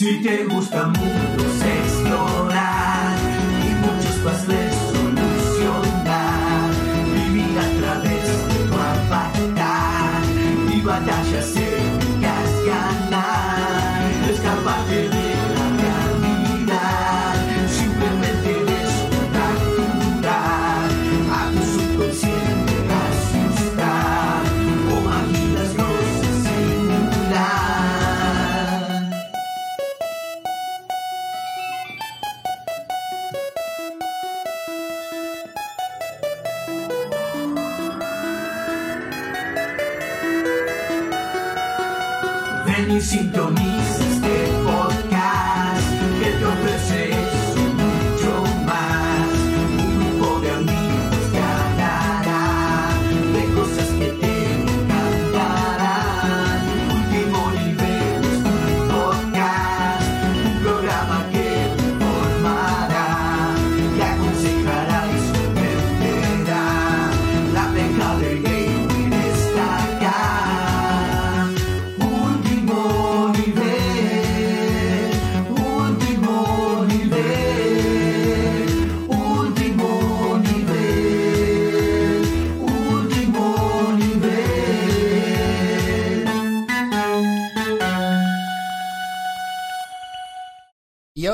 Si 0.00 0.22
te 0.22 0.44
gusta 0.44 0.86
mundos 0.86 1.60
explorar 1.60 3.18
y 3.66 3.74
muchos 3.84 4.14
puzzles 4.18 4.67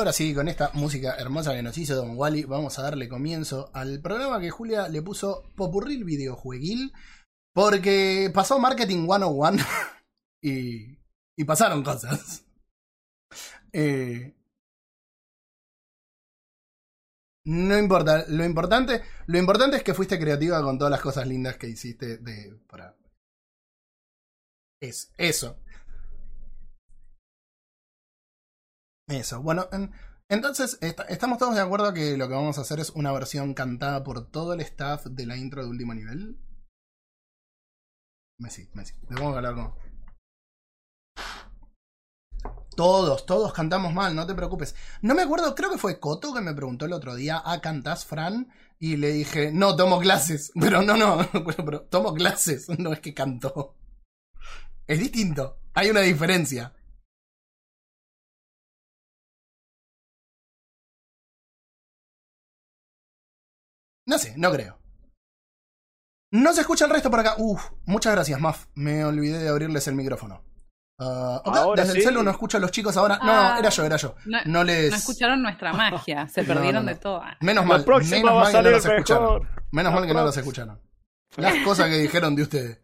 ahora 0.05 0.13
sí, 0.13 0.35
con 0.35 0.49
esta 0.49 0.71
música 0.75 1.17
hermosa 1.17 1.55
que 1.55 1.63
nos 1.63 1.79
hizo 1.79 1.95
Don 1.97 2.19
Wally, 2.19 2.45
vamos 2.45 2.79
a 2.79 2.83
darle 2.83 3.09
comienzo 3.09 3.71
al 3.73 4.03
programa 4.03 4.39
que 4.39 4.51
Julia 4.51 4.87
le 4.87 5.01
puso 5.01 5.51
Popurril 5.57 6.05
Videojueguil. 6.05 6.93
Porque 7.55 8.31
pasó 8.35 8.59
Marketing 8.59 9.07
101 9.07 9.63
y, 10.43 10.99
y 11.39 11.45
pasaron 11.45 11.83
cosas. 11.83 12.45
Eh, 13.77 14.33
no 17.45 17.77
importa, 17.77 18.25
lo 18.29 18.45
importante, 18.45 19.03
lo 19.27 19.37
importante 19.37 19.79
es 19.79 19.83
que 19.83 19.93
fuiste 19.93 20.17
creativa 20.17 20.63
con 20.63 20.79
todas 20.79 20.93
las 20.93 21.01
cosas 21.01 21.27
lindas 21.27 21.57
que 21.57 21.67
hiciste 21.67 22.19
de 22.19 22.57
para 22.69 22.97
es 24.81 25.13
eso. 25.19 25.64
Eso, 29.09 29.43
bueno, 29.43 29.69
en- 29.73 29.93
entonces 30.29 30.79
esta- 30.81 31.05
estamos 31.05 31.39
todos 31.39 31.55
de 31.55 31.61
acuerdo 31.61 31.93
que 31.93 32.17
lo 32.17 32.29
que 32.29 32.35
vamos 32.35 32.59
a 32.59 32.63
hacer 32.63 32.81
es 32.81 32.91
una 32.91 33.13
versión 33.13 33.55
cantada 33.55 34.03
por 34.03 34.31
todo 34.31 34.55
el 34.55 34.61
staff 34.61 35.07
de 35.07 35.27
la 35.27 35.37
intro 35.37 35.63
de 35.63 35.69
último 35.71 35.95
nivel. 35.95 36.39
Messi, 38.39 38.69
Messi, 38.75 38.95
que 39.09 39.23
hablar 39.23 39.55
con. 39.55 39.75
Todos, 42.77 43.25
todos 43.25 43.53
cantamos 43.53 43.93
mal, 43.95 44.17
no 44.17 44.27
te 44.27 44.35
preocupes. 44.35 44.75
No 45.01 45.14
me 45.14 45.23
acuerdo, 45.23 45.55
creo 45.55 45.70
que 45.70 45.79
fue 45.79 46.01
Coto 46.01 46.35
que 46.35 46.41
me 46.41 46.55
preguntó 46.55 46.87
el 46.87 46.93
otro 46.93 47.14
día, 47.14 47.41
¿ah, 47.45 47.61
cantás, 47.61 48.05
Fran? 48.05 48.48
Y 48.81 48.97
le 48.97 49.13
dije, 49.13 49.53
no, 49.53 49.77
tomo 49.77 50.01
clases. 50.01 50.51
Pero 50.61 50.83
no, 50.83 50.97
no, 50.97 51.19
pero 51.64 51.83
tomo 51.83 52.13
clases, 52.14 52.69
no 52.79 52.93
es 52.93 53.01
que 53.01 53.14
canto. 53.14 53.77
Es 54.87 54.98
distinto, 54.98 55.59
hay 55.75 55.91
una 55.91 56.01
diferencia. 56.01 56.75
No 64.14 64.19
sé, 64.19 64.35
no 64.36 64.51
creo. 64.52 64.79
No 66.33 66.52
se 66.52 66.61
escucha 66.63 66.85
el 66.85 66.91
resto 66.91 67.11
por 67.11 67.20
acá. 67.20 67.35
Uf, 67.39 67.63
muchas 67.86 68.13
gracias, 68.13 68.41
Maf. 68.41 68.67
Me 68.75 69.05
olvidé 69.05 69.39
de 69.39 69.48
abrirles 69.48 69.86
el 69.89 69.95
micrófono. 69.95 70.42
Ah, 71.01 71.42
Ahora 71.45 71.83
desde 71.83 71.95
sí. 71.95 71.98
el 71.98 72.05
celu 72.05 72.23
no 72.23 72.30
escucho 72.30 72.57
a 72.57 72.61
los 72.61 72.70
chicos 72.70 72.97
ahora. 72.97 73.17
No, 73.19 73.33
Ah. 73.33 73.57
era 73.58 73.69
yo, 73.70 73.85
era 73.85 73.97
yo. 73.97 74.14
No, 74.27 74.39
No 74.47 74.63
les. 74.64 74.91
no 74.91 74.97
escucharon 74.97 75.42
nuestra 75.42 75.73
magia, 75.73 76.29
se 76.29 76.45
perdieron 76.45 76.85
no, 76.85 76.91
no. 76.91 76.95
de 76.95 77.01
todo. 77.01 77.23
Menos 77.41 77.67
mal, 77.67 77.85
menos 77.85 78.35
mal 78.35 78.52
que 78.52 78.63
no 78.63 78.70
los 78.70 78.86
escucharon. 78.86 79.48
Menos 79.73 79.92
La 79.92 79.98
mal 80.01 80.08
que 80.08 80.14
no 80.14 80.25
los 80.25 80.36
escucharon. 80.36 80.81
Las 81.36 81.64
cosas 81.64 81.89
que 81.89 81.96
dijeron 81.98 82.36
de 82.36 82.42
ustedes. 82.42 82.81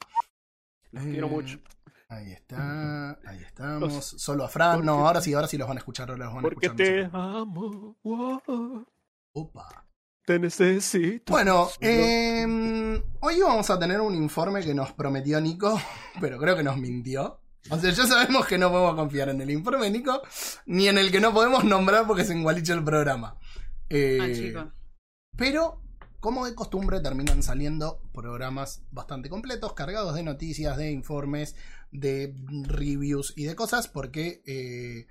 Los 0.91 1.05
quiero 1.05 1.27
Eh, 1.29 1.31
mucho. 1.31 1.59
Ahí 2.09 2.33
está, 2.33 3.11
ahí 3.27 3.43
estamos. 3.47 3.81
Los- 3.93 4.07
Solo 4.21 4.45
a 4.45 4.49
Fran. 4.49 4.85
No, 4.85 5.07
ahora 5.07 5.21
sí, 5.21 5.33
ahora 5.33 5.47
sí 5.47 5.57
los 5.57 5.69
van 5.69 5.77
a 5.77 5.81
escuchar. 5.81 6.09
Los 6.09 6.19
van 6.19 6.39
a 6.39 6.43
Porque 6.43 6.67
escuchar 6.67 6.87
te 6.87 7.05
amo. 7.13 7.97
wow, 8.03 8.87
Opa. 9.35 9.87
Te 10.25 10.39
necesito. 10.39 11.33
Bueno, 11.33 11.69
eh, 11.81 13.03
hoy 13.21 13.41
vamos 13.41 13.69
a 13.71 13.79
tener 13.79 14.01
un 14.01 14.15
informe 14.15 14.63
que 14.63 14.75
nos 14.75 14.93
prometió 14.93 15.41
Nico, 15.41 15.81
pero 16.21 16.39
creo 16.39 16.57
que 16.57 16.63
nos 16.63 16.77
mintió. 16.77 17.41
O 17.71 17.79
sea, 17.79 17.91
ya 17.91 18.07
sabemos 18.07 18.47
que 18.47 18.57
no 18.57 18.71
podemos 18.71 18.95
confiar 18.95 19.29
en 19.29 19.41
el 19.41 19.51
informe 19.51 19.85
de 19.87 19.91
Nico, 19.91 20.23
ni 20.67 20.89
en 20.89 20.99
el 20.99 21.11
que 21.11 21.21
no 21.21 21.33
podemos 21.35 21.65
nombrar 21.65 22.07
porque 22.07 22.25
se 22.25 22.33
engualicha 22.33 22.75
el 22.75 22.85
programa. 22.85 23.39
Eh, 23.89 24.19
Ah, 24.21 24.33
chicos. 24.33 24.65
pero, 25.37 25.83
como 26.21 26.47
de 26.47 26.55
costumbre, 26.55 27.01
terminan 27.01 27.43
saliendo 27.43 28.01
programas 28.15 28.83
bastante 28.91 29.29
completos, 29.29 29.73
cargados 29.75 30.15
de 30.15 30.23
noticias, 30.23 30.77
de 30.77 30.91
informes, 30.91 31.57
de 31.91 32.35
reviews 32.67 33.33
y 33.37 33.45
de 33.45 33.57
cosas, 33.57 33.89
porque 33.89 34.43
eh, 34.47 35.07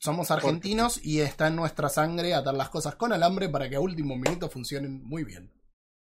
somos 0.00 0.30
argentinos 0.30 1.00
y 1.04 1.20
está 1.20 1.48
en 1.48 1.56
nuestra 1.56 1.88
sangre 1.88 2.34
atar 2.34 2.54
las 2.54 2.68
cosas 2.70 2.94
con 2.94 3.12
alambre 3.12 3.48
para 3.48 3.68
que 3.68 3.76
a 3.76 3.80
último 3.80 4.16
minuto 4.16 4.48
funcionen 4.48 5.02
muy 5.04 5.24
bien. 5.24 5.50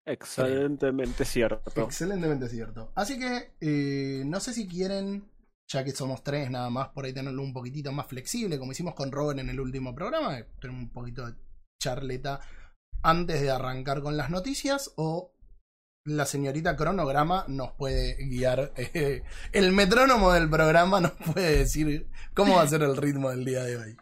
Excelentemente 0.05 1.25
cierto. 1.25 1.81
Excelentemente 1.81 2.47
cierto. 2.47 2.91
Así 2.95 3.19
que, 3.19 3.51
eh, 3.59 4.23
no 4.25 4.39
sé 4.39 4.53
si 4.53 4.67
quieren, 4.67 5.29
ya 5.67 5.83
que 5.83 5.91
somos 5.91 6.23
tres 6.23 6.49
nada 6.49 6.69
más, 6.69 6.89
por 6.89 7.05
ahí 7.05 7.13
tenerlo 7.13 7.41
un 7.41 7.53
poquitito 7.53 7.91
más 7.91 8.07
flexible, 8.07 8.57
como 8.57 8.71
hicimos 8.71 8.95
con 8.95 9.11
Robin 9.11 9.39
en 9.39 9.49
el 9.49 9.59
último 9.59 9.93
programa, 9.93 10.37
tener 10.61 10.75
un 10.75 10.89
poquito 10.89 11.27
de 11.27 11.35
charleta 11.81 12.39
antes 13.03 13.41
de 13.41 13.51
arrancar 13.51 14.01
con 14.01 14.15
las 14.15 14.29
noticias, 14.29 14.93
o 14.95 15.33
la 16.07 16.25
señorita 16.25 16.75
cronograma 16.75 17.45
nos 17.47 17.72
puede 17.73 18.16
guiar, 18.25 18.72
eh, 18.78 19.23
el 19.51 19.73
metrónomo 19.73 20.31
del 20.31 20.50
programa 20.50 21.01
nos 21.01 21.12
puede 21.12 21.57
decir 21.57 22.07
cómo 22.34 22.56
va 22.56 22.63
a 22.63 22.68
ser 22.68 22.81
el 22.84 22.95
ritmo 22.95 23.29
del 23.29 23.45
día 23.45 23.63
de 23.63 23.78
hoy. 23.78 23.97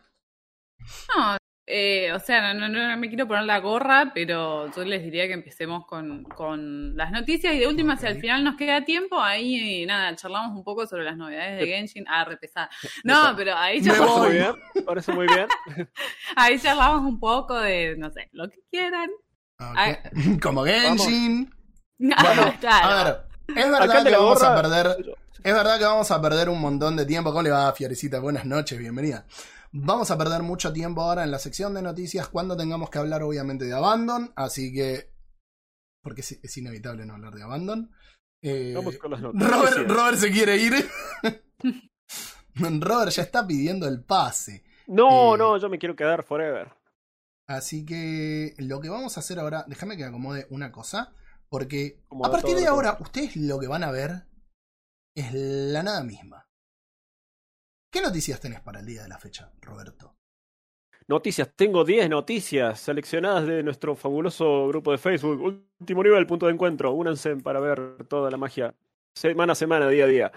No, 1.16 1.38
eh, 1.68 2.14
o 2.14 2.20
sea, 2.20 2.54
no, 2.54 2.70
no, 2.70 2.88
no 2.88 2.98
me 2.98 3.08
quiero 3.08 3.28
poner 3.28 3.46
la 3.46 3.60
gorra, 3.60 4.12
pero 4.14 4.72
yo 4.72 4.86
les 4.86 5.04
diría 5.04 5.26
que 5.26 5.34
empecemos 5.34 5.88
con, 5.88 6.24
con 6.26 6.96
las 6.96 7.12
noticias 7.12 7.56
y 7.56 7.60
de 7.60 7.68
última, 7.68 7.98
si 7.98 8.06
al 8.06 8.20
final 8.22 8.44
nos 8.44 8.56
queda 8.56 8.86
tiempo, 8.86 9.20
ahí 9.20 9.82
eh, 9.82 9.86
nada, 9.88 10.16
charlamos 10.16 10.56
un 10.56 10.64
poco 10.64 10.86
sobre 10.86 11.06
las 11.06 11.18
novedades 11.18 11.60
de 11.60 11.66
Genshin. 11.66 12.06
Ah, 12.08 12.24
repesada. 12.24 12.70
No, 13.04 13.34
pero 13.36 13.56
ahí 13.58 13.82
charlamos, 13.82 14.20
voy. 14.20 14.28
muy 14.28 14.38
bien. 14.38 14.86
Parece 14.86 15.12
muy 15.12 15.26
bien. 15.26 15.48
ahí 16.36 16.60
charlamos 16.60 17.02
un 17.02 17.20
poco 17.20 17.60
de, 17.60 17.96
no 17.98 18.12
sé, 18.12 18.30
lo 18.32 18.48
que 18.48 18.60
quieran. 18.70 19.10
Ay. 19.58 19.96
Como 20.42 20.64
Genshin. 20.66 21.52
Bueno, 22.00 22.54
claro. 22.60 22.88
a 22.88 23.04
ver, 23.04 23.58
es 23.58 23.72
verdad 23.72 24.04
que 24.04 24.12
vamos 24.12 24.44
a 24.44 24.56
perder 24.56 25.16
Es 25.44 25.54
verdad 25.54 25.78
que 25.78 25.86
vamos 25.86 26.12
a 26.12 26.22
perder 26.22 26.50
un 26.50 26.60
montón 26.60 26.96
de 26.96 27.06
tiempo. 27.06 27.32
¿Cómo 27.32 27.44
le 27.44 27.52
va, 27.52 27.72
Fierecita? 27.74 28.20
Buenas 28.20 28.46
noches, 28.46 28.78
bienvenida. 28.78 29.26
Vamos 29.72 30.10
a 30.12 30.18
perder 30.18 30.42
mucho 30.42 30.72
tiempo 30.74 31.02
ahora 31.02 31.24
en 31.24 31.32
la 31.32 31.40
sección 31.40 31.74
de 31.74 31.82
noticias 31.82 32.28
cuando 32.30 32.56
tengamos 32.58 32.90
que 32.90 32.98
hablar, 33.00 33.24
obviamente, 33.24 33.66
de 33.66 33.74
Abandon. 33.74 34.32
Así 34.36 34.74
que. 34.74 35.12
Porque 36.02 36.22
es, 36.22 36.34
es 36.44 36.58
inevitable 36.58 37.06
no 37.06 37.14
hablar 37.16 37.34
de 37.34 37.44
Abandon. 37.44 37.92
Eh, 38.42 38.74
Vamos 38.76 38.98
con 38.98 39.12
las 39.12 39.22
noticias. 39.22 39.52
Robert, 39.52 39.90
Robert 39.90 40.18
se 40.18 40.32
quiere 40.32 40.58
ir. 40.58 40.74
Robert 42.56 43.12
ya 43.12 43.24
está 43.24 43.46
pidiendo 43.46 43.88
el 43.88 44.04
pase. 44.04 44.64
No, 44.88 45.36
Eh, 45.36 45.38
no, 45.38 45.58
yo 45.58 45.68
me 45.70 45.80
quiero 45.80 45.96
quedar 45.96 46.24
forever. 46.24 46.72
Así 47.48 47.86
que 47.86 48.54
lo 48.58 48.80
que 48.80 48.90
vamos 48.90 49.18
a 49.18 49.20
hacer 49.20 49.40
ahora, 49.40 49.66
déjame 49.68 49.98
que 49.98 50.04
acomode 50.06 50.48
una 50.50 50.72
cosa, 50.72 51.14
porque 51.56 52.02
Como 52.10 52.26
a 52.26 52.32
partir 52.32 52.58
de 52.58 52.68
ahora 52.68 52.98
ustedes 53.00 53.38
lo 53.38 53.58
que 53.58 53.70
van 53.70 53.86
a 53.86 53.90
ver 53.90 54.26
es 55.16 55.34
la 55.34 55.84
nada 55.84 56.04
misma. 56.04 56.50
¿Qué 57.90 58.02
noticias 58.02 58.42
tenés 58.42 58.60
para 58.60 58.82
el 58.82 58.86
día 58.86 59.04
de 59.04 59.08
la 59.08 59.18
fecha, 59.18 59.54
Roberto? 59.62 60.18
Noticias, 61.08 61.56
tengo 61.56 61.86
10 61.86 62.10
noticias 62.10 62.78
seleccionadas 62.82 63.48
de 63.48 63.64
nuestro 63.64 63.96
fabuloso 63.96 64.68
grupo 64.68 64.92
de 64.92 64.98
Facebook. 64.98 65.64
Último 65.80 66.04
nivel, 66.04 66.28
punto 66.28 66.48
de 66.48 66.52
encuentro. 66.52 66.92
Únanse 66.92 67.38
para 67.38 67.62
ver 67.62 68.06
toda 68.10 68.30
la 68.30 68.36
magia. 68.36 68.76
Semana 69.16 69.54
a 69.54 69.56
semana, 69.56 69.88
día 69.88 70.04
a 70.04 70.08
día. 70.08 70.32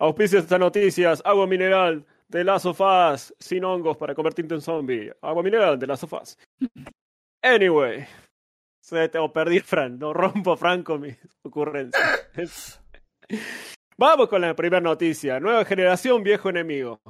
Auspicia 0.00 0.40
estas 0.40 0.58
noticias. 0.58 1.22
Agua 1.24 1.46
mineral 1.46 2.04
de 2.26 2.42
Last 2.42 2.66
of 2.66 2.80
Us. 2.80 3.32
Sin 3.38 3.64
hongos 3.64 3.96
para 3.96 4.12
convertirte 4.16 4.54
en 4.54 4.60
zombie. 4.60 5.12
Agua 5.22 5.44
mineral 5.44 5.78
de 5.78 5.86
Last 5.86 6.02
of 6.02 6.14
Us. 6.14 6.36
Anyway. 7.42 8.04
Se 8.84 9.08
te 9.08 9.18
perdí, 9.30 9.60
Fran. 9.60 9.98
No 9.98 10.12
rompo, 10.12 10.56
Fran, 10.58 10.82
con 10.82 11.00
mis 11.00 11.16
ocurrencias. 11.42 12.80
Vamos 13.96 14.28
con 14.28 14.42
la 14.42 14.54
primera 14.54 14.82
noticia. 14.82 15.40
Nueva 15.40 15.64
generación, 15.64 16.22
viejo 16.22 16.50
enemigo. 16.50 17.00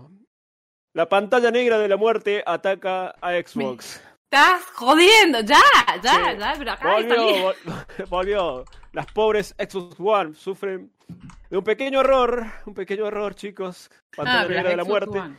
La 0.94 1.08
pantalla 1.08 1.50
negra 1.50 1.78
de 1.78 1.88
la 1.88 1.96
muerte 1.96 2.44
ataca 2.46 3.08
a 3.20 3.32
Xbox. 3.32 4.00
Estás 4.30 4.62
jodiendo, 4.74 5.40
ya, 5.40 5.58
ya, 6.00 6.12
Sí. 6.32 6.38
ya, 6.38 6.54
pero 6.58 6.70
acá 6.72 6.98
está 7.00 7.14
Volvió, 7.16 7.52
vol- 7.52 7.56
volvió. 8.08 8.64
Las 8.92 9.06
pobres 9.10 9.54
Xbox 9.58 9.96
One 9.98 10.34
sufren 10.34 10.92
de 11.50 11.58
un 11.58 11.64
pequeño 11.64 12.00
error. 12.02 12.46
Un 12.66 12.74
pequeño 12.74 13.08
error, 13.08 13.34
chicos. 13.34 13.90
Pantalla 14.16 14.42
Ah, 14.42 14.48
negra 14.48 14.70
de 14.70 14.76
la 14.76 14.84
muerte. 14.84 15.18
One. 15.18 15.36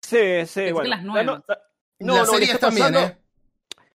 Sí, 0.00 0.46
sí, 0.46 0.66
que 0.66 0.72
bueno. 0.72 0.90
las 0.90 1.04
La 1.04 1.22
no- 1.24 1.44
la- 1.48 1.62
no, 1.98 2.26
series 2.26 2.50
está 2.54 2.66
también, 2.68 2.92
pasando- 2.92 3.12
¿eh? 3.12 3.21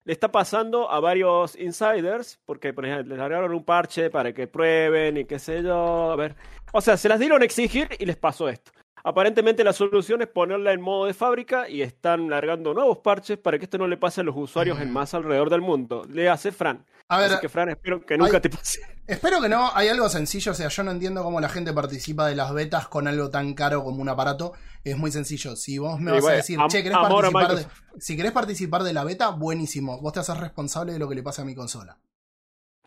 Le 0.07 0.13
está 0.13 0.31
pasando 0.31 0.89
a 0.89 1.01
varios 1.01 1.57
insiders, 1.59 2.39
porque 2.45 2.71
por 2.71 2.85
ejemplo, 2.85 3.09
les 3.09 3.19
largaron 3.19 3.53
un 3.53 3.65
parche 3.65 4.09
para 4.09 4.31
que 4.31 4.47
prueben 4.47 5.17
y 5.17 5.25
qué 5.25 5.37
sé 5.37 5.61
yo, 5.61 6.11
a 6.11 6.15
ver. 6.15 6.33
O 6.71 6.79
sea, 6.79 6.95
se 6.95 7.09
las 7.09 7.19
dieron 7.19 7.41
a 7.41 7.45
exigir 7.45 7.89
y 7.99 8.05
les 8.05 8.15
pasó 8.15 8.47
esto. 8.47 8.71
Aparentemente 9.07 9.63
la 9.63 9.71
solución 9.71 10.21
es 10.21 10.27
ponerla 10.27 10.73
en 10.73 10.81
modo 10.81 11.05
de 11.05 11.13
fábrica 11.13 11.69
y 11.69 11.81
están 11.81 12.29
largando 12.29 12.73
nuevos 12.73 12.97
parches 12.97 13.37
para 13.37 13.57
que 13.57 13.63
esto 13.63 13.77
no 13.77 13.87
le 13.87 13.95
pase 13.95 14.19
a 14.19 14.23
los 14.25 14.35
usuarios 14.35 14.81
en 14.81 14.91
masa 14.91 15.15
alrededor 15.15 15.49
del 15.49 15.61
mundo. 15.61 16.03
Le 16.09 16.27
hace 16.27 16.51
Fran. 16.51 16.85
A 17.07 17.17
ver, 17.19 17.31
Así 17.31 17.39
que 17.39 17.47
Fran, 17.47 17.69
espero 17.69 18.05
que 18.05 18.17
nunca 18.17 18.35
hay- 18.35 18.41
te 18.41 18.49
pase. 18.49 18.81
espero 19.07 19.39
que 19.39 19.47
no. 19.47 19.71
Hay 19.73 19.87
algo 19.87 20.09
sencillo. 20.09 20.51
O 20.51 20.55
sea, 20.55 20.67
yo 20.67 20.83
no 20.83 20.91
entiendo 20.91 21.23
cómo 21.23 21.39
la 21.39 21.47
gente 21.47 21.71
participa 21.71 22.27
de 22.27 22.35
las 22.35 22.53
betas 22.53 22.89
con 22.89 23.07
algo 23.07 23.29
tan 23.29 23.53
caro 23.53 23.81
como 23.81 24.01
un 24.01 24.09
aparato. 24.09 24.51
Es 24.83 24.97
muy 24.97 25.09
sencillo. 25.09 25.55
Si 25.55 25.77
vos 25.77 26.01
me 26.01 26.11
vas 26.11 26.25
a 26.27 26.31
decir, 26.33 26.59
am- 26.59 26.67
che, 26.67 26.83
¿querés 26.83 26.97
participar 26.97 27.55
de, 27.55 27.65
si 28.01 28.17
querés 28.17 28.33
participar 28.33 28.83
de 28.83 28.91
la 28.91 29.05
beta, 29.05 29.29
buenísimo. 29.29 30.01
Vos 30.01 30.11
te 30.11 30.19
haces 30.19 30.37
responsable 30.37 30.91
de 30.91 30.99
lo 30.99 31.07
que 31.07 31.15
le 31.15 31.23
pase 31.23 31.43
a 31.43 31.45
mi 31.45 31.55
consola. 31.55 31.97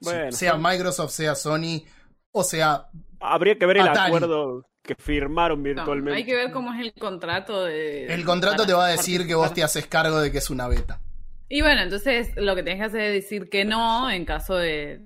Bueno, 0.03 0.33
sea 0.33 0.57
Microsoft, 0.59 1.13
sea 1.13 1.35
Sony, 1.35 1.83
o 2.31 2.45
sea. 2.45 2.91
habría 3.21 3.59
que 3.59 3.65
ver 3.65 3.79
el 3.79 3.89
Atari. 3.89 4.09
acuerdo 4.15 4.67
que 4.83 4.95
firmaron 4.95 5.59
No, 5.59 5.65
virtualmente. 5.65 6.17
hay 6.17 6.25
que 6.25 6.35
ver 6.35 6.51
cómo 6.53 6.73
es 6.73 6.81
el 6.81 6.93
contrato 6.95 7.65
de. 7.65 8.07
El 8.07 8.25
contrato 8.25 8.67
te 8.67 8.73
va 8.73 8.87
a 8.87 8.91
decir 8.91 9.27
que 9.27 9.35
vos 9.35 9.53
te 9.53 9.63
haces 9.63 9.87
cargo 9.87 10.21
de 10.21 10.33
que 10.33 10.39
es 10.39 10.51
una 10.51 10.69
beta. 10.69 11.01
Y 11.49 11.63
bueno, 11.63 11.83
entonces 11.83 12.29
lo 12.37 12.55
que 12.55 12.63
tenés 12.63 12.79
que 12.79 12.85
hacer 12.87 13.01
es 13.01 13.23
decir 13.25 13.49
que 13.51 13.65
no 13.65 14.09
en 14.11 14.25
caso 14.25 14.55
de, 14.57 15.01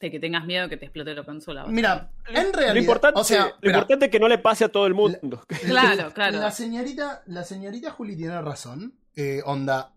de 0.00 0.10
que 0.10 0.20
tengas 0.20 0.44
miedo 0.44 0.68
que 0.68 0.76
te 0.76 0.84
explote 0.86 1.14
la 1.14 1.24
consola. 1.24 1.66
Mira, 1.66 2.12
en 2.28 2.52
realidad. 2.52 2.74
Lo 2.74 2.80
importante, 2.80 3.20
o 3.20 3.24
sea, 3.24 3.54
lo 3.60 3.70
importante 3.70 4.04
es 4.06 4.10
que 4.10 4.20
no 4.20 4.28
le 4.28 4.38
pase 4.38 4.64
a 4.64 4.68
todo 4.68 4.86
el 4.86 4.94
mundo. 4.94 5.42
Claro, 5.66 6.12
claro. 6.12 6.38
La 6.38 6.50
señorita, 6.50 7.22
la 7.26 7.44
señorita 7.44 7.90
Juli 7.90 8.14
tiene 8.14 8.40
razón. 8.42 8.98
Eh, 9.16 9.40
onda, 9.44 9.94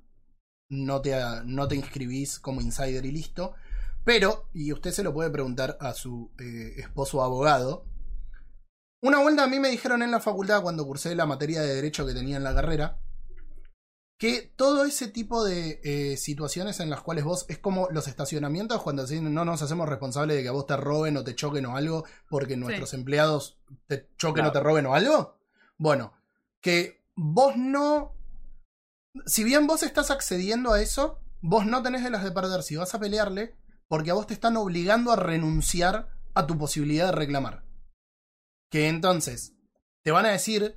no 0.70 1.02
te, 1.02 1.16
no 1.46 1.68
te 1.68 1.76
inscribís 1.76 2.40
como 2.40 2.62
insider 2.62 3.06
y 3.06 3.12
listo. 3.12 3.54
Pero, 4.06 4.48
y 4.54 4.72
usted 4.72 4.92
se 4.92 5.04
lo 5.04 5.14
puede 5.14 5.30
preguntar 5.30 5.78
a 5.82 5.94
su 5.94 6.32
eh, 6.40 6.76
esposo 6.80 7.22
abogado. 7.22 7.84
Una 9.02 9.20
vuelta 9.20 9.44
a 9.44 9.48
mí 9.48 9.60
me 9.60 9.70
dijeron 9.70 10.02
en 10.02 10.12
la 10.12 10.20
facultad 10.20 10.62
cuando 10.62 10.86
cursé 10.86 11.14
la 11.14 11.28
materia 11.28 11.62
de 11.62 11.76
derecho 11.76 12.06
que 12.06 12.14
tenía 12.14 12.38
en 12.38 12.44
la 12.44 12.56
carrera. 12.56 13.00
Que 14.18 14.52
todo 14.56 14.86
ese 14.86 15.10
tipo 15.10 15.44
de 15.44 15.80
eh, 15.84 16.18
situaciones 16.18 16.80
en 16.80 16.90
las 16.90 17.02
cuales 17.02 17.24
vos 17.24 17.46
es 17.50 17.60
como 17.60 17.88
los 17.92 18.08
estacionamientos 18.08 18.82
cuando 18.82 19.06
dicen 19.06 19.32
no 19.32 19.46
nos 19.46 19.62
hacemos 19.62 19.88
responsables 19.88 20.38
de 20.38 20.42
que 20.42 20.50
a 20.50 20.54
vos 20.54 20.66
te 20.66 20.76
roben 20.76 21.18
o 21.18 21.24
te 21.24 21.36
choquen 21.36 21.68
o 21.68 21.78
algo 21.78 22.04
porque 22.28 22.58
nuestros 22.58 22.96
empleados 22.96 23.60
te 23.86 24.10
choquen 24.18 24.46
o 24.46 24.52
te 24.52 24.60
roben 24.60 24.88
o 24.88 24.96
algo. 24.96 25.38
Bueno, 25.78 26.14
que 26.60 27.04
vos 27.16 27.56
no. 27.56 28.16
Si 29.28 29.44
bien 29.44 29.68
vos 29.68 29.84
estás 29.84 30.10
accediendo 30.10 30.74
a 30.74 30.82
eso, 30.82 31.20
vos 31.42 31.68
no 31.68 31.84
tenés 31.84 32.04
de 32.04 32.10
las 32.10 32.24
de 32.24 32.32
perder 32.32 32.64
si 32.64 32.76
vas 32.76 32.96
a 32.96 33.00
pelearle, 33.00 33.56
porque 33.88 34.10
a 34.10 34.16
vos 34.16 34.26
te 34.26 34.34
están 34.34 34.58
obligando 34.58 35.12
a 35.12 35.16
renunciar 35.16 36.10
a 36.34 36.48
tu 36.48 36.58
posibilidad 36.58 37.08
de 37.08 37.12
reclamar. 37.12 37.67
Que 38.70 38.88
entonces 38.88 39.54
te 40.04 40.12
van 40.12 40.26
a 40.26 40.32
decir, 40.32 40.76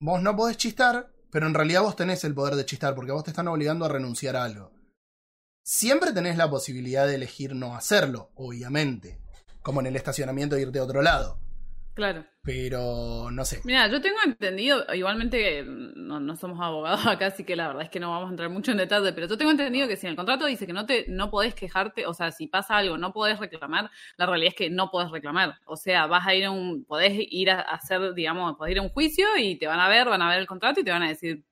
vos 0.00 0.22
no 0.22 0.36
podés 0.36 0.56
chistar, 0.56 1.12
pero 1.30 1.46
en 1.46 1.54
realidad 1.54 1.82
vos 1.82 1.96
tenés 1.96 2.24
el 2.24 2.34
poder 2.34 2.54
de 2.54 2.66
chistar, 2.66 2.94
porque 2.94 3.12
vos 3.12 3.24
te 3.24 3.30
están 3.30 3.48
obligando 3.48 3.84
a 3.84 3.88
renunciar 3.88 4.36
a 4.36 4.44
algo. 4.44 4.72
Siempre 5.62 6.12
tenés 6.12 6.36
la 6.36 6.50
posibilidad 6.50 7.06
de 7.06 7.14
elegir 7.14 7.54
no 7.54 7.76
hacerlo, 7.76 8.30
obviamente. 8.34 9.20
Como 9.62 9.80
en 9.80 9.86
el 9.86 9.96
estacionamiento 9.96 10.56
de 10.56 10.62
irte 10.62 10.78
a 10.78 10.84
otro 10.84 11.02
lado. 11.02 11.38
Claro. 11.94 12.24
Pero 12.42 13.30
no 13.30 13.44
sé. 13.44 13.60
Mira, 13.64 13.88
yo 13.88 14.00
tengo 14.00 14.16
entendido, 14.24 14.84
igualmente 14.94 15.62
no, 15.66 16.20
no 16.20 16.36
somos 16.36 16.58
abogados 16.60 17.06
acá, 17.06 17.26
así 17.26 17.44
que 17.44 17.56
la 17.56 17.68
verdad 17.68 17.82
es 17.82 17.90
que 17.90 18.00
no 18.00 18.10
vamos 18.10 18.28
a 18.28 18.30
entrar 18.30 18.48
mucho 18.48 18.70
en 18.70 18.78
detalle, 18.78 19.12
pero 19.12 19.26
yo 19.26 19.36
tengo 19.36 19.50
entendido 19.50 19.86
que 19.86 19.96
si 19.96 20.06
en 20.06 20.12
el 20.12 20.16
contrato 20.16 20.46
dice 20.46 20.66
que 20.66 20.72
no 20.72 20.86
te 20.86 21.04
no 21.08 21.30
podés 21.30 21.54
quejarte, 21.54 22.06
o 22.06 22.14
sea, 22.14 22.30
si 22.32 22.46
pasa 22.46 22.78
algo, 22.78 22.96
no 22.96 23.12
podés 23.12 23.38
reclamar, 23.38 23.90
la 24.16 24.26
realidad 24.26 24.50
es 24.50 24.54
que 24.56 24.70
no 24.70 24.90
podés 24.90 25.10
reclamar. 25.10 25.58
O 25.66 25.76
sea, 25.76 26.06
vas 26.06 26.26
a 26.26 26.34
ir 26.34 26.46
a 26.46 26.50
un, 26.50 26.84
podés 26.84 27.12
ir 27.14 27.50
a 27.50 27.60
hacer, 27.60 28.14
digamos, 28.14 28.56
podés 28.56 28.72
ir 28.72 28.78
a 28.78 28.82
un 28.82 28.88
juicio 28.90 29.26
y 29.38 29.56
te 29.56 29.66
van 29.66 29.80
a 29.80 29.88
ver, 29.88 30.08
van 30.08 30.22
a 30.22 30.30
ver 30.30 30.38
el 30.38 30.46
contrato 30.46 30.80
y 30.80 30.84
te 30.84 30.90
van 30.90 31.02
a 31.02 31.08
decir, 31.08 31.44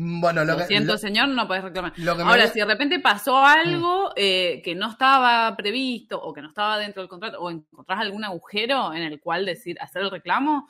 Bueno, 0.00 0.44
lo 0.44 0.52
lo 0.52 0.58
que, 0.58 0.66
siento, 0.66 0.92
lo- 0.92 0.98
señor, 0.98 1.28
no 1.28 1.48
podés 1.48 1.64
reclamar. 1.64 1.92
lo 1.96 2.16
que 2.16 2.22
me 2.22 2.30
Ahora, 2.30 2.46
si 2.46 2.60
de 2.60 2.64
repente 2.66 3.00
pasó 3.00 3.36
algo 3.44 4.12
eh, 4.14 4.62
que 4.64 4.76
no 4.76 4.90
estaba 4.90 5.56
previsto 5.56 6.22
o 6.22 6.32
que 6.32 6.40
no 6.40 6.48
estaba 6.48 6.78
dentro 6.78 7.02
del 7.02 7.08
contrato 7.08 7.40
o 7.40 7.50
encontrás 7.50 7.98
algún 7.98 8.22
agujero 8.24 8.94
en 8.94 9.02
el 9.02 9.18
cual 9.20 9.44
decir 9.44 9.76
hacer 9.80 10.02
el 10.02 10.10
reclamo, 10.12 10.68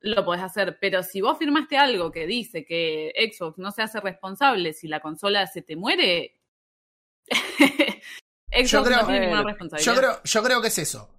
lo 0.00 0.24
podés 0.24 0.42
hacer. 0.42 0.78
Pero 0.80 1.02
si 1.02 1.20
vos 1.20 1.36
firmaste 1.36 1.76
algo 1.76 2.10
que 2.10 2.26
dice 2.26 2.64
que 2.64 3.12
Xbox 3.30 3.58
no 3.58 3.70
se 3.72 3.82
hace 3.82 4.00
responsable 4.00 4.72
si 4.72 4.88
la 4.88 5.00
consola 5.00 5.46
se 5.46 5.60
te 5.60 5.76
muere, 5.76 6.40
Xbox 8.50 8.70
Yo 8.70 8.84
creo- 8.84 8.96
no 9.00 9.06
tiene 9.06 9.20
ninguna 9.20 9.42
responsabilidad. 9.44 9.92
Yo 9.94 9.98
creo, 10.00 10.20
yo 10.24 10.42
creo 10.42 10.62
que 10.62 10.68
es 10.68 10.78
eso. 10.78 11.10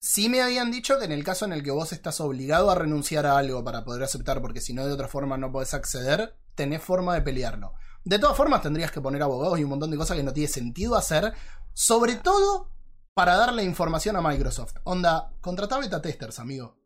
Sí 0.00 0.28
me 0.28 0.42
habían 0.42 0.70
dicho 0.70 0.98
que 0.98 1.06
en 1.06 1.12
el 1.12 1.24
caso 1.24 1.44
en 1.44 1.52
el 1.52 1.62
que 1.62 1.72
vos 1.72 1.92
estás 1.92 2.20
obligado 2.20 2.70
a 2.70 2.74
renunciar 2.74 3.26
a 3.26 3.36
algo 3.36 3.64
para 3.64 3.84
poder 3.84 4.04
aceptar, 4.04 4.40
porque 4.40 4.60
si 4.60 4.72
no 4.72 4.86
de 4.86 4.92
otra 4.92 5.08
forma 5.08 5.36
no 5.36 5.50
podés 5.50 5.74
acceder, 5.74 6.36
tenés 6.54 6.82
forma 6.82 7.14
de 7.14 7.22
pelearlo. 7.22 7.74
De 8.04 8.18
todas 8.18 8.36
formas 8.36 8.62
tendrías 8.62 8.92
que 8.92 9.00
poner 9.00 9.22
abogados 9.22 9.58
y 9.58 9.64
un 9.64 9.70
montón 9.70 9.90
de 9.90 9.96
cosas 9.96 10.16
que 10.16 10.22
no 10.22 10.32
tiene 10.32 10.48
sentido 10.48 10.96
hacer, 10.96 11.32
sobre 11.72 12.14
todo 12.16 12.70
para 13.12 13.36
darle 13.36 13.64
información 13.64 14.14
a 14.14 14.22
Microsoft. 14.22 14.76
Onda, 14.84 15.32
contratá 15.40 15.78
beta 15.78 16.00
testers, 16.00 16.38
amigo. 16.38 16.78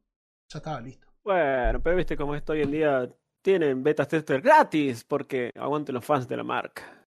Ya 0.49 0.59
estaba 0.59 0.81
listo. 0.81 1.07
Bueno, 1.23 1.83
pero 1.83 1.97
viste 1.97 2.17
cómo 2.17 2.35
esto 2.35 2.55
hoy 2.55 2.63
en 2.63 2.71
día 2.71 3.09
tienen 3.43 3.83
beta 3.83 4.07
tester 4.07 4.41
gratis 4.41 5.05
porque 5.05 5.51
aguanten 5.55 5.95
los 5.95 6.05
fans 6.05 6.27
de 6.27 6.37
la 6.39 6.45
marca. 6.45 7.07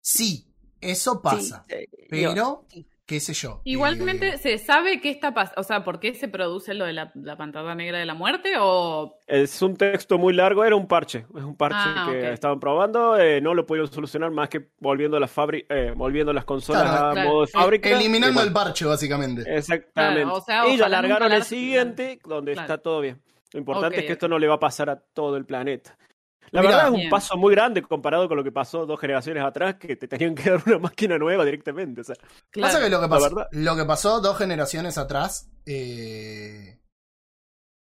Sí, 0.00 0.54
eso 0.80 1.20
pasa. 1.20 1.64
Sí, 1.68 1.76
sí, 1.90 2.06
Pero, 2.08 2.64
qué 3.10 3.18
sé 3.18 3.34
yo. 3.34 3.60
Igualmente, 3.64 4.28
eh, 4.34 4.38
¿se 4.38 4.56
sabe 4.58 5.00
qué 5.00 5.10
está 5.10 5.34
pasando? 5.34 5.60
O 5.60 5.64
sea, 5.64 5.82
¿por 5.82 5.98
qué 5.98 6.14
se 6.14 6.28
produce 6.28 6.74
lo 6.74 6.84
de 6.84 6.92
la, 6.92 7.10
la 7.16 7.36
pantalla 7.36 7.74
negra 7.74 7.98
de 7.98 8.06
la 8.06 8.14
muerte? 8.14 8.52
¿O 8.60 9.18
Es 9.26 9.60
un 9.62 9.76
texto 9.76 10.16
muy 10.16 10.32
largo, 10.32 10.64
era 10.64 10.76
un 10.76 10.86
parche. 10.86 11.26
Es 11.36 11.42
un 11.42 11.56
parche 11.56 11.76
Ah, 11.80 12.06
que 12.08 12.32
estaban 12.32 12.60
probando. 12.60 13.18
eh, 13.18 13.40
no 13.40 13.52
lo 13.54 13.66
pudieron 13.66 13.90
solucionar 13.90 14.30
más 14.30 14.48
que 14.48 14.68
volviendo 14.78 15.16
a 15.16 15.20
las 15.20 15.36
fabri- 15.36 15.66
eh, 15.68 15.92
volviendo 15.96 16.32
las 16.32 16.44
consolas 16.44 16.82
Claro, 16.84 17.06
a 17.08 17.12
claro. 17.14 17.28
modo 17.28 17.40
de 17.40 17.46
Eh, 17.46 17.50
fábrica. 17.52 17.90
eliminando 17.90 18.40
el 18.42 18.52
parche, 18.52 18.84
básicamente. 18.84 19.42
Exactamente. 19.56 20.22
Claro, 20.22 20.36
o 20.36 20.40
sea, 20.40 20.68
y 20.68 20.76
ya 20.76 20.84
ojalá 20.84 21.02
largaron 21.02 21.22
nunca 21.30 21.36
el 21.36 21.42
siguiente, 21.42 22.20
donde 22.24 22.52
Claro. 22.52 22.64
está 22.72 22.78
todo 22.80 23.00
bien. 23.00 23.20
Lo 23.52 23.58
importante 23.58 23.98
es 23.98 24.04
que 24.06 24.12
esto 24.12 24.28
no 24.28 24.38
le 24.38 24.46
va 24.46 24.54
a 24.54 24.60
pasar 24.60 24.88
a 24.88 24.96
todo 24.96 25.36
el 25.36 25.44
planeta. 25.44 25.98
La 26.52 26.62
verdad 26.62 26.84
es 26.86 26.90
un 26.90 26.96
Bien. 26.96 27.10
paso 27.10 27.36
muy 27.36 27.54
grande 27.54 27.82
comparado 27.82 28.26
con 28.28 28.36
lo 28.36 28.42
que 28.44 28.50
pasó 28.52 28.84
dos 28.86 28.98
generaciones 29.00 29.44
atrás, 29.44 29.76
que 29.76 29.94
te 29.96 30.08
tenían 30.08 30.34
que 30.34 30.50
dar 30.50 30.62
una 30.66 30.78
máquina 30.78 31.16
nueva 31.18 31.44
directamente. 31.44 32.00
O 32.00 32.04
sea, 32.04 32.16
Claro. 32.50 32.72
Pasa 32.72 32.84
que 32.84 32.90
lo 32.90 33.00
que 33.00 33.08
pasó, 33.08 33.46
lo 33.52 33.76
que 33.76 33.84
pasó 33.84 34.20
dos 34.20 34.36
generaciones 34.38 34.98
atrás, 34.98 35.48
eh, 35.66 36.80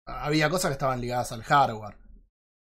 había 0.06 0.50
cosas 0.50 0.70
que 0.70 0.74
estaban 0.74 1.01
ligadas 1.01 1.32
al 1.32 1.44
hardware. 1.44 1.98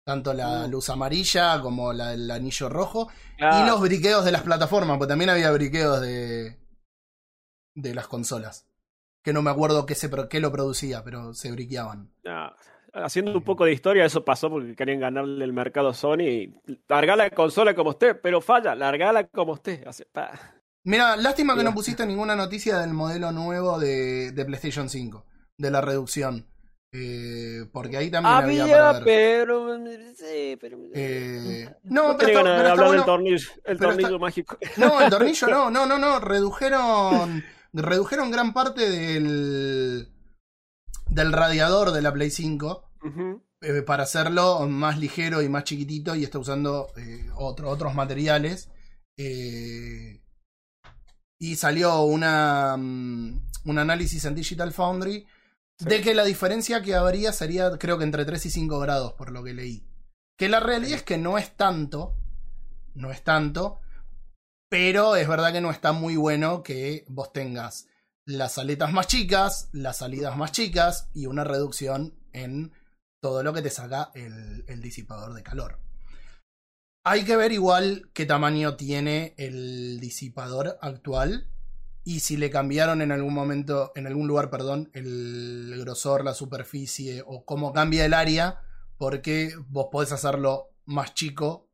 Tanto 0.05 0.33
la 0.33 0.67
Mm. 0.67 0.71
luz 0.71 0.89
amarilla 0.89 1.61
como 1.61 1.93
la, 1.93 2.13
el 2.13 2.29
anillo 2.31 2.69
rojo. 2.69 3.09
claro, 3.37 3.63
Y 3.65 3.69
los 3.69 3.81
briqueos 3.81 4.25
de 4.25 4.31
las 4.31 4.41
plataformas, 4.43 4.97
porque 4.97 5.09
también 5.09 5.29
había 5.29 5.51
briqueos 5.51 6.01
de, 6.01 6.57
de 7.75 7.93
las 7.95 8.07
consolas. 8.07 8.65
Que 9.23 9.33
no 9.33 9.41
me 9.41 9.51
acuerdo 9.51 9.85
qué, 9.85 9.95
se, 9.95 10.09
pro- 10.09 10.29
qué 10.29 10.39
lo 10.39 10.51
producía, 10.51 11.03
pero 11.03 11.33
se 11.33 11.51
briqueaban. 11.51 12.11
no, 12.23 12.51
haciendo 13.03 13.33
un 13.33 13.43
poco 13.43 13.65
de 13.65 13.73
historia, 13.73 14.05
eso 14.05 14.23
pasó 14.25 14.49
porque 14.49 14.75
querían 14.75 14.99
ganarle 14.99 15.43
el 15.45 15.53
mercado 15.53 15.89
a 15.89 15.93
Sony 15.93 16.21
y 16.21 16.55
largar 16.87 17.17
la 17.17 17.29
consola 17.29 17.73
como 17.75 17.91
esté, 17.91 18.15
pero 18.15 18.41
falla, 18.41 18.75
largala 18.75 19.25
como 19.27 19.55
pa. 20.11 20.31
Mira, 20.83 21.15
lástima 21.17 21.55
que 21.55 21.63
no 21.63 21.73
pusiste 21.73 22.05
ninguna 22.05 22.35
noticia 22.35 22.77
del 22.79 22.93
modelo 22.93 23.31
nuevo 23.31 23.77
de, 23.79 24.31
de 24.31 24.45
PlayStation 24.45 24.89
5, 24.89 25.25
de 25.57 25.71
la 25.71 25.81
reducción. 25.81 26.47
Eh, 26.91 27.65
porque 27.71 27.97
ahí 27.97 28.09
también 28.09 28.33
había, 28.33 28.63
Había, 28.63 28.77
para 28.77 28.91
ver. 28.93 29.03
pero. 29.03 29.77
Sí, 30.15 30.57
pero. 30.59 30.77
Eh, 30.95 31.69
no 31.83 32.13
no, 32.13 32.17
pero 32.17 32.29
está, 32.29 32.43
pero 32.43 32.69
está 32.69 32.75
bueno. 32.75 32.91
del 32.93 33.03
tornillo, 33.05 33.49
el 33.65 33.77
pero 33.77 33.89
tornillo 33.89 34.07
está- 34.07 34.17
mágico. 34.17 34.57
No, 34.77 35.01
el 35.01 35.09
tornillo 35.11 35.47
no, 35.49 35.69
no, 35.69 35.85
no, 35.85 35.97
no. 35.99 36.19
Redujeron. 36.19 37.43
Redujeron 37.73 38.31
gran 38.31 38.53
parte 38.53 38.89
del. 38.89 40.07
del 41.11 41.31
radiador 41.31 41.91
de 41.91 42.01
la 42.01 42.11
Play 42.11 42.31
5. 42.31 42.88
Eh, 43.61 43.81
para 43.81 44.03
hacerlo 44.03 44.67
más 44.67 44.97
ligero 44.99 45.41
y 45.41 45.49
más 45.49 45.63
chiquitito. 45.65 46.15
Y 46.15 46.23
está 46.23 46.39
usando 46.39 46.87
eh, 46.97 47.29
otro- 47.35 47.69
otros 47.69 47.93
materiales. 47.95 48.69
Eh, 49.17 50.21
y 51.39 51.55
salió 51.55 52.01
una, 52.03 52.75
mm, 52.77 53.41
un 53.65 53.77
análisis 53.79 54.25
en 54.25 54.35
Digital 54.35 54.71
Foundry. 54.73 55.25
De 55.79 56.01
que 56.01 56.13
la 56.13 56.25
diferencia 56.25 56.81
que 56.81 56.95
habría 56.95 57.31
sería, 57.31 57.77
creo 57.77 57.97
que 57.97 58.03
entre 58.03 58.25
3 58.25 58.45
y 58.45 58.49
5 58.49 58.79
grados, 58.79 59.13
por 59.13 59.31
lo 59.31 59.43
que 59.43 59.53
leí. 59.53 59.85
Que 60.37 60.49
la 60.49 60.59
realidad 60.59 60.95
es 60.97 61.03
que 61.03 61.17
no 61.17 61.37
es 61.37 61.55
tanto. 61.55 62.15
No 62.95 63.11
es 63.11 63.23
tanto. 63.23 63.79
Pero 64.69 65.15
es 65.15 65.27
verdad 65.27 65.53
que 65.53 65.61
no 65.61 65.71
está 65.71 65.93
muy 65.93 66.15
bueno 66.17 66.63
que 66.63 67.05
vos 67.07 67.31
tengas 67.33 67.87
las 68.25 68.57
aletas 68.57 68.91
más 68.93 69.07
chicas, 69.07 69.69
las 69.71 69.97
salidas 69.97 70.37
más 70.37 70.51
chicas 70.51 71.09
y 71.13 71.25
una 71.25 71.43
reducción 71.43 72.13
en 72.33 72.71
todo 73.19 73.43
lo 73.43 73.53
que 73.53 73.61
te 73.61 73.69
saca 73.69 74.11
el, 74.13 74.81
disipador 74.81 75.33
de 75.33 75.43
calor. 75.43 75.79
Hay 77.03 77.23
que 77.25 77.35
ver 77.35 77.51
igual 77.51 78.09
qué 78.13 78.25
tamaño 78.25 78.75
tiene 78.75 79.33
el 79.37 79.99
disipador 79.99 80.77
actual 80.81 81.49
y 82.03 82.21
si 82.21 82.37
le 82.37 82.49
cambiaron 82.49 83.01
en 83.01 83.11
algún 83.11 83.33
momento, 83.33 83.91
en 83.95 84.07
algún 84.07 84.27
lugar, 84.27 84.49
perdón, 84.49 84.89
el 84.93 85.75
grosor, 85.79 86.23
la 86.23 86.33
superficie 86.33 87.23
o 87.25 87.45
cómo 87.45 87.73
cambia 87.73 88.05
el 88.05 88.13
área, 88.13 88.61
porque 88.97 89.53
vos 89.67 89.87
podés 89.91 90.11
hacerlo 90.11 90.75
más 90.85 91.13
chico, 91.13 91.69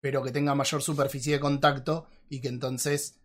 pero 0.00 0.22
que 0.22 0.32
tenga 0.32 0.54
mayor 0.54 0.82
superficie 0.82 1.34
de 1.34 1.40
contacto 1.40 2.06
y 2.28 2.40
que 2.40 2.48
entonces, 2.48 3.20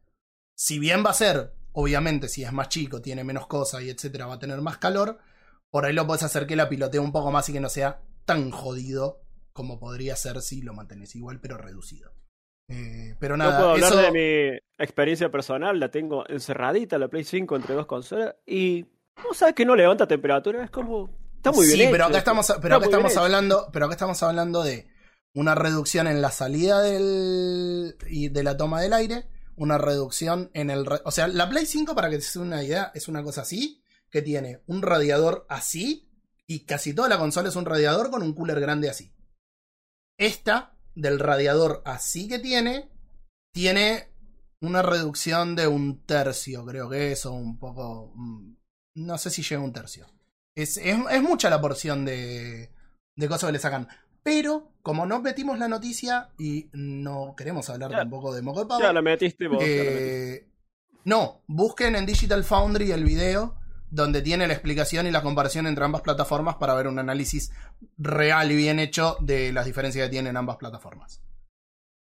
si 0.55 0.79
bien 0.79 1.03
va 1.05 1.11
a 1.11 1.13
ser, 1.13 1.53
obviamente, 1.73 2.29
si 2.29 2.43
es 2.43 2.53
más 2.53 2.69
chico, 2.69 3.01
tiene 3.01 3.23
menos 3.23 3.47
cosas 3.47 3.81
y 3.81 3.89
etcétera, 3.89 4.27
va 4.27 4.35
a 4.35 4.39
tener 4.39 4.61
más 4.61 4.77
calor, 4.77 5.19
por 5.71 5.85
ahí 5.85 5.93
lo 5.93 6.07
podés 6.07 6.23
hacer 6.23 6.47
que 6.47 6.55
la 6.55 6.69
pilotee 6.69 6.99
un 6.99 7.11
poco 7.11 7.31
más 7.31 7.47
y 7.49 7.53
que 7.53 7.59
no 7.59 7.69
sea 7.69 8.01
tan 8.25 8.51
jodido 8.51 9.21
como 9.53 9.79
podría 9.79 10.15
ser 10.15 10.41
si 10.41 10.61
lo 10.61 10.73
mantenés 10.73 11.15
igual, 11.15 11.39
pero 11.41 11.57
reducido. 11.57 12.11
Eh, 12.69 13.15
pero 13.19 13.35
No 13.35 13.45
nada, 13.45 13.57
puedo 13.57 13.71
hablar 13.71 13.91
eso- 13.93 14.01
de 14.01 14.11
mi 14.11 14.83
experiencia 14.83 15.29
personal, 15.31 15.79
la 15.79 15.89
tengo 15.89 16.23
encerradita 16.29 16.97
la 16.99 17.07
Play 17.07 17.23
5 17.23 17.55
entre 17.55 17.73
dos 17.75 17.87
consolas 17.87 18.35
y 18.45 18.85
no 19.23 19.33
sabes 19.33 19.55
que 19.55 19.65
no 19.65 19.75
levanta 19.75 20.07
temperatura, 20.07 20.63
es 20.63 20.69
como 20.71 21.09
está 21.35 21.51
muy 21.51 21.65
bien 21.65 21.79
sí, 21.79 21.87
pero 21.91 22.05
acá 22.05 22.19
estamos, 22.19 22.53
pero 22.61 22.75
acá 22.75 22.85
estamos 22.85 23.11
hecho. 23.11 23.21
hablando, 23.21 23.69
pero 23.73 23.85
acá 23.85 23.93
estamos 23.95 24.21
hablando 24.23 24.63
de 24.63 24.87
una 25.33 25.55
reducción 25.55 26.07
en 26.07 26.21
la 26.21 26.31
salida 26.31 26.81
del 26.81 27.95
y 28.07 28.29
de 28.29 28.43
la 28.43 28.55
toma 28.55 28.81
del 28.81 28.93
aire, 28.93 29.25
una 29.55 29.77
reducción 29.77 30.51
en 30.53 30.69
el, 30.69 30.85
o 31.03 31.11
sea, 31.11 31.27
la 31.27 31.49
Play 31.49 31.65
5 31.65 31.95
para 31.95 32.09
que 32.09 32.21
se 32.21 32.39
una 32.39 32.63
idea 32.63 32.91
es 32.93 33.07
una 33.07 33.23
cosa 33.23 33.41
así 33.41 33.83
que 34.11 34.21
tiene 34.21 34.61
un 34.67 34.81
radiador 34.81 35.45
así 35.49 36.09
y 36.47 36.61
casi 36.65 36.93
toda 36.93 37.09
la 37.09 37.17
consola 37.19 37.49
es 37.49 37.55
un 37.55 37.65
radiador 37.65 38.09
con 38.09 38.23
un 38.23 38.33
cooler 38.33 38.59
grande 38.59 38.89
así. 38.89 39.13
Esta 40.17 40.75
del 40.95 41.19
radiador 41.19 41.81
así 41.85 42.27
que 42.27 42.39
tiene 42.39 42.89
tiene 43.53 44.07
una 44.61 44.81
reducción 44.81 45.55
de 45.55 45.67
un 45.67 46.05
tercio, 46.05 46.65
creo 46.65 46.89
que 46.89 47.11
eso, 47.13 47.31
un 47.31 47.57
poco, 47.57 48.11
mm, 48.15 48.53
no 48.95 49.17
sé 49.17 49.29
si 49.29 49.41
llega 49.41 49.61
a 49.61 49.63
un 49.65 49.71
tercio. 49.73 50.05
Es, 50.55 50.75
es, 50.77 50.97
es 51.09 51.21
mucha 51.23 51.49
la 51.49 51.61
porción 51.61 52.03
de, 52.03 52.69
de 53.15 53.27
cosas 53.29 53.47
que 53.47 53.53
le 53.53 53.59
sacan. 53.59 53.87
Pero, 54.21 54.73
como 54.81 55.05
no 55.05 55.21
metimos 55.21 55.57
la 55.57 55.69
noticia 55.69 56.29
y 56.37 56.69
no 56.73 57.33
queremos 57.37 57.69
hablar 57.69 57.91
Ya. 57.91 57.97
tampoco 57.99 58.33
de 58.33 58.41
Moco 58.41 58.59
de 58.61 58.65
Pavo, 58.65 58.81
Ya 58.81 58.91
la 58.91 59.01
metiste 59.01 59.47
vos. 59.47 59.59
la 59.61 59.65
metiste. 59.65 60.33
eh, 60.35 60.49
no, 61.05 61.41
busquen 61.47 61.95
en 61.95 62.05
Digital 62.05 62.43
Foundry 62.43 62.91
el 62.91 63.05
video 63.05 63.57
donde 63.91 64.21
tiene 64.21 64.47
la 64.47 64.53
explicación 64.53 65.07
y 65.07 65.11
la 65.11 65.21
comparación 65.21 65.67
entre 65.67 65.83
ambas 65.85 66.01
plataformas 66.01 66.55
para 66.55 66.73
ver 66.75 66.87
un 66.87 66.99
análisis 66.99 67.51
real 67.97 68.51
y 68.51 68.55
bien 68.55 68.79
hecho 68.79 69.15
de 69.19 69.51
las 69.53 69.65
diferencias 69.65 70.05
que 70.07 70.11
tienen 70.11 70.37
ambas 70.37 70.57
plataformas. 70.57 71.21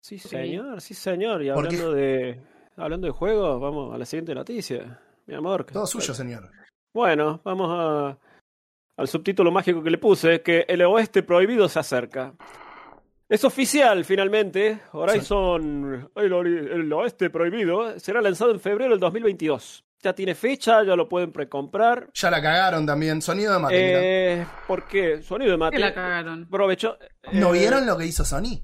Sí, 0.01 0.17
señor, 0.19 0.81
sí, 0.81 0.93
señor. 0.93 1.43
Y 1.43 1.49
hablando 1.49 1.91
de 1.93 2.41
hablando 2.77 3.07
de 3.07 3.11
juegos, 3.11 3.59
vamos 3.61 3.93
a 3.93 3.97
la 3.97 4.05
siguiente 4.05 4.33
noticia. 4.33 4.99
Mi 5.25 5.35
amor. 5.35 5.65
Todo 5.65 5.85
suyo, 5.85 6.13
señor. 6.13 6.49
Bueno, 6.93 7.41
vamos 7.43 7.67
a, 7.71 8.17
al 8.97 9.07
subtítulo 9.07 9.51
mágico 9.51 9.83
que 9.83 9.91
le 9.91 9.97
puse, 9.97 10.41
que 10.41 10.65
el 10.67 10.81
oeste 10.83 11.21
prohibido 11.23 11.69
se 11.69 11.79
acerca. 11.79 12.33
Es 13.27 13.43
oficial, 13.43 14.03
finalmente. 14.05 14.79
Horizon, 14.93 16.09
el, 16.15 16.33
ori- 16.33 16.71
el 16.71 16.91
oeste 16.91 17.29
prohibido, 17.29 17.99
será 17.99 18.21
lanzado 18.21 18.51
en 18.51 18.59
febrero 18.59 18.89
del 18.91 18.99
2022. 18.99 19.85
Ya 20.01 20.13
tiene 20.13 20.33
fecha, 20.33 20.83
ya 20.83 20.95
lo 20.95 21.09
pueden 21.09 21.31
precomprar. 21.33 22.09
Ya 22.13 22.31
la 22.31 22.41
cagaron 22.41 22.85
también. 22.85 23.21
Sonido 23.21 23.53
de 23.53 23.59
mate. 23.59 23.75
Eh, 24.39 24.45
¿Por 24.65 24.87
qué? 24.87 25.21
Sonido 25.21 25.51
de 25.51 25.57
Que 25.57 25.59
mate. 25.59 25.79
la 25.79 25.93
cagaron. 25.93 26.47
Provecho. 26.49 26.97
¿No 27.33 27.53
eh, 27.53 27.59
vieron 27.59 27.85
lo 27.85 27.97
que 27.97 28.05
hizo 28.05 28.23
Sony? 28.23 28.61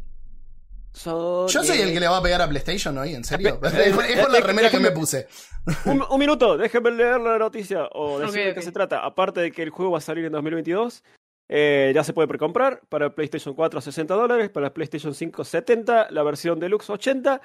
Sony- 0.93 1.47
Yo 1.49 1.63
soy 1.63 1.81
el 1.81 1.91
que 1.91 1.99
le 1.99 2.07
va 2.07 2.17
a 2.17 2.21
pegar 2.21 2.41
a 2.41 2.47
PlayStation 2.47 2.97
hoy, 2.97 3.13
¿en 3.15 3.25
serio? 3.25 3.59
Es 3.63 3.93
por- 3.93 4.31
la 4.31 4.39
remera 4.39 4.69
que 4.69 4.79
me 4.79 4.91
puse. 4.91 5.27
Un, 5.85 6.01
un 6.09 6.19
minuto, 6.19 6.57
déjenme 6.57 6.91
leer 6.91 7.19
la 7.19 7.37
noticia 7.39 7.89
o 7.91 8.19
decir 8.19 8.45
de 8.45 8.53
qué 8.53 8.61
se 8.61 8.71
trata. 8.71 9.03
Aparte 9.03 9.41
de 9.41 9.51
que 9.51 9.63
el 9.63 9.71
juego 9.71 9.91
va 9.93 9.97
a 9.97 10.01
salir 10.01 10.23
en 10.25 10.31
2022, 10.31 11.03
eh, 11.49 11.91
ya 11.93 12.03
se 12.03 12.13
puede 12.13 12.27
precomprar 12.27 12.81
para 12.87 13.13
PlayStation 13.15 13.55
4 13.55 13.79
a 13.79 13.81
60 13.81 14.13
dólares, 14.13 14.49
para 14.51 14.73
PlayStation 14.73 15.13
5 15.13 15.43
70, 15.43 16.11
la 16.11 16.21
versión 16.23 16.59
Deluxe 16.59 16.91
80. 16.91 17.41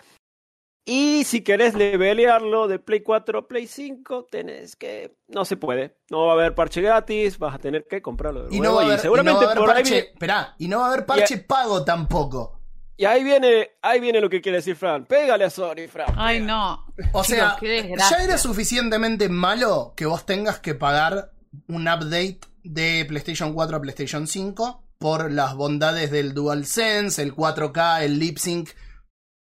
Y 0.85 1.25
si 1.25 1.43
querés 1.43 1.75
levelearlo 1.75 2.67
de 2.67 2.79
Play 2.79 3.03
4 3.03 3.39
a 3.41 3.47
Play 3.49 3.67
5, 3.67 4.27
tenés 4.31 4.77
que. 4.77 5.15
No 5.29 5.45
se 5.45 5.57
puede. 5.57 5.97
No 6.11 6.27
va 6.27 6.33
a 6.33 6.35
haber 6.35 6.55
parche 6.55 6.81
gratis, 6.81 7.39
vas 7.39 7.55
a 7.55 7.59
tener 7.59 7.87
que 7.89 8.01
comprarlo 8.03 8.45
de 8.49 8.57
Y 8.57 8.59
nuevo. 8.61 8.75
no 8.75 8.87
va 8.89 8.95
a 8.95 8.99
haber, 8.99 9.05
y 9.05 9.25
no 9.25 9.35
va 9.35 9.41
a 9.41 9.45
haber 9.45 9.59
por 9.59 9.69
ahí 9.71 9.75
parche. 9.77 9.91
viene- 9.95 10.09
Esperá, 10.13 10.55
y 10.59 10.69
no 10.69 10.79
va 10.81 10.85
a 10.87 10.93
haber 10.93 11.07
parche 11.07 11.39
pago 11.39 11.85
tampoco. 11.85 12.61
y 12.97 13.05
ahí 13.05 13.23
viene, 13.25 13.71
ahí 13.83 13.99
viene 14.01 14.21
lo 14.21 14.29
que 14.29 14.41
quiere 14.41 14.59
decir 14.59 14.75
Fran. 14.77 15.07
Pégale 15.07 15.45
a 15.45 15.51
Sony, 15.51 15.87
Fran. 15.91 16.13
Ay, 16.17 16.41
no. 16.41 16.87
O 17.13 17.25
sea, 17.25 17.57
ya 17.61 18.25
era 18.25 18.37
suficientemente 18.37 19.29
malo 19.29 19.95
que 19.97 20.07
vos 20.07 20.27
tengas 20.27 20.59
que 20.61 20.75
pagar 20.75 21.31
un 21.69 21.83
update 21.89 22.41
de 22.63 23.05
PlayStation 23.09 23.55
4 23.55 23.77
a 23.77 23.81
PlayStation 23.81 24.27
5 24.27 24.85
por 24.99 25.31
las 25.31 25.55
bondades 25.55 26.11
del 26.11 26.35
DualSense, 26.35 27.23
el 27.23 27.35
4K, 27.35 28.03
el 28.05 28.19
lip 28.19 28.37
sync 28.39 28.69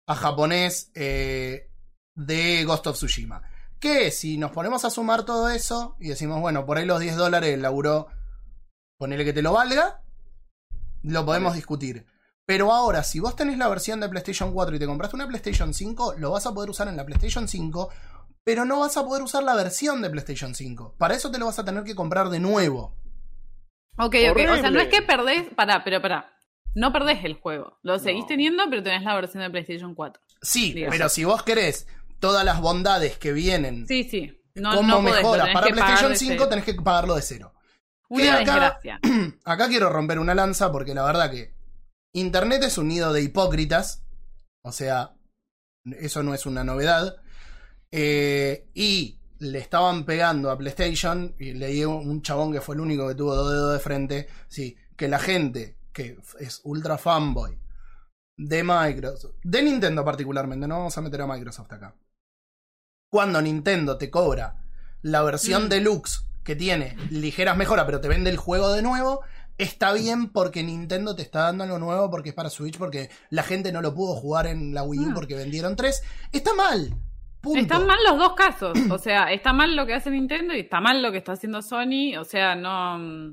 a 0.06 0.14
japonés 0.14 0.90
eh, 0.94 1.70
de 2.14 2.64
Ghost 2.64 2.86
of 2.86 2.96
Tsushima. 2.96 3.42
Que 3.78 4.10
si 4.10 4.38
nos 4.38 4.52
ponemos 4.52 4.84
a 4.84 4.90
sumar 4.90 5.24
todo 5.24 5.50
eso 5.50 5.96
y 6.00 6.08
decimos, 6.08 6.40
bueno, 6.40 6.64
por 6.64 6.78
ahí 6.78 6.86
los 6.86 7.00
10 7.00 7.16
dólares 7.16 7.52
el 7.52 7.62
laburo, 7.62 8.08
ponele 8.98 9.24
que 9.24 9.32
te 9.32 9.42
lo 9.42 9.52
valga, 9.52 10.02
lo 11.02 11.24
podemos 11.26 11.54
discutir. 11.54 12.06
Pero 12.46 12.72
ahora, 12.72 13.02
si 13.02 13.18
vos 13.18 13.34
tenés 13.34 13.58
la 13.58 13.68
versión 13.68 14.00
de 14.00 14.08
PlayStation 14.08 14.52
4 14.52 14.76
y 14.76 14.78
te 14.78 14.86
compraste 14.86 15.16
una 15.16 15.26
PlayStation 15.26 15.74
5, 15.74 16.14
lo 16.18 16.30
vas 16.30 16.46
a 16.46 16.54
poder 16.54 16.70
usar 16.70 16.86
en 16.88 16.96
la 16.96 17.04
PlayStation 17.04 17.48
5, 17.48 17.90
pero 18.44 18.64
no 18.64 18.78
vas 18.80 18.96
a 18.96 19.04
poder 19.04 19.22
usar 19.24 19.42
la 19.42 19.56
versión 19.56 20.00
de 20.00 20.10
PlayStation 20.10 20.54
5. 20.54 20.94
Para 20.96 21.14
eso 21.14 21.30
te 21.30 21.38
lo 21.38 21.46
vas 21.46 21.58
a 21.58 21.64
tener 21.64 21.82
que 21.82 21.96
comprar 21.96 22.28
de 22.28 22.38
nuevo. 22.38 22.96
Ok, 23.98 24.14
ok. 24.30 24.38
O 24.52 24.56
sea, 24.56 24.70
no 24.70 24.80
es 24.80 24.88
que 24.88 25.02
perdés. 25.02 25.52
Pará, 25.54 25.82
pero 25.82 26.00
pará. 26.00 26.35
No 26.76 26.92
perdés 26.92 27.24
el 27.24 27.34
juego. 27.34 27.78
Lo 27.82 27.98
seguís 27.98 28.22
No. 28.22 28.26
teniendo, 28.28 28.62
pero 28.70 28.82
tenés 28.82 29.02
la 29.02 29.14
versión 29.14 29.42
de 29.42 29.50
PlayStation 29.50 29.94
4. 29.94 30.22
Sí, 30.42 30.72
Digamos. 30.74 30.94
pero 30.96 31.08
si 31.08 31.24
vos 31.24 31.42
querés 31.42 31.86
todas 32.20 32.44
las 32.44 32.60
bondades 32.60 33.16
que 33.18 33.32
vienen 33.32 33.86
Sí, 33.88 34.04
sí. 34.04 34.32
No, 34.54 34.74
como 34.76 34.88
no 34.88 34.96
podés, 35.00 35.10
lo 35.10 35.16
mejora 35.22 35.42
tenés 35.44 35.54
para 35.54 35.66
PlayStation 35.68 36.12
de 36.12 36.16
5 36.18 36.32
cero. 36.36 36.48
tenés 36.48 36.64
que 36.64 36.74
pagarlo 36.74 37.14
de 37.16 37.22
cero. 37.22 37.52
Una 38.08 38.34
acá- 38.38 38.38
desgracia. 38.40 39.00
Acá 39.44 39.68
quiero 39.68 39.90
romper 39.90 40.18
una 40.18 40.34
lanza 40.34 40.70
porque 40.70 40.94
la 40.94 41.04
verdad 41.04 41.30
que 41.30 41.54
Internet 42.12 42.62
es 42.62 42.78
un 42.78 42.88
nido 42.88 43.12
de 43.12 43.22
hipócritas. 43.22 44.04
O 44.62 44.70
sea, 44.72 45.14
eso 45.98 46.22
no 46.22 46.34
es 46.34 46.46
una 46.46 46.62
novedad. 46.64 47.16
Eh, 47.90 48.68
y 48.74 49.20
le 49.38 49.58
estaban 49.58 50.04
pegando 50.04 50.50
a 50.50 50.58
PlayStation. 50.58 51.34
Y 51.38 51.52
leí 51.52 51.84
un 51.84 52.22
chabón 52.22 52.52
que 52.52 52.60
fue 52.60 52.74
el 52.74 52.80
único 52.80 53.08
que 53.08 53.14
tuvo 53.14 53.34
dos 53.34 53.50
dedos 53.52 53.72
de 53.72 53.78
frente. 53.80 54.28
Sí, 54.48 54.76
que 54.96 55.08
la 55.08 55.18
gente 55.18 55.76
que 55.96 56.18
es 56.40 56.60
ultra 56.64 56.98
fanboy 56.98 57.58
de 58.36 58.62
Microsoft, 58.62 59.36
de 59.42 59.62
Nintendo 59.62 60.04
particularmente, 60.04 60.68
no 60.68 60.76
vamos 60.76 60.98
a 60.98 61.00
meter 61.00 61.22
a 61.22 61.26
Microsoft 61.26 61.72
acá. 61.72 61.94
Cuando 63.10 63.40
Nintendo 63.40 63.96
te 63.96 64.10
cobra 64.10 64.62
la 65.00 65.22
versión 65.22 65.64
Mm. 65.66 65.68
deluxe 65.70 66.20
que 66.44 66.54
tiene 66.54 66.96
ligeras 67.10 67.56
mejoras, 67.56 67.86
pero 67.86 68.00
te 68.02 68.08
vende 68.08 68.28
el 68.28 68.36
juego 68.36 68.72
de 68.72 68.82
nuevo, 68.82 69.22
está 69.56 69.94
bien 69.94 70.28
porque 70.32 70.62
Nintendo 70.62 71.16
te 71.16 71.22
está 71.22 71.40
dando 71.44 71.64
algo 71.64 71.78
nuevo 71.78 72.10
porque 72.10 72.28
es 72.28 72.34
para 72.34 72.50
Switch, 72.50 72.76
porque 72.76 73.08
la 73.30 73.42
gente 73.42 73.72
no 73.72 73.80
lo 73.80 73.94
pudo 73.94 74.14
jugar 74.16 74.46
en 74.46 74.74
la 74.74 74.82
Wii 74.82 75.00
U 75.00 75.10
Ah. 75.10 75.14
porque 75.14 75.34
vendieron 75.34 75.74
tres. 75.76 76.02
Está 76.30 76.52
mal. 76.52 76.90
Punto. 77.40 77.60
Están 77.60 77.86
mal 77.86 77.98
los 78.06 78.18
dos 78.18 78.34
casos. 78.34 78.76
O 78.90 78.98
sea, 78.98 79.32
está 79.32 79.52
mal 79.54 79.74
lo 79.76 79.86
que 79.86 79.94
hace 79.94 80.10
Nintendo 80.10 80.52
y 80.54 80.60
está 80.60 80.80
mal 80.80 81.00
lo 81.00 81.10
que 81.12 81.18
está 81.18 81.32
haciendo 81.32 81.62
Sony. 81.62 82.16
O 82.20 82.24
sea, 82.24 82.54
no. 82.54 83.32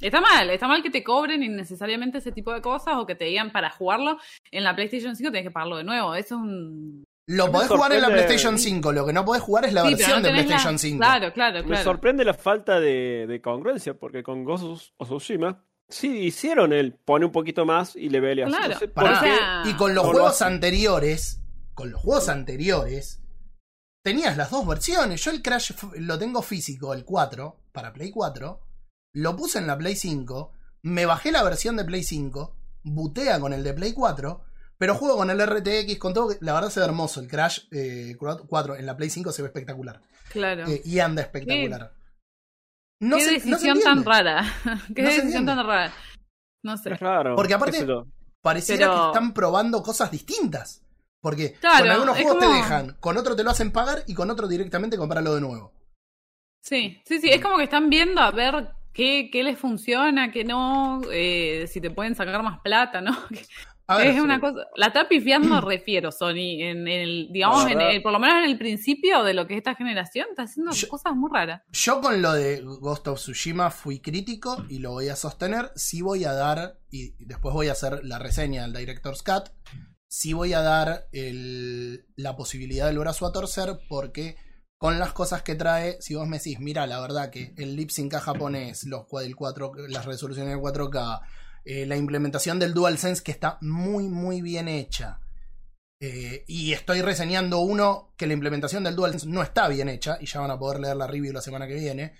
Está 0.00 0.20
mal, 0.20 0.48
está 0.50 0.68
mal 0.68 0.82
que 0.82 0.90
te 0.90 1.02
cobren 1.02 1.42
innecesariamente 1.42 2.18
ese 2.18 2.30
tipo 2.32 2.52
de 2.52 2.60
cosas 2.62 2.94
o 2.96 3.06
que 3.06 3.14
te 3.16 3.24
digan 3.24 3.50
para 3.52 3.70
jugarlo 3.70 4.18
en 4.52 4.62
la 4.64 4.74
PlayStation 4.76 5.16
5 5.16 5.30
tenés 5.30 5.44
que 5.46 5.50
pagarlo 5.50 5.76
de 5.78 5.84
nuevo. 5.84 6.14
Eso 6.14 6.36
es 6.36 6.40
un. 6.40 7.04
Lo 7.26 7.46
Me 7.46 7.52
podés 7.52 7.68
jugar 7.68 7.92
en 7.92 8.00
la 8.00 8.08
PlayStation 8.08 8.58
5, 8.58 8.92
lo 8.92 9.04
que 9.04 9.12
no 9.12 9.24
podés 9.24 9.42
jugar 9.42 9.64
es 9.66 9.72
la 9.74 9.82
Sí, 9.82 9.88
versión 9.88 10.10
no 10.10 10.16
de 10.16 10.22
la- 10.22 10.32
PlayStation 10.34 10.78
5. 10.78 10.98
Claro, 10.98 11.32
claro, 11.34 11.58
Me 11.60 11.64
claro. 11.66 11.84
sorprende 11.84 12.24
la 12.24 12.32
falta 12.34 12.80
de, 12.80 13.26
de 13.26 13.40
congruencia, 13.42 13.92
porque 13.94 14.22
con 14.22 14.44
Ghost 14.44 14.92
of 14.96 15.08
Tsushima 15.08 15.62
sí 15.90 16.08
hicieron 16.20 16.72
el 16.72 16.94
pone 16.94 17.26
un 17.26 17.32
poquito 17.32 17.66
más 17.66 17.96
y 17.96 18.08
le 18.08 18.20
vele 18.20 18.44
así. 18.44 18.52
Claro. 18.52 18.72
No 18.74 18.78
sé 18.78 18.88
Pará, 18.88 19.10
por 19.10 19.20
qué. 19.24 19.32
O 19.32 19.36
sea- 19.36 19.62
Y 19.66 19.74
con 19.74 19.94
los 19.94 20.04
No 20.06 20.12
juegos 20.12 20.40
anteriores, 20.40 21.42
con 21.74 21.90
los 21.90 22.00
juegos 22.00 22.28
anteriores, 22.30 23.20
tenías 24.02 24.36
las 24.36 24.50
dos 24.50 24.66
versiones. 24.66 25.22
Yo 25.22 25.30
el 25.30 25.42
Crash 25.42 25.72
lo 25.98 26.18
tengo 26.18 26.40
físico, 26.40 26.94
el 26.94 27.04
4, 27.04 27.56
para 27.72 27.92
Play 27.92 28.10
4, 28.10 28.60
lo 29.14 29.36
puse 29.36 29.58
en 29.58 29.66
la 29.66 29.76
Play 29.78 29.96
5, 29.96 30.52
me 30.82 31.06
bajé 31.06 31.32
la 31.32 31.42
versión 31.42 31.76
de 31.76 31.84
Play 31.84 32.02
5, 32.04 32.54
butea 32.84 33.40
con 33.40 33.52
el 33.52 33.64
de 33.64 33.74
Play 33.74 33.92
4, 33.92 34.44
pero 34.78 34.94
juego 34.94 35.16
con 35.16 35.30
el 35.30 35.44
RTX, 35.44 35.98
con 35.98 36.14
todo, 36.14 36.34
la 36.40 36.52
verdad 36.54 36.70
se 36.70 36.80
ve 36.80 36.86
hermoso. 36.86 37.20
El 37.20 37.28
Crash 37.28 37.60
eh, 37.72 38.16
4 38.18 38.76
en 38.76 38.86
la 38.86 38.96
Play 38.96 39.10
5 39.10 39.32
se 39.32 39.42
ve 39.42 39.48
espectacular. 39.48 40.00
Claro. 40.30 40.66
Eh, 40.68 40.82
y 40.84 40.98
anda 41.00 41.22
espectacular. 41.22 41.92
No 43.00 43.16
Qué 43.16 43.24
se- 43.24 43.48
no 43.48 43.58
se 43.58 43.66
decisión 43.68 43.80
tan 43.80 44.04
rara. 44.04 44.44
Qué 44.94 45.02
No 45.02 45.08
decisión 45.08 45.46
tan 45.46 45.66
rara. 45.66 45.92
No 46.64 46.76
sé. 46.76 46.92
Es 46.92 47.00
raro. 47.00 47.34
Porque 47.36 47.54
aparte-. 47.54 47.86
Pareciera 48.40 48.86
Pero- 48.88 49.00
que 49.00 49.06
están 49.08 49.32
probando 49.34 49.82
cosas 49.82 50.10
distintas. 50.10 50.82
Porque 51.20 51.54
Claro, 51.54 51.80
con 51.80 51.90
algunos 51.90 52.16
juegos 52.16 52.38
te 52.38 52.46
dejan, 52.46 52.96
con 53.00 53.16
otro 53.16 53.34
te 53.34 53.42
lo 53.42 53.50
hacen 53.50 53.72
pagar 53.72 54.04
y 54.06 54.14
con 54.14 54.30
otro 54.30 54.46
directamente 54.46 54.96
comprarlo 54.96 55.34
de 55.34 55.40
nuevo. 55.40 55.72
Sí, 56.62 57.02
sí, 57.04 57.20
sí. 57.20 57.28
Es 57.30 57.42
como 57.42 57.56
que 57.56 57.64
están 57.64 57.90
viendo 57.90 58.20
a 58.20 58.30
ver 58.30 58.70
qué, 58.98 59.30
qué 59.32 59.44
les 59.44 59.56
funciona, 59.58 60.32
qué 60.32 60.42
no, 60.44 61.00
eh, 61.12 61.66
si 61.68 61.80
te 61.80 61.90
pueden 61.90 62.16
sacar 62.16 62.42
más 62.42 62.58
plata, 62.60 63.00
¿no? 63.00 63.16
Ver, 63.88 64.08
es 64.08 64.20
una 64.20 64.34
sí. 64.34 64.40
cosa. 64.42 64.66
La 64.76 64.88
está 64.88 65.08
pifiando, 65.08 65.60
refiero, 65.62 66.12
Sony, 66.12 66.60
en 66.60 66.86
el, 66.88 67.28
digamos, 67.32 67.70
en 67.70 67.80
el- 67.80 68.02
por 68.02 68.12
lo 68.12 68.18
menos 68.18 68.36
en 68.44 68.50
el 68.50 68.58
principio 68.58 69.22
de 69.22 69.32
lo 69.32 69.46
que 69.46 69.54
es 69.54 69.58
esta 69.58 69.74
generación, 69.76 70.26
está 70.28 70.42
haciendo 70.42 70.72
Yo- 70.72 70.88
cosas 70.88 71.14
muy 71.16 71.30
raras. 71.32 71.62
yo 71.72 72.00
con 72.02 72.20
lo 72.20 72.32
de 72.34 72.60
Ghost 72.60 73.08
of 73.08 73.18
Tsushima 73.18 73.70
fui 73.70 74.00
crítico 74.00 74.62
y 74.68 74.80
lo 74.80 74.90
voy 74.90 75.08
a 75.08 75.16
sostener. 75.16 75.70
Sí 75.74 76.02
voy 76.02 76.24
a 76.24 76.32
dar, 76.34 76.78
y 76.90 77.12
después 77.24 77.54
voy 77.54 77.68
a 77.68 77.72
hacer 77.72 78.00
la 78.04 78.18
reseña 78.18 78.62
del 78.62 78.74
Director's 78.74 79.22
Cut, 79.22 79.44
sí 80.06 80.34
voy 80.34 80.52
a 80.52 80.60
dar 80.60 81.06
el- 81.12 82.04
la 82.16 82.36
posibilidad 82.36 82.88
del 82.88 82.98
brazo 82.98 83.24
a 83.26 83.32
torcer 83.32 83.78
porque 83.88 84.36
con 84.78 85.00
las 85.00 85.12
cosas 85.12 85.42
que 85.42 85.56
trae, 85.56 86.00
si 86.00 86.14
vos 86.14 86.26
me 86.26 86.38
decís, 86.38 86.60
mira, 86.60 86.86
la 86.86 87.00
verdad 87.00 87.30
que 87.30 87.52
el 87.56 87.74
lip 87.74 87.90
sync 87.90 88.14
japonés, 88.14 88.84
los, 88.84 89.06
el 89.22 89.34
4, 89.34 89.72
las 89.88 90.06
resoluciones 90.06 90.54
de 90.54 90.60
4K, 90.60 91.20
eh, 91.64 91.84
la 91.84 91.96
implementación 91.96 92.60
del 92.60 92.74
DualSense 92.74 93.24
que 93.24 93.32
está 93.32 93.58
muy, 93.60 94.08
muy 94.08 94.40
bien 94.40 94.68
hecha. 94.68 95.20
Eh, 96.00 96.44
y 96.46 96.72
estoy 96.72 97.02
reseñando 97.02 97.58
uno 97.58 98.14
que 98.16 98.28
la 98.28 98.34
implementación 98.34 98.84
del 98.84 98.94
DualSense 98.94 99.26
no 99.26 99.42
está 99.42 99.66
bien 99.66 99.88
hecha, 99.88 100.16
y 100.20 100.26
ya 100.26 100.40
van 100.40 100.52
a 100.52 100.58
poder 100.58 100.78
leer 100.80 100.96
la 100.96 101.08
review 101.08 101.32
la 101.32 101.42
semana 101.42 101.66
que 101.66 101.74
viene. 101.74 102.14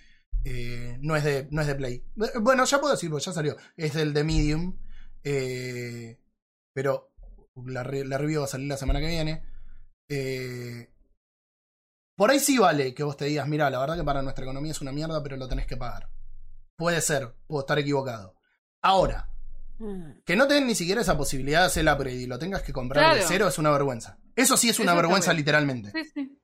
Eh, 0.44 0.98
no, 1.00 1.14
es 1.14 1.22
de, 1.22 1.46
no 1.52 1.60
es 1.60 1.68
de 1.68 1.76
Play. 1.76 2.04
Bueno, 2.40 2.64
ya 2.64 2.80
puedo 2.80 2.92
decirlo, 2.92 3.18
ya 3.18 3.32
salió. 3.32 3.56
Es 3.76 3.94
del 3.94 4.12
de 4.12 4.24
Medium. 4.24 4.78
pero 6.74 7.12
la, 7.66 7.84
la 7.84 8.18
review 8.18 8.40
va 8.40 8.46
a 8.46 8.48
salir 8.48 8.66
la 8.66 8.76
semana 8.76 8.98
que 9.00 9.06
viene. 9.06 9.42
Eh, 10.08 10.90
por 12.18 12.30
ahí 12.32 12.40
sí 12.40 12.58
vale 12.58 12.92
que 12.94 13.04
vos 13.04 13.16
te 13.16 13.26
digas, 13.26 13.46
mira, 13.46 13.70
la 13.70 13.78
verdad 13.78 13.96
que 13.96 14.02
para 14.04 14.22
nuestra 14.22 14.44
economía 14.44 14.72
es 14.72 14.80
una 14.80 14.90
mierda, 14.90 15.22
pero 15.22 15.36
lo 15.36 15.46
tenés 15.48 15.66
que 15.66 15.76
pagar. 15.76 16.10
Puede 16.76 17.00
ser, 17.00 17.32
puedo 17.46 17.60
estar 17.60 17.78
equivocado. 17.78 18.34
Ahora, 18.82 19.30
que 20.26 20.34
no 20.34 20.48
te 20.48 20.54
den 20.54 20.66
ni 20.66 20.74
siquiera 20.74 21.00
esa 21.00 21.16
posibilidad 21.16 21.60
de 21.60 21.66
hacer 21.66 21.82
el 21.82 21.88
upgrade 21.94 22.16
y 22.16 22.26
lo 22.26 22.38
tengas 22.40 22.62
que 22.62 22.72
comprar 22.72 23.14
de 23.14 23.22
cero 23.22 23.46
es 23.46 23.58
una 23.58 23.70
vergüenza. 23.70 24.18
Eso 24.34 24.56
sí 24.56 24.68
es 24.68 24.80
una 24.80 24.90
Eso 24.92 24.96
vergüenza 25.02 25.32
literalmente. 25.32 25.92
Sí, 25.92 26.04
sí. 26.12 26.38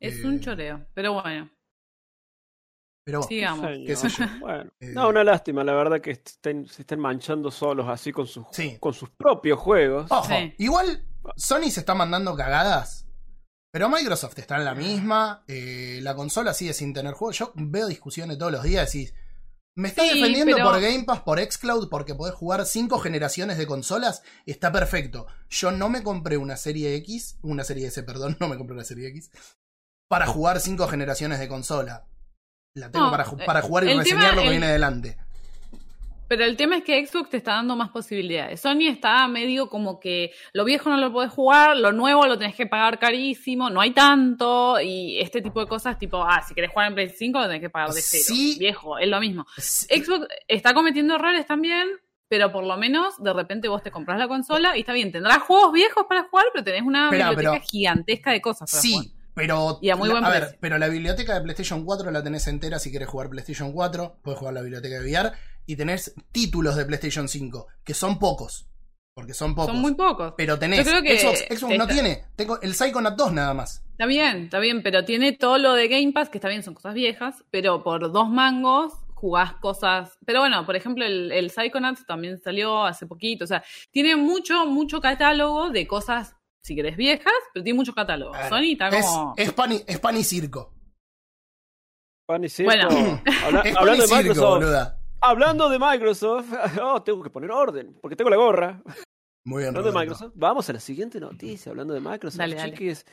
Es 0.00 0.16
Eh, 0.18 0.26
un 0.26 0.40
choreo. 0.40 0.86
Pero 0.94 1.12
bueno, 1.12 1.50
Pero 3.04 3.18
bueno, 3.18 3.28
sigamos. 3.28 3.66
Señor. 3.66 3.86
qué 3.86 3.96
sé 3.96 4.08
yo. 4.08 4.24
Bueno, 4.40 4.70
Eh, 4.80 4.92
no, 4.94 5.08
una 5.10 5.24
lástima, 5.24 5.62
la 5.64 5.74
verdad 5.74 6.00
que 6.00 6.12
estén, 6.12 6.66
se 6.66 6.82
estén 6.82 7.00
manchando 7.00 7.50
solos 7.50 7.86
así 7.88 8.12
con 8.12 8.26
sus, 8.26 8.46
Sí. 8.52 8.76
con 8.80 8.94
sus 8.94 9.10
propios 9.10 9.58
juegos. 9.58 10.10
Ojo, 10.10 10.24
Sí. 10.28 10.54
igual 10.58 11.04
Sony 11.36 11.70
se 11.70 11.80
está 11.80 11.94
mandando 11.94 12.34
cagadas. 12.34 13.06
Pero 13.72 13.88
Microsoft 13.88 14.38
está 14.38 14.56
en 14.56 14.64
la 14.64 14.74
misma. 14.74 15.44
eh, 15.48 16.00
la 16.02 16.14
consola 16.14 16.52
sigue 16.54 16.74
sin 16.74 16.92
tener 16.92 17.14
juegos. 17.14 17.38
Yo 17.38 17.52
veo 17.54 17.86
discusiones 17.86 18.36
todos 18.38 18.52
los 18.52 18.62
días 18.62 18.94
y 18.94 19.10
me 19.74 19.88
está 19.88 20.02
Sí, 20.02 20.08
defendiendo 20.20 20.54
pero- 20.56 20.70
por 20.70 20.80
Game 20.80 21.04
Pass, 21.04 21.20
por 21.20 21.40
Xcloud, 21.40 21.88
porque 21.88 22.14
podés 22.14 22.34
jugar 22.34 22.66
cinco 22.66 22.98
generaciones 22.98 23.56
de 23.56 23.66
consolas. 23.66 24.22
Está 24.44 24.70
perfecto. 24.70 25.26
Yo 25.48 25.70
no 25.70 25.88
me 25.88 26.02
compré 26.02 26.36
una 26.36 26.58
serie 26.58 26.94
X, 26.96 27.38
una 27.42 27.64
serie 27.64 27.86
S, 27.86 28.02
perdón, 28.02 28.36
no 28.40 28.48
me 28.48 28.58
compré 28.58 28.74
una 28.74 28.84
serie 28.84 29.08
X, 29.08 29.30
para 30.08 30.26
jugar 30.26 30.60
cinco 30.60 30.86
generaciones 30.88 31.38
de 31.38 31.48
consola. 31.48 32.04
La 32.76 32.90
tengo 32.90 33.06
No, 33.06 33.10
para, 33.10 33.24
ju- 33.24 33.40
eh, 33.40 33.46
para 33.46 33.62
jugar 33.62 33.84
y 33.84 33.94
reseñar 33.96 34.20
tema- 34.20 34.34
lo 34.34 34.40
que 34.42 34.46
el- 34.48 34.50
viene 34.52 34.66
adelante. 34.66 35.16
Pero 36.32 36.46
el 36.46 36.56
tema 36.56 36.78
es 36.78 36.82
que 36.82 37.06
Xbox 37.06 37.28
te 37.28 37.36
está 37.36 37.52
dando 37.52 37.76
más 37.76 37.90
posibilidades. 37.90 38.58
Sony 38.58 38.88
está 38.88 39.28
medio 39.28 39.68
como 39.68 40.00
que 40.00 40.32
lo 40.54 40.64
viejo 40.64 40.88
no 40.88 40.96
lo 40.96 41.12
podés 41.12 41.30
jugar, 41.30 41.76
lo 41.76 41.92
nuevo 41.92 42.26
lo 42.26 42.38
tenés 42.38 42.56
que 42.56 42.64
pagar 42.64 42.98
carísimo, 42.98 43.68
no 43.68 43.82
hay 43.82 43.90
tanto, 43.90 44.80
y 44.80 45.20
este 45.20 45.42
tipo 45.42 45.60
de 45.60 45.66
cosas, 45.66 45.98
tipo, 45.98 46.24
ah, 46.24 46.42
si 46.48 46.54
querés 46.54 46.70
jugar 46.70 46.88
en 46.88 46.94
Play 46.94 47.10
5 47.10 47.38
lo 47.38 47.46
tenés 47.48 47.60
que 47.60 47.68
pagar 47.68 47.90
de 47.90 48.00
cero. 48.00 48.24
Sí. 48.26 48.56
Viejo, 48.58 48.96
es 48.96 49.08
lo 49.08 49.20
mismo. 49.20 49.44
Sí, 49.58 49.86
Xbox 49.94 50.26
está 50.48 50.72
cometiendo 50.72 51.16
errores 51.16 51.46
también, 51.46 51.86
pero 52.28 52.50
por 52.50 52.64
lo 52.64 52.78
menos 52.78 53.22
de 53.22 53.34
repente 53.34 53.68
vos 53.68 53.82
te 53.82 53.90
compras 53.90 54.18
la 54.18 54.26
consola 54.26 54.74
y 54.74 54.80
está 54.80 54.94
bien, 54.94 55.12
tendrás 55.12 55.42
juegos 55.42 55.70
viejos 55.74 56.06
para 56.08 56.22
jugar, 56.30 56.46
pero 56.54 56.64
tenés 56.64 56.80
una 56.80 57.10
biblioteca 57.10 57.50
pero- 57.50 57.62
gigantesca 57.62 58.32
de 58.32 58.40
cosas 58.40 58.70
para 58.70 58.80
jugar. 58.80 59.04
Sí, 59.04 59.12
pero. 59.34 59.78
Y 59.80 59.90
a 59.90 59.96
muy 59.96 60.08
ver, 60.08 60.56
pero 60.60 60.78
la 60.78 60.88
biblioteca 60.88 61.34
de 61.34 61.40
PlayStation 61.42 61.84
4 61.84 62.10
la 62.10 62.22
tenés 62.22 62.46
entera 62.46 62.78
si 62.78 62.90
quieres 62.90 63.08
jugar 63.08 63.28
PlayStation 63.28 63.72
4. 63.72 64.16
Puedes 64.22 64.38
jugar 64.38 64.54
la 64.54 64.62
biblioteca 64.62 64.98
de 64.98 65.10
VR. 65.10 65.32
Y 65.66 65.76
tenés 65.76 66.14
títulos 66.32 66.76
de 66.76 66.84
PlayStation 66.84 67.28
5, 67.28 67.66
que 67.84 67.94
son 67.94 68.18
pocos. 68.18 68.66
Porque 69.14 69.34
son 69.34 69.54
pocos. 69.54 69.70
Son 69.72 69.80
muy 69.82 69.94
pocos. 69.94 70.32
Pero 70.38 70.58
tenés. 70.58 70.78
Yo 70.78 70.90
creo 70.90 71.02
que 71.02 71.18
Xbox, 71.18 71.44
Xbox 71.60 71.76
no 71.78 71.86
tiene. 71.86 72.24
Tengo 72.34 72.60
el 72.62 72.74
Psychonaut 72.74 73.14
2 73.16 73.32
nada 73.32 73.52
más. 73.52 73.84
Está 73.92 74.06
bien, 74.06 74.44
está 74.44 74.58
bien, 74.58 74.82
pero 74.82 75.04
tiene 75.04 75.32
todo 75.32 75.58
lo 75.58 75.74
de 75.74 75.88
Game 75.88 76.12
Pass, 76.12 76.30
que 76.30 76.38
está 76.38 76.48
bien, 76.48 76.62
son 76.62 76.72
cosas 76.74 76.94
viejas, 76.94 77.44
pero 77.50 77.82
por 77.84 78.10
dos 78.10 78.30
mangos 78.30 78.94
jugás 79.14 79.52
cosas. 79.60 80.18
Pero 80.24 80.40
bueno, 80.40 80.64
por 80.64 80.76
ejemplo, 80.76 81.04
el, 81.04 81.30
el 81.30 81.50
Psychonauts 81.50 82.06
también 82.06 82.38
salió 82.40 82.84
hace 82.84 83.06
poquito. 83.06 83.44
O 83.44 83.46
sea, 83.46 83.62
tiene 83.90 84.16
mucho, 84.16 84.64
mucho 84.64 85.00
catálogo 85.02 85.68
de 85.70 85.86
cosas, 85.86 86.34
si 86.62 86.74
querés, 86.74 86.96
viejas, 86.96 87.32
pero 87.52 87.62
tiene 87.62 87.76
mucho 87.76 87.92
catálogo. 87.92 88.32
Ver, 88.32 88.48
Sony 88.48 88.72
está 88.72 88.88
es, 88.88 89.04
como. 89.04 89.34
es 89.36 89.52
pan 89.52 89.72
y, 89.72 89.82
es 89.86 89.98
pan 90.00 90.16
y 90.16 90.24
circo. 90.24 90.72
Pan 92.26 92.44
y 92.44 92.48
circo. 92.48 92.72
Bueno. 92.72 93.20
Habla- 93.44 93.60
Es 93.64 93.74
pan 93.74 93.88
y 93.94 93.98
de 94.00 94.06
circo, 94.06 94.16
Microsoft. 94.16 94.48
boluda. 94.58 94.98
Hablando 95.22 95.68
de 95.68 95.78
Microsoft. 95.78 96.52
Oh, 96.82 97.02
tengo 97.02 97.22
que 97.22 97.30
poner 97.30 97.50
orden. 97.50 97.96
Porque 98.00 98.16
tengo 98.16 98.30
la 98.30 98.36
gorra. 98.36 98.82
Muy 99.44 99.62
bien, 99.62 99.68
Hablando 99.68 99.88
de 99.88 99.92
Roberto. 99.92 99.98
Microsoft. 100.00 100.32
Vamos 100.34 100.68
a 100.68 100.72
la 100.72 100.80
siguiente 100.80 101.20
noticia. 101.20 101.70
Hablando 101.70 101.94
de 101.94 102.00
Microsoft. 102.00 102.38
Dale, 102.38 102.56
dale. 102.56 102.72
Chiquis. 102.72 103.06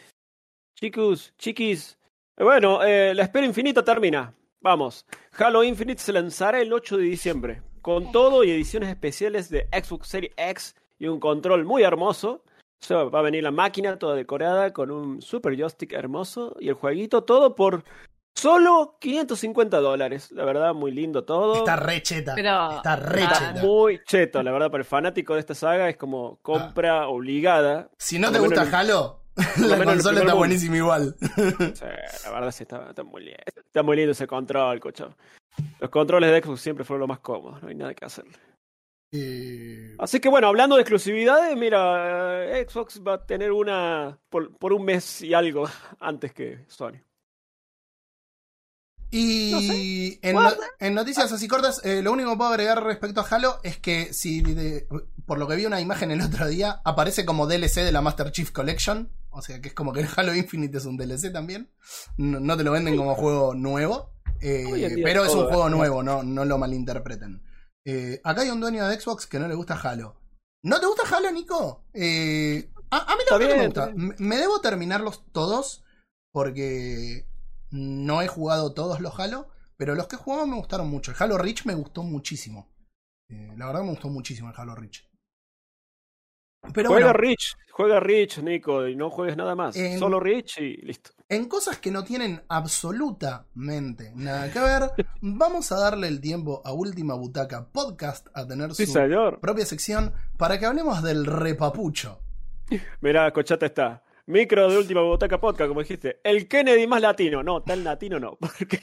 Chicos, 0.75 1.33
chiquis. 1.37 1.97
Eh, 2.37 2.43
Bueno, 2.43 2.83
eh, 2.83 3.13
la 3.13 3.23
espera 3.23 3.45
infinita 3.45 3.83
termina. 3.83 4.33
Vamos. 4.61 5.05
Halo 5.37 5.63
Infinite 5.63 6.01
se 6.01 6.11
lanzará 6.11 6.59
el 6.59 6.73
8 6.73 6.97
de 6.97 7.03
diciembre. 7.03 7.61
Con 7.81 8.11
todo 8.11 8.43
y 8.43 8.51
ediciones 8.51 8.89
especiales 8.89 9.49
de 9.49 9.67
Xbox 9.71 10.07
Series 10.09 10.33
X 10.35 10.75
y 10.97 11.07
un 11.07 11.19
control 11.19 11.63
muy 11.63 11.83
hermoso. 11.83 12.43
O 12.81 12.85
sea, 12.85 13.03
va 13.05 13.19
a 13.19 13.23
venir 13.23 13.43
la 13.43 13.51
máquina 13.51 13.97
toda 13.99 14.15
decorada 14.15 14.73
con 14.73 14.91
un 14.91 15.21
super 15.21 15.55
joystick 15.57 15.93
hermoso 15.93 16.55
y 16.59 16.69
el 16.69 16.75
jueguito 16.75 17.23
todo 17.23 17.55
por 17.55 17.83
solo 18.35 18.97
550 18.99 19.79
dólares. 19.79 20.31
La 20.31 20.45
verdad, 20.45 20.73
muy 20.73 20.91
lindo 20.91 21.23
todo. 21.25 21.55
Está 21.55 21.75
re 21.75 22.01
cheta. 22.01 22.33
Pero- 22.35 22.77
Está 22.77 22.95
re 22.95 23.23
Está 23.23 23.35
cheta. 23.53 23.61
Muy 23.63 24.01
cheto, 24.05 24.43
la 24.43 24.51
verdad, 24.51 24.71
para 24.71 24.81
el 24.81 24.85
fanático 24.85 25.33
de 25.33 25.39
esta 25.41 25.55
saga 25.55 25.89
es 25.89 25.97
como 25.97 26.37
compra 26.41 27.07
obligada. 27.07 27.89
Si 27.97 28.17
no 28.19 28.31
te 28.31 28.39
gusta 28.39 28.61
Halo, 28.71 29.23
lo 29.57 29.67
la 29.67 29.75
menos 29.77 29.81
en 29.81 29.89
el 29.89 29.95
consola 30.03 30.19
está 30.21 30.33
buenísima 30.33 30.77
igual. 30.77 31.15
Sí, 31.75 31.85
la 32.25 32.31
verdad 32.31 32.51
sí 32.51 32.63
está, 32.63 32.89
está 32.89 33.03
muy 33.03 33.23
lindo. 33.25 33.39
Está 33.65 33.83
muy 33.83 33.97
lindo 33.97 34.11
ese 34.11 34.27
control, 34.27 34.79
cocho. 34.79 35.15
Los 35.79 35.89
controles 35.89 36.31
de 36.31 36.41
Xbox 36.41 36.61
siempre 36.61 36.85
fueron 36.85 37.01
lo 37.01 37.07
más 37.07 37.19
cómodos, 37.19 37.61
no 37.61 37.67
hay 37.69 37.75
nada 37.75 37.93
que 37.93 38.05
hacer. 38.05 38.25
Eh, 39.11 39.95
Así 39.97 40.19
que 40.19 40.29
bueno, 40.29 40.47
hablando 40.47 40.75
de 40.75 40.81
exclusividades, 40.83 41.57
mira, 41.57 42.45
eh, 42.59 42.65
Xbox 42.69 43.01
va 43.05 43.15
a 43.15 43.25
tener 43.25 43.51
una 43.51 44.17
por, 44.29 44.55
por 44.57 44.71
un 44.71 44.85
mes 44.85 45.21
y 45.23 45.33
algo 45.33 45.67
antes 45.99 46.31
que 46.33 46.65
Sony. 46.67 47.01
Y 49.11 50.19
en, 50.21 50.33
Guarda. 50.35 50.55
no- 50.57 50.63
en 50.79 50.93
noticias 50.93 51.31
así 51.31 51.47
cortas, 51.47 51.81
eh, 51.83 52.01
lo 52.01 52.11
único 52.11 52.31
que 52.31 52.37
puedo 52.37 52.51
agregar 52.51 52.83
respecto 52.83 53.21
a 53.21 53.27
Halo 53.27 53.59
es 53.63 53.77
que 53.77 54.13
si 54.13 54.41
de- 54.41 54.87
por 55.25 55.39
lo 55.39 55.47
que 55.47 55.55
vi 55.55 55.65
una 55.65 55.81
imagen 55.81 56.11
el 56.11 56.21
otro 56.21 56.47
día, 56.47 56.81
aparece 56.85 57.25
como 57.25 57.47
DLC 57.47 57.83
de 57.83 57.91
la 57.91 58.01
Master 58.01 58.31
Chief 58.31 58.51
Collection. 58.51 59.11
O 59.31 59.41
sea 59.41 59.61
que 59.61 59.69
es 59.69 59.73
como 59.73 59.93
que 59.93 60.01
el 60.01 60.07
Halo 60.15 60.33
Infinite 60.35 60.77
es 60.77 60.85
un 60.85 60.97
DLC 60.97 61.31
también. 61.31 61.71
No, 62.17 62.39
no 62.39 62.57
te 62.57 62.63
lo 62.63 62.71
venden 62.71 62.97
como 62.97 63.15
juego 63.15 63.53
nuevo. 63.55 64.13
eh, 64.41 64.95
pero 65.03 65.25
es 65.25 65.33
un 65.33 65.47
juego 65.47 65.69
nuevo, 65.69 66.01
no, 66.03 66.23
no 66.23 66.45
lo 66.45 66.57
malinterpreten. 66.57 67.43
Eh, 67.85 68.21
acá 68.23 68.41
hay 68.41 68.49
un 68.49 68.59
dueño 68.61 68.87
de 68.87 68.99
Xbox 68.99 69.25
que 69.27 69.39
no 69.39 69.47
le 69.47 69.55
gusta 69.55 69.73
Halo. 69.75 70.15
¿No 70.63 70.79
te 70.79 70.85
gusta 70.85 71.03
Halo, 71.15 71.31
Nico? 71.31 71.85
Eh, 71.93 72.69
a, 72.91 73.13
a 73.13 73.15
mí 73.15 73.21
la 73.29 73.37
verdad 73.37 73.57
me 73.57 73.65
gusta. 73.65 73.91
me 73.95 74.37
debo 74.37 74.61
terminarlos 74.61 75.23
todos 75.31 75.83
porque 76.31 77.27
no 77.71 78.21
he 78.21 78.27
jugado 78.27 78.73
todos 78.73 78.99
los 78.99 79.17
Halo, 79.19 79.47
pero 79.77 79.95
los 79.95 80.07
que 80.07 80.15
he 80.15 80.19
jugado 80.19 80.47
me 80.47 80.55
gustaron 80.57 80.89
mucho. 80.89 81.11
El 81.11 81.17
Halo 81.19 81.37
Reach 81.37 81.65
me 81.65 81.73
gustó 81.75 82.03
muchísimo. 82.03 82.71
Eh, 83.29 83.53
la 83.57 83.67
verdad 83.67 83.83
me 83.83 83.89
gustó 83.91 84.09
muchísimo 84.09 84.49
el 84.49 84.55
Halo 84.57 84.75
Reach. 84.75 85.07
Pero 86.73 86.89
juega 86.89 87.07
bueno, 87.07 87.13
Rich, 87.19 87.55
juega 87.71 87.99
Rich, 88.01 88.39
Nico, 88.39 88.85
y 88.85 88.95
no 88.95 89.09
juegues 89.09 89.37
nada 89.37 89.55
más. 89.55 89.77
En- 89.77 89.97
Solo 89.97 90.19
Rich 90.19 90.57
y 90.59 90.75
listo. 90.85 91.11
en 91.29 91.47
cosas 91.47 91.77
que 91.77 91.89
no 91.89 92.03
tienen 92.03 92.41
absolutamente 92.49 94.11
nada 94.15 94.51
que 94.51 94.59
ver, 94.59 94.91
vamos 95.21 95.71
a 95.71 95.79
darle 95.79 96.07
el 96.09 96.19
tiempo 96.19 96.61
a 96.65 96.73
Última 96.73 97.13
Butaca 97.15 97.69
Podcast 97.71 98.27
a 98.33 98.45
tener 98.45 98.73
Sí, 98.75 98.85
su 98.85 98.91
señor. 98.93 99.39
propia 99.39 99.65
sección 99.65 100.13
para 100.37 100.59
que 100.59 100.65
hablemos 100.65 101.01
del 101.01 101.25
repapucho. 101.25 102.19
Mirá, 103.01 103.31
Cochata 103.31 103.65
está. 103.65 104.03
Micro 104.29 104.69
de 104.69 104.77
última 104.77 105.01
botaca 105.01 105.39
podcast, 105.39 105.69
como 105.69 105.81
dijiste. 105.81 106.19
El 106.23 106.47
Kennedy 106.47 106.85
más 106.85 107.01
latino. 107.01 107.41
No, 107.41 107.63
tal 107.63 107.83
latino 107.83 108.19
no. 108.19 108.37
Porque... 108.39 108.79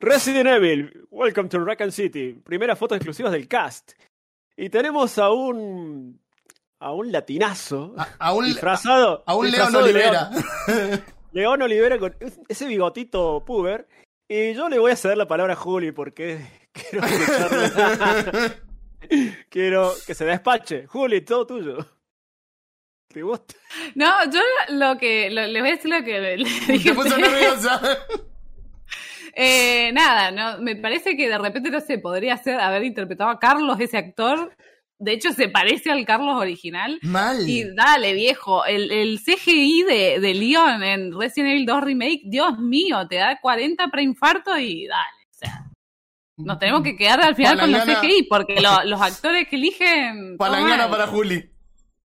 Resident 0.00 0.48
Evil, 0.48 1.06
Welcome 1.08 1.48
to 1.50 1.64
Raccoon 1.64 1.92
City. 1.92 2.32
Primeras 2.32 2.76
fotos 2.76 2.96
exclusivas 2.96 3.30
del 3.30 3.46
cast. 3.46 3.92
Y 4.56 4.68
tenemos 4.68 5.18
a 5.18 5.30
un. 5.30 6.20
a 6.80 6.90
un 6.90 7.12
latinazo. 7.12 7.94
A, 7.96 8.08
a 8.18 8.34
un, 8.34 8.46
disfrazado. 8.46 9.22
a 9.24 9.36
un 9.36 9.52
León 9.52 9.76
Olivera. 9.76 10.30
León. 10.66 11.04
León 11.32 11.62
Olivera 11.62 11.98
con 12.00 12.16
ese 12.48 12.66
bigotito 12.66 13.44
puber. 13.44 13.86
Y 14.26 14.52
yo 14.54 14.68
le 14.68 14.80
voy 14.80 14.90
a 14.90 14.96
ceder 14.96 15.16
la 15.16 15.28
palabra 15.28 15.52
a 15.52 15.56
Juli 15.56 15.92
porque 15.92 16.44
quiero 16.72 17.06
quiero 19.48 19.92
que 20.04 20.14
se 20.14 20.24
despache. 20.24 20.88
Juli, 20.88 21.20
todo 21.20 21.46
tuyo. 21.46 21.95
¿Te 23.16 23.22
gusta? 23.22 23.54
No, 23.94 24.10
yo 24.30 24.40
lo 24.74 24.98
que. 24.98 25.30
Lo, 25.30 25.46
les 25.46 25.62
voy 25.62 25.70
a 25.70 25.74
decir 25.76 25.90
lo 25.90 26.04
que 26.04 26.20
le, 26.20 26.36
le 26.36 26.44
dije. 26.44 26.78
Se 26.90 26.94
puso 26.94 27.16
nerviosa. 27.16 27.80
Eh, 29.38 29.90
nada, 29.92 30.30
no, 30.30 30.62
me 30.62 30.76
parece 30.76 31.14
que 31.14 31.28
de 31.28 31.36
repente 31.36 31.68
no 31.70 31.80
se 31.82 31.98
podría 31.98 32.38
ser 32.38 32.58
haber 32.58 32.84
interpretado 32.84 33.28
a 33.28 33.38
Carlos, 33.38 33.78
ese 33.80 33.98
actor. 33.98 34.56
De 34.98 35.12
hecho, 35.12 35.30
se 35.34 35.48
parece 35.50 35.90
al 35.90 36.06
Carlos 36.06 36.40
original. 36.40 36.98
Mal. 37.02 37.46
Y 37.46 37.64
dale, 37.74 38.14
viejo, 38.14 38.64
el, 38.64 38.90
el 38.90 39.20
CGI 39.20 39.82
de, 39.82 40.20
de 40.20 40.32
Leon 40.34 40.82
en 40.82 41.12
Resident 41.18 41.50
Evil 41.52 41.66
2 41.66 41.84
Remake, 41.84 42.22
Dios 42.24 42.58
mío, 42.58 43.06
te 43.08 43.16
da 43.16 43.38
40 43.38 43.88
preinfartos 43.88 44.58
y 44.58 44.86
dale. 44.86 45.26
O 45.30 45.34
sea, 45.34 45.64
nos 46.38 46.58
tenemos 46.58 46.82
que 46.82 46.96
quedar 46.96 47.20
al 47.20 47.34
final 47.36 47.58
con 47.60 47.70
los 47.72 47.82
Palangana- 47.82 48.00
CGI 48.08 48.22
porque 48.30 48.58
lo- 48.62 48.84
los 48.84 49.02
actores 49.02 49.48
que 49.48 49.56
eligen. 49.56 50.38
Palangana 50.38 50.88
para 50.88 51.06
Juli. 51.08 51.44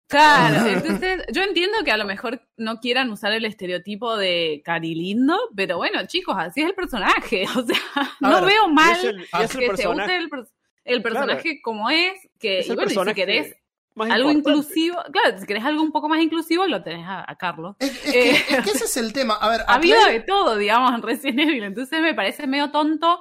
Claro, 0.08 0.66
entonces 0.66 1.22
yo 1.32 1.42
entiendo 1.42 1.78
que 1.84 1.92
a 1.92 1.96
lo 1.98 2.06
mejor 2.06 2.40
no 2.56 2.80
quieran 2.80 3.10
usar 3.10 3.32
el 3.32 3.44
estereotipo 3.44 4.16
de 4.16 4.62
Cari 4.64 4.94
Lindo, 4.94 5.38
pero 5.54 5.76
bueno, 5.76 6.06
chicos, 6.06 6.34
así 6.38 6.62
es 6.62 6.68
el 6.68 6.74
personaje. 6.74 7.44
O 7.56 7.62
sea, 7.62 7.78
no 8.20 8.36
ver, 8.36 8.44
veo 8.46 8.68
mal 8.68 8.96
es 8.96 9.04
el- 9.04 9.20
es 9.20 9.28
que 9.32 9.48
se 9.48 9.66
personaje- 9.66 10.04
use 10.04 10.16
el, 10.16 10.28
per- 10.30 10.46
el 10.84 11.02
personaje 11.02 11.60
como 11.62 11.90
es, 11.90 12.14
que 12.38 12.60
Es 12.60 12.66
y 12.68 12.74
bueno, 12.74 12.90
y 12.90 12.94
si 12.94 13.14
querés 13.14 13.54
más 13.94 14.10
algo 14.10 14.30
importante. 14.30 14.60
inclusivo, 14.68 14.96
claro, 15.12 15.38
si 15.38 15.46
querés 15.46 15.64
algo 15.64 15.82
un 15.82 15.92
poco 15.92 16.08
más 16.08 16.20
inclusivo, 16.22 16.66
lo 16.66 16.82
tenés 16.82 17.04
a, 17.06 17.30
a 17.30 17.36
Carlos. 17.36 17.76
Es, 17.80 17.90
es 18.06 18.12
que, 18.12 18.30
es 18.30 18.64
que 18.64 18.70
ese 18.70 18.84
es 18.86 18.96
el 18.96 19.12
tema. 19.12 19.34
A 19.34 19.48
ver, 19.50 19.60
Ha 19.68 19.74
habido 19.74 20.02
de 20.06 20.20
todo, 20.20 20.56
digamos, 20.56 20.94
en 20.94 21.02
Resident 21.02 21.40
Evil, 21.40 21.64
entonces 21.64 22.00
me 22.00 22.14
parece 22.14 22.46
medio 22.46 22.70
tonto 22.70 23.18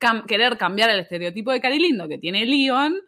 cam- 0.00 0.26
querer 0.26 0.58
cambiar 0.58 0.90
el 0.90 0.98
estereotipo 1.00 1.52
de 1.52 1.60
Cari 1.60 1.78
Lindo 1.78 2.08
que 2.08 2.18
tiene 2.18 2.44
Leon 2.46 2.98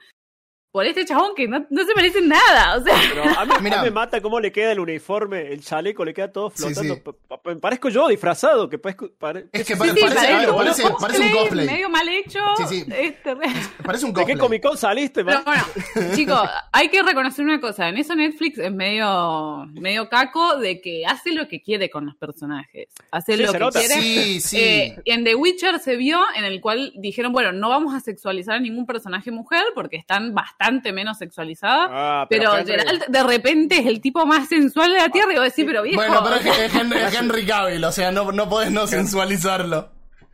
por 0.70 0.84
este 0.86 1.04
chabón 1.04 1.32
que 1.34 1.48
no, 1.48 1.66
no 1.70 1.84
se 1.84 1.92
parece 1.94 2.18
en 2.18 2.28
nada, 2.28 2.76
o 2.76 2.82
sea... 2.84 2.94
Pero 3.08 3.22
a 3.24 3.44
mí, 3.46 3.52
a 3.54 3.58
mí 3.58 3.64
Mirá. 3.64 3.82
me 3.82 3.90
mata 3.90 4.20
cómo 4.20 4.38
le 4.38 4.52
queda 4.52 4.72
el 4.72 4.80
uniforme, 4.80 5.50
el 5.52 5.62
chaleco, 5.64 6.04
le 6.04 6.12
queda 6.12 6.30
todo 6.30 6.50
flotando. 6.50 6.94
sí. 6.94 7.00
Pa- 7.00 7.12
pa- 7.12 7.42
pa- 7.42 7.56
Parezco 7.56 7.88
yo 7.88 8.06
disfrazado, 8.08 8.68
que 8.68 8.78
parezco. 8.78 9.08
pare- 9.18 9.46
Es 9.52 9.66
que 9.66 9.76
parece- 9.76 10.02
un 10.04 10.08
parece- 10.08 10.82
parece 11.00 11.22
un 11.22 11.32
cosplay. 11.32 11.66
medio 11.66 11.88
mal 11.88 12.08
hecho. 12.08 12.38
Sí, 12.58 12.64
sí. 12.68 12.84
es 12.94 13.22
terrible. 13.22 13.48
Parece 13.82 14.04
un 14.04 14.12
¿De 14.12 14.20
qué 14.20 14.32
cosplay. 14.32 14.38
Comic 14.38 14.62
Con 14.62 14.76
saliste, 14.76 15.24
Pero 15.24 15.42
bueno, 15.42 15.64
chicos, 16.14 16.40
hay 16.72 16.88
que 16.90 17.02
reconocer 17.02 17.44
una 17.44 17.60
cosa. 17.60 17.88
En 17.88 17.96
eso 17.96 18.14
Netflix 18.14 18.58
es 18.58 18.70
medio, 18.72 19.64
medio 19.72 20.08
caco 20.10 20.58
de 20.58 20.80
que 20.82 21.04
hace 21.06 21.32
lo 21.32 21.48
que 21.48 21.62
quiere 21.62 21.88
con 21.88 22.04
los 22.06 22.14
personajes. 22.16 22.88
Hace 23.10 23.36
Sí, 23.36 23.42
lo 23.42 23.52
que 23.52 23.58
nota. 23.58 23.78
quiere. 23.80 23.94
Sí, 23.94 24.40
sí. 24.42 24.60
Eh, 24.60 24.96
en 25.06 25.24
The 25.24 25.34
Witcher 25.34 25.78
se 25.80 25.96
vio 25.96 26.20
en 26.36 26.44
el 26.44 26.60
cual 26.60 26.92
dijeron, 26.96 27.32
bueno, 27.32 27.52
no 27.52 27.70
vamos 27.70 27.94
a 27.94 28.00
sexualizar 28.00 28.56
a 28.56 28.60
ningún 28.60 28.84
personaje 28.84 29.30
mujer 29.30 29.62
porque 29.74 29.96
están 29.96 30.34
bastante 30.34 30.58
menos 30.92 31.18
sexualizadas. 31.18 31.88
Ah, 31.92 32.26
pero 32.28 32.52
Henry- 32.56 32.66
Geralt 32.72 33.06
de 33.06 33.22
repente 33.22 33.78
es 33.78 33.86
el 33.86 34.00
tipo 34.00 34.24
más 34.26 34.48
sensual 34.48 34.92
de 34.92 34.98
la 34.98 35.08
Tierra 35.08 35.32
y 35.32 35.36
vos 35.36 35.44
decís, 35.44 35.64
pero 35.66 35.82
viejo... 35.82 35.96
bueno, 35.96 36.20
pero 36.22 36.36
es, 36.36 36.42
que 36.42 36.64
es 36.66 36.74
Henry, 36.74 36.98
es 37.00 37.14
Henry 37.20 37.46
Cavill, 37.46 37.84
o 37.84 37.92
sea, 37.92 38.10
no, 38.12 38.30
no 38.32 38.48
podés 38.48 38.70
no 38.70 38.86
sensualizarlo. 38.86 39.90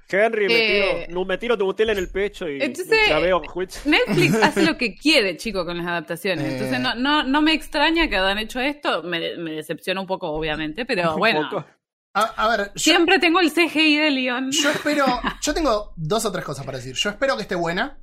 Henry, 0.07 0.47
me, 0.47 0.55
Eh, 0.55 1.07
tiro, 1.07 1.19
no, 1.21 1.25
me 1.25 1.39
tiro 1.39 1.59
tu 1.59 1.65
botella 1.65 1.93
en 1.93 1.99
el 1.99 2.09
pecho 2.11 2.49
y 2.49 2.61
entonces, 2.63 3.09
la 3.09 3.19
veo 3.19 3.41
Twitch. 3.41 3.85
Netflix 3.85 4.35
hace 4.43 4.63
lo 4.63 4.77
que 4.77 4.95
quiere, 4.95 5.37
chico, 5.37 5.65
con 5.65 5.79
las 5.79 5.87
adaptaciones. 5.87 6.45
Eh. 6.45 6.53
Entonces 6.53 6.79
no, 6.79 6.95
no, 6.95 7.25
no 7.25 7.43
me 7.43 7.53
extraña 7.53 8.07
que 8.09 8.17
hayan 8.17 8.39
hecho 8.39 8.61
esto. 8.61 9.03
Me, 9.03 9.37
me 9.39 9.53
decepciona 9.53 10.01
un 10.01 10.07
poco, 10.07 10.31
obviamente, 10.31 10.85
pero 10.85 11.17
bueno. 11.17 11.49
A, 12.13 12.21
a 12.23 12.49
ver, 12.49 12.67
yo, 12.75 12.93
Siempre 12.93 13.19
tengo 13.19 13.41
el 13.41 13.51
CGI 13.51 13.97
de 13.97 14.11
Leon. 14.13 14.51
yo 14.53 14.71
espero. 14.71 15.05
Yo 15.43 15.53
tengo 15.53 15.93
dos 15.97 16.25
o 16.25 16.31
tres 16.31 16.45
cosas 16.45 16.65
para 16.65 16.79
decir. 16.79 16.95
Yo 16.95 17.11
espero 17.11 17.35
que 17.37 17.43
esté 17.43 17.57
buena. 17.57 17.99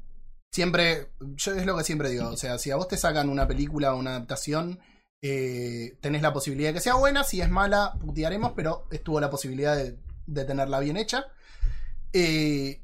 Siempre. 0.54 1.12
Yo 1.20 1.54
es 1.54 1.66
lo 1.66 1.78
que 1.78 1.84
siempre 1.84 2.10
digo. 2.10 2.30
O 2.30 2.38
sea, 2.38 2.58
si 2.58 2.72
a 2.72 2.76
vos 2.76 2.88
te 2.88 2.98
sacan 2.98 3.30
una 3.30 3.48
película 3.48 3.94
o 3.94 3.98
una 4.00 4.12
adaptación. 4.12 4.80
eh, 5.24 5.98
tenés 6.02 6.22
la 6.24 6.34
posibilidad 6.34 6.70
de 6.70 6.74
que 6.76 6.80
sea 6.82 6.96
buena. 6.96 7.24
Si 7.24 7.42
es 7.42 7.50
mala, 7.50 7.94
putearemos, 8.00 8.54
pero 8.56 8.88
estuvo 8.92 9.20
la 9.20 9.30
posibilidad 9.30 9.76
de, 9.76 9.98
de 10.26 10.46
tenerla 10.46 10.80
bien 10.80 10.98
hecha. 10.98 11.26
Eh, 12.14 12.82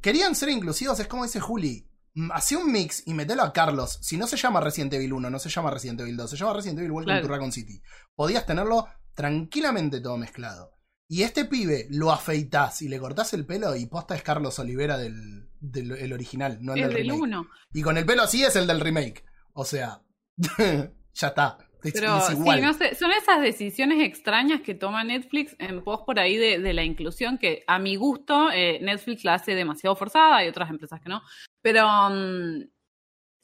querían 0.00 0.34
ser 0.34 0.48
inclusivos, 0.50 0.98
es 1.00 1.06
como 1.06 1.24
dice 1.24 1.40
Juli. 1.40 1.88
mm, 2.14 2.32
Hacé 2.32 2.56
un 2.56 2.70
mix 2.72 3.04
y 3.06 3.14
metelo 3.14 3.42
a 3.44 3.52
Carlos. 3.52 3.98
Si 4.02 4.16
no 4.16 4.26
se 4.26 4.36
llama 4.36 4.60
Resident 4.60 4.92
Evil 4.94 5.12
1, 5.14 5.30
no 5.30 5.38
se 5.38 5.48
llama 5.48 5.70
Resident 5.70 6.00
Evil 6.00 6.16
2, 6.16 6.30
se 6.30 6.36
llama 6.36 6.52
Resident 6.54 6.80
Evil 6.80 6.90
Welcome 6.90 7.14
Claro. 7.14 7.26
to 7.26 7.32
Raccoon 7.32 7.52
City. 7.52 7.80
Podías 8.16 8.44
tenerlo 8.44 8.86
tranquilamente 9.14 10.00
todo 10.00 10.16
mezclado. 10.16 10.72
Y 11.10 11.22
este 11.22 11.46
pibe 11.46 11.86
lo 11.90 12.12
afeitás 12.12 12.82
y 12.82 12.88
le 12.88 12.98
cortás 12.98 13.32
el 13.32 13.46
pelo 13.46 13.74
y 13.74 13.86
posta 13.86 14.14
es 14.14 14.22
Carlos 14.22 14.58
Olivera 14.58 14.98
del, 14.98 15.48
del 15.58 15.92
el 15.92 16.12
original, 16.12 16.58
no 16.60 16.74
el, 16.74 16.80
el 16.82 16.88
del 16.88 16.96
remake. 17.08 17.22
1. 17.22 17.48
Y 17.72 17.82
con 17.82 17.96
el 17.96 18.04
pelo 18.04 18.22
así 18.24 18.44
es 18.44 18.54
el 18.56 18.66
del 18.66 18.80
remake. 18.80 19.24
O 19.54 19.64
sea, 19.64 20.02
ya 20.58 21.26
está. 21.28 21.58
Es, 21.82 21.92
Pero 21.92 22.18
es 22.18 22.24
sí, 22.26 22.32
igual. 22.32 22.60
no 22.60 22.74
sé, 22.74 22.94
son 22.96 23.10
esas 23.12 23.40
decisiones 23.40 24.02
extrañas 24.04 24.60
que 24.62 24.74
toma 24.74 25.04
Netflix 25.04 25.54
en 25.60 25.82
pos 25.84 26.00
por 26.04 26.18
ahí 26.18 26.36
de, 26.36 26.58
de 26.58 26.72
la 26.74 26.82
inclusión 26.82 27.38
que 27.38 27.62
a 27.68 27.78
mi 27.78 27.94
gusto 27.96 28.50
eh, 28.52 28.78
Netflix 28.82 29.24
la 29.24 29.34
hace 29.34 29.54
demasiado 29.54 29.94
forzada 29.96 30.44
y 30.44 30.48
otras 30.48 30.68
empresas 30.70 31.00
que 31.00 31.08
no. 31.08 31.22
Pero 31.62 31.86
mm, 32.10 32.64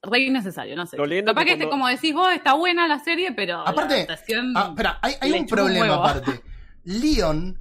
re 0.02 0.18
innecesario, 0.18 0.74
no 0.76 0.84
sé. 0.84 0.96
Lo 0.96 1.06
lindo 1.06 1.30
Capaz 1.32 1.42
que 1.42 1.46
que, 1.46 1.52
este, 1.52 1.64
cuando- 1.68 1.84
como 1.84 1.88
decís 1.88 2.12
vos, 2.12 2.30
está 2.32 2.54
buena 2.54 2.86
la 2.88 2.98
serie, 2.98 3.32
pero 3.32 3.60
Aparte, 3.60 3.94
la 3.94 4.02
adaptación... 4.02 4.52
Ah, 4.56 4.66
espera, 4.70 4.98
hay, 5.00 5.14
hay 5.20 5.32
un 5.32 5.46
problema 5.46 5.94
aparte. 5.94 6.42
Leon 6.84 7.60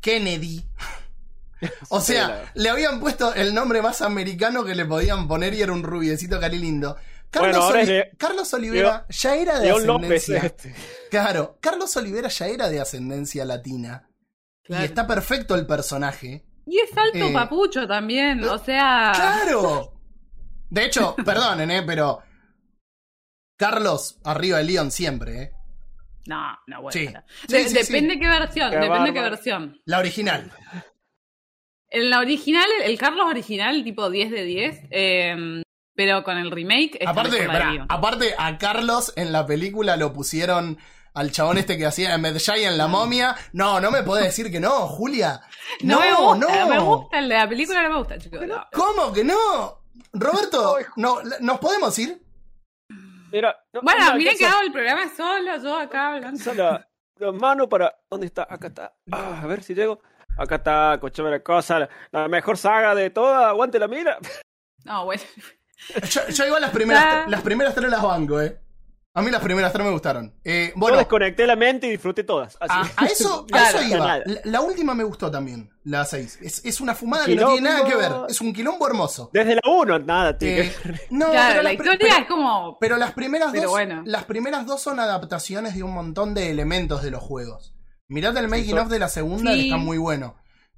Kennedy. 0.00 0.64
O 1.88 2.00
sea, 2.00 2.50
le 2.54 2.68
habían 2.68 3.00
puesto 3.00 3.32
el 3.34 3.54
nombre 3.54 3.80
más 3.80 4.02
americano 4.02 4.64
que 4.64 4.74
le 4.74 4.84
podían 4.84 5.26
poner 5.26 5.54
y 5.54 5.62
era 5.62 5.72
un 5.72 5.82
rubiecito 5.82 6.38
cari 6.38 6.58
lindo. 6.58 6.96
Carlos, 7.30 7.56
Bueno, 7.56 7.68
Oli- 7.80 7.86
de- 7.86 8.10
Carlos 8.18 8.52
Olivera 8.54 9.06
ya 9.08 9.34
era 9.36 9.58
de 9.58 9.66
León 9.66 9.86
López 9.86 10.22
ascendencia. 10.28 10.46
este. 10.46 10.74
Claro, 11.10 11.58
Carlos 11.60 11.96
Olivera 11.96 12.28
ya 12.28 12.46
era 12.48 12.68
de 12.68 12.80
ascendencia 12.80 13.44
latina. 13.44 14.08
Claro. 14.62 14.82
Y 14.82 14.86
está 14.86 15.06
perfecto 15.06 15.54
el 15.54 15.66
personaje. 15.66 16.44
Y 16.66 16.78
es 16.78 16.96
alto 16.96 17.18
Eh, 17.26 17.32
papucho 17.32 17.86
también, 17.86 18.44
o 18.44 18.58
sea... 18.58 19.12
¡Claro! 19.14 19.92
De 20.70 20.84
hecho, 20.84 21.14
perdonen, 21.24 21.70
¿eh? 21.70 21.82
Pero. 21.84 22.22
Carlos 23.56 24.18
arriba 24.24 24.58
de 24.58 24.64
Leon 24.64 24.90
siempre, 24.90 25.42
¿eh? 25.42 25.53
No, 26.26 26.56
no, 26.66 26.82
bueno. 26.82 26.92
Sí. 26.92 27.06
De- 27.48 27.64
sí, 27.68 27.74
depende 27.74 28.14
sí. 28.14 28.20
qué 28.20 28.28
versión, 28.28 28.70
Qué 28.70 28.78
depende 28.78 29.12
qué 29.12 29.20
versión. 29.20 29.80
La 29.84 29.98
original. 29.98 30.50
En 31.90 32.10
la 32.10 32.18
original, 32.20 32.66
el, 32.82 32.90
el 32.90 32.98
Carlos 32.98 33.26
original, 33.28 33.84
tipo 33.84 34.10
10 34.10 34.30
de 34.30 34.44
10, 34.44 34.80
eh, 34.90 35.62
pero 35.94 36.24
con 36.24 36.38
el 36.38 36.50
remake 36.50 36.96
está 36.98 37.10
Aparte, 37.10 37.46
pará, 37.46 37.86
aparte, 37.88 38.34
a 38.36 38.58
Carlos 38.58 39.12
en 39.16 39.30
la 39.32 39.46
película 39.46 39.96
lo 39.96 40.12
pusieron 40.12 40.78
al 41.12 41.30
chabón 41.30 41.58
este 41.58 41.78
que 41.78 41.86
hacía 41.86 42.18
Medjay 42.18 42.64
en 42.64 42.76
La 42.76 42.88
Momia. 42.88 43.36
No, 43.52 43.78
no 43.80 43.92
me 43.92 44.02
podés 44.02 44.24
decir 44.24 44.50
que 44.50 44.58
no, 44.58 44.88
Julia. 44.88 45.40
No, 45.82 46.00
No, 46.00 46.00
me 46.00 46.10
gusta, 46.16 46.64
no. 46.64 46.68
me 46.70 46.78
gusta, 46.80 47.18
el 47.20 47.28
de 47.28 47.34
la 47.36 47.48
película 47.48 47.82
no 47.84 47.90
me 47.90 47.98
gusta, 47.98 48.18
chicos. 48.18 48.40
no. 48.44 48.66
¿Cómo 48.72 49.12
que 49.12 49.22
no? 49.22 49.36
Roberto, 50.12 50.78
no, 50.96 51.18
¿nos 51.40 51.58
podemos 51.60 51.96
ir? 52.00 52.20
Mira, 53.34 53.56
no- 53.72 53.80
Bueno, 53.82 54.04
no, 54.10 54.14
miren 54.16 54.36
que 54.38 54.46
hago 54.46 54.60
el 54.62 54.70
programa 54.72 55.08
solo, 55.16 55.56
yo 55.60 55.76
acá 55.76 56.06
hablando. 56.14 56.26
alcanza 56.28 56.54
la, 56.54 56.88
la 57.18 57.32
mano 57.32 57.68
para. 57.68 57.92
¿Dónde 58.08 58.26
está? 58.26 58.46
Acá 58.48 58.68
está. 58.68 58.94
Ah, 59.10 59.40
a 59.42 59.46
ver 59.48 59.62
si 59.64 59.74
llego. 59.74 60.00
Acá 60.38 60.54
está, 60.54 60.98
cochame 61.00 61.30
la 61.30 61.40
cosa. 61.40 61.80
La, 61.80 61.88
la 62.12 62.28
mejor 62.28 62.56
saga 62.56 62.94
de 62.94 63.10
toda. 63.10 63.48
Aguante 63.48 63.78
la 63.80 63.88
mira. 63.88 64.18
No, 64.84 65.04
bueno. 65.06 65.22
Yo, 66.08 66.20
yo 66.28 66.46
igual 66.46 66.62
las 66.62 66.70
primeras, 66.70 67.04
Ah. 67.04 67.24
las 67.28 67.42
primeras 67.42 67.74
tres 67.74 67.90
las 67.90 68.02
banco, 68.02 68.40
eh. 68.40 68.56
A 69.16 69.22
mí 69.22 69.30
las 69.30 69.40
primeras 69.42 69.72
tres 69.72 69.84
me 69.86 69.92
gustaron. 69.92 70.34
Eh, 70.42 70.72
Yo 70.74 70.96
desconecté 70.96 71.46
la 71.46 71.54
mente 71.54 71.86
y 71.86 71.90
disfruté 71.90 72.24
todas. 72.24 72.56
Así. 72.60 72.72
Ah, 72.74 72.90
a 72.96 73.06
eso, 73.06 73.46
a 73.52 73.68
eso 73.70 73.82
iba. 73.84 74.18
La, 74.18 74.40
la 74.42 74.60
última 74.60 74.92
me 74.96 75.04
gustó 75.04 75.30
también, 75.30 75.70
la 75.84 76.04
6. 76.04 76.40
Es, 76.42 76.64
es 76.64 76.80
una 76.80 76.96
fumada 76.96 77.24
que 77.24 77.36
no 77.36 77.52
tiene 77.52 77.68
nada 77.70 77.84
que 77.88 77.94
ver. 77.94 78.10
Es 78.28 78.40
un 78.40 78.52
quilombo 78.52 78.84
hermoso. 78.88 79.30
Desde 79.32 79.54
la 79.54 79.60
1, 79.70 80.00
nada, 80.00 80.36
tío. 80.36 80.48
Eh, 80.48 80.72
no, 81.10 81.30
Claro, 81.30 81.48
pero 81.50 81.62
la 81.62 81.72
historia 81.72 81.96
pero- 82.00 82.16
es 82.16 82.26
como. 82.26 82.76
Pero 82.80 82.96
las 82.96 83.12
primeras 83.12 83.52
Pero 83.52 83.62
dos, 83.64 83.70
bueno. 83.70 84.02
las 84.04 84.24
primeras 84.24 84.66
dos 84.66 84.82
son 84.82 84.98
adaptaciones 84.98 85.76
de 85.76 85.84
un 85.84 85.94
montón 85.94 86.34
de 86.34 86.50
elementos 86.50 87.00
de 87.04 87.12
los 87.12 87.22
juegos. 87.22 87.72
Mirad 88.08 88.36
el 88.36 88.48
making 88.48 88.78
of 88.78 88.88
de 88.88 88.98
la 88.98 89.08
segunda, 89.08 89.52
que 89.54 89.62
está 89.62 89.76
muy 89.76 89.96
bueno. 89.96 90.34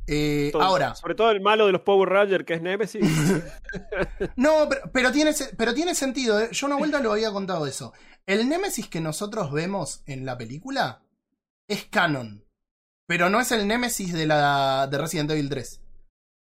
Eh, 0.08 0.50
Todo- 0.52 0.62
ahora, 0.62 0.94
Sobre 0.94 1.14
todo 1.16 1.30
el 1.30 1.40
malo 1.40 1.64
de 1.66 1.72
los 1.72 1.80
Power 1.80 2.08
Rangers, 2.10 2.44
que 2.44 2.52
es 2.54 2.62
Nemesis. 2.62 3.00
no, 4.36 4.68
pero, 4.68 4.82
pero 4.92 5.10
tiene, 5.12 5.32
pero 5.56 5.74
tiene 5.74 5.94
sentido. 5.94 6.38
¿eh? 6.40 6.48
Yo 6.52 6.66
una 6.66 6.76
vuelta 6.76 7.00
lo 7.00 7.12
había 7.12 7.30
contado 7.32 7.66
eso. 7.66 7.92
El 8.26 8.48
Némesis 8.48 8.88
que 8.88 9.00
nosotros 9.00 9.52
vemos 9.52 10.02
en 10.06 10.26
la 10.26 10.36
película 10.36 11.02
es 11.68 11.84
canon. 11.84 12.44
Pero 13.06 13.30
no 13.30 13.40
es 13.40 13.52
el 13.52 13.68
Némesis 13.68 14.12
de 14.12 14.26
la 14.26 14.88
de 14.90 14.98
Resident 14.98 15.30
Evil 15.30 15.48
3. 15.48 15.80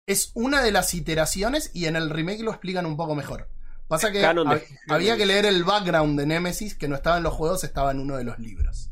Es 0.08 0.32
una 0.34 0.62
de 0.62 0.72
las 0.72 0.94
iteraciones 0.94 1.72
y 1.74 1.86
en 1.86 1.96
el 1.96 2.10
remake 2.10 2.42
lo 2.42 2.52
explican 2.52 2.86
un 2.86 2.96
poco 2.98 3.16
mejor. 3.16 3.50
Pasa 3.88 4.12
que 4.12 4.22
Canon 4.22 4.48
de 4.50 4.56
hab- 4.56 4.78
había 4.90 5.18
que 5.18 5.26
leer 5.26 5.46
el 5.46 5.64
background 5.66 6.18
de 6.18 6.26
Nemesis, 6.26 6.76
que 6.76 6.88
no 6.88 6.96
estaba 6.96 7.18
en 7.18 7.24
los 7.24 7.34
juegos, 7.34 7.64
estaba 7.66 7.92
en 7.92 8.00
uno 8.00 8.16
de 8.18 8.24
los 8.24 8.40
libros. 8.40 8.90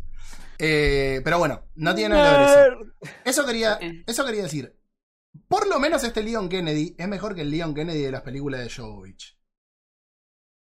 Eh, 0.59 1.21
pero 1.23 1.39
bueno, 1.39 1.63
no 1.75 1.95
tiene 1.95 2.15
nada 2.15 2.31
que 2.31 2.55
ver 2.55 2.73
eso. 2.73 3.11
Eso 3.25 3.45
quería, 3.45 3.77
Eh. 3.81 4.03
eso 4.05 4.25
quería 4.25 4.43
decir. 4.43 4.77
Por 5.47 5.67
lo 5.67 5.79
menos 5.79 6.03
este 6.03 6.23
Leon 6.23 6.49
Kennedy 6.49 6.93
es 6.97 7.07
mejor 7.07 7.35
que 7.35 7.41
el 7.41 7.51
Leon 7.51 7.73
Kennedy 7.73 8.01
de 8.01 8.11
las 8.11 8.21
películas 8.21 8.61
de 8.61 8.69
Jovovich. 8.69 9.37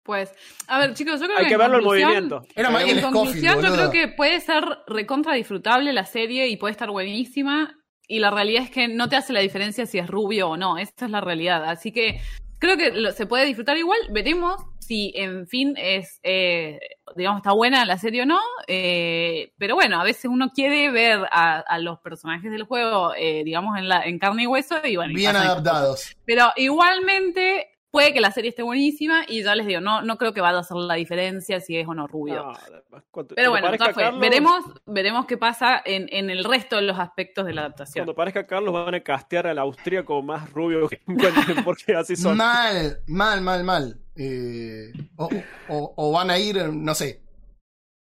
Pues, 0.03 0.33
a 0.67 0.79
ver, 0.79 0.93
chicos, 0.93 1.19
yo 1.19 1.27
creo 1.27 1.37
Hay 1.37 1.43
que. 1.43 1.49
que 1.49 1.53
en 1.55 1.59
verlo 1.59 1.77
en 1.77 1.83
conclusión- 1.83 2.09
movimiento. 2.09 2.45
Era 2.55 2.69
Michael 2.69 2.89
En 2.89 2.97
Scofield, 2.99 3.13
conclusión, 3.13 3.61
yo 3.61 3.73
creo 3.73 3.91
que 3.91 4.07
puede 4.07 4.39
ser 4.41 4.63
recontra 4.87 5.33
disfrutable 5.35 5.93
la 5.93 6.05
serie 6.05 6.47
y 6.47 6.57
puede 6.57 6.71
estar 6.71 6.89
buenísima. 6.89 7.75
Y 8.07 8.19
la 8.19 8.29
realidad 8.31 8.63
es 8.63 8.71
que 8.71 8.87
no 8.87 9.07
te 9.07 9.15
hace 9.15 9.31
la 9.31 9.39
diferencia 9.39 9.85
si 9.85 9.97
es 9.99 10.07
rubio 10.07 10.49
o 10.49 10.57
no. 10.57 10.77
Esta 10.77 11.05
es 11.05 11.11
la 11.11 11.21
realidad. 11.21 11.63
Así 11.65 11.91
que 11.93 12.19
creo 12.59 12.75
que 12.77 12.91
lo- 12.91 13.11
se 13.11 13.25
puede 13.25 13.45
disfrutar 13.45 13.77
igual. 13.77 13.99
Veremos 14.09 14.55
si, 14.79 15.13
en 15.15 15.47
fin, 15.47 15.75
es, 15.77 16.19
eh, 16.23 16.77
digamos, 17.15 17.37
está 17.39 17.53
buena 17.53 17.85
la 17.85 17.97
serie 17.97 18.23
o 18.23 18.25
no. 18.25 18.39
Eh, 18.67 19.53
pero 19.57 19.75
bueno, 19.75 20.01
a 20.01 20.03
veces 20.03 20.25
uno 20.25 20.49
quiere 20.53 20.91
ver 20.91 21.21
a, 21.31 21.59
a 21.59 21.79
los 21.79 21.99
personajes 21.99 22.51
del 22.51 22.63
juego, 22.63 23.13
eh, 23.15 23.43
digamos, 23.45 23.77
en, 23.77 23.87
la, 23.87 24.01
en 24.03 24.19
carne 24.19 24.43
y 24.43 24.47
hueso. 24.47 24.75
Y 24.83 24.97
bueno, 24.97 25.13
Bien 25.13 25.35
adaptados. 25.35 26.13
Pero 26.25 26.51
igualmente 26.57 27.67
puede 27.91 28.13
que 28.13 28.21
la 28.21 28.31
serie 28.31 28.49
esté 28.49 28.63
buenísima 28.63 29.23
y 29.27 29.43
ya 29.43 29.53
les 29.53 29.67
digo, 29.67 29.81
no, 29.81 30.01
no 30.01 30.17
creo 30.17 30.33
que 30.33 30.41
vaya 30.41 30.57
a 30.57 30.61
hacer 30.61 30.77
la 30.77 30.95
diferencia 30.95 31.59
si 31.59 31.77
es 31.77 31.87
o 31.87 31.93
no 31.93 32.07
rubio. 32.07 32.35
No, 32.35 32.51
además, 32.51 33.03
cuando- 33.11 33.35
Pero 33.35 33.51
bueno, 33.51 33.75
ya 33.75 33.93
fue. 33.93 34.03
Carlos- 34.03 34.21
Veremos, 34.21 34.65
veremos 34.85 35.25
qué 35.25 35.37
pasa 35.37 35.81
en, 35.83 36.07
en 36.11 36.29
el 36.29 36.43
resto 36.45 36.77
de 36.77 36.83
los 36.83 36.97
aspectos 36.97 37.45
de 37.45 37.53
la 37.53 37.61
adaptación. 37.61 38.03
Cuando 38.05 38.15
parezca 38.15 38.47
Carlos 38.47 38.73
van 38.73 38.95
a 38.95 38.99
castear 39.01 39.47
al 39.47 39.59
austríaco 39.59 40.21
más 40.21 40.49
rubio 40.51 40.87
que 40.87 41.01
encuentren, 41.07 41.63
porque 41.65 41.93
así 41.95 42.15
son. 42.15 42.37
Mal, 42.37 42.99
mal, 43.07 43.41
mal, 43.41 43.63
mal. 43.63 43.99
Eh, 44.15 44.91
o, 45.17 45.29
o- 45.69 45.93
o 45.97 46.11
van 46.11 46.29
a 46.29 46.39
ir, 46.39 46.57
no 46.73 46.95
sé. 46.95 47.21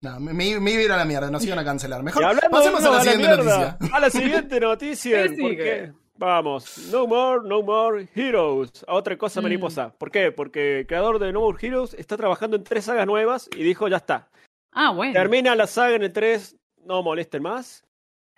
No, 0.02 0.20
me, 0.20 0.32
me- 0.34 0.60
me 0.60 0.70
iba 0.72 0.80
a 0.80 0.84
ir 0.84 0.92
a 0.92 0.96
la 0.96 1.04
mierda, 1.04 1.30
nos 1.30 1.44
iban 1.44 1.58
a 1.58 1.64
cancelar. 1.64 2.02
Mejor 2.02 2.22
pasemos 2.50 2.84
a 2.84 2.90
la 2.90 3.00
siguiente 3.00 3.26
mierda, 3.26 3.58
noticia. 3.78 3.96
A 3.96 4.00
la 4.00 4.10
siguiente 4.10 4.60
noticia. 4.60 5.22
¿Qué. 5.56 5.92
Vamos, 6.18 6.88
No 6.90 7.06
More, 7.06 7.46
No 7.46 7.62
More 7.62 8.08
Heroes. 8.14 8.84
A 8.88 8.94
otra 8.94 9.16
cosa 9.18 9.40
Mm. 9.40 9.44
mariposa. 9.44 9.90
¿Por 9.98 10.10
qué? 10.10 10.32
Porque 10.32 10.80
el 10.80 10.86
creador 10.86 11.18
de 11.18 11.32
No 11.32 11.40
More 11.40 11.58
Heroes 11.60 11.94
está 11.94 12.16
trabajando 12.16 12.56
en 12.56 12.64
tres 12.64 12.84
sagas 12.86 13.06
nuevas 13.06 13.48
y 13.56 13.62
dijo, 13.62 13.86
ya 13.88 13.96
está. 13.98 14.28
Ah, 14.72 14.90
bueno. 14.92 15.12
Termina 15.12 15.54
la 15.54 15.66
saga 15.66 15.96
en 15.96 16.02
el 16.02 16.12
3, 16.12 16.56
no 16.84 17.02
molesten 17.02 17.42
más. 17.42 17.82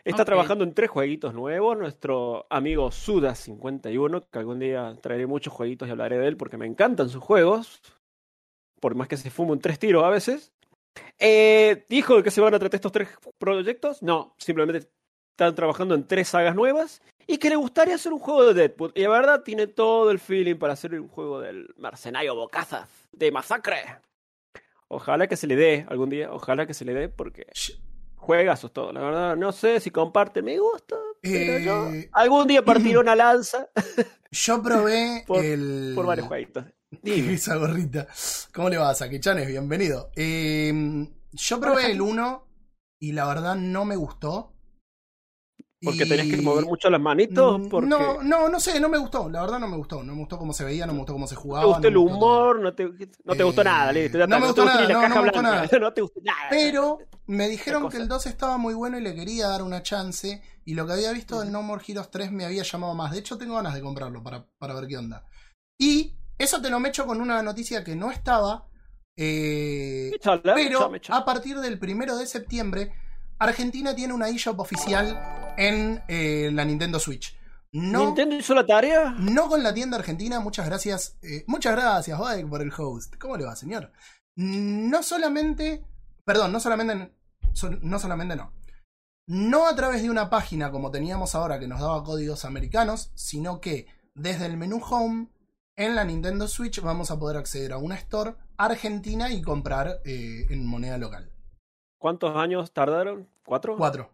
Está 0.04 0.24
trabajando 0.24 0.64
en 0.64 0.72
tres 0.72 0.88
jueguitos 0.88 1.34
nuevos. 1.34 1.76
Nuestro 1.76 2.46
amigo 2.48 2.90
Suda51, 2.90 4.24
que 4.30 4.38
algún 4.38 4.58
día 4.58 4.96
traeré 5.02 5.26
muchos 5.26 5.52
jueguitos 5.52 5.86
y 5.86 5.90
hablaré 5.90 6.16
de 6.18 6.28
él 6.28 6.36
porque 6.36 6.56
me 6.56 6.64
encantan 6.66 7.08
sus 7.10 7.22
juegos. 7.22 7.82
Por 8.80 8.94
más 8.94 9.08
que 9.08 9.16
se 9.16 9.30
fume 9.30 9.52
un 9.52 9.60
tres 9.60 9.78
tiros 9.78 10.04
a 10.04 10.08
veces. 10.08 10.52
Eh, 11.18 11.84
¿Dijo 11.88 12.16
de 12.16 12.22
qué 12.22 12.30
se 12.30 12.40
van 12.40 12.54
a 12.54 12.58
tratar 12.58 12.76
estos 12.76 12.92
tres 12.92 13.08
proyectos? 13.38 14.02
No, 14.02 14.34
simplemente 14.38 14.88
están 15.32 15.54
trabajando 15.54 15.94
en 15.94 16.06
tres 16.06 16.28
sagas 16.28 16.54
nuevas 16.54 17.02
y 17.28 17.38
que 17.38 17.50
le 17.50 17.56
gustaría 17.56 17.94
hacer 17.94 18.12
un 18.12 18.18
juego 18.18 18.46
de 18.46 18.54
Deadpool. 18.54 18.90
Y 18.96 19.02
la 19.02 19.10
verdad 19.10 19.42
tiene 19.44 19.66
todo 19.68 20.10
el 20.10 20.18
feeling 20.18 20.56
para 20.56 20.72
hacer 20.72 20.98
un 20.98 21.06
juego 21.08 21.40
del 21.40 21.72
mercenario 21.76 22.34
Bocazas, 22.34 22.88
de 23.12 23.30
masacre. 23.30 23.76
Ojalá 24.88 25.26
que 25.28 25.36
se 25.36 25.46
le 25.46 25.54
dé 25.54 25.86
algún 25.90 26.08
día, 26.08 26.32
ojalá 26.32 26.66
que 26.66 26.72
se 26.74 26.84
le 26.86 26.94
dé 26.94 27.08
porque 27.10 27.46
juegazos 28.16 28.72
todo, 28.72 28.92
la 28.92 29.00
verdad. 29.00 29.36
No 29.36 29.52
sé 29.52 29.78
si 29.80 29.90
comparte 29.90 30.40
me 30.42 30.58
gusta, 30.58 30.96
pero 31.20 31.58
yo 31.58 31.88
Eh, 31.94 32.08
algún 32.12 32.46
día 32.48 32.64
partiré 32.64 32.96
una 32.98 33.14
lanza 33.14 33.68
Yo 34.30 34.62
probé 34.62 35.24
Por- 35.26 35.44
el. 35.44 35.92
por 35.94 36.06
varios 36.06 36.26
jueguitos. 36.26 36.64
Dime. 37.02 37.34
Esa 37.34 37.56
gorrita. 37.56 38.08
¿Cómo 38.54 38.70
le 38.70 38.78
va, 38.78 38.94
Sakichanes? 38.94 39.46
Bienvenido. 39.46 40.10
Eh, 40.16 40.72
yo 41.32 41.60
probé 41.60 41.92
el 41.92 42.00
1 42.00 42.46
y 43.00 43.12
la 43.12 43.26
verdad 43.26 43.54
no 43.56 43.84
me 43.84 43.96
gustó. 43.96 44.54
Porque 45.80 46.04
Y- 46.04 46.08
tenés 46.08 46.28
que 46.34 46.42
mover 46.42 46.64
mucho 46.64 46.90
las 46.90 47.00
manitos, 47.00 47.60
porque 47.70 47.86
No, 47.88 48.20
no, 48.22 48.48
no 48.48 48.58
sé, 48.58 48.80
no 48.80 48.88
me 48.88 48.98
gustó. 48.98 49.28
La 49.28 49.42
verdad 49.42 49.60
no 49.60 49.68
me 49.68 49.76
gustó. 49.76 50.02
No 50.02 50.12
me 50.12 50.18
gustó 50.18 50.36
cómo 50.36 50.52
se 50.52 50.64
veía, 50.64 50.86
no 50.86 50.92
me 50.92 50.98
gustó 50.98 51.12
cómo 51.12 51.28
se 51.28 51.36
no 51.36 51.40
jugaba. 51.40 51.64
te 51.66 51.68
gustó 51.72 51.88
el 51.88 51.96
humor, 51.96 52.60
no 52.60 52.74
te, 52.74 52.84
no 53.24 53.34
te 53.36 53.44
gustó 53.44 53.60
Eh, 53.60 53.64
nada, 53.64 53.92
listo, 53.92 54.18
no 54.26 54.40
me 54.40 54.46
gustó 54.46 54.64
nada, 54.64 54.88
no, 54.88 55.08
me 55.08 55.20
gustó 55.22 55.42
nada. 55.42 55.68
no 55.80 55.92
te 55.92 56.00
gustó 56.00 56.20
nada. 56.24 56.38
Pero 56.50 56.98
me 57.26 57.48
dijeron 57.48 57.88
que 57.88 57.96
el 57.98 58.08
2 58.08 58.26
estaba 58.26 58.58
muy 58.58 58.74
bueno 58.74 58.98
y 58.98 59.02
le 59.02 59.14
quería 59.14 59.46
dar 59.48 59.62
una 59.62 59.82
chance. 59.82 60.42
Y 60.64 60.74
lo 60.74 60.84
que 60.86 60.94
había 60.94 61.12
visto 61.12 61.38
del 61.40 61.52
No 61.52 61.62
More 61.62 61.82
Heroes 61.86 62.10
3 62.10 62.32
me 62.32 62.44
había 62.44 62.62
llamado 62.64 62.94
más. 62.94 63.12
De 63.12 63.20
hecho, 63.20 63.38
tengo 63.38 63.54
ganas 63.54 63.74
de 63.74 63.80
comprarlo 63.80 64.22
para, 64.22 64.46
para 64.58 64.74
ver 64.74 64.88
qué 64.88 64.96
onda. 64.98 65.24
Y 65.78 66.16
eso 66.38 66.60
te 66.60 66.70
lo 66.70 66.80
me 66.80 66.88
echo 66.88 67.06
con 67.06 67.20
una 67.20 67.40
noticia 67.42 67.84
que 67.84 67.94
no 67.94 68.10
estaba. 68.10 68.68
eh, 69.16 70.10
pero 70.54 70.90
a 71.10 71.24
partir 71.24 71.58
del 71.60 71.78
primero 71.78 72.16
de 72.16 72.26
septiembre, 72.26 72.92
Argentina 73.38 73.94
tiene 73.94 74.14
una 74.14 74.28
eShop 74.28 74.58
oficial 74.60 75.54
en 75.56 76.02
eh, 76.08 76.50
la 76.52 76.64
Nintendo 76.64 76.98
Switch. 76.98 77.36
No, 77.72 78.06
¿Nintendo 78.06 78.36
hizo 78.36 78.54
la 78.54 78.64
tarea? 78.66 79.14
no 79.18 79.48
con 79.48 79.62
la 79.62 79.74
tienda 79.74 79.96
argentina, 79.98 80.40
muchas 80.40 80.66
gracias. 80.66 81.18
eh, 81.22 81.44
muchas 81.46 81.74
gracias, 81.76 82.18
Mike, 82.18 82.46
por 82.48 82.62
el 82.62 82.72
host. 82.76 83.16
¿Cómo 83.16 83.36
le 83.36 83.44
va, 83.44 83.54
señor? 83.56 83.92
No 84.36 85.02
solamente. 85.02 85.84
Perdón, 86.24 86.52
no 86.52 86.60
solamente. 86.60 87.12
so- 87.52 87.70
no 87.82 87.98
solamente 87.98 88.36
no. 88.36 88.52
No 89.26 89.66
a 89.66 89.74
través 89.76 90.00
de 90.02 90.08
una 90.10 90.30
página 90.30 90.70
como 90.70 90.90
teníamos 90.90 91.34
ahora 91.34 91.58
que 91.58 91.68
nos 91.68 91.80
daba 91.80 92.02
códigos 92.04 92.44
americanos, 92.46 93.10
sino 93.14 93.60
que 93.60 93.86
desde 94.14 94.46
el 94.46 94.56
menú 94.56 94.80
Home 94.88 95.28
en 95.76 95.94
la 95.94 96.04
Nintendo 96.04 96.48
Switch 96.48 96.80
vamos 96.80 97.10
a 97.10 97.18
poder 97.18 97.36
acceder 97.36 97.72
a 97.74 97.78
una 97.78 97.94
store 97.96 98.34
argentina 98.56 99.30
y 99.30 99.42
comprar 99.42 100.00
eh, 100.06 100.46
en 100.48 100.66
moneda 100.66 100.96
local. 100.96 101.30
¿Cuántos 101.98 102.36
años 102.36 102.72
tardaron? 102.72 103.28
¿Cuatro? 103.44 103.76
Cuatro. 103.76 104.10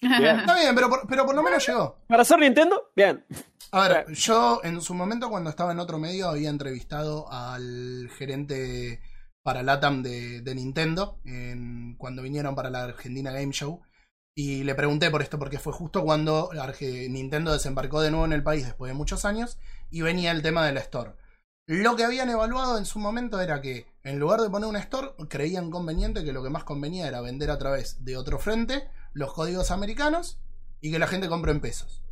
Bien. 0.00 0.40
Está 0.40 0.54
bien, 0.56 0.74
pero 0.74 0.88
por, 0.88 1.06
pero 1.08 1.24
por 1.24 1.34
lo 1.34 1.42
menos 1.42 1.66
llegó. 1.66 1.96
¿Para 2.08 2.22
hacer 2.22 2.38
Nintendo? 2.40 2.90
Bien. 2.96 3.24
A 3.70 3.88
ver, 3.88 4.04
Bien. 4.06 4.16
yo 4.16 4.60
en 4.64 4.80
su 4.80 4.94
momento 4.94 5.30
cuando 5.30 5.48
estaba 5.50 5.72
en 5.72 5.78
otro 5.78 5.98
medio 5.98 6.28
había 6.28 6.50
entrevistado 6.50 7.30
al 7.32 8.10
gerente 8.18 9.00
para 9.44 9.62
LATAM 9.62 10.02
de, 10.02 10.40
de 10.40 10.54
Nintendo 10.54 11.20
en- 11.24 11.94
cuando 11.96 12.22
vinieron 12.22 12.54
para 12.54 12.70
la 12.70 12.84
Argentina 12.84 13.30
Game 13.32 13.52
Show 13.52 13.80
y 14.34 14.64
le 14.64 14.74
pregunté 14.74 15.10
por 15.10 15.22
esto 15.22 15.38
porque 15.38 15.58
fue 15.58 15.72
justo 15.72 16.02
cuando 16.04 16.50
Arge- 16.52 17.08
Nintendo 17.10 17.52
desembarcó 17.52 18.00
de 18.00 18.10
nuevo 18.10 18.24
en 18.24 18.32
el 18.32 18.42
país 18.42 18.64
después 18.64 18.90
de 18.90 18.94
muchos 18.96 19.24
años 19.24 19.58
y 19.90 20.02
venía 20.02 20.30
el 20.32 20.42
tema 20.42 20.64
de 20.66 20.72
la 20.72 20.80
Store. 20.80 21.12
Lo 21.66 21.96
que 21.96 22.04
habían 22.04 22.28
evaluado 22.28 22.78
en 22.78 22.84
su 22.84 22.98
momento 22.98 23.40
era 23.40 23.60
que 23.60 23.86
en 24.02 24.18
lugar 24.18 24.40
de 24.40 24.50
poner 24.50 24.68
una 24.68 24.80
Store 24.80 25.12
creían 25.28 25.70
conveniente 25.70 26.24
que 26.24 26.32
lo 26.32 26.42
que 26.42 26.50
más 26.50 26.64
convenía 26.64 27.06
era 27.06 27.20
vender 27.20 27.50
a 27.50 27.58
través 27.58 28.04
de 28.04 28.16
otro 28.16 28.38
frente 28.38 28.88
los 29.12 29.32
códigos 29.32 29.70
americanos 29.70 30.40
y 30.80 30.90
que 30.90 30.98
la 30.98 31.06
gente 31.06 31.28
compre 31.28 31.52
en 31.52 31.60
pesos 31.60 32.02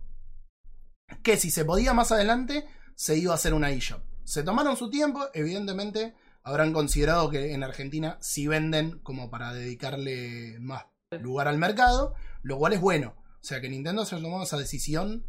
que 1.22 1.36
si 1.36 1.50
se 1.50 1.64
podía 1.64 1.92
más 1.92 2.12
adelante, 2.12 2.66
se 2.94 3.16
iba 3.16 3.32
a 3.32 3.36
hacer 3.36 3.54
una 3.54 3.70
eShop. 3.70 4.02
Se 4.24 4.42
tomaron 4.42 4.76
su 4.76 4.90
tiempo, 4.90 5.26
evidentemente 5.34 6.14
habrán 6.42 6.72
considerado 6.72 7.28
que 7.30 7.52
en 7.52 7.62
Argentina 7.62 8.16
sí 8.20 8.46
venden 8.46 8.98
como 9.00 9.30
para 9.30 9.52
dedicarle 9.52 10.56
más 10.60 10.86
lugar 11.20 11.48
al 11.48 11.58
mercado, 11.58 12.14
lo 12.42 12.58
cual 12.58 12.72
es 12.72 12.80
bueno. 12.80 13.14
O 13.40 13.44
sea 13.44 13.60
que 13.60 13.68
Nintendo 13.68 14.04
se 14.04 14.16
ha 14.16 14.20
tomado 14.20 14.44
esa 14.44 14.58
decisión, 14.58 15.24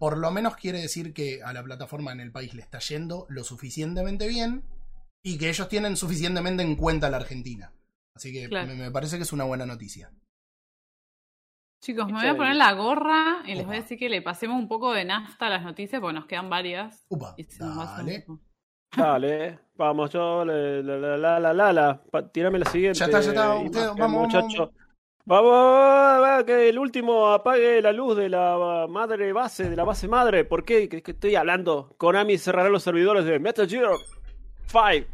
por 0.00 0.16
lo 0.18 0.30
menos 0.32 0.56
quiere 0.56 0.80
decir 0.80 1.12
que 1.12 1.42
a 1.44 1.52
la 1.52 1.62
plataforma 1.62 2.10
en 2.10 2.20
el 2.20 2.32
país 2.32 2.54
le 2.54 2.62
está 2.62 2.78
yendo 2.80 3.26
lo 3.28 3.44
suficientemente 3.44 4.26
bien 4.26 4.64
y 5.22 5.36
que 5.38 5.50
ellos 5.50 5.68
tienen 5.68 5.96
suficientemente 5.96 6.62
en 6.62 6.74
cuenta 6.74 7.06
a 7.06 7.10
la 7.10 7.18
Argentina. 7.18 7.72
Así 8.16 8.32
que 8.32 8.48
Claro. 8.48 8.66
me, 8.68 8.74
me 8.74 8.90
parece 8.90 9.18
que 9.18 9.22
es 9.24 9.32
una 9.32 9.44
buena 9.44 9.66
noticia. 9.66 10.10
Chicos, 11.82 12.06
me 12.06 12.12
voy 12.14 12.26
a 12.26 12.36
poner 12.36 12.56
la 12.56 12.72
gorra 12.72 13.42
y 13.46 13.54
les 13.54 13.64
voy 13.66 13.76
a 13.76 13.80
decir 13.80 13.98
que 13.98 14.08
le 14.10 14.20
pasemos 14.20 14.58
un 14.58 14.68
poco 14.68 14.92
de 14.92 15.04
nafta 15.04 15.46
a 15.46 15.50
las 15.50 15.62
noticias 15.62 16.00
porque 16.00 16.14
nos 16.14 16.26
quedan 16.26 16.50
varias. 16.50 17.04
Upa, 17.08 17.34
Y 17.38 17.44
se 17.44 17.62
nos 17.64 17.76
dale. 17.76 18.26
Dale, 18.96 19.58
vamos, 19.76 20.10
yo, 20.10 20.44
la, 20.44 20.52
la, 20.82 21.16
la, 21.16 21.38
la, 21.40 21.52
la, 21.54 21.72
la, 21.72 22.02
tirame 22.32 22.58
la 22.58 22.68
siguiente. 22.70 22.98
Ya 22.98 23.04
está, 23.06 23.20
ya 23.20 23.28
está, 23.30 23.62
y- 23.62 23.66
usted, 23.66 23.82
el 23.88 23.94
vamos, 23.96 24.22
muchacho. 24.22 24.66
Vamos, 24.66 24.74
va, 25.28 26.44
que 26.44 26.68
el 26.68 26.78
último 26.78 27.28
apague 27.32 27.80
la 27.82 27.92
luz 27.92 28.16
de 28.16 28.28
la 28.28 28.86
madre 28.88 29.32
base, 29.32 29.68
de 29.68 29.76
la 29.76 29.84
base 29.84 30.08
madre. 30.08 30.44
¿Por 30.44 30.64
qué? 30.64 30.88
Que, 30.88 31.02
que 31.02 31.10
estoy 31.12 31.34
hablando. 31.36 31.94
Konami 31.98 32.38
cerrará 32.38 32.68
los 32.68 32.82
servidores 32.82 33.24
de 33.24 33.38
Metal 33.38 33.68
Gear 33.68 33.90
5 34.66 35.06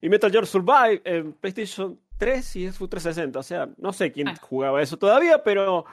y 0.00 0.08
Metal 0.08 0.30
Gear 0.30 0.46
Survive 0.46 1.00
en 1.04 1.32
PlayStation 1.32 1.98
3 2.18 2.56
y 2.56 2.68
Xbox 2.70 2.90
360. 2.90 3.38
O 3.38 3.42
sea, 3.42 3.68
no 3.78 3.92
sé 3.92 4.12
quién 4.12 4.28
Ah. 4.28 4.34
jugaba 4.40 4.80
eso 4.82 4.96
todavía, 4.96 5.42
pero 5.42 5.84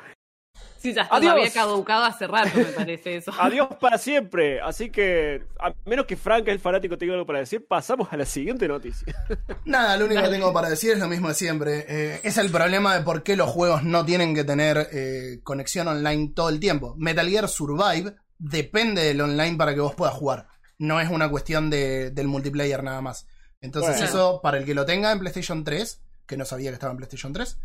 Sí, 0.84 0.94
ya 0.94 1.04
está, 1.04 1.16
Adiós. 1.16 1.32
había 1.32 1.50
caducado 1.50 2.04
hace 2.04 2.28
rato, 2.28 2.58
me 2.58 2.66
parece 2.66 3.16
eso. 3.16 3.32
adiós 3.40 3.70
para 3.80 3.98
siempre. 3.98 4.60
Así 4.60 4.90
que, 4.90 5.42
a 5.60 5.74
menos 5.86 6.06
que 6.06 6.18
Frank, 6.18 6.46
el 6.50 6.60
fanático, 6.60 6.98
tenga 6.98 7.14
algo 7.14 7.26
para 7.26 7.40
decir, 7.40 7.66
pasamos 7.66 8.10
a 8.12 8.18
la 8.18 8.26
siguiente 8.26 8.68
noticia. 8.68 9.16
Nada, 9.66 9.96
lo 9.96 10.06
único 10.06 10.22
que 10.22 10.28
tengo 10.28 10.52
para 10.52 10.70
decir 10.70 10.92
es 10.92 11.00
lo 11.00 11.08
mismo 11.08 11.30
de 11.30 11.36
siempre. 11.36 11.86
Eh, 11.88 12.20
es 12.24 12.38
el 12.38 12.52
problema 12.52 12.96
de 12.98 13.02
por 13.06 13.24
qué 13.24 13.38
los 13.38 13.50
juegos 13.50 13.84
no 13.84 14.04
tienen 14.06 14.36
que 14.36 14.44
tener 14.44 14.90
eh, 14.92 15.40
conexión 15.44 15.88
online 15.88 16.34
todo 16.36 16.50
el 16.50 16.60
tiempo. 16.60 16.96
Metal 16.98 17.30
Gear 17.30 17.48
Survive 17.48 18.16
depende 18.38 19.04
del 19.06 19.22
online 19.22 19.56
para 19.56 19.74
que 19.74 19.80
vos 19.80 19.96
puedas 19.96 20.14
jugar. 20.14 20.48
No 20.78 21.00
es 21.00 21.10
una 21.10 21.30
cuestión 21.30 21.70
de- 21.70 22.12
del 22.12 22.28
multiplayer 22.28 22.84
nada 22.84 23.00
más. 23.00 23.26
Entonces 23.62 23.92
Bueno. 23.92 24.06
eso, 24.06 24.40
para 24.44 24.58
el 24.58 24.66
que 24.66 24.74
lo 24.76 24.86
tenga 24.86 25.14
en 25.14 25.20
PlayStation 25.20 25.64
3, 25.64 26.02
que 26.28 26.36
no 26.36 26.44
sabía 26.44 26.72
que 26.72 26.74
estaba 26.74 26.92
en 26.92 26.98
PlayStation 26.98 27.32
3, 27.32 27.58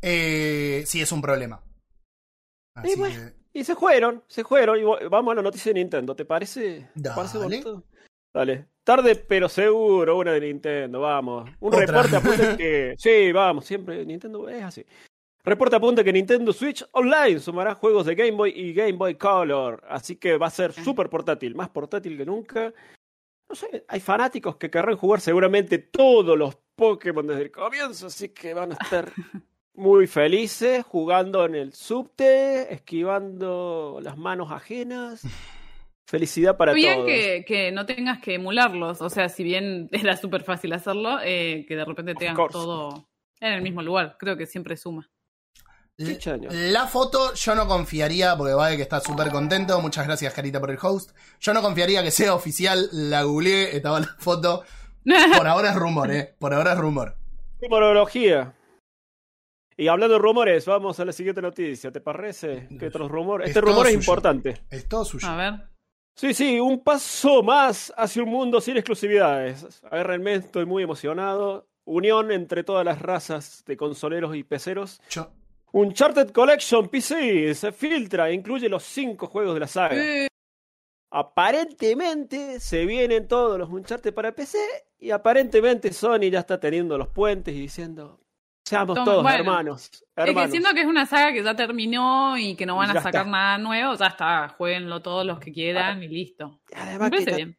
eh, 0.00 0.84
sí 0.86 1.02
es 1.02 1.12
un 1.12 1.20
problema. 1.20 1.62
Así 2.74 2.92
Y 2.92 2.98
bueno. 2.98 3.14
que- 3.20 3.42
Y 3.60 3.64
se 3.64 3.74
fueron, 3.76 4.22
se 4.28 4.44
fueron. 4.44 4.78
Y 4.78 4.82
vamos 5.08 5.32
a 5.32 5.34
la 5.36 5.42
noticia 5.42 5.72
de 5.72 5.80
Nintendo. 5.80 6.16
¿Te 6.16 6.24
parece? 6.24 6.88
¿Te 6.94 7.10
parece 7.10 7.38
Dale. 7.38 7.44
bonito? 7.44 7.84
Dale. 8.34 8.66
Tarde 8.82 9.14
pero 9.16 9.48
seguro, 9.48 10.16
una 10.18 10.32
de 10.32 10.40
Nintendo, 10.40 11.00
vamos. 11.00 11.50
Un 11.60 11.74
Otra. 11.74 11.86
reporte 11.86 12.16
apunta 12.16 12.56
que. 12.56 12.94
Sí, 12.98 13.30
vamos, 13.32 13.66
siempre 13.66 14.04
Nintendo 14.06 14.48
es 14.48 14.62
así. 14.62 14.84
Reporte 15.44 15.76
apunta 15.76 16.02
que 16.04 16.12
Nintendo 16.12 16.52
Switch 16.52 16.84
Online 16.92 17.40
sumará 17.40 17.74
juegos 17.74 18.06
de 18.06 18.14
Game 18.14 18.30
Boy 18.32 18.52
y 18.56 18.72
Game 18.72 18.92
Boy 18.92 19.16
Color. 19.16 19.82
Así 19.88 20.16
que 20.16 20.38
va 20.38 20.46
a 20.46 20.50
ser 20.50 20.72
súper 20.72 21.10
portátil, 21.10 21.54
más 21.54 21.68
portátil 21.68 22.16
que 22.16 22.24
nunca. 22.24 22.72
No 23.48 23.54
sé, 23.54 23.84
hay 23.86 24.00
fanáticos 24.00 24.56
que 24.56 24.70
querrán 24.70 24.96
jugar 24.96 25.20
seguramente 25.20 25.78
todos 25.78 26.38
los 26.38 26.56
Pokémon 26.74 27.26
desde 27.26 27.42
el 27.42 27.50
comienzo, 27.50 28.06
así 28.06 28.30
que 28.30 28.54
van 28.54 28.70
a 28.72 28.76
estar 28.82 29.12
muy 29.74 30.06
felices 30.06 30.84
jugando 30.84 31.44
en 31.44 31.54
el 31.54 31.72
subte, 31.72 32.72
esquivando 32.72 33.98
las 34.02 34.16
manos 34.16 34.50
ajenas. 34.50 35.22
Felicidad 36.06 36.56
para 36.58 36.72
Bien 36.72 36.96
todos. 36.96 37.06
que, 37.06 37.44
que 37.46 37.72
no 37.72 37.86
tengas 37.86 38.20
que 38.20 38.34
emularlos, 38.34 39.00
o 39.00 39.08
sea, 39.08 39.28
si 39.30 39.44
bien 39.44 39.88
era 39.92 40.16
súper 40.16 40.42
fácil 40.42 40.72
hacerlo, 40.74 41.18
eh, 41.24 41.64
que 41.66 41.74
de 41.76 41.84
repente 41.84 42.14
tengas 42.14 42.36
todo 42.50 43.08
en 43.40 43.52
el 43.54 43.62
mismo 43.62 43.82
lugar, 43.82 44.16
creo 44.18 44.36
que 44.36 44.46
siempre 44.46 44.76
suma. 44.76 45.10
La 46.50 46.86
foto 46.86 47.34
yo 47.34 47.54
no 47.54 47.68
confiaría, 47.68 48.36
porque 48.36 48.54
va 48.54 48.74
que 48.74 48.82
está 48.82 49.00
súper 49.00 49.30
contento. 49.30 49.80
Muchas 49.80 50.06
gracias, 50.06 50.32
Carita, 50.32 50.58
por 50.58 50.70
el 50.70 50.78
host. 50.80 51.10
Yo 51.38 51.52
no 51.52 51.62
confiaría 51.62 52.02
que 52.02 52.10
sea 52.10 52.34
oficial. 52.34 52.88
La 52.92 53.22
googleé, 53.22 53.76
estaba 53.76 54.00
la 54.00 54.08
foto. 54.18 54.64
Por 55.36 55.46
ahora 55.46 55.70
es 55.70 55.76
rumor, 55.76 56.10
eh. 56.12 56.34
Por 56.38 56.54
ahora 56.54 56.72
es 56.72 56.78
rumor. 56.78 57.16
Rumorología. 57.60 58.54
Y 59.82 59.88
hablando 59.88 60.14
de 60.14 60.20
rumores, 60.20 60.64
vamos 60.66 60.98
a 61.00 61.04
la 61.04 61.12
siguiente 61.12 61.42
noticia. 61.42 61.90
¿Te 61.90 62.00
parece? 62.00 62.68
¿Qué 62.78 62.86
otros 62.86 63.10
rumores? 63.10 63.46
Es 63.50 63.56
Este 63.56 63.60
rumor 63.60 63.86
es 63.86 63.92
suyo. 63.94 63.98
importante. 64.00 64.62
Es 64.70 64.88
todo 64.88 65.04
suyo. 65.04 65.26
A 65.28 65.36
ver. 65.36 65.54
Sí, 66.14 66.34
sí, 66.34 66.60
un 66.60 66.84
paso 66.84 67.42
más 67.42 67.92
hacia 67.96 68.22
un 68.22 68.28
mundo 68.30 68.60
sin 68.60 68.76
exclusividades. 68.76 69.82
Agárrenme, 69.84 70.34
estoy 70.34 70.66
muy 70.66 70.82
emocionado. 70.82 71.66
Unión 71.84 72.30
entre 72.30 72.62
todas 72.64 72.84
las 72.84 73.00
razas 73.00 73.64
de 73.66 73.76
consoleros 73.76 74.36
y 74.36 74.44
peceros. 74.44 75.00
Yo- 75.10 75.30
Uncharted 75.72 76.30
Collection 76.32 76.88
PC 76.88 77.54
se 77.54 77.72
filtra 77.72 78.28
e 78.28 78.34
incluye 78.34 78.68
los 78.68 78.82
cinco 78.84 79.26
juegos 79.26 79.54
de 79.54 79.60
la 79.60 79.66
saga. 79.66 79.96
Eh, 79.96 80.28
Aparentemente 81.10 82.58
se 82.60 82.86
vienen 82.86 83.26
todos 83.28 83.58
los 83.58 83.68
Uncharted 83.68 84.14
para 84.14 84.32
PC 84.34 84.58
y 84.98 85.10
aparentemente 85.10 85.92
Sony 85.92 86.30
ya 86.30 86.40
está 86.40 86.58
teniendo 86.60 86.96
los 86.96 87.08
puentes 87.08 87.54
y 87.54 87.60
diciendo, 87.60 88.20
seamos 88.72 88.94
Toma, 88.94 89.04
todos 89.04 89.22
bueno. 89.22 89.38
hermanos. 89.38 89.90
es 90.16 90.34
que 90.34 90.48
siento 90.48 90.70
que 90.74 90.80
es 90.82 90.86
una 90.86 91.06
saga 91.06 91.32
que 91.32 91.42
ya 91.42 91.54
terminó 91.56 92.36
y 92.36 92.54
que 92.56 92.66
no 92.66 92.76
van 92.76 92.90
a 92.90 92.94
Ya 92.94 93.00
sacar 93.02 93.22
está. 93.26 93.30
nada 93.30 93.58
nuevo, 93.58 93.94
ya 93.94 94.06
está, 94.06 94.48
jueguenlo 94.56 95.00
todos 95.02 95.24
los 95.26 95.38
que 95.38 95.52
quieran 95.52 96.02
y 96.02 96.08
listo. 96.08 96.60
Además 96.74 97.10
Me 97.10 97.24
que 97.24 97.34
bien. 97.34 97.58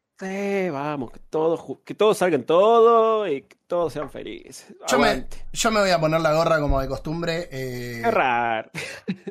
Vamos, 0.72 1.12
que 1.12 1.20
todos, 1.20 1.80
que 1.84 1.96
todos 1.96 2.18
salgan 2.18 2.44
todo 2.46 3.28
y 3.28 3.42
que 3.42 3.58
todos 3.68 3.92
sean 3.92 4.10
felices. 4.10 4.74
Yo 4.88 4.98
me, 4.98 5.26
yo 5.52 5.72
me 5.72 5.82
voy 5.82 5.90
a 5.90 6.00
poner 6.00 6.22
la 6.22 6.34
gorra 6.34 6.60
como 6.62 6.80
de 6.80 6.88
costumbre. 6.88 7.50
eh, 7.52 8.00
Qué 8.04 8.12
raro. 8.12 8.70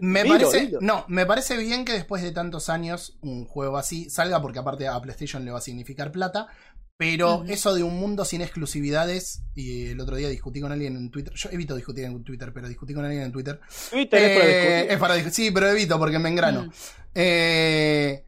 me 0.03 0.25
parece, 0.25 0.73
no, 0.81 1.05
me 1.09 1.25
parece 1.25 1.57
bien 1.57 1.85
que 1.87 1.93
después 1.93 2.23
de 2.23 2.33
tantos 2.33 2.69
años 2.69 3.17
un 3.23 3.47
juego 3.47 3.79
así 3.79 4.11
salga, 4.11 4.43
porque 4.43 4.59
aparte 4.59 4.87
a 4.87 5.01
PlayStation 5.01 5.45
le 5.45 5.53
va 5.53 5.59
a 5.59 5.63
significar 5.63 6.13
plata. 6.13 6.49
Pero 6.99 7.45
eso 7.49 7.75
de 7.75 7.83
un 7.83 7.99
mundo 7.99 8.25
sin 8.25 8.43
exclusividades, 8.43 9.43
y 9.57 9.87
el 9.89 10.01
otro 10.01 10.15
día 10.17 10.29
discutí 10.29 10.61
con 10.61 10.71
alguien 10.71 10.97
en 10.97 11.11
Twitter. 11.11 11.33
Yo 11.35 11.49
evito 11.51 11.75
discutir 11.75 12.05
en 12.05 12.23
Twitter, 12.23 12.53
pero 12.53 12.69
discutí 12.69 12.95
con 12.95 13.05
alguien 13.05 13.25
en 13.25 13.33
Twitter. 13.33 13.61
Twitter 13.91 14.23
es 14.23 14.39
para 14.39 14.49
Eh, 14.51 14.57
discutir. 14.77 14.93
es 14.93 14.99
para 14.99 15.17
discu- 15.17 15.31
Sí, 15.31 15.51
pero 15.51 15.69
evito 15.71 15.99
porque 15.99 16.19
me 16.21 16.29
engrano. 16.29 16.71
Eh, 17.15 18.25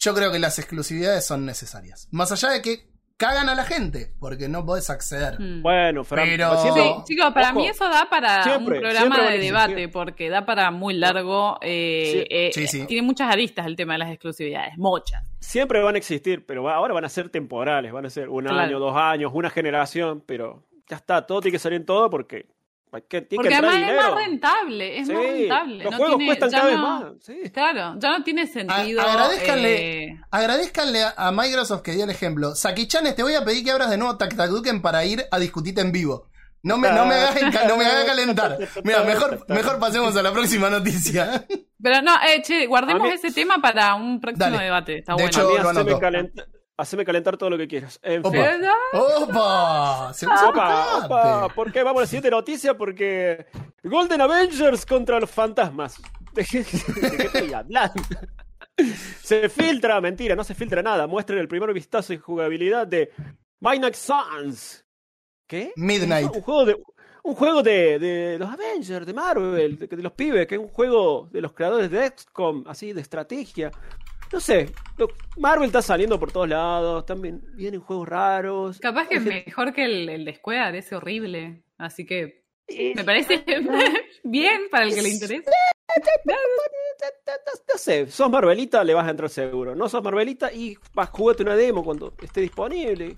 yo 0.00 0.14
creo 0.14 0.32
que 0.32 0.38
las 0.38 0.58
exclusividades 0.58 1.26
son 1.26 1.44
necesarias. 1.44 2.08
Más 2.12 2.32
allá 2.32 2.50
de 2.50 2.62
que 2.62 2.88
cagan 3.16 3.48
a 3.48 3.54
la 3.54 3.64
gente, 3.64 4.12
porque 4.20 4.48
no 4.48 4.64
podés 4.66 4.90
acceder. 4.90 5.40
Mm. 5.40 5.62
Bueno, 5.62 6.04
Fran, 6.04 6.28
Pero- 6.28 6.56
siempre- 6.60 6.82
Sí, 6.82 7.14
chicos, 7.14 7.32
para 7.32 7.50
Ojo. 7.50 7.60
mí 7.60 7.66
eso 7.68 7.88
da 7.88 8.08
para 8.10 8.42
Siempre, 8.42 8.76
un 8.76 8.82
programa 8.82 9.16
de 9.16 9.22
existir. 9.36 9.44
debate, 9.52 9.88
porque 9.88 10.28
da 10.28 10.44
para 10.44 10.70
muy 10.70 10.94
largo. 10.94 11.58
eh, 11.62 12.10
Sí. 12.12 12.26
eh, 12.30 12.50
Sí, 12.52 12.66
sí. 12.66 12.86
Tiene 12.86 13.06
muchas 13.06 13.32
aristas 13.32 13.66
el 13.66 13.76
tema 13.76 13.94
de 13.94 13.98
las 14.00 14.10
exclusividades, 14.10 14.76
muchas. 14.76 15.22
siempre 15.40 15.80
van 15.82 15.94
a 15.94 15.98
existir, 15.98 16.44
pero 16.44 16.68
ahora 16.68 16.92
van 16.92 17.04
a 17.04 17.08
ser 17.08 17.28
temporales, 17.30 17.92
van 17.92 18.04
a 18.06 18.10
ser 18.10 18.28
un 18.28 18.44
Claro. 18.44 18.58
año, 18.60 18.78
dos 18.78 18.96
años, 18.96 19.30
una 19.34 19.48
generación, 19.50 20.22
pero 20.26 20.64
ya 20.88 20.96
está, 20.96 21.26
todo 21.26 21.40
tiene 21.40 21.52
que 21.52 21.58
salir 21.58 21.76
en 21.80 21.86
todo 21.86 22.10
porque 22.10 22.46
que, 23.08 23.20
tiene 23.22 23.36
Porque 23.42 23.48
que 23.48 23.54
además 23.56 23.90
es 23.90 23.96
más 23.96 24.14
rentable, 24.14 24.98
es 24.98 25.06
Sí, 25.06 25.12
más 25.12 25.22
rentable. 25.22 25.84
Los 25.84 25.90
no 25.92 25.96
juegos 25.98 26.16
tiene- 26.18 26.26
cuestan 26.38 26.50
ya 26.50 26.58
cada 26.58 26.70
vez 26.70 26.78
no- 26.78 26.82
más. 26.88 27.04
sí. 27.20 27.50
Claro, 27.52 27.94
ya 27.98 28.18
no 28.18 28.24
tiene 28.24 28.46
sentido. 28.46 29.02
agradezcanle- 29.02 29.78
eh, 29.78 30.20
Agradezcanle 30.30 31.02
a, 31.02 31.14
a 31.16 31.32
Microsoft 31.32 31.82
que 31.82 31.92
dio 31.92 32.04
el 32.04 32.10
ejemplo. 32.10 32.54
Saki-chan, 32.54 33.14
te 33.14 33.22
voy 33.22 33.34
a 33.34 33.44
pedir 33.44 33.64
que 33.64 33.70
abras 33.70 33.90
de 33.90 33.98
nuevo 33.98 34.16
Taktakuken 34.16 34.80
para 34.82 35.04
ir 35.04 35.24
a 35.30 35.38
discutirte 35.38 35.80
en 35.80 35.92
vivo. 35.92 36.28
No 36.62 36.78
me, 36.78 36.90
no 36.90 37.06
me 37.06 37.14
hagas, 37.14 37.36
no 37.68 37.76
me 37.76 37.84
hagas 37.86 38.04
calentar. 38.06 38.58
Mira, 38.84 39.04
mejor, 39.04 39.44
mejor 39.48 39.78
pasemos 39.78 40.16
a 40.16 40.22
la 40.22 40.32
próxima 40.32 40.68
noticia. 40.70 41.44
Pero 41.80 42.02
no, 42.02 42.12
eh, 42.26 42.42
che, 42.42 42.66
guardemos 42.66 43.02
mí- 43.08 43.14
ese 43.14 43.30
tema 43.30 43.58
para 43.60 43.94
un 43.94 44.20
próximo 44.20 44.50
Dale. 44.50 44.64
debate. 44.64 44.98
Está 44.98 45.12
De 45.12 45.22
bueno. 45.22 45.28
hecho, 45.28 45.40
A 45.40 45.44
mí 45.44 45.48
lo 45.62 45.68
haceme 45.70 45.92
anoto. 45.92 46.42
Haceme 46.76 47.04
calentar 47.04 47.36
todo 47.36 47.50
lo 47.50 47.58
que 47.58 47.68
quieras. 47.68 47.98
En 48.02 48.22
fin. 48.22 48.26
Opa. 48.26 48.38
¿Verdad? 48.38 48.72
¡Opa! 48.92 50.14
Se 50.14 50.26
Opa, 50.26 51.04
opa. 51.04 51.48
¿por 51.54 51.72
qué? 51.72 51.82
Vamos 51.82 52.00
a 52.00 52.02
la 52.02 52.06
siguiente 52.06 52.30
noticia 52.30 52.76
porque 52.76 53.46
Golden 53.82 54.20
Avengers 54.20 54.84
contra 54.84 55.20
los 55.20 55.30
fantasmas. 55.30 56.00
¿De 56.32 56.44
qué, 56.50 56.58
de 56.62 57.16
qué 57.16 57.22
estoy 57.24 57.52
hablando? 57.52 58.02
Se 59.22 59.48
filtra, 59.48 60.00
mentira, 60.00 60.36
no 60.36 60.44
se 60.44 60.54
filtra 60.54 60.82
nada. 60.82 61.06
Muestren 61.06 61.38
el 61.38 61.48
primer 61.48 61.72
vistazo 61.72 62.12
y 62.12 62.18
jugabilidad 62.18 62.86
de 62.86 63.10
Midnight 63.60 63.94
Suns. 63.94 64.84
¿Qué? 65.46 65.72
Midnight. 65.76 66.30
Un 66.34 66.42
juego 66.42 66.64
de, 66.66 66.76
un 67.22 67.34
juego 67.34 67.62
de, 67.62 67.98
de 67.98 68.38
los 68.38 68.50
Avengers, 68.50 69.06
de 69.06 69.14
Marvel, 69.14 69.78
de, 69.78 69.86
de 69.86 70.02
los 70.02 70.12
pibes, 70.12 70.46
que 70.46 70.56
es 70.56 70.60
un 70.60 70.68
juego 70.68 71.28
de 71.32 71.40
los 71.40 71.52
creadores 71.52 71.90
de 71.90 72.12
XCOM, 72.16 72.64
así, 72.66 72.92
de 72.92 73.00
estrategia. 73.00 73.70
No 74.32 74.40
sé, 74.40 74.70
Marvel 75.36 75.66
está 75.66 75.82
saliendo 75.82 76.18
por 76.18 76.32
todos 76.32 76.48
lados, 76.48 77.06
también 77.06 77.42
vienen 77.54 77.80
juegos 77.80 78.08
raros. 78.08 78.78
Capaz 78.80 79.08
que 79.08 79.16
es 79.16 79.22
mejor 79.22 79.72
que 79.72 79.84
el, 79.84 80.08
el 80.08 80.24
de 80.24 80.34
Square, 80.34 80.78
ese 80.78 80.96
horrible. 80.96 81.62
Así 81.78 82.04
que 82.04 82.44
Eh, 82.68 82.92
me 82.96 83.04
parece 83.04 83.44
bien 84.24 84.62
para 84.70 84.84
el 84.86 84.94
que 84.94 85.02
le 85.02 85.08
interese. 85.10 85.44
No 87.72 87.78
sé, 87.78 88.06
sos 88.10 88.30
Marvelita, 88.30 88.82
le 88.82 88.94
vas 88.94 89.06
a 89.06 89.10
entrar 89.10 89.30
seguro. 89.30 89.74
No 89.74 89.88
sos 89.88 90.02
Marvelita 90.02 90.52
y 90.52 90.76
vas 90.94 91.10
jugate 91.10 91.42
una 91.42 91.54
demo 91.54 91.84
cuando 91.84 92.14
esté 92.22 92.40
disponible. 92.40 93.14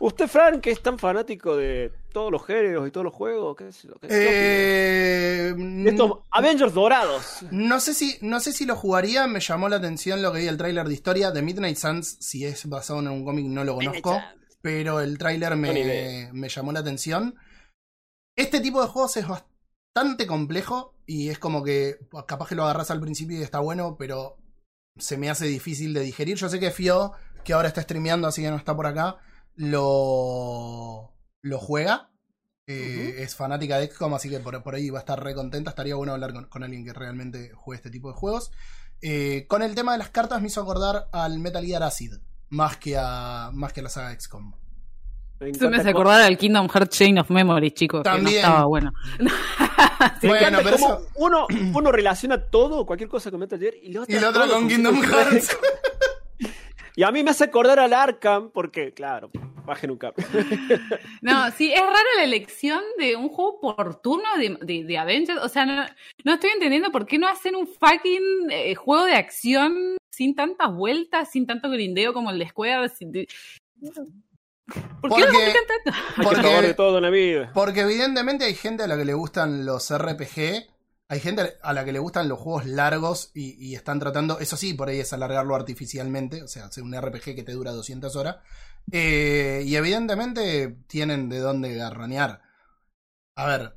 Usted, 0.00 0.28
Frank, 0.28 0.60
que 0.60 0.70
es 0.70 0.82
tan 0.82 0.98
fanático 0.98 1.56
de 1.56 1.92
todos 2.12 2.30
los 2.30 2.44
géneros 2.44 2.86
y 2.86 2.90
todos 2.90 3.04
los 3.04 3.14
juegos, 3.14 3.56
¿qué, 3.56 3.70
Eh, 4.02 5.52
opina? 5.52 5.84
De 5.84 5.90
estos 5.90 6.18
Avengers 6.30 6.74
dorados. 6.74 7.38
No 7.50 7.80
sé 7.80 7.94
si, 7.94 8.18
no 8.20 8.40
sé 8.40 8.52
si 8.52 8.66
lo 8.66 8.76
jugaría, 8.76 9.26
me 9.26 9.40
llamó 9.40 9.68
la 9.68 9.76
atención 9.76 10.22
lo 10.22 10.32
que 10.32 10.40
vi 10.40 10.48
el 10.48 10.56
tráiler 10.56 10.86
de 10.86 10.94
historia 10.94 11.30
de 11.30 11.42
Midnight 11.42 11.76
Suns, 11.76 12.18
si 12.20 12.44
es 12.44 12.66
basado 12.68 13.00
en 13.00 13.08
un 13.08 13.24
cómic 13.24 13.46
no 13.46 13.64
lo 13.64 13.74
conozco, 13.74 14.20
pero 14.60 15.00
el 15.00 15.18
tráiler 15.18 15.56
me, 15.56 16.30
me 16.32 16.48
llamó 16.48 16.72
la 16.72 16.80
atención. 16.80 17.34
Este 18.36 18.60
tipo 18.60 18.82
de 18.82 18.88
juegos 18.88 19.16
es 19.16 19.26
bastante 19.26 20.26
complejo 20.26 20.94
y 21.06 21.30
es 21.30 21.38
como 21.38 21.64
que 21.64 21.96
capaz 22.26 22.48
que 22.48 22.54
lo 22.54 22.64
agarras 22.64 22.90
al 22.90 23.00
principio 23.00 23.38
y 23.38 23.42
está 23.42 23.60
bueno, 23.60 23.96
pero 23.98 24.36
se 24.98 25.16
me 25.16 25.30
hace 25.30 25.46
difícil 25.46 25.94
de 25.94 26.00
digerir. 26.00 26.36
Yo 26.36 26.48
sé 26.48 26.60
que 26.60 26.70
Fio 26.70 27.12
que 27.44 27.52
ahora 27.52 27.68
está 27.68 27.80
streameando, 27.80 28.26
así 28.26 28.42
que 28.42 28.50
no 28.50 28.56
está 28.56 28.74
por 28.74 28.86
acá, 28.86 29.18
lo, 29.56 31.12
lo 31.42 31.58
juega. 31.58 32.10
Eh, 32.68 33.12
Ujú. 33.14 33.22
Es 33.22 33.36
fanática 33.36 33.78
de 33.78 33.86
XCOM, 33.88 34.14
así 34.14 34.28
que 34.28 34.40
por, 34.40 34.60
por 34.62 34.74
ahí 34.74 34.90
va 34.90 34.98
a 34.98 35.00
estar 35.00 35.22
re 35.22 35.34
contenta. 35.34 35.70
Estaría 35.70 35.94
bueno 35.94 36.12
hablar 36.12 36.32
con, 36.32 36.46
con 36.46 36.62
alguien 36.64 36.84
que 36.84 36.92
realmente 36.92 37.52
juegue 37.54 37.76
este 37.78 37.90
tipo 37.90 38.08
de 38.08 38.14
juegos. 38.14 38.50
Eh, 39.02 39.46
con 39.48 39.62
el 39.62 39.74
tema 39.74 39.92
de 39.92 39.98
las 39.98 40.08
cartas 40.10 40.40
me 40.40 40.48
hizo 40.48 40.60
acordar 40.62 41.08
al 41.12 41.38
Metal 41.38 41.64
Gear 41.64 41.82
Acid, 41.82 42.14
más 42.48 42.76
que 42.78 42.96
a, 42.98 43.50
más 43.52 43.72
que 43.72 43.80
a 43.80 43.82
la 43.84 43.88
saga 43.90 44.18
XCOM. 44.18 44.54
Eso 45.38 45.68
me 45.68 45.76
hace 45.76 45.90
acordar 45.90 46.22
al 46.22 46.38
Kingdom 46.38 46.66
Hearts 46.68 46.96
Chain 46.96 47.18
of 47.18 47.28
Memories, 47.30 47.74
chicos. 47.74 48.02
Que 48.02 48.08
no 48.08 48.16
También. 48.16 48.36
estaba 48.38 48.64
bueno. 48.64 48.92
Me 50.22 50.28
Bueno, 50.28 50.58
pero 50.62 50.76
eso- 50.76 51.06
uno, 51.16 51.46
uno 51.74 51.92
relaciona 51.92 52.42
todo, 52.46 52.86
cualquier 52.86 53.08
cosa 53.10 53.30
con 53.30 53.40
Metal 53.40 53.58
Gear, 53.58 53.74
y 53.82 53.96
otra, 53.96 54.14
Y 54.14 54.18
otra 54.18 54.32
todo 54.32 54.54
con 54.54 54.68
Kingdom 54.68 55.02
Hearts. 55.02 55.56
Y 56.96 57.02
a 57.04 57.10
mí 57.12 57.22
me 57.22 57.30
hace 57.30 57.44
acordar 57.44 57.78
al 57.78 57.92
Arkham, 57.92 58.50
porque, 58.50 58.92
claro, 58.94 59.30
bajen 59.66 59.90
un 59.90 59.98
cambio. 59.98 60.26
No, 61.20 61.50
sí, 61.52 61.72
es 61.72 61.80
rara 61.80 61.98
la 62.16 62.24
elección 62.24 62.80
de 62.98 63.16
un 63.16 63.28
juego 63.28 63.60
por 63.60 64.00
turno 64.00 64.24
de, 64.38 64.56
de, 64.62 64.84
de 64.84 64.98
Avengers. 64.98 65.40
O 65.42 65.48
sea, 65.48 65.66
no, 65.66 65.84
no 66.24 66.34
estoy 66.34 66.50
entendiendo 66.50 66.90
por 66.90 67.04
qué 67.06 67.18
no 67.18 67.28
hacen 67.28 67.54
un 67.56 67.66
fucking 67.66 68.50
eh, 68.50 68.74
juego 68.74 69.04
de 69.04 69.14
acción 69.14 69.96
sin 70.10 70.34
tantas 70.34 70.72
vueltas, 70.74 71.30
sin 71.30 71.46
tanto 71.46 71.68
grindeo 71.68 72.12
como 72.14 72.30
el 72.30 72.38
de 72.38 72.48
Square. 72.48 72.88
sin- 72.88 73.12
de- 73.12 73.28
¿Por 73.80 73.92
qué 73.94 74.80
lo 75.02 75.08
Porque- 75.08 75.22
complican 75.24 75.62
tanto? 75.84 75.98
Hay 76.16 76.24
Porque- 76.56 76.74
todo 76.74 76.96
en 76.98 77.02
la 77.02 77.10
vida. 77.10 77.50
Porque 77.54 77.80
evidentemente 77.80 78.44
hay 78.44 78.54
gente 78.54 78.82
a 78.84 78.86
la 78.86 78.96
que 78.96 79.04
le 79.04 79.14
gustan 79.14 79.64
los 79.66 79.90
RPG, 79.96 80.66
hay 81.08 81.20
gente 81.20 81.54
a 81.62 81.72
la 81.72 81.84
que 81.84 81.92
le 81.92 81.98
gustan 81.98 82.28
los 82.28 82.38
juegos 82.38 82.66
largos 82.66 83.30
y, 83.34 83.52
y 83.64 83.74
están 83.74 83.98
tratando, 84.00 84.38
eso 84.40 84.56
sí, 84.56 84.74
por 84.74 84.88
ahí 84.88 85.00
es 85.00 85.12
alargarlo 85.12 85.54
artificialmente, 85.54 86.42
o 86.42 86.48
sea, 86.48 86.66
hacer 86.66 86.82
un 86.82 86.94
RPG 87.00 87.34
que 87.36 87.42
te 87.44 87.52
dura 87.52 87.70
200 87.72 88.14
horas. 88.16 88.36
Eh, 88.92 89.62
y 89.64 89.76
evidentemente 89.76 90.76
tienen 90.86 91.28
de 91.28 91.38
dónde 91.38 91.74
garronear. 91.74 92.42
A 93.36 93.46
ver, 93.46 93.76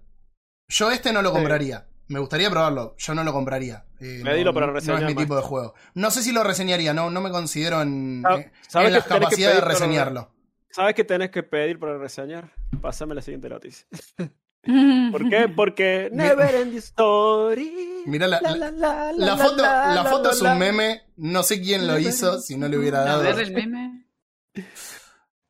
yo 0.67 0.91
este 0.91 1.11
no 1.13 1.21
lo 1.21 1.29
Sí. 1.29 1.35
compraría. 1.35 1.85
Me 2.07 2.19
gustaría 2.19 2.49
probarlo, 2.49 2.95
yo 2.97 3.13
no 3.13 3.23
lo 3.23 3.31
compraría. 3.33 3.85
Eh, 3.99 4.21
Pedilo 4.23 4.45
no, 4.51 4.53
para 4.53 4.65
no 4.67 4.77
es 4.77 4.85
reseñar 4.85 5.05
mi 5.09 5.15
tipo 5.15 5.35
de 5.35 5.41
juego. 5.43 5.75
No 5.93 6.09
sé 6.09 6.23
si 6.23 6.31
lo 6.31 6.43
reseñaría, 6.43 6.91
no, 6.93 7.11
no 7.11 7.21
me 7.21 7.29
considero 7.29 7.81
en, 7.83 8.23
en 8.27 8.51
¿Sabes 8.67 8.91
las 8.91 9.03
tenés 9.03 9.03
que 9.03 9.09
capacidades 9.09 9.55
de 9.57 9.61
para- 9.61 9.73
reseñarlo. 9.73 10.31
¿Sabes 10.71 10.95
qué 10.95 11.03
tenés 11.03 11.29
que 11.31 11.43
pedir 11.43 11.79
para 11.79 11.97
reseñar? 11.99 12.51
Pásame 12.81 13.13
la 13.15 13.21
siguiente 13.21 13.49
noticia. 13.49 13.85
¿Por 15.11 15.29
qué? 15.29 15.47
Porque 15.55 16.09
Never 16.11 16.53
End 16.55 16.75
Story. 16.77 18.03
Mira 18.05 18.27
la- 18.27 18.41
La, 18.41 18.55
la, 18.55 18.71
la, 18.71 19.13
La 19.13 19.25
la, 19.25 19.37
foto, 19.37 19.61
la, 19.61 19.87
la 19.87 19.93
la, 19.95 20.05
foto 20.05 20.23
la, 20.25 20.29
es 20.31 20.41
un 20.41 20.57
meme. 20.59 21.01
No 21.17 21.43
sé 21.43 21.61
quién 21.61 21.87
lo 21.87 21.97
hizo 21.99 22.39
si 22.39 22.57
no 22.57 22.67
le 22.67 22.77
hubiera 22.77 23.01
A 23.01 23.05
dado. 23.05 23.23
ver 23.23 23.39
el 23.39 23.51
meme. 23.53 24.05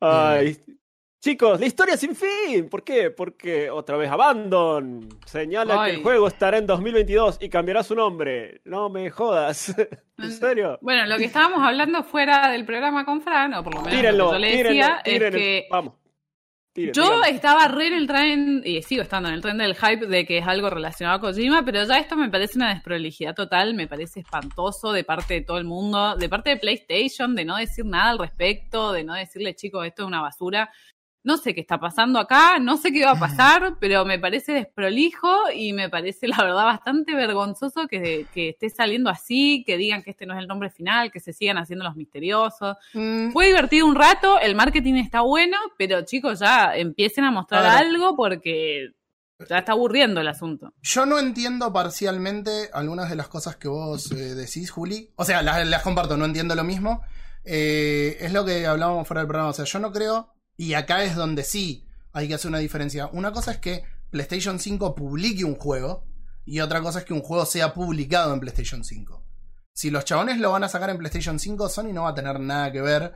Ay. 0.00 0.58
Chicos, 1.22 1.60
la 1.60 1.66
historia 1.66 1.98
sin 1.98 2.16
fin. 2.16 2.70
¿Por 2.70 2.82
qué? 2.82 3.10
Porque 3.10 3.68
otra 3.68 3.98
vez 3.98 4.10
Abandon 4.10 5.06
señala 5.26 5.84
que 5.84 5.90
el 5.90 6.02
juego 6.02 6.26
estará 6.28 6.56
en 6.56 6.66
2022 6.66 7.36
y 7.42 7.50
cambiará 7.50 7.82
su 7.82 7.94
nombre. 7.94 8.62
No 8.64 8.88
me 8.88 9.10
jodas. 9.10 9.74
¿En 10.18 10.32
serio? 10.32 10.78
Bueno, 10.80 11.04
lo 11.04 11.18
que 11.18 11.26
estábamos 11.26 11.60
hablando 11.62 12.02
fuera 12.04 12.50
del 12.50 12.64
programa 12.64 13.04
con 13.04 13.20
Fran, 13.20 13.52
o 13.52 13.62
por 13.62 13.74
lo 13.74 13.82
menos 13.82 13.94
Tírenlo, 13.98 14.24
lo 14.24 14.30
que 14.30 14.36
yo 14.36 14.38
le 14.40 14.50
tírenlo, 14.56 14.70
decía, 14.70 15.00
tírenlo. 15.04 15.26
es 15.38 15.44
que 15.44 15.66
Vamos. 15.70 15.94
Yo 16.92 17.22
estaba 17.24 17.68
re 17.68 17.88
en 17.88 17.94
el 17.94 18.06
tren, 18.06 18.62
y 18.64 18.82
sigo 18.82 19.02
estando 19.02 19.28
en 19.28 19.34
el 19.34 19.42
tren 19.42 19.58
del 19.58 19.74
hype 19.74 20.06
de 20.06 20.24
que 20.24 20.38
es 20.38 20.46
algo 20.46 20.70
relacionado 20.70 21.18
a 21.18 21.20
Kojima, 21.20 21.64
pero 21.64 21.84
ya 21.84 21.98
esto 21.98 22.16
me 22.16 22.28
parece 22.28 22.58
una 22.58 22.74
desprolijidad 22.74 23.34
total, 23.34 23.74
me 23.74 23.86
parece 23.86 24.20
espantoso 24.20 24.92
de 24.92 25.04
parte 25.04 25.34
de 25.34 25.40
todo 25.42 25.58
el 25.58 25.64
mundo, 25.64 26.16
de 26.16 26.28
parte 26.28 26.50
de 26.50 26.56
PlayStation, 26.56 27.34
de 27.34 27.44
no 27.44 27.56
decir 27.56 27.84
nada 27.84 28.10
al 28.10 28.18
respecto, 28.18 28.92
de 28.92 29.04
no 29.04 29.14
decirle, 29.14 29.54
chicos, 29.54 29.86
esto 29.86 30.02
es 30.02 30.08
una 30.08 30.20
basura. 30.20 30.70
No 31.22 31.36
sé 31.36 31.54
qué 31.54 31.60
está 31.60 31.78
pasando 31.78 32.18
acá, 32.18 32.58
no 32.58 32.76
sé 32.78 32.92
qué 32.92 33.04
va 33.04 33.12
a 33.12 33.18
pasar, 33.18 33.76
pero 33.78 34.04
me 34.06 34.18
parece 34.18 34.52
desprolijo 34.52 35.28
y 35.54 35.72
me 35.74 35.90
parece, 35.90 36.28
la 36.28 36.38
verdad, 36.38 36.64
bastante 36.64 37.14
vergonzoso 37.14 37.86
que, 37.88 38.26
que 38.32 38.50
esté 38.50 38.70
saliendo 38.70 39.10
así, 39.10 39.62
que 39.66 39.76
digan 39.76 40.02
que 40.02 40.12
este 40.12 40.24
no 40.24 40.34
es 40.34 40.40
el 40.40 40.46
nombre 40.46 40.70
final, 40.70 41.10
que 41.10 41.20
se 41.20 41.32
sigan 41.32 41.58
haciendo 41.58 41.84
los 41.84 41.96
misteriosos. 41.96 42.76
Mm, 42.94 43.32
Fue 43.32 43.46
divertido 43.46 43.86
un 43.86 43.96
rato, 43.96 44.40
el 44.40 44.54
marketing 44.54 44.94
está 44.94 45.20
bueno, 45.20 45.56
pero 45.76 46.02
chicos, 46.02 46.40
ya 46.40 46.74
empiecen 46.74 47.24
a 47.24 47.30
mostrar 47.30 47.64
A 47.66 47.78
algo 47.78 48.16
porque 48.16 48.92
ya 49.48 49.58
está 49.58 49.72
aburriendo 49.72 50.20
el 50.20 50.28
asunto. 50.28 50.72
Yo 50.82 51.06
no 51.06 51.18
entiendo 51.18 51.72
parcialmente 51.72 52.70
algunas 52.72 53.10
de 53.10 53.16
las 53.16 53.28
cosas 53.28 53.56
que 53.56 53.68
vos 53.68 54.10
eh, 54.12 54.34
decís, 54.34 54.70
Juli. 54.70 55.10
O 55.16 55.24
sea, 55.24 55.42
las, 55.42 55.66
las 55.66 55.82
comparto, 55.82 56.16
no 56.16 56.24
entiendo 56.24 56.54
lo 56.54 56.64
mismo. 56.64 57.02
Eh, 57.44 58.18
es 58.20 58.32
lo 58.32 58.44
que 58.44 58.66
hablábamos 58.66 59.06
fuera 59.08 59.20
del 59.20 59.28
programa. 59.28 59.50
O 59.50 59.54
sea, 59.54 59.64
yo 59.64 59.78
no 59.78 59.92
creo. 59.92 60.34
Y 60.60 60.74
acá 60.74 61.04
es 61.04 61.16
donde 61.16 61.42
sí 61.42 61.86
hay 62.12 62.28
que 62.28 62.34
hacer 62.34 62.50
una 62.50 62.58
diferencia. 62.58 63.08
Una 63.14 63.32
cosa 63.32 63.52
es 63.52 63.56
que 63.56 63.82
PlayStation 64.10 64.58
5 64.58 64.94
publique 64.94 65.42
un 65.42 65.54
juego. 65.54 66.04
Y 66.44 66.60
otra 66.60 66.82
cosa 66.82 66.98
es 66.98 67.06
que 67.06 67.14
un 67.14 67.22
juego 67.22 67.46
sea 67.46 67.72
publicado 67.72 68.34
en 68.34 68.40
PlayStation 68.40 68.84
5. 68.84 69.24
Si 69.72 69.90
los 69.90 70.04
chabones 70.04 70.36
lo 70.36 70.52
van 70.52 70.62
a 70.62 70.68
sacar 70.68 70.90
en 70.90 70.98
PlayStation 70.98 71.38
5, 71.38 71.70
Sony 71.70 71.94
no 71.94 72.02
va 72.02 72.10
a 72.10 72.14
tener 72.14 72.38
nada 72.40 72.70
que 72.70 72.82
ver. 72.82 73.14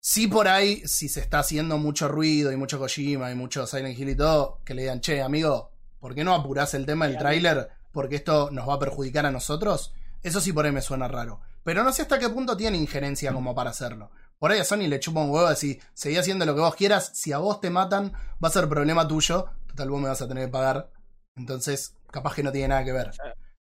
Sí 0.00 0.26
por 0.26 0.48
ahí, 0.48 0.80
si 0.86 1.10
se 1.10 1.20
está 1.20 1.40
haciendo 1.40 1.76
mucho 1.76 2.08
ruido 2.08 2.50
y 2.50 2.56
mucho 2.56 2.78
Kojima 2.78 3.30
y 3.30 3.34
mucho 3.34 3.66
Silent 3.66 3.98
Hill 3.98 4.08
y 4.08 4.16
todo, 4.16 4.62
que 4.64 4.72
le 4.72 4.82
digan, 4.84 5.02
che, 5.02 5.20
amigo, 5.20 5.70
¿por 6.00 6.14
qué 6.14 6.24
no 6.24 6.34
apurás 6.34 6.72
el 6.72 6.86
tema 6.86 7.06
del 7.06 7.18
tráiler? 7.18 7.72
Porque 7.92 8.16
esto 8.16 8.48
nos 8.50 8.66
va 8.66 8.76
a 8.76 8.78
perjudicar 8.78 9.26
a 9.26 9.30
nosotros. 9.30 9.92
Eso 10.22 10.40
sí 10.40 10.50
por 10.54 10.64
ahí 10.64 10.72
me 10.72 10.80
suena 10.80 11.08
raro. 11.08 11.42
Pero 11.62 11.84
no 11.84 11.92
sé 11.92 12.00
hasta 12.00 12.18
qué 12.18 12.30
punto 12.30 12.56
tiene 12.56 12.78
injerencia 12.78 13.34
como 13.34 13.54
para 13.54 13.68
hacerlo. 13.68 14.10
Por 14.38 14.50
ahí 14.52 14.58
a 14.60 14.64
Sony 14.64 14.86
le 14.88 15.00
chupa 15.00 15.20
un 15.22 15.30
huevo 15.30 15.48
decir, 15.48 15.80
seguí 15.94 16.16
haciendo 16.16 16.44
lo 16.44 16.54
que 16.54 16.60
vos 16.60 16.74
quieras, 16.74 17.10
si 17.14 17.32
a 17.32 17.38
vos 17.38 17.60
te 17.60 17.70
matan, 17.70 18.12
va 18.42 18.48
a 18.48 18.50
ser 18.50 18.68
problema 18.68 19.06
tuyo. 19.08 19.46
Total, 19.68 19.88
vos 19.90 20.00
me 20.00 20.08
vas 20.08 20.20
a 20.22 20.28
tener 20.28 20.46
que 20.46 20.52
pagar. 20.52 20.90
Entonces, 21.36 21.96
capaz 22.10 22.34
que 22.34 22.42
no 22.42 22.52
tiene 22.52 22.68
nada 22.68 22.84
que 22.84 22.92
ver. 22.92 23.10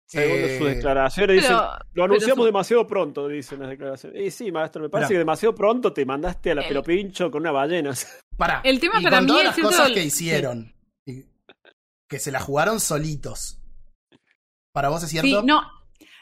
Según 0.10 0.38
Eh, 0.40 0.58
sus 0.58 0.68
declaraciones, 0.68 1.36
dicen, 1.38 1.56
pero- 1.58 1.86
lo 1.94 2.04
anunciamos 2.04 2.38
su- 2.44 2.46
demasiado 2.46 2.86
pronto, 2.88 3.28
dicen 3.30 3.60
las 3.62 3.70
declaraciones. 3.70 4.22
Y 4.22 4.32
sí, 4.32 4.52
maestro, 4.52 4.82
me 4.82 4.90
parece 4.90 5.14
que 5.14 5.20
demasiado 5.20 5.56
pronto 5.56 5.94
te 5.94 6.06
mandaste 6.06 6.52
a 6.52 6.56
la 6.56 6.62
El- 6.64 6.68
pelopincho 6.68 7.32
con 7.32 7.42
una 7.44 7.52
ballena. 7.52 7.94
Pará. 8.38 8.60
El 8.66 8.80
tema 8.82 9.00
y 9.00 9.04
para 9.04 9.18
con 9.18 9.26
mí 9.26 9.28
todas 9.30 9.42
es 9.42 9.46
las 9.46 9.56
cierto 9.56 9.70
cosas 9.72 9.88
el- 9.88 9.94
que 9.94 10.04
hicieron. 10.04 10.74
y 11.06 11.26
que 12.10 12.20
se 12.20 12.32
la 12.32 12.42
jugaron 12.42 12.80
solitos. 12.82 13.58
¿Para 14.74 14.90
vos 14.90 15.02
es 15.04 15.10
cierto? 15.10 15.28
Sí, 15.42 15.46
no, 15.46 15.62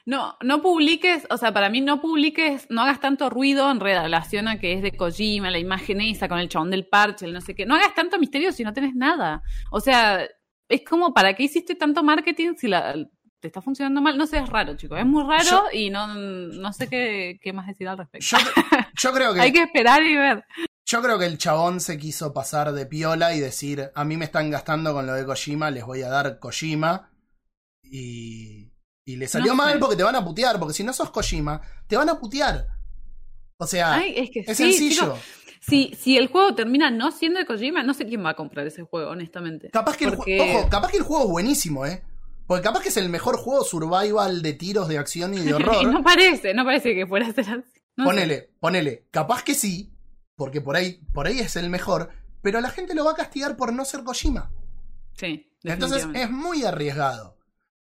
no, 0.09 0.35
no 0.41 0.63
publiques, 0.63 1.27
o 1.29 1.37
sea, 1.37 1.53
para 1.53 1.69
mí 1.69 1.81
no 1.81 2.01
publiques, 2.01 2.65
no 2.71 2.81
hagas 2.81 2.99
tanto 2.99 3.29
ruido 3.29 3.69
en 3.69 3.79
relación 3.79 4.47
a 4.47 4.59
que 4.59 4.73
es 4.73 4.81
de 4.81 4.97
Kojima, 4.97 5.51
la 5.51 5.59
imagen 5.59 6.01
esa 6.01 6.27
con 6.27 6.39
el 6.39 6.49
chabón 6.49 6.71
del 6.71 6.87
parche, 6.87 7.27
el 7.27 7.33
no 7.33 7.41
sé 7.41 7.53
qué. 7.53 7.67
No 7.67 7.75
hagas 7.75 7.93
tanto 7.93 8.17
misterio 8.17 8.51
si 8.51 8.63
no 8.63 8.73
tenés 8.73 8.95
nada. 8.95 9.43
O 9.69 9.79
sea, 9.79 10.27
es 10.67 10.81
como, 10.83 11.13
¿para 11.13 11.35
qué 11.35 11.43
hiciste 11.43 11.75
tanto 11.75 12.01
marketing 12.01 12.55
si 12.57 12.67
la, 12.67 12.95
te 13.39 13.47
está 13.47 13.61
funcionando 13.61 14.01
mal? 14.01 14.17
No 14.17 14.25
sé, 14.25 14.39
es 14.39 14.49
raro, 14.49 14.75
chicos. 14.75 14.97
Es 14.97 15.05
muy 15.05 15.21
raro 15.21 15.43
Yo- 15.43 15.65
y 15.71 15.91
no, 15.91 16.07
no 16.07 16.73
sé 16.73 16.89
qué, 16.89 17.37
qué 17.39 17.53
más 17.53 17.67
decir 17.67 17.87
al 17.87 17.99
respecto. 17.99 18.35
Yo, 18.35 18.37
yo 18.95 19.13
creo 19.13 19.33
que 19.35 19.41
Hay 19.41 19.53
que 19.53 19.61
esperar 19.61 20.01
y 20.01 20.15
ver. 20.15 20.43
Yo 20.87 21.03
creo 21.03 21.19
que 21.19 21.27
el 21.27 21.37
chabón 21.37 21.81
se 21.81 21.99
quiso 21.99 22.33
pasar 22.33 22.71
de 22.71 22.87
piola 22.87 23.35
y 23.35 23.39
decir, 23.39 23.91
a 23.93 24.03
mí 24.05 24.17
me 24.17 24.25
están 24.25 24.49
gastando 24.49 24.91
con 24.91 25.05
lo 25.05 25.13
de 25.13 25.23
Kojima, 25.23 25.69
les 25.69 25.85
voy 25.85 26.01
a 26.01 26.09
dar 26.09 26.39
Kojima. 26.39 27.11
Y, 27.83 28.68
y 29.09 29.15
le 29.15 29.27
salió 29.27 29.53
No 29.53 29.55
mal 29.55 29.79
porque 29.79 29.95
te 29.95 30.03
van 30.03 30.15
a 30.15 30.23
putear, 30.23 30.59
porque 30.59 30.73
si 30.75 30.83
no 30.83 30.93
sos 30.93 31.09
Kojima, 31.09 31.61
te 31.87 31.97
van 31.97 32.09
a 32.09 32.19
putear. 32.19 32.67
O 33.57 33.65
sea, 33.65 33.95
Ay, 33.95 34.13
es 34.15 34.29
que 34.29 34.39
es 34.41 34.55
sí, 34.55 34.71
sencillo. 34.71 35.17
si, 35.59 35.95
si 35.99 36.15
el 36.15 36.27
juego 36.27 36.53
termina 36.53 36.91
no 36.91 37.11
siendo 37.11 37.39
de 37.39 37.45
Kojima, 37.47 37.81
no 37.81 37.95
sé 37.95 38.05
quién 38.05 38.23
va 38.23 38.29
a 38.29 38.35
comprar 38.35 38.67
ese 38.67 38.83
juego, 38.83 39.09
honestamente. 39.09 39.69
Capaz 39.71 39.97
que, 39.97 40.05
el, 40.05 40.13
ojo, 40.13 40.69
capaz 40.69 40.91
que 40.91 40.97
el 40.97 41.03
juego 41.03 41.23
es 41.25 41.29
buenísimo, 41.31 41.87
¿eh? 41.87 42.03
Porque 42.45 42.63
capaz 42.63 42.81
que 42.83 42.89
es 42.89 42.97
el 42.97 43.09
mejor 43.09 43.37
juego 43.37 43.63
survival 43.63 44.43
de 44.43 44.53
tiros, 44.53 44.87
de 44.87 44.99
acción 44.99 45.33
y 45.33 45.39
de 45.39 45.53
horror. 45.55 45.87
no 45.87 46.03
parece, 46.03 46.53
no 46.53 46.63
parece 46.63 46.93
que 46.93 47.07
fuera 47.07 47.27
a 47.27 47.33
ser 47.33 47.49
así. 47.49 47.81
No 47.97 48.05
sé. 48.05 48.09
ponele, 48.11 48.49
ponele. 48.59 49.07
Capaz 49.09 49.43
que 49.43 49.55
sí, 49.55 49.91
porque 50.35 50.61
por 50.61 50.75
ahí, 50.75 51.01
por 51.13 51.25
ahí 51.25 51.39
es 51.39 51.55
el 51.55 51.69
mejor, 51.71 52.11
pero 52.43 52.61
la 52.61 52.69
gente 52.69 52.93
lo 52.93 53.05
va 53.05 53.11
a 53.11 53.15
castigar 53.15 53.57
por 53.57 53.73
no 53.73 53.85
ser 53.85 54.03
Kojima. 54.03 54.51
Sí, 55.15 55.51
Entonces 55.63 56.07
es 56.13 56.29
muy 56.29 56.63
arriesgado. 56.63 57.38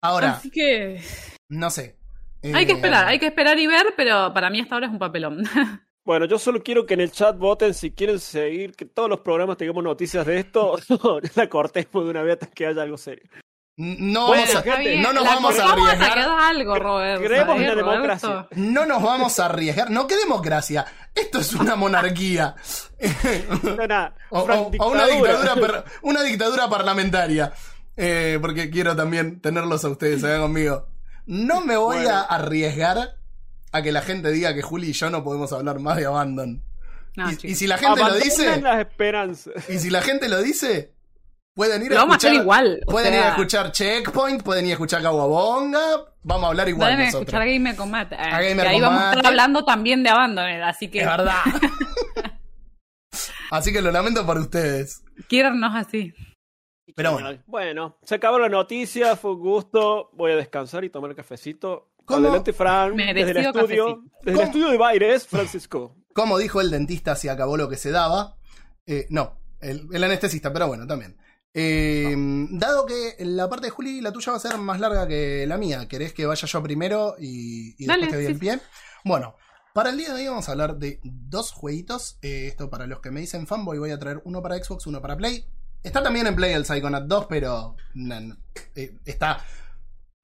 Ahora, 0.07 0.31
Así 0.33 0.51
que 0.51 1.01
no 1.49 1.71
sé. 1.71 1.97
hay 2.43 2.67
que 2.67 2.73
Eh, 2.73 2.77
esperar, 2.77 3.07
hay 3.09 3.19
que 3.19 3.27
esperar 3.27 3.59
y 3.59 3.67
ver, 3.67 3.95
pero 3.97 4.33
para 4.35 4.51
mí 4.51 4.61
hasta 4.61 4.75
ahora 4.77 4.87
es 4.87 4.93
un 4.93 4.99
papelón. 4.99 5.43
Bueno, 6.07 6.25
yo 6.27 6.39
solo 6.39 6.63
quiero 6.63 6.87
que 6.87 6.95
en 6.95 7.01
el 7.01 7.11
chat 7.11 7.37
voten 7.37 7.75
si 7.75 7.91
quieren 7.91 8.21
seguir, 8.21 8.77
que 8.77 8.85
todos 8.85 9.09
los 9.11 9.19
programas 9.23 9.57
tengamos 9.57 9.83
noticias 9.83 10.25
de 10.25 10.39
esto. 10.39 10.79
la 11.35 11.49
cortemos 11.49 12.05
de 12.05 12.11
una 12.11 12.23
vez 12.23 12.35
hasta 12.35 12.47
que 12.47 12.65
haya 12.65 12.83
algo 12.83 12.97
serio. 12.97 13.29
No, 13.77 14.29
Bueno, 14.29 14.45
vamos 14.55 14.79
a- 14.79 15.03
no 15.03 15.13
nos 15.13 15.25
La 15.25 15.35
vamos 15.35 15.59
a 15.59 15.73
arriesgar. 15.73 16.15
que 16.15 16.21
haga 16.21 16.49
algo, 16.49 16.77
Robert. 16.79 17.23
Creemos 17.25 17.57
en 17.57 17.63
la 17.63 17.69
¿sabes, 17.71 17.85
democracia. 17.85 18.29
Roberto? 18.29 18.49
No 18.55 18.87
nos 18.87 19.03
vamos 19.03 19.39
a 19.41 19.45
arriesgar. 19.47 19.91
No, 19.91 20.07
¿qué 20.07 20.17
democracia? 20.17 20.87
Esto 21.13 21.41
es 21.41 21.53
una 21.55 21.75
monarquía. 21.75 22.55
No, 23.77 23.87
nada, 23.89 24.15
o, 24.31 24.45
Frank, 24.45 24.61
o- 24.79 24.85
o 24.85 24.93
una 24.93 25.07
dictadura, 25.09 25.55
per- 25.57 25.85
una 26.03 26.23
dictadura 26.23 26.69
parlamentaria. 26.69 27.53
Eh, 27.97 28.39
porque 28.41 28.69
quiero 28.71 28.95
también 28.95 29.41
tenerlos 29.41 29.85
a 29.85 29.89
ustedes 29.89 30.23
acá 30.25 30.39
conmigo. 30.41 30.87
No 31.27 31.61
me 31.63 31.77
voy 31.77 31.97
Bueno. 31.97 32.11
a 32.11 32.21
arriesgar 32.23 33.17
a 33.73 33.83
que 33.83 33.93
la 33.93 34.03
gente 34.03 34.31
diga 34.31 34.55
que 34.55 34.63
Juli 34.63 34.91
y 34.91 34.93
yo 34.93 35.11
no 35.11 35.25
podemos 35.25 35.53
hablar 35.53 35.79
más 35.81 35.97
de 35.97 36.07
Abandon. 36.07 36.63
No, 37.17 37.31
y, 37.43 37.55
si 37.55 37.67
la 37.67 37.79
gente 37.79 37.99
lo 38.01 38.15
dice, 38.15 38.61
las 38.61 38.79
esperanzas. 38.81 39.69
y 39.71 39.79
si 39.79 39.89
la 39.89 40.03
gente 40.03 40.29
lo 40.29 40.43
dice, 40.43 40.93
pueden 41.55 41.83
ir 41.83 41.91
Lo 41.91 41.97
a 41.97 42.01
vamos 42.01 42.15
a 42.15 42.17
escuchar. 42.17 42.31
hacer 42.33 42.43
igual. 42.43 42.81
Pueden 42.87 43.15
ir 43.15 43.21
a 43.21 43.29
escuchar 43.31 43.73
Checkpoint, 43.73 44.43
pueden 44.43 44.67
ir 44.67 44.73
a 44.73 44.75
escuchar 44.75 45.01
Caguabonga. 45.03 45.81
Vamos 46.23 46.45
a 46.45 46.49
hablar 46.49 46.69
igual 46.69 46.93
a 46.93 46.97
nosotros. 46.97 47.23
escuchar 47.23 47.47
Gamer 47.49 47.75
Combat. 47.77 48.13
eh, 48.13 48.17
A 48.19 48.43
Gamer 48.43 48.61
que 48.61 48.69
ahí 48.69 48.81
vamos 48.81 48.99
a 48.99 49.03
Combat. 49.05 49.17
estar 49.17 49.27
hablando 49.33 49.65
también 49.65 50.03
de 50.03 50.11
Abandoned, 50.11 50.61
así 50.63 50.89
que 50.89 51.01
Es 51.01 51.07
verdad. 51.07 51.35
Así 53.51 53.73
que 53.73 53.81
lo 53.81 53.91
lamento 53.93 54.27
por 54.27 54.39
ustedes. 54.39 55.03
quiérnos 55.29 55.75
así. 55.75 56.13
Pero 56.95 57.13
bueno. 57.13 57.43
Bueno, 57.47 57.99
se 58.03 58.15
acabó 58.15 58.39
la 58.39 58.49
noticia, 58.49 59.17
fue 59.17 59.33
un 59.33 59.41
gusto. 59.41 60.11
Voy 60.15 60.33
a 60.33 60.37
descansar 60.37 60.85
y 60.85 60.91
tomar 60.91 61.15
cafecito. 61.15 61.91
¿Cómo? 62.05 62.27
Adelante, 62.29 62.53
Fran. 62.53 62.97
Desde 62.97 63.21
el 63.23 63.37
estudio, 63.39 63.53
cafecito. 63.53 64.03
desde 64.23 64.41
el 64.41 64.47
estudio 64.47 64.69
de 64.71 64.77
Baires, 64.79 65.27
Francisco. 65.27 65.97
Como 66.13 66.39
dijo 66.39 66.61
el 66.61 66.71
dentista, 66.71 67.17
se 67.17 67.29
acabó 67.29 67.57
lo 67.57 67.69
que 67.69 67.77
se 67.77 67.91
daba. 67.91 68.37
Eh, 68.87 69.07
no, 69.11 69.41
el, 69.61 69.89
el 69.93 70.05
anestesista, 70.05 70.53
pero 70.53 70.69
bueno, 70.69 70.87
también. 70.87 71.17
Eh, 71.59 72.15
dado 72.51 72.85
que 72.85 73.17
la 73.21 73.49
parte 73.49 73.69
de 73.69 73.71
Juli, 73.71 74.03
la 74.03 74.13
tuya 74.13 74.31
va 74.33 74.37
a 74.37 74.41
ser 74.41 74.59
más 74.59 74.79
larga 74.79 75.09
que 75.09 75.47
la 75.47 75.57
mía, 75.57 75.89
¿querés 75.89 76.13
que 76.13 76.27
vaya 76.27 76.47
yo 76.47 76.63
primero 76.63 77.17
y, 77.19 77.83
y 77.83 77.87
Dale, 77.87 78.03
después 78.03 78.11
te 78.11 78.17
doy 78.17 78.27
sí, 78.27 78.33
el 78.33 78.39
pie? 78.39 78.61
Bueno, 79.05 79.37
para 79.73 79.89
el 79.89 79.97
día 79.97 80.13
de 80.13 80.21
hoy 80.21 80.29
vamos 80.29 80.49
a 80.49 80.53
hablar 80.53 80.77
de 80.77 81.01
dos 81.03 81.53
jueguitos. 81.53 82.19
Eh, 82.21 82.47
esto 82.49 82.69
para 82.69 82.87
los 82.87 83.01
que 83.01 83.11
me 83.11 83.21
dicen 83.21 83.47
fanboy, 83.47 83.79
voy 83.79 83.91
a 83.91 83.99
traer 83.99 84.21
uno 84.25 84.43
para 84.43 84.63
Xbox, 84.63 84.87
uno 84.87 85.01
para 85.01 85.17
Play. 85.17 85.47
Está 85.87 86.03
también 86.03 86.27
en 86.27 86.35
Play 86.35 86.53
el 86.53 86.65
Psychonaut 86.67 87.05
2, 87.07 87.27
pero 87.29 87.77
no, 87.95 88.37
eh, 88.75 88.99
está 89.05 89.45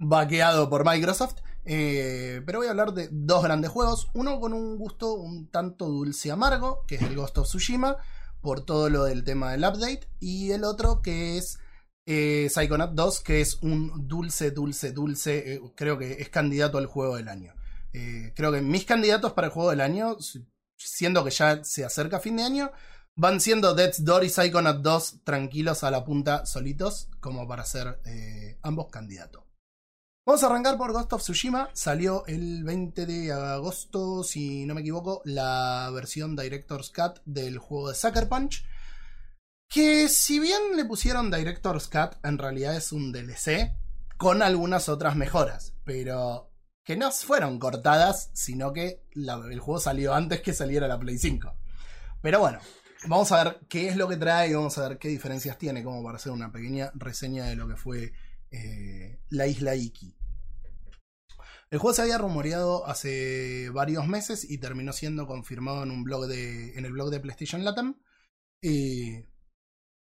vaqueado 0.01 0.69
por 0.69 0.85
Microsoft. 0.85 1.37
Eh, 1.65 2.43
pero 2.45 2.59
voy 2.59 2.67
a 2.67 2.71
hablar 2.71 2.93
de 2.93 3.09
dos 3.13 3.45
grandes 3.45 3.71
juegos. 3.71 4.09
Uno 4.15 4.41
con 4.41 4.55
un 4.55 4.77
gusto 4.77 5.15
un 5.15 5.49
tanto 5.49 5.87
dulce 5.87 6.33
amargo, 6.33 6.85
que 6.89 6.97
es 6.97 7.03
el 7.03 7.15
Ghost 7.15 7.39
of 7.39 7.47
Tsushima, 7.47 7.97
por 8.41 8.65
todo 8.65 8.91
lo 8.91 9.05
del 9.05 9.23
tema 9.23 9.53
del 9.53 9.61
update. 9.65 10.09
Y 10.19 10.51
el 10.51 10.65
otro 10.65 11.01
que 11.01 11.39
es 11.39 11.61
eh, 12.07 12.49
Psychonaut 12.51 12.95
2, 12.95 13.21
que 13.21 13.41
es 13.41 13.63
un 13.63 14.09
dulce, 14.09 14.51
dulce, 14.51 14.91
dulce. 14.91 15.55
eh, 15.55 15.61
creo 15.77 15.97
que 15.97 16.15
es 16.15 16.29
candidato 16.29 16.79
al 16.79 16.87
juego 16.87 17.15
del 17.17 17.29
año. 17.29 17.55
Creo 18.35 18.51
que 18.51 18.63
mis 18.63 18.85
candidatos 18.87 19.35
para 19.35 19.47
el 19.49 19.53
juego 19.53 19.71
del 19.71 19.83
año, 19.83 20.19
si- 20.19 20.45
siendo 20.77 21.23
que 21.23 21.31
ya 21.31 21.63
se 21.63 21.85
acerca 21.85 22.19
fin 22.21 22.37
de 22.37 22.43
año, 22.43 22.73
van 23.15 23.41
siendo 23.41 23.75
Death's 23.75 24.05
Door 24.05 24.25
y 24.25 24.31
Psychonaut 24.31 24.83
2 24.83 25.21
tranquilos 25.25 25.85
a 25.85 25.91
la 25.91 26.05
punta 26.05 26.47
solitos, 26.47 27.09
como 27.21 27.47
para 27.47 27.65
ser 27.65 28.01
eh, 28.05 28.59
ambos 28.63 28.89
candidatos. 28.91 29.45
Vamos 30.25 30.45
a 30.45 30.47
arrancar 30.47 30.79
por 30.79 30.93
Ghost 30.93 31.13
of 31.15 31.23
Tsushima. 31.23 31.71
Salió 31.73 32.25
el 32.27 32.63
20 32.63 33.07
de 33.07 33.33
agosto, 33.33 34.23
si 34.23 34.65
no 34.67 34.75
me 34.75 34.83
equivoco, 34.83 35.21
la 35.25 35.91
versión 35.93 36.37
Director's 36.37 36.91
Cut 36.91 37.21
del 37.25 37.59
juego 37.59 37.89
de 37.89 37.97
Sucker 37.97 38.29
Punch. 38.29 38.65
Que 39.69 40.09
si 40.09 40.39
bien 40.39 40.77
le 40.77 40.85
pusieron 40.85 41.31
Director's 41.31 41.89
Cut, 41.89 42.25
en 42.25 42.39
realidad 42.39 42.77
es 42.77 42.93
un 42.93 43.11
DLC 43.11 43.75
con 44.17 44.43
algunas 44.43 44.89
otras 44.89 45.17
mejoras. 45.17 45.75
Pero 45.83 46.53
que 46.85 46.97
no 46.97 47.11
fueron 47.11 47.59
cortadas, 47.59 48.31
sino 48.33 48.73
que 48.73 49.05
el 49.17 49.59
juego 49.59 49.81
salió 49.81 50.15
antes 50.15 50.41
que 50.41 50.53
saliera 50.53 50.87
la 50.87 51.01
Play 51.01 51.19
5. 51.19 51.53
Pero 52.21 52.39
bueno, 52.39 52.61
vamos 53.07 53.33
a 53.33 53.45
ver 53.45 53.61
qué 53.69 53.89
es 53.89 53.97
lo 53.97 54.09
que 54.09 54.17
trae 54.17 54.51
y 54.51 54.55
vamos 54.55 54.77
a 54.79 54.89
ver 54.89 54.99
qué 54.99 55.09
diferencias 55.09 55.59
tiene, 55.59 55.83
como 55.83 56.03
para 56.03 56.17
hacer 56.17 56.33
una 56.33 56.53
pequeña 56.53 56.91
reseña 56.95 57.47
de 57.47 57.57
lo 57.57 57.69
que 57.69 57.77
fue 57.77 58.13
eh, 58.51 59.21
la 59.31 59.47
isla 59.47 59.75
Iki. 59.75 60.17
El 61.71 61.79
juego 61.79 61.95
se 61.95 62.03
había 62.03 62.19
rumoreado 62.19 62.87
hace 62.87 63.71
varios 63.71 64.07
meses 64.07 64.49
y 64.49 64.59
terminó 64.59 64.93
siendo 64.93 65.27
confirmado 65.27 65.83
en 65.83 65.91
un 65.91 66.05
blog 66.05 66.27
de. 66.27 66.77
en 66.77 66.85
el 66.85 66.93
blog 66.93 67.11
de 67.11 67.21
PlayStation 67.21 67.65
Latam. 67.65 68.01
eh, 68.63 69.27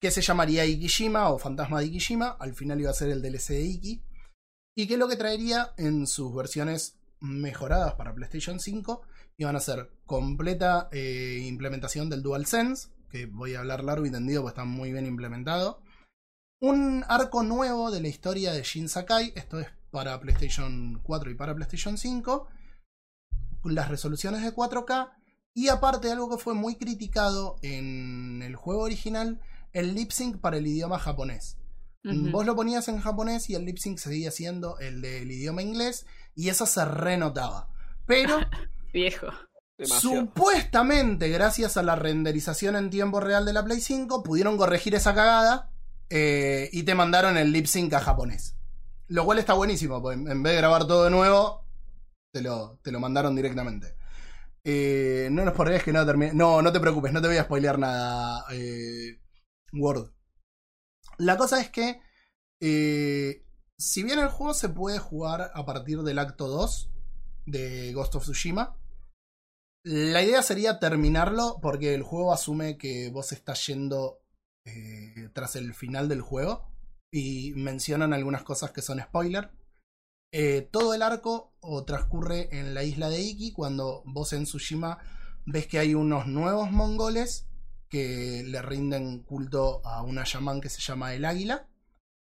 que 0.01 0.11
se 0.11 0.23
llamaría 0.23 0.65
Ikishima 0.65 1.29
o 1.29 1.39
Fantasma 1.39 1.81
de 1.81 1.87
Ikishima. 1.87 2.31
Al 2.41 2.55
final 2.55 2.81
iba 2.81 2.91
a 2.91 2.95
ser 2.95 3.11
el 3.11 3.21
DLC 3.21 3.49
de 3.51 3.65
Iki. 3.65 4.03
Y 4.75 4.87
que 4.89 4.97
lo 4.97 5.09
que 5.09 5.17
traería 5.17 5.75
en 5.77 6.07
sus 6.07 6.35
versiones 6.35 6.99
mejoradas 7.21 7.95
para 7.95 8.15
PlayStation 8.15 8.59
5 8.59 9.03
iban 9.41 9.57
a 9.57 9.61
ser 9.61 9.91
completa 10.07 10.89
eh, 10.93 11.45
implementación 11.47 12.09
del 12.09 12.23
DualSense. 12.23 12.89
Que 13.11 13.27
voy 13.27 13.55
a 13.55 13.61
hablar 13.61 13.83
largo 13.83 14.07
y 14.07 14.11
tendido 14.11 14.43
porque 14.43 14.53
está 14.53 14.65
muy 14.65 14.93
bien 14.93 15.07
implementado 15.07 15.83
un 16.61 17.05
arco 17.09 17.43
nuevo 17.43 17.91
de 17.91 18.01
la 18.01 18.09
historia 18.09 18.53
de 18.53 18.63
Shin 18.63 18.89
Sakai. 18.89 19.33
Esto 19.35 19.59
es 19.59 19.69
para 19.91 20.21
PlayStation 20.21 21.01
4 21.03 21.31
y 21.31 21.35
para 21.35 21.55
PlayStation 21.55 21.97
5. 21.97 22.49
Las 23.65 23.89
resoluciones 23.89 24.43
de 24.43 24.55
4K. 24.55 25.11
Y 25.55 25.69
aparte, 25.69 26.13
algo 26.13 26.31
que 26.31 26.43
fue 26.43 26.55
muy 26.55 26.77
criticado 26.77 27.57
en 27.63 28.43
el 28.43 28.55
juego 28.57 28.83
original, 28.83 29.41
el 29.73 29.95
lip 29.95 30.13
sync 30.13 30.39
para 30.39 30.59
el 30.59 30.67
idioma 30.67 30.99
japonés. 30.99 31.57
Vos 32.03 32.47
lo 32.47 32.57
ponías 32.57 32.89
en 32.89 32.99
japonés 32.99 33.51
y 33.51 33.55
el 33.55 33.67
lip 33.67 33.77
sync 33.77 33.99
seguía 33.99 34.31
siendo 34.31 34.79
el 34.79 35.03
del 35.03 35.31
idioma 35.31 35.63
inglés. 35.63 36.07
Y 36.35 36.51
eso 36.51 36.67
se 36.67 36.85
renotaba. 36.85 37.69
Pero 38.07 38.39
Viejo. 38.93 39.29
Demasiado. 39.79 40.27
Supuestamente, 40.27 41.29
gracias 41.29 41.77
a 41.77 41.83
la 41.83 41.97
renderización 41.97 42.77
en 42.77 42.91
tiempo 42.91 43.21
real 43.21 43.45
de 43.45 43.53
la 43.53 43.65
Play 43.65 43.81
5, 43.81 44.23
pudieron 44.23 44.57
corregir 44.59 44.95
esa 44.95 45.15
cagada 45.15 45.71
eh, 46.11 46.69
y 46.73 46.83
te 46.83 46.95
mandaron 46.95 47.39
el 47.39 47.53
lip 47.53 47.67
sync 47.67 47.95
a 47.95 48.01
japonés. 48.01 48.57
Lo 49.09 49.25
cual 49.25 49.39
está 49.39 49.55
buenísimo, 49.55 50.01
porque 50.03 50.21
en 50.21 50.43
vez 50.43 50.53
de 50.53 50.59
grabar 50.59 50.87
todo 50.87 51.05
de 51.05 51.11
nuevo, 51.11 51.67
te 52.33 52.43
lo, 52.43 52.79
te 52.83 52.93
lo 52.93 53.01
mandaron 53.01 53.35
directamente. 53.35 53.97
Eh, 54.63 55.29
no 55.31 55.45
nos 55.45 55.55
por 55.55 55.73
es 55.73 55.83
que 55.83 55.93
no 55.93 56.05
termine. 56.05 56.33
No, 56.35 56.63
no 56.63 56.73
te 56.73 56.81
preocupes, 56.81 57.13
no 57.13 57.21
te 57.21 57.29
voy 57.29 57.39
a 57.39 57.45
spoilear 57.45 57.79
nada, 57.79 58.45
eh, 58.53 59.21
Word. 59.73 60.13
La 61.19 61.37
cosa 61.37 61.61
es 61.61 61.71
que, 61.71 62.01
eh, 62.61 63.45
si 63.79 64.03
bien 64.03 64.19
el 64.19 64.29
juego 64.29 64.55
se 64.55 64.69
puede 64.69 64.99
jugar 64.99 65.51
a 65.55 65.65
partir 65.65 66.03
del 66.03 66.19
acto 66.19 66.49
2 66.49 66.91
de 67.47 67.93
Ghost 67.93 68.15
of 68.17 68.25
Tsushima, 68.25 68.77
la 69.85 70.23
idea 70.23 70.43
sería 70.43 70.79
terminarlo 70.79 71.59
porque 71.63 71.95
el 71.95 72.03
juego 72.03 72.33
asume 72.33 72.77
que 72.77 73.11
vos 73.11 73.33
estás 73.33 73.67
yendo 73.67 74.21
eh, 74.67 75.31
tras 75.33 75.57
el 75.57 75.75
final 75.75 76.09
del 76.09 76.21
juego 76.21 76.71
y 77.11 77.53
mencionan 77.57 78.13
algunas 78.13 78.43
cosas 78.43 78.73
que 78.73 78.83
son 78.83 79.01
spoiler. 79.01 79.51
Eh, 80.33 80.69
todo 80.71 80.95
el 80.95 81.03
arco 81.03 81.57
o 81.61 81.85
transcurre 81.85 82.49
en 82.53 82.75
la 82.75 82.85
isla 82.85 83.09
de 83.09 83.21
Iki 83.21 83.53
cuando 83.53 84.03
vos 84.05 84.33
en 84.33 84.45
Tsushima 84.45 84.99
ves 85.47 85.67
que 85.67 85.79
hay 85.79 85.95
unos 85.95 86.27
nuevos 86.27 86.71
mongoles 86.71 87.49
que 87.89 88.45
le 88.47 88.63
rinden 88.63 89.25
culto 89.25 89.85
a 89.85 90.03
una 90.03 90.23
chamán 90.25 90.61
que 90.61 90.69
se 90.69 90.81
llama 90.81 91.15
el 91.15 91.25
águila 91.25 91.69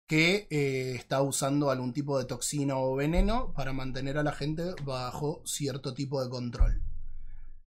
que 0.07 0.47
eh, 0.49 0.95
está 0.95 1.21
usando 1.21 1.69
algún 1.69 1.93
tipo 1.93 2.17
de 2.17 2.25
toxina 2.25 2.77
o 2.77 2.95
veneno 2.95 3.53
para 3.53 3.73
mantener 3.73 4.17
a 4.17 4.23
la 4.23 4.31
gente 4.31 4.73
bajo 4.83 5.43
cierto 5.45 5.93
tipo 5.93 6.23
de 6.23 6.29
control. 6.29 6.88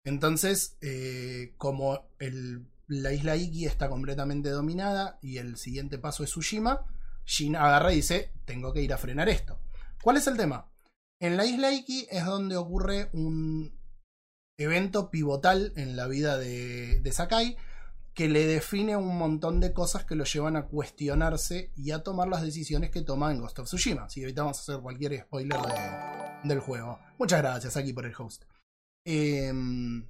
Entonces, 0.04 0.76
eh, 0.82 1.54
como 1.56 2.06
la 2.86 3.12
isla 3.12 3.36
Iki 3.36 3.66
está 3.66 3.88
completamente 3.88 4.50
dominada 4.50 5.18
y 5.22 5.38
el 5.38 5.56
siguiente 5.56 5.98
paso 5.98 6.22
es 6.24 6.30
Tsushima, 6.30 6.84
Shin 7.26 7.56
agarra 7.56 7.92
y 7.92 7.96
dice, 7.96 8.32
tengo 8.44 8.72
que 8.74 8.82
ir 8.82 8.92
a 8.92 8.98
frenar 8.98 9.28
esto. 9.30 9.58
¿Cuál 10.02 10.18
es 10.18 10.26
el 10.26 10.36
tema? 10.36 10.70
En 11.20 11.38
la 11.38 11.46
isla 11.46 11.72
Iki 11.72 12.08
es 12.10 12.24
donde 12.26 12.56
ocurre 12.56 13.08
un 13.14 13.78
evento 14.58 15.10
pivotal 15.10 15.72
en 15.76 15.96
la 15.96 16.06
vida 16.06 16.36
de, 16.36 17.00
Sakai 17.10 17.56
que 18.12 18.28
le 18.28 18.46
define 18.46 18.96
un 18.96 19.16
montón 19.18 19.58
de 19.58 19.72
cosas 19.72 20.04
que 20.04 20.14
lo 20.14 20.24
llevan 20.24 20.54
a 20.56 20.66
cuestionarse 20.66 21.72
y 21.76 21.90
a 21.90 22.02
tomar 22.04 22.28
las 22.28 22.42
decisiones 22.42 22.90
que 22.90 23.02
toma 23.02 23.32
en 23.32 23.40
Ghost 23.40 23.58
of 23.58 23.66
Tsushima. 23.66 24.08
Si 24.10 24.22
evitamos 24.22 24.60
hacer 24.60 24.80
cualquier 24.80 25.18
spoiler 25.22 25.58
de- 25.60 26.48
del 26.48 26.60
juego. 26.60 27.00
Muchas 27.18 27.40
gracias 27.40 27.76
aquí 27.76 27.92
por 27.92 28.04
el 28.06 28.14
host. 28.16 28.44
Em, 29.04 30.06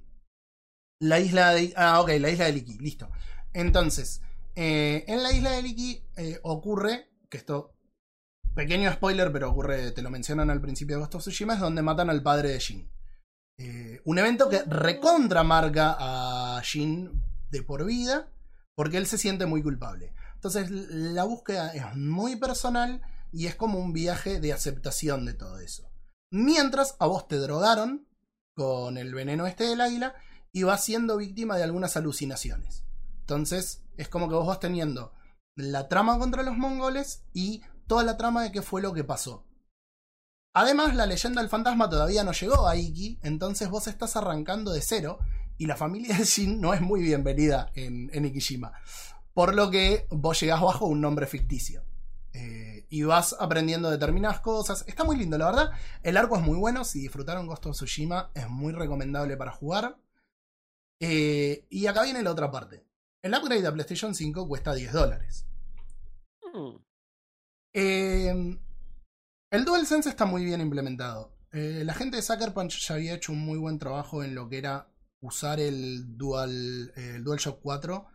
la 0.99 1.19
isla 1.19 1.53
de. 1.53 1.73
Ah, 1.75 2.01
ok, 2.01 2.09
la 2.19 2.29
isla 2.29 2.45
de 2.45 2.57
Iki, 2.57 2.77
listo. 2.79 3.09
Entonces, 3.53 4.21
eh, 4.55 5.03
en 5.07 5.23
la 5.23 5.33
isla 5.33 5.51
de 5.51 5.67
Iki 5.67 6.03
eh, 6.17 6.39
ocurre, 6.43 7.09
que 7.29 7.37
esto. 7.37 7.71
Pequeño 8.53 8.89
spoiler, 8.93 9.33
pero 9.33 9.49
ocurre, 9.49 9.91
te 9.91 10.01
lo 10.01 10.09
mencionan 10.09 10.49
al 10.49 10.61
principio 10.61 10.95
de 10.95 11.01
Ghost 11.01 11.15
of 11.15 11.21
Tsushima, 11.23 11.55
es 11.55 11.59
donde 11.59 11.81
matan 11.81 12.09
al 12.09 12.23
padre 12.23 12.49
de 12.49 12.59
Jin. 12.61 12.89
Eh, 13.57 14.01
un 14.05 14.17
evento 14.17 14.47
que 14.47 14.63
recontra 14.63 15.43
marca 15.43 15.97
a 15.99 16.61
Jin 16.61 17.21
de 17.51 17.63
por 17.63 17.83
vida, 17.83 18.31
porque 18.73 18.95
él 18.95 19.07
se 19.07 19.17
siente 19.17 19.45
muy 19.45 19.61
culpable. 19.61 20.13
Entonces, 20.35 20.69
la 20.71 21.25
búsqueda 21.25 21.73
es 21.73 21.95
muy 21.95 22.37
personal 22.37 23.01
y 23.33 23.47
es 23.47 23.55
como 23.55 23.79
un 23.79 23.91
viaje 23.91 24.39
de 24.39 24.53
aceptación 24.53 25.25
de 25.25 25.33
todo 25.33 25.59
eso. 25.59 25.91
Mientras 26.31 26.95
a 26.99 27.07
vos 27.07 27.27
te 27.27 27.37
drogaron 27.37 28.04
con 28.55 28.97
el 28.97 29.13
veneno 29.13 29.45
este 29.45 29.65
del 29.65 29.81
águila 29.81 30.15
y 30.51 30.63
vas 30.63 30.83
siendo 30.83 31.17
víctima 31.17 31.57
de 31.57 31.63
algunas 31.63 31.95
alucinaciones. 31.97 32.83
Entonces, 33.19 33.83
es 33.97 34.07
como 34.07 34.27
que 34.27 34.35
vos 34.35 34.47
vas 34.47 34.59
teniendo 34.59 35.13
la 35.55 35.87
trama 35.87 36.17
contra 36.17 36.43
los 36.43 36.57
mongoles 36.57 37.23
y 37.33 37.61
toda 37.87 38.03
la 38.03 38.17
trama 38.17 38.43
de 38.43 38.51
qué 38.51 38.61
fue 38.61 38.81
lo 38.81 38.93
que 38.93 39.03
pasó. 39.03 39.45
Además, 40.53 40.95
la 40.95 41.05
leyenda 41.05 41.41
del 41.41 41.49
fantasma 41.49 41.89
todavía 41.89 42.23
no 42.23 42.31
llegó 42.31 42.67
a 42.67 42.77
Iki, 42.77 43.19
entonces 43.23 43.69
vos 43.69 43.87
estás 43.87 44.15
arrancando 44.15 44.71
de 44.71 44.81
cero 44.81 45.19
y 45.57 45.65
la 45.65 45.75
familia 45.75 46.17
de 46.17 46.23
Shin 46.23 46.61
no 46.61 46.73
es 46.73 46.81
muy 46.81 47.01
bienvenida 47.01 47.71
en, 47.75 48.09
en 48.13 48.25
Ikishima. 48.25 48.71
Por 49.33 49.53
lo 49.53 49.69
que 49.69 50.07
vos 50.09 50.39
llegás 50.39 50.61
bajo 50.61 50.85
un 50.85 51.01
nombre 51.01 51.27
ficticio. 51.27 51.83
Eh, 52.31 52.74
y 52.95 53.03
vas 53.03 53.35
aprendiendo 53.37 53.91
determinadas 53.91 54.39
cosas. 54.39 54.85
Está 54.87 55.03
muy 55.03 55.17
lindo, 55.17 55.37
la 55.37 55.47
verdad. 55.47 55.71
El 56.01 56.15
arco 56.15 56.37
es 56.37 56.41
muy 56.41 56.57
bueno. 56.57 56.85
Si 56.85 57.01
disfrutaron 57.01 57.45
Ghost 57.45 57.65
of 57.65 57.75
Tsushima, 57.75 58.31
es 58.33 58.49
muy 58.49 58.71
recomendable 58.71 59.35
para 59.35 59.51
jugar. 59.51 59.97
Eh, 61.01 61.67
y 61.69 61.87
acá 61.87 62.03
viene 62.03 62.23
la 62.23 62.31
otra 62.31 62.49
parte. 62.49 62.85
El 63.21 63.33
upgrade 63.33 63.67
a 63.67 63.73
PlayStation 63.73 64.15
5 64.15 64.47
cuesta 64.47 64.73
10 64.73 64.93
dólares. 64.93 65.45
Mm. 66.53 66.77
Eh, 67.73 68.59
el 69.51 69.65
DualSense 69.65 70.07
está 70.07 70.23
muy 70.23 70.45
bien 70.45 70.61
implementado. 70.61 71.35
Eh, 71.51 71.83
la 71.83 71.95
gente 71.95 72.15
de 72.15 72.23
Sucker 72.23 72.53
Punch 72.53 72.79
ya 72.87 72.95
había 72.95 73.15
hecho 73.15 73.33
un 73.33 73.39
muy 73.39 73.57
buen 73.57 73.77
trabajo 73.77 74.23
en 74.23 74.35
lo 74.35 74.47
que 74.47 74.59
era 74.59 74.87
usar 75.19 75.59
el 75.59 76.15
Dual 76.15 76.93
el 76.95 77.25
DualShock 77.25 77.59
4 77.61 78.07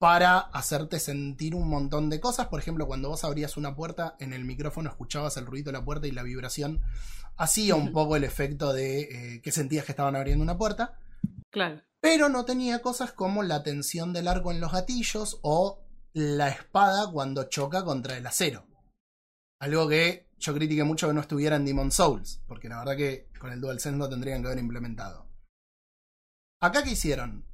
para 0.00 0.38
hacerte 0.38 0.98
sentir 0.98 1.54
un 1.54 1.68
montón 1.68 2.08
de 2.08 2.20
cosas. 2.20 2.48
Por 2.48 2.58
ejemplo, 2.58 2.86
cuando 2.86 3.10
vos 3.10 3.22
abrías 3.22 3.58
una 3.58 3.76
puerta, 3.76 4.16
en 4.18 4.32
el 4.32 4.46
micrófono 4.46 4.88
escuchabas 4.88 5.36
el 5.36 5.44
ruido 5.44 5.66
de 5.66 5.78
la 5.78 5.84
puerta 5.84 6.06
y 6.06 6.10
la 6.10 6.22
vibración 6.22 6.80
hacía 7.36 7.74
un 7.74 7.92
poco 7.92 8.16
el 8.16 8.24
efecto 8.24 8.72
de 8.72 9.02
eh, 9.02 9.42
que 9.42 9.52
sentías 9.52 9.84
que 9.84 9.92
estaban 9.92 10.16
abriendo 10.16 10.42
una 10.42 10.56
puerta. 10.56 10.98
Claro. 11.50 11.82
Pero 12.00 12.30
no 12.30 12.46
tenía 12.46 12.80
cosas 12.80 13.12
como 13.12 13.42
la 13.42 13.62
tensión 13.62 14.14
del 14.14 14.28
arco 14.28 14.50
en 14.50 14.60
los 14.60 14.72
gatillos 14.72 15.38
o 15.42 15.84
la 16.14 16.48
espada 16.48 17.12
cuando 17.12 17.44
choca 17.44 17.84
contra 17.84 18.16
el 18.16 18.26
acero. 18.26 18.66
Algo 19.60 19.86
que 19.86 20.30
yo 20.38 20.54
critiqué 20.54 20.82
mucho 20.82 21.08
que 21.08 21.12
no 21.12 21.20
estuviera 21.20 21.56
en 21.56 21.66
Demon 21.66 21.90
Souls, 21.90 22.40
porque 22.46 22.70
la 22.70 22.78
verdad 22.78 22.96
que 22.96 23.28
con 23.38 23.52
el 23.52 23.60
DualSense 23.60 23.98
lo 23.98 24.08
tendrían 24.08 24.40
que 24.40 24.48
haber 24.48 24.60
implementado. 24.60 25.26
Acá 26.62 26.82
que 26.82 26.92
hicieron, 26.92 27.44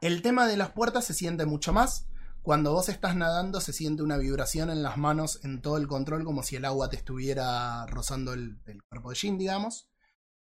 el 0.00 0.22
tema 0.22 0.46
de 0.46 0.56
las 0.56 0.70
puertas 0.70 1.04
se 1.04 1.14
siente 1.14 1.46
mucho 1.46 1.72
más. 1.72 2.06
Cuando 2.42 2.72
vos 2.72 2.88
estás 2.88 3.14
nadando 3.16 3.60
se 3.60 3.72
siente 3.72 4.02
una 4.02 4.16
vibración 4.16 4.70
en 4.70 4.82
las 4.82 4.96
manos 4.96 5.40
en 5.44 5.60
todo 5.60 5.76
el 5.76 5.86
control 5.88 6.24
como 6.24 6.42
si 6.42 6.56
el 6.56 6.64
agua 6.64 6.88
te 6.88 6.96
estuviera 6.96 7.84
rozando 7.86 8.32
el, 8.32 8.58
cuerpo 8.88 9.10
de 9.10 9.16
Jin, 9.16 9.38
digamos. 9.38 9.90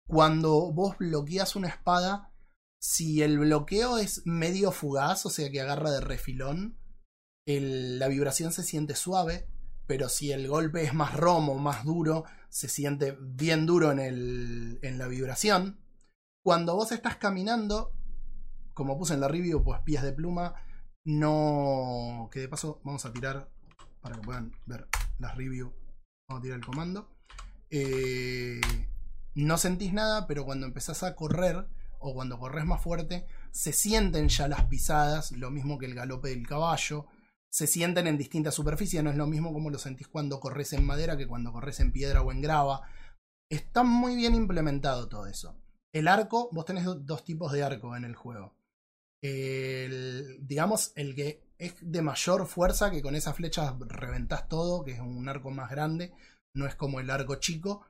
Cuando 0.08 0.72
vos 0.72 0.98
bloqueas 0.98 1.56
una 1.56 1.70
espada, 1.70 2.32
si 2.80 3.24
el 3.24 3.40
bloqueo 3.40 3.98
es 3.98 4.22
medio 4.26 4.72
fugaz, 4.72 5.26
o 5.26 5.30
sea 5.30 5.50
que 5.50 5.62
agarra 5.62 5.92
de 5.92 6.02
refilón, 6.02 6.78
el- 7.48 7.98
la 8.00 8.08
vibración 8.08 8.52
se 8.52 8.64
siente 8.64 8.96
suave, 8.96 9.50
pero 9.88 10.10
si 10.10 10.32
el 10.32 10.48
golpe 10.48 10.84
es 10.84 10.94
más 10.94 11.16
romo, 11.16 11.56
más 11.56 11.84
duro, 11.84 12.26
se 12.50 12.68
siente 12.68 13.18
bien 13.20 13.66
duro 13.66 13.92
en, 13.92 14.00
el, 14.00 14.80
en 14.84 14.98
la 14.98 15.08
vibración. 15.08 15.80
Cuando 16.44 16.76
vos 16.76 16.92
estás 16.92 17.16
caminando, 17.18 17.97
como 18.78 18.98
puse 18.98 19.16
en 19.16 19.20
la 19.22 19.28
review, 19.28 19.64
pues 19.64 19.82
pies 19.82 20.04
de 20.04 20.14
pluma, 20.14 20.54
no... 21.06 22.30
Que 22.32 22.42
de 22.42 22.48
paso 22.48 22.80
vamos 22.84 23.06
a 23.06 23.12
tirar, 23.12 23.50
para 24.02 24.16
que 24.16 24.22
puedan 24.22 24.52
ver 24.66 24.88
las 25.20 25.36
reviews, 25.36 25.72
vamos 26.30 26.40
a 26.40 26.44
tirar 26.44 26.60
el 26.60 26.66
comando. 26.66 27.10
Eh, 27.70 28.62
no 29.36 29.58
sentís 29.58 29.94
nada, 29.94 30.28
pero 30.28 30.46
cuando 30.46 30.66
empezás 30.66 31.04
a 31.04 31.16
correr, 31.16 31.68
o 32.00 32.14
cuando 32.14 32.40
corres 32.40 32.66
más 32.66 32.82
fuerte, 32.82 33.26
se 33.52 33.74
sienten 33.74 34.30
ya 34.30 34.48
las 34.48 34.66
pisadas, 34.66 35.32
lo 35.32 35.50
mismo 35.50 35.78
que 35.78 35.88
el 35.88 35.96
galope 35.96 36.30
del 36.30 36.48
caballo, 36.48 37.08
se 37.52 37.66
sienten 37.66 38.06
en 38.08 38.18
distintas 38.18 38.54
superficies, 38.54 39.04
no 39.04 39.10
es 39.10 39.16
lo 39.16 39.26
mismo 39.26 39.54
como 39.54 39.70
lo 39.70 39.80
sentís 39.80 40.08
cuando 40.08 40.40
corres 40.40 40.74
en 40.74 40.86
madera 40.86 41.18
que 41.18 41.28
cuando 41.28 41.52
corres 41.52 41.80
en 41.80 41.92
piedra 41.92 42.22
o 42.22 42.32
en 42.32 42.42
grava. 42.42 42.82
Está 43.50 43.84
muy 43.84 44.16
bien 44.16 44.36
implementado 44.36 45.08
todo 45.08 45.26
eso. 45.26 45.56
El 45.94 46.08
arco, 46.10 46.50
vos 46.52 46.66
tenés 46.66 46.84
do- 46.84 46.96
dos 47.00 47.24
tipos 47.24 47.52
de 47.54 47.64
arco 47.64 47.96
en 47.96 48.04
el 48.04 48.16
juego. 48.16 48.54
Digamos, 49.22 50.92
el 50.96 51.16
que 51.16 51.44
es 51.58 51.76
de 51.82 52.02
mayor 52.02 52.46
fuerza, 52.48 52.92
que 52.92 53.02
con 53.02 53.16
esas 53.16 53.36
flechas 53.36 53.74
reventás 53.80 54.48
todo, 54.48 54.84
que 54.84 54.92
es 54.92 55.00
un 55.00 55.28
arco 55.28 55.50
más 55.52 55.70
grande, 55.70 56.14
no 56.54 56.68
es 56.68 56.76
como 56.76 57.00
el 57.00 57.10
arco 57.10 57.36
chico, 57.36 57.86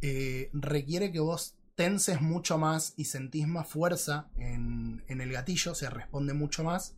eh, 0.00 0.50
requiere 0.52 1.10
que 1.12 1.20
vos 1.20 1.54
tenses 1.74 2.20
mucho 2.20 2.58
más 2.58 2.94
y 2.96 3.04
sentís 3.04 3.46
más 3.46 3.68
fuerza 3.68 4.30
en, 4.36 5.04
en 5.06 5.20
el 5.20 5.32
gatillo, 5.32 5.74
se 5.74 5.90
responde 5.90 6.34
mucho 6.34 6.64
más. 6.64 6.96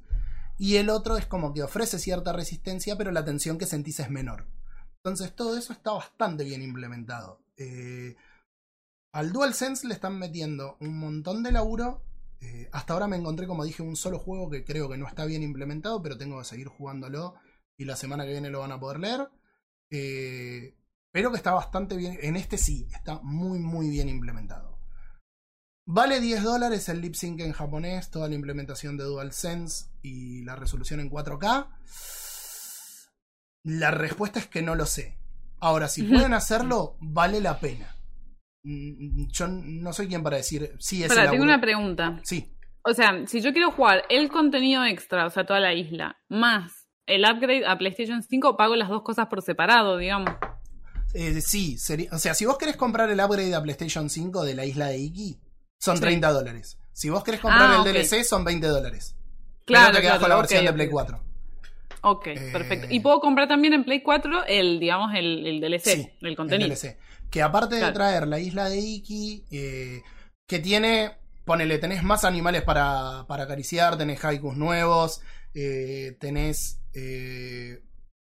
Y 0.58 0.76
el 0.76 0.90
otro 0.90 1.16
es 1.16 1.26
como 1.26 1.54
que 1.54 1.62
ofrece 1.62 1.98
cierta 1.98 2.32
resistencia, 2.32 2.96
pero 2.96 3.12
la 3.12 3.24
tensión 3.24 3.58
que 3.58 3.66
sentís 3.66 4.00
es 4.00 4.11
menor. 4.11 4.46
Entonces 4.96 5.34
todo 5.34 5.56
eso 5.56 5.72
está 5.72 5.92
bastante 5.92 6.44
bien 6.44 6.62
implementado. 6.62 7.40
Eh, 7.56 8.16
al 9.12 9.32
DualSense 9.32 9.86
le 9.86 9.94
están 9.94 10.18
metiendo 10.18 10.76
un 10.80 10.98
montón 10.98 11.42
de 11.42 11.52
laburo. 11.52 12.02
Eh, 12.41 12.68
hasta 12.72 12.95
ahora 12.95 13.07
me 13.07 13.16
encontré, 13.16 13.47
como 13.47 13.64
dije, 13.64 13.82
un 13.82 13.97
solo 13.97 14.18
juego 14.18 14.51
que 14.51 14.64
creo 14.64 14.88
que 14.88 14.97
no 14.97 15.07
está 15.07 15.24
bien 15.24 15.43
implementado, 15.43 16.03
pero 16.03 16.16
tengo 16.16 16.38
que 16.38 16.45
seguir 16.45 16.68
jugándolo 16.68 17.34
y 17.76 17.84
la 17.84 17.97
semana 17.97 18.24
que 18.24 18.32
viene 18.32 18.51
lo 18.51 18.61
van 18.61 18.72
a 18.72 18.80
poder 18.80 19.01
leer. 19.01 19.28
Eh, 19.91 20.76
pero 21.12 21.30
que 21.30 21.36
está 21.36 21.53
bastante 21.53 21.97
bien. 21.97 22.18
En 22.22 22.36
este 22.36 22.57
sí, 22.57 22.86
está 22.95 23.20
muy, 23.22 23.59
muy 23.59 23.91
bien 23.91 24.09
implementado. 24.09 24.78
Vale 25.86 26.20
10 26.20 26.45
dólares 26.45 26.88
el 26.88 27.01
lip 27.01 27.14
sync 27.14 27.41
en 27.41 27.53
japonés, 27.53 28.11
toda 28.11 28.28
la 28.28 28.34
implementación 28.34 28.97
de 28.97 29.05
DualSense 29.05 29.86
y 30.03 30.43
la 30.45 30.55
resolución 30.55 31.01
en 31.01 31.11
4K. 31.11 31.66
La 33.64 33.91
respuesta 33.91 34.38
es 34.38 34.47
que 34.47 34.62
no 34.62 34.74
lo 34.76 34.86
sé. 34.86 35.18
Ahora, 35.59 35.88
si 35.88 36.05
pueden 36.05 36.32
hacerlo, 36.32 36.97
vale 37.01 37.41
la 37.41 37.61
pena. 37.61 37.97
Mm, 38.62 39.26
Yo 39.32 39.46
no 39.48 39.92
soy 39.92 40.08
quien 40.08 40.22
para 40.22 40.36
decir 40.36 40.74
sí 40.78 41.02
es 41.02 41.11
el 41.11 41.30
tengo 41.30 41.44
una 41.44 41.61
pregunta. 41.61 42.20
Sí, 42.24 42.52
O 42.82 42.92
sea, 42.94 43.26
si 43.26 43.40
yo 43.40 43.52
quiero 43.52 43.70
jugar 43.70 44.04
el 44.08 44.28
contenido 44.28 44.84
extra, 44.84 45.26
o 45.26 45.30
sea, 45.30 45.44
toda 45.44 45.61
la 45.61 45.74
isla, 45.74 46.16
más 46.28 46.88
el 47.06 47.24
upgrade 47.24 47.66
a 47.66 47.76
PlayStation 47.76 48.22
5, 48.22 48.56
pago 48.56 48.76
las 48.76 48.88
dos 48.88 49.02
cosas 49.02 49.26
por 49.26 49.42
separado, 49.42 49.96
digamos. 49.98 50.30
eh, 51.12 51.40
sí, 51.40 51.76
sería, 51.76 52.08
o 52.12 52.18
sea, 52.18 52.34
si 52.34 52.46
vos 52.46 52.56
querés 52.56 52.76
comprar 52.76 53.11
el 53.11 53.18
upgrade 53.20 53.54
a 53.54 53.62
PlayStation 53.62 54.08
5 54.08 54.44
de 54.44 54.54
la 54.54 54.64
isla 54.64 54.86
de 54.88 54.98
Iki, 54.98 55.40
son 55.78 55.96
Sí. 55.96 56.02
30 56.02 56.30
dólares. 56.30 56.78
Si 56.92 57.08
vos 57.11 57.24
querés 57.24 57.40
comprar 57.40 57.70
Ah, 57.70 57.82
el. 57.84 57.92
DLC, 57.92 58.22
son 58.24 58.44
20 58.44 58.66
dólares. 58.68 59.16
Claro, 59.64 59.86
Pero 59.86 59.96
te 59.96 60.02
claro, 60.02 60.20
con 60.20 60.28
la 60.28 60.36
versión 60.36 60.64
de 60.64 60.72
Play 60.72 60.86
ok. 60.86 60.92
4. 60.92 61.20
Ok, 62.02 62.26
Eh, 62.28 62.50
perfecto. 62.52 62.86
Y 62.90 63.00
puedo 63.00 63.20
comprar 63.20 63.48
también 63.48 63.72
en 63.74 63.84
Play 63.84 64.02
4 64.02 64.44
el, 64.46 64.78
digamos, 64.80 65.12
el, 65.14 65.46
el 65.46 65.61
DLC, 65.61 65.84
Sí, 65.84 66.08
el 66.22 66.36
contenido. 66.36 66.68
DLC. 66.68 66.96
Que 67.31 67.43
aparte 67.43 67.76
de 67.76 67.81
Claro. 67.83 67.95
traer 67.95 68.28
la 68.28 68.39
isla 68.41 68.68
de 68.68 68.78
Iki, 68.78 69.45
eh, 69.51 70.03
que 70.49 70.59
tiene, 70.59 71.16
ponele, 71.45 71.78
tenés 71.78 72.03
más 72.03 72.24
animales 72.24 72.62
para, 72.62 73.24
para 73.28 73.45
acariciar, 73.45 73.97
tenés 73.97 74.24
haikus 74.24 74.57
nuevos, 74.57 75.20
eh, 75.55 76.16
tenés 76.20 76.81
eh, 76.93 77.83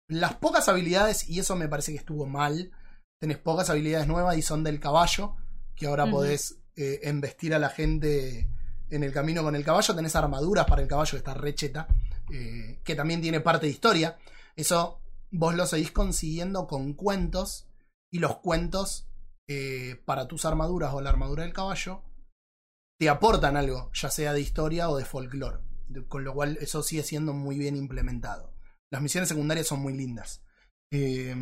las 0.08 0.34
pocas 0.34 0.68
habilidades, 0.68 1.28
y 1.28 1.38
eso 1.38 1.54
me 1.54 1.68
parece 1.68 1.92
que 1.92 1.98
estuvo 1.98 2.26
mal, 2.26 2.72
tenés 3.20 3.38
pocas 3.38 3.70
habilidades 3.70 4.08
nuevas 4.08 4.36
y 4.36 4.42
son 4.42 4.64
del 4.64 4.80
caballo, 4.80 5.36
que 5.76 5.86
ahora 5.86 6.10
podés 6.10 6.58
embestir 6.76 7.54
a 7.54 7.58
la 7.58 7.70
gente 7.70 8.48
en 8.90 9.02
el 9.02 9.12
camino 9.12 9.42
con 9.42 9.56
el 9.56 9.64
caballo, 9.64 9.94
tenés 9.94 10.14
armaduras 10.16 10.66
para 10.66 10.82
el 10.82 10.88
caballo 10.88 11.12
que 11.12 11.16
está 11.16 11.34
recheta, 11.34 11.88
que 12.28 12.94
también 12.94 13.20
tiene 13.22 13.40
parte 13.40 13.66
de 13.66 13.72
historia. 13.72 14.18
Eso 14.56 15.00
vos 15.30 15.54
lo 15.54 15.66
seguís 15.66 15.90
consiguiendo 15.90 16.66
con 16.66 16.92
cuentos 16.94 17.65
y 18.12 18.18
los 18.18 18.38
cuentos 18.38 19.08
eh, 19.48 20.02
para 20.04 20.26
tus 20.28 20.44
armaduras 20.44 20.92
o 20.94 21.00
la 21.00 21.10
armadura 21.10 21.42
del 21.44 21.52
caballo 21.52 22.02
te 22.98 23.08
aportan 23.08 23.56
algo, 23.56 23.90
ya 23.92 24.10
sea 24.10 24.32
de 24.32 24.40
historia 24.40 24.88
o 24.88 24.96
de 24.96 25.04
folclore. 25.04 25.58
Con 26.08 26.24
lo 26.24 26.34
cual 26.34 26.58
eso 26.60 26.82
sigue 26.82 27.02
siendo 27.02 27.32
muy 27.32 27.58
bien 27.58 27.76
implementado. 27.76 28.52
Las 28.90 29.02
misiones 29.02 29.28
secundarias 29.28 29.66
son 29.66 29.80
muy 29.80 29.92
lindas. 29.92 30.42
Eh, 30.90 31.34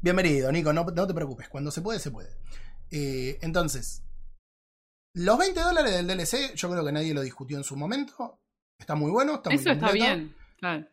bienvenido, 0.00 0.50
Nico, 0.52 0.72
no, 0.72 0.84
no 0.84 1.06
te 1.06 1.14
preocupes, 1.14 1.48
cuando 1.48 1.70
se 1.70 1.82
puede, 1.82 1.98
se 1.98 2.10
puede. 2.10 2.36
Eh, 2.90 3.38
entonces, 3.42 4.02
los 5.14 5.38
20 5.38 5.60
dólares 5.60 5.92
del 5.92 6.06
DLC, 6.06 6.54
yo 6.54 6.70
creo 6.70 6.84
que 6.84 6.92
nadie 6.92 7.14
lo 7.14 7.22
discutió 7.22 7.58
en 7.58 7.64
su 7.64 7.76
momento. 7.76 8.40
Está 8.78 8.94
muy 8.94 9.10
bueno, 9.10 9.36
está 9.36 9.50
muy 9.50 9.58
Eso 9.58 9.70
está 9.70 9.86
completo. 9.88 10.06
bien. 10.06 10.36
Claro. 10.58 10.86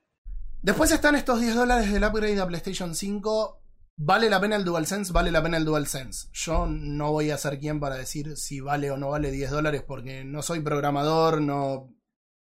Después 0.61 0.91
están 0.91 1.15
estos 1.15 1.39
10 1.39 1.55
dólares 1.55 1.91
del 1.91 2.03
upgrade 2.03 2.41
a 2.41 2.47
PlayStation 2.47 2.95
5. 2.95 3.61
¿Vale 3.99 4.29
la 4.29 4.39
pena 4.39 4.55
el 4.55 4.63
DualSense? 4.63 5.11
Vale 5.11 5.31
la 5.31 5.41
pena 5.41 5.57
el 5.57 5.65
DualSense. 5.65 6.29
Yo 6.31 6.67
no 6.67 7.11
voy 7.11 7.31
a 7.31 7.37
ser 7.37 7.59
quien 7.59 7.79
para 7.79 7.95
decir 7.95 8.37
si 8.37 8.59
vale 8.59 8.91
o 8.91 8.97
no 8.97 9.09
vale 9.09 9.31
10 9.31 9.49
dólares 9.49 9.83
porque 9.85 10.23
no 10.23 10.43
soy 10.43 10.59
programador, 10.59 11.41
no... 11.41 11.95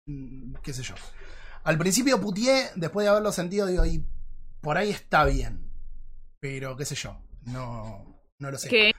mm, 0.06 0.54
qué 0.62 0.72
sé 0.72 0.82
yo. 0.82 0.94
Al 1.64 1.76
principio 1.76 2.18
putié, 2.18 2.70
después 2.76 3.04
de 3.04 3.10
haberlo 3.10 3.30
sentido, 3.30 3.66
digo, 3.66 3.84
y 3.84 4.06
por 4.62 4.78
ahí 4.78 4.88
está 4.90 5.24
bien. 5.26 5.70
Pero 6.40 6.76
qué 6.76 6.86
sé 6.86 6.94
yo, 6.94 7.20
no, 7.42 8.22
no 8.38 8.50
lo 8.50 8.56
sé. 8.56 8.70
Que 8.70 8.94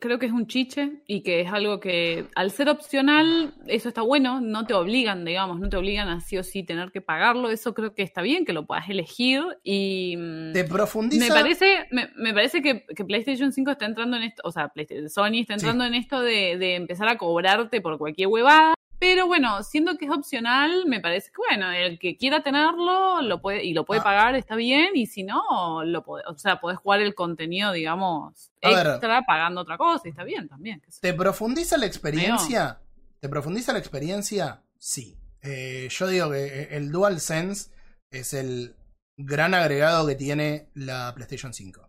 creo 0.00 0.18
que 0.18 0.26
es 0.26 0.32
un 0.32 0.46
chiche 0.46 1.00
y 1.06 1.22
que 1.22 1.40
es 1.40 1.52
algo 1.52 1.80
que 1.80 2.26
al 2.34 2.50
ser 2.50 2.68
opcional, 2.68 3.54
eso 3.66 3.88
está 3.88 4.02
bueno, 4.02 4.40
no 4.40 4.66
te 4.66 4.74
obligan, 4.74 5.24
digamos, 5.24 5.58
no 5.60 5.68
te 5.68 5.76
obligan 5.76 6.08
a 6.08 6.20
sí 6.20 6.36
o 6.36 6.42
sí 6.44 6.62
tener 6.62 6.90
que 6.92 7.00
pagarlo, 7.00 7.48
eso 7.50 7.72
creo 7.74 7.94
que 7.94 8.02
está 8.02 8.20
bien, 8.22 8.44
que 8.44 8.52
lo 8.52 8.66
puedas 8.66 8.88
elegir 8.88 9.42
y... 9.64 10.16
mm, 10.18 10.52
Te 10.52 10.64
profundiza. 10.64 11.24
Me 11.34 11.40
parece, 11.40 11.86
me, 11.90 12.10
me 12.16 12.34
parece 12.34 12.60
que, 12.62 12.84
que 12.94 13.04
PlayStation 13.04 13.52
5 13.52 13.70
está 13.70 13.86
entrando 13.86 14.16
en 14.18 14.24
esto, 14.24 14.42
o 14.44 14.52
sea, 14.52 14.68
PlayStation, 14.68 15.08
Sony 15.08 15.40
está 15.40 15.54
Sí. 15.58 15.64
entrando 15.64 15.84
en 15.86 15.94
esto 15.94 16.20
de, 16.20 16.58
de 16.58 16.74
empezar 16.74 17.08
a 17.08 17.16
cobrarte 17.18 17.80
por 17.80 17.96
cualquier 17.98 18.28
huevada. 18.28 18.74
Pero 19.00 19.26
bueno, 19.26 19.62
siendo 19.62 19.96
que 19.96 20.06
es 20.06 20.10
opcional, 20.10 20.84
me 20.86 21.00
parece 21.00 21.28
que 21.30 21.36
bueno, 21.48 21.70
el 21.72 21.98
que 21.98 22.16
quiera 22.16 22.42
tenerlo 22.42 23.22
lo 23.22 23.40
puede 23.40 23.64
y 23.64 23.72
lo 23.72 23.84
puede 23.84 24.00
Ah. 24.00 24.04
pagar 24.04 24.34
está 24.34 24.56
bien 24.56 24.90
y 24.94 25.06
si 25.06 25.22
no, 25.22 25.84
lo 25.84 26.02
puede, 26.04 26.24
o 26.26 26.36
sea, 26.36 26.60
podés 26.60 26.78
jugar 26.78 27.00
el 27.00 27.14
contenido, 27.14 27.72
digamos, 27.72 28.50
A 28.62 28.68
ver. 28.70 28.86
extra 28.86 29.22
pagando 29.22 29.60
otra 29.60 29.78
cosa 29.78 30.02
y 30.06 30.10
está 30.10 30.24
bien 30.24 30.48
también. 30.48 30.82
¿Te 31.00 31.14
profundiza 31.14 31.76
la 31.76 31.86
experiencia? 31.86 32.80
¿Te 33.20 33.28
profundiza 33.28 33.72
la 33.72 33.78
experiencia? 33.78 34.62
Sí. 34.78 35.16
Eh, 35.42 35.88
yo 35.90 36.06
digo 36.08 36.30
que 36.30 36.68
el 36.72 36.90
DualSense 36.90 37.70
es 38.10 38.32
el 38.34 38.74
gran 39.16 39.54
agregado 39.54 40.06
que 40.06 40.14
tiene 40.16 40.70
la 40.74 41.12
PlayStation 41.14 41.52
5. 41.54 41.88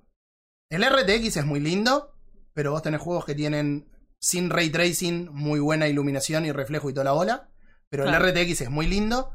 El 0.70 0.84
RTX 0.84 1.38
es 1.38 1.45
muy 1.45 1.60
lindo, 1.60 2.14
pero 2.53 2.72
vos 2.72 2.84
tenés 2.84 3.01
juegos 3.01 3.26
que 3.26 3.34
tienen 3.36 3.88
sin 4.22 4.49
ray 4.49 4.70
tracing, 4.70 5.30
muy 5.32 5.59
buena 5.59 5.88
iluminación 5.88 6.45
y 6.45 6.51
reflejo 6.51 6.89
y 6.89 6.93
toda 6.93 7.05
la 7.05 7.11
bola. 7.13 7.49
Pero 7.89 8.03
Claro. 8.03 8.28
el 8.28 8.34
RTX 8.34 8.61
es 8.61 8.70
muy 8.70 8.88
lindo. 8.88 9.34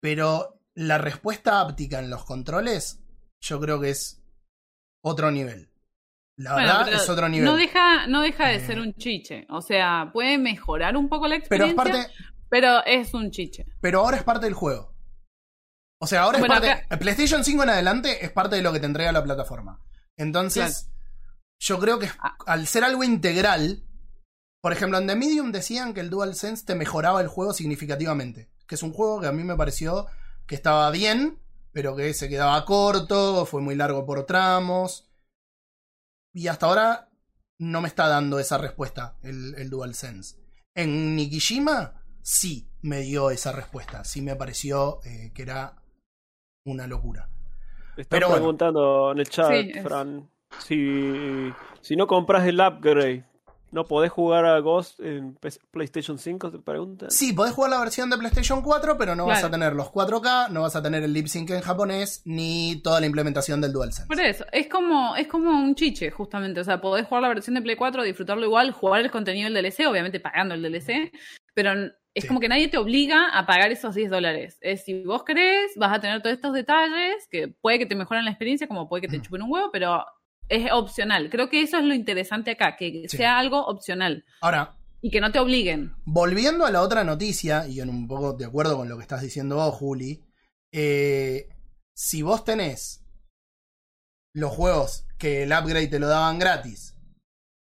Pero 0.00 0.60
la 0.74 0.98
respuesta 0.98 1.60
áptica 1.60 1.98
en 1.98 2.10
los 2.10 2.24
controles, 2.24 3.00
yo 3.40 3.60
creo 3.60 3.80
que 3.80 3.90
es 3.90 4.22
otro 5.04 5.30
nivel. 5.30 5.70
La 6.36 6.52
Bueno, 6.52 6.68
verdad 6.68 6.92
es 6.92 7.08
otro 7.08 7.28
nivel. 7.28 7.46
No 7.46 7.56
deja, 7.56 8.06
no 8.06 8.22
deja 8.22 8.46
de 8.48 8.56
Eh. 8.56 8.60
ser 8.66 8.78
un 8.78 8.94
chiche. 8.94 9.46
O 9.50 9.60
sea, 9.60 10.10
puede 10.12 10.38
mejorar 10.38 10.96
un 10.96 11.08
poco 11.08 11.26
la 11.26 11.40
pero 11.48 11.64
es 11.64 11.72
experiencia, 11.72 12.12
pero 12.48 12.84
es, 12.86 13.12
un 13.12 13.30
chiche. 13.32 13.66
pero 13.80 14.00
ahora 14.00 14.16
es 14.18 14.22
parte 14.22 14.46
del 14.46 14.54
juego. 14.54 14.94
O 16.00 16.06
sea, 16.06 16.22
ahora 16.22 16.38
Bueno, 16.38 16.54
es 16.54 16.60
parte. 16.60 16.72
acá- 16.72 16.86
el 16.94 16.98
PlayStation 17.00 17.42
5 17.44 17.64
en 17.64 17.70
adelante 17.70 18.24
es 18.24 18.30
parte 18.30 18.54
de 18.54 18.62
lo 18.62 18.72
que 18.72 18.78
te 18.78 18.86
entrega 18.86 19.10
la 19.10 19.24
plataforma. 19.24 19.82
Entonces, 20.16 20.88
yo 21.60 21.78
creo 21.78 21.98
que 21.98 22.08
Ah. 22.20 22.36
al 22.46 22.66
ser 22.66 22.84
algo 22.84 23.04
integral. 23.04 23.82
Por 24.60 24.72
ejemplo, 24.72 24.98
en 24.98 25.06
The 25.06 25.14
Medium 25.16 25.52
decían 25.52 25.94
que 25.94 26.00
el 26.00 26.10
DualSense 26.10 26.64
te 26.66 26.74
mejoraba 26.74 27.20
el 27.20 27.28
juego 27.28 27.52
significativamente. 27.52 28.50
Que 28.66 28.74
es 28.74 28.82
un 28.82 28.92
juego 28.92 29.20
que 29.20 29.28
a 29.28 29.32
mí 29.32 29.44
me 29.44 29.56
pareció 29.56 30.06
que 30.46 30.54
estaba 30.54 30.90
bien, 30.90 31.38
pero 31.72 31.94
que 31.94 32.12
se 32.14 32.28
quedaba 32.28 32.64
corto, 32.64 33.46
fue 33.46 33.60
muy 33.62 33.74
largo 33.76 34.04
por 34.04 34.24
tramos. 34.26 35.08
Y 36.32 36.48
hasta 36.48 36.66
ahora 36.66 37.08
no 37.58 37.80
me 37.80 37.88
está 37.88 38.08
dando 38.08 38.38
esa 38.38 38.58
respuesta 38.58 39.16
el, 39.22 39.54
el 39.56 39.70
DualSense. 39.70 40.36
En 40.74 41.16
Nikishima 41.16 42.02
sí 42.22 42.70
me 42.82 43.00
dio 43.00 43.30
esa 43.30 43.52
respuesta. 43.52 44.04
Sí 44.04 44.22
me 44.22 44.36
pareció 44.36 45.00
eh, 45.04 45.32
que 45.34 45.42
era 45.42 45.82
una 46.64 46.86
locura. 46.86 47.30
Te 47.96 48.02
están 48.02 48.16
Pero 48.16 48.28
bueno. 48.28 48.42
preguntando 48.42 49.12
en 49.12 49.18
el 49.18 49.28
chat, 49.28 49.50
Sí, 49.50 49.70
es- 49.74 49.82
Fran, 49.82 50.30
si, 50.58 51.52
si 51.80 51.96
no 51.96 52.06
compras 52.06 52.46
el 52.46 52.60
upgrade, 52.60 53.24
¿no 53.70 53.84
podés 53.84 54.10
jugar 54.10 54.46
a 54.46 54.58
Ghost 54.60 54.98
en 55.00 55.36
PlayStation 55.70 56.18
5? 56.18 56.50
Te 56.50 56.58
preguntan. 56.58 57.10
Sí, 57.10 57.32
podés 57.32 57.52
jugar 57.52 57.70
la 57.70 57.80
versión 57.80 58.08
de 58.10 58.16
PlayStation 58.16 58.62
4, 58.62 58.96
pero 58.96 59.14
no 59.14 59.26
vas 59.26 59.44
a 59.44 59.50
tener 59.50 59.74
los 59.74 59.88
4K, 59.92 60.48
no 60.50 60.62
vas 60.62 60.74
a 60.76 60.82
tener 60.82 61.02
el 61.02 61.12
lip 61.12 61.26
sync 61.26 61.50
en 61.50 61.60
japonés, 61.60 62.22
ni 62.24 62.80
toda 62.82 63.00
la 63.00 63.06
implementación 63.06 63.60
del 63.60 63.72
DualSense. 63.72 64.08
Por 64.08 64.20
eso, 64.20 64.44
es 64.52 64.68
como, 64.68 65.14
es 65.16 65.26
como 65.28 65.50
un 65.50 65.74
chiche, 65.74 66.10
justamente. 66.10 66.60
O 66.60 66.64
sea, 66.64 66.80
podés 66.80 67.06
jugar 67.06 67.22
la 67.22 67.28
versión 67.28 67.54
de 67.54 67.62
Play 67.62 67.76
4, 67.76 68.02
disfrutarlo 68.02 68.44
igual, 68.46 68.72
jugar 68.72 69.00
el 69.02 69.10
contenido 69.10 69.50
del 69.50 69.62
DLC, 69.62 69.86
obviamente 69.86 70.18
pagando 70.20 70.54
el 70.54 70.62
DLC, 70.62 71.12
pero 71.54 71.72
es 72.14 72.22
Sí. 72.22 72.28
como 72.28 72.40
que 72.40 72.48
nadie 72.48 72.66
te 72.68 72.78
obliga 72.78 73.28
a 73.28 73.46
pagar 73.46 73.70
esos 73.70 73.94
10 73.94 74.10
dólares. 74.10 74.58
Es 74.60 74.84
si 74.84 75.04
vos 75.04 75.22
querés, 75.24 75.72
vas 75.76 75.92
a 75.96 76.00
tener 76.00 76.20
todos 76.20 76.34
estos 76.34 76.52
detalles 76.52 77.28
que 77.30 77.48
puede 77.48 77.78
que 77.78 77.86
te 77.86 77.94
mejoren 77.94 78.24
la 78.24 78.30
experiencia, 78.32 78.66
como 78.66 78.88
puede 78.88 79.02
que 79.02 79.08
te 79.08 79.16
Ujú. 79.18 79.24
chupen 79.26 79.42
un 79.42 79.52
huevo, 79.52 79.70
pero 79.70 80.04
es 80.48 80.70
opcional. 80.72 81.28
Creo 81.30 81.48
que 81.50 81.62
eso 81.62 81.78
es 81.78 81.84
lo 81.84 81.94
interesante 81.94 82.50
acá, 82.52 82.76
que 82.76 83.04
Sí. 83.08 83.16
sea 83.16 83.38
algo 83.38 83.64
opcional 83.66 84.24
Ahora, 84.40 84.76
y 85.00 85.10
que 85.10 85.20
no 85.20 85.30
te 85.32 85.38
obliguen. 85.38 85.94
volviendo 86.04 86.64
a 86.66 86.70
la 86.70 86.82
otra 86.82 87.04
noticia, 87.04 87.66
y 87.68 87.80
en 87.80 87.88
un 87.90 88.06
poco 88.08 88.32
de 88.32 88.44
acuerdo 88.46 88.76
con 88.76 88.88
lo 88.88 88.96
que 88.96 89.02
estás 89.02 89.22
diciendo 89.22 89.56
vos, 89.56 89.74
Juli, 89.74 90.24
eh, 90.72 91.48
si 91.94 92.22
vos 92.22 92.44
tenés 92.44 93.04
los 94.34 94.52
juegos 94.52 95.06
que 95.18 95.42
el 95.44 95.52
upgrade 95.52 95.88
te 95.88 95.98
lo 95.98 96.08
daban 96.08 96.38
gratis, 96.38 96.94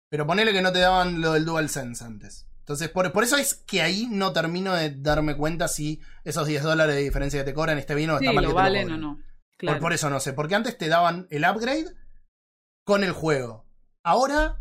pero 0.10 0.26
ponele 0.28 0.52
que 0.54 0.62
no 0.62 0.72
te 0.72 0.80
daban 0.80 1.22
lo 1.22 1.34
del 1.34 1.46
DualSense 1.46 2.04
antes. 2.04 2.46
Entonces, 2.60 2.90
por, 2.90 3.12
por 3.12 3.24
eso 3.24 3.36
es 3.38 3.56
que 3.56 3.82
ahí 3.82 4.08
no 4.12 4.32
termino 4.32 4.76
de 4.76 4.92
darme 4.92 5.36
cuenta 5.36 5.68
si 5.68 6.02
esos 6.24 6.46
10 6.48 6.62
dólares 6.62 6.96
de 6.96 7.02
diferencia 7.02 7.40
que 7.40 7.46
te 7.46 7.54
cobran 7.56 7.80
esté 7.80 7.96
bien 7.96 8.12
o 8.12 8.20
Sí, 8.20 8.26
está 8.26 8.34
mal 8.34 8.44
que 8.44 8.48
lo 8.50 8.56
te 8.56 8.62
valen 8.62 8.92
o 8.92 8.98
no. 8.98 9.20
Por 9.80 9.92
eso 9.94 10.10
no 10.10 10.20
sé, 10.20 10.34
porque 10.34 10.54
antes 10.56 10.78
te 10.78 10.88
daban 10.88 11.28
el 11.32 11.44
upgrade 11.44 11.88
con 12.90 13.04
el 13.04 13.12
juego. 13.12 13.66
Ahora 14.04 14.58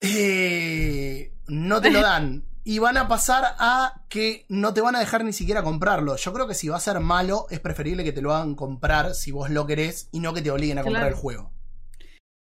eh, 0.00 1.32
no 1.46 1.80
te 1.80 1.90
lo 1.90 2.00
dan. 2.02 2.44
Y 2.64 2.80
van 2.80 2.96
a 2.96 3.06
pasar 3.06 3.44
a 3.60 4.04
que 4.08 4.44
no 4.48 4.74
te 4.74 4.80
van 4.80 4.96
a 4.96 4.98
dejar 4.98 5.22
ni 5.24 5.32
siquiera 5.32 5.62
comprarlo. 5.62 6.16
Yo 6.16 6.32
creo 6.32 6.48
que 6.48 6.54
si 6.54 6.68
va 6.68 6.76
a 6.76 6.80
ser 6.80 6.98
malo, 6.98 7.46
es 7.50 7.60
preferible 7.60 8.02
que 8.02 8.12
te 8.12 8.20
lo 8.22 8.34
hagan 8.34 8.56
comprar 8.56 9.14
si 9.14 9.30
vos 9.30 9.50
lo 9.50 9.66
querés 9.68 10.08
y 10.10 10.18
no 10.18 10.34
que 10.34 10.42
te 10.42 10.50
obliguen 10.50 10.78
a 10.78 10.82
comprar 10.82 11.04
Claro. 11.04 11.14
el 11.16 11.20
juego. 11.22 11.52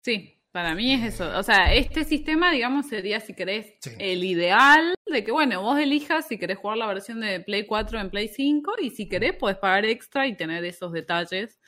Sí, 0.03 0.41
para 0.51 0.75
mí 0.75 0.95
es 0.95 1.15
eso. 1.15 1.29
O 1.39 1.43
sea, 1.43 1.75
este 1.75 2.05
sistema, 2.05 2.51
digamos, 2.51 2.87
sería, 2.89 3.21
si 3.21 3.35
querés, 3.35 3.75
Sí. 3.83 3.91
el 3.99 4.25
ideal 4.25 4.95
de 5.07 5.23
que, 5.25 5.31
bueno, 5.31 5.61
vos 5.61 5.79
elijas 5.79 6.27
si 6.27 6.39
querés 6.39 6.57
jugar 6.57 6.79
la 6.79 6.87
versión 6.87 7.21
de 7.21 7.41
Play 7.41 7.67
4 7.67 8.01
en 8.01 8.09
Play 8.09 8.29
5 8.29 8.73
y 8.81 8.91
si 8.93 9.07
querés 9.11 9.35
podés 9.37 9.59
pagar 9.59 9.85
extra 9.85 10.27
y 10.27 10.35
tener 10.39 10.65
esos 10.65 10.91
detalles. 10.93 11.59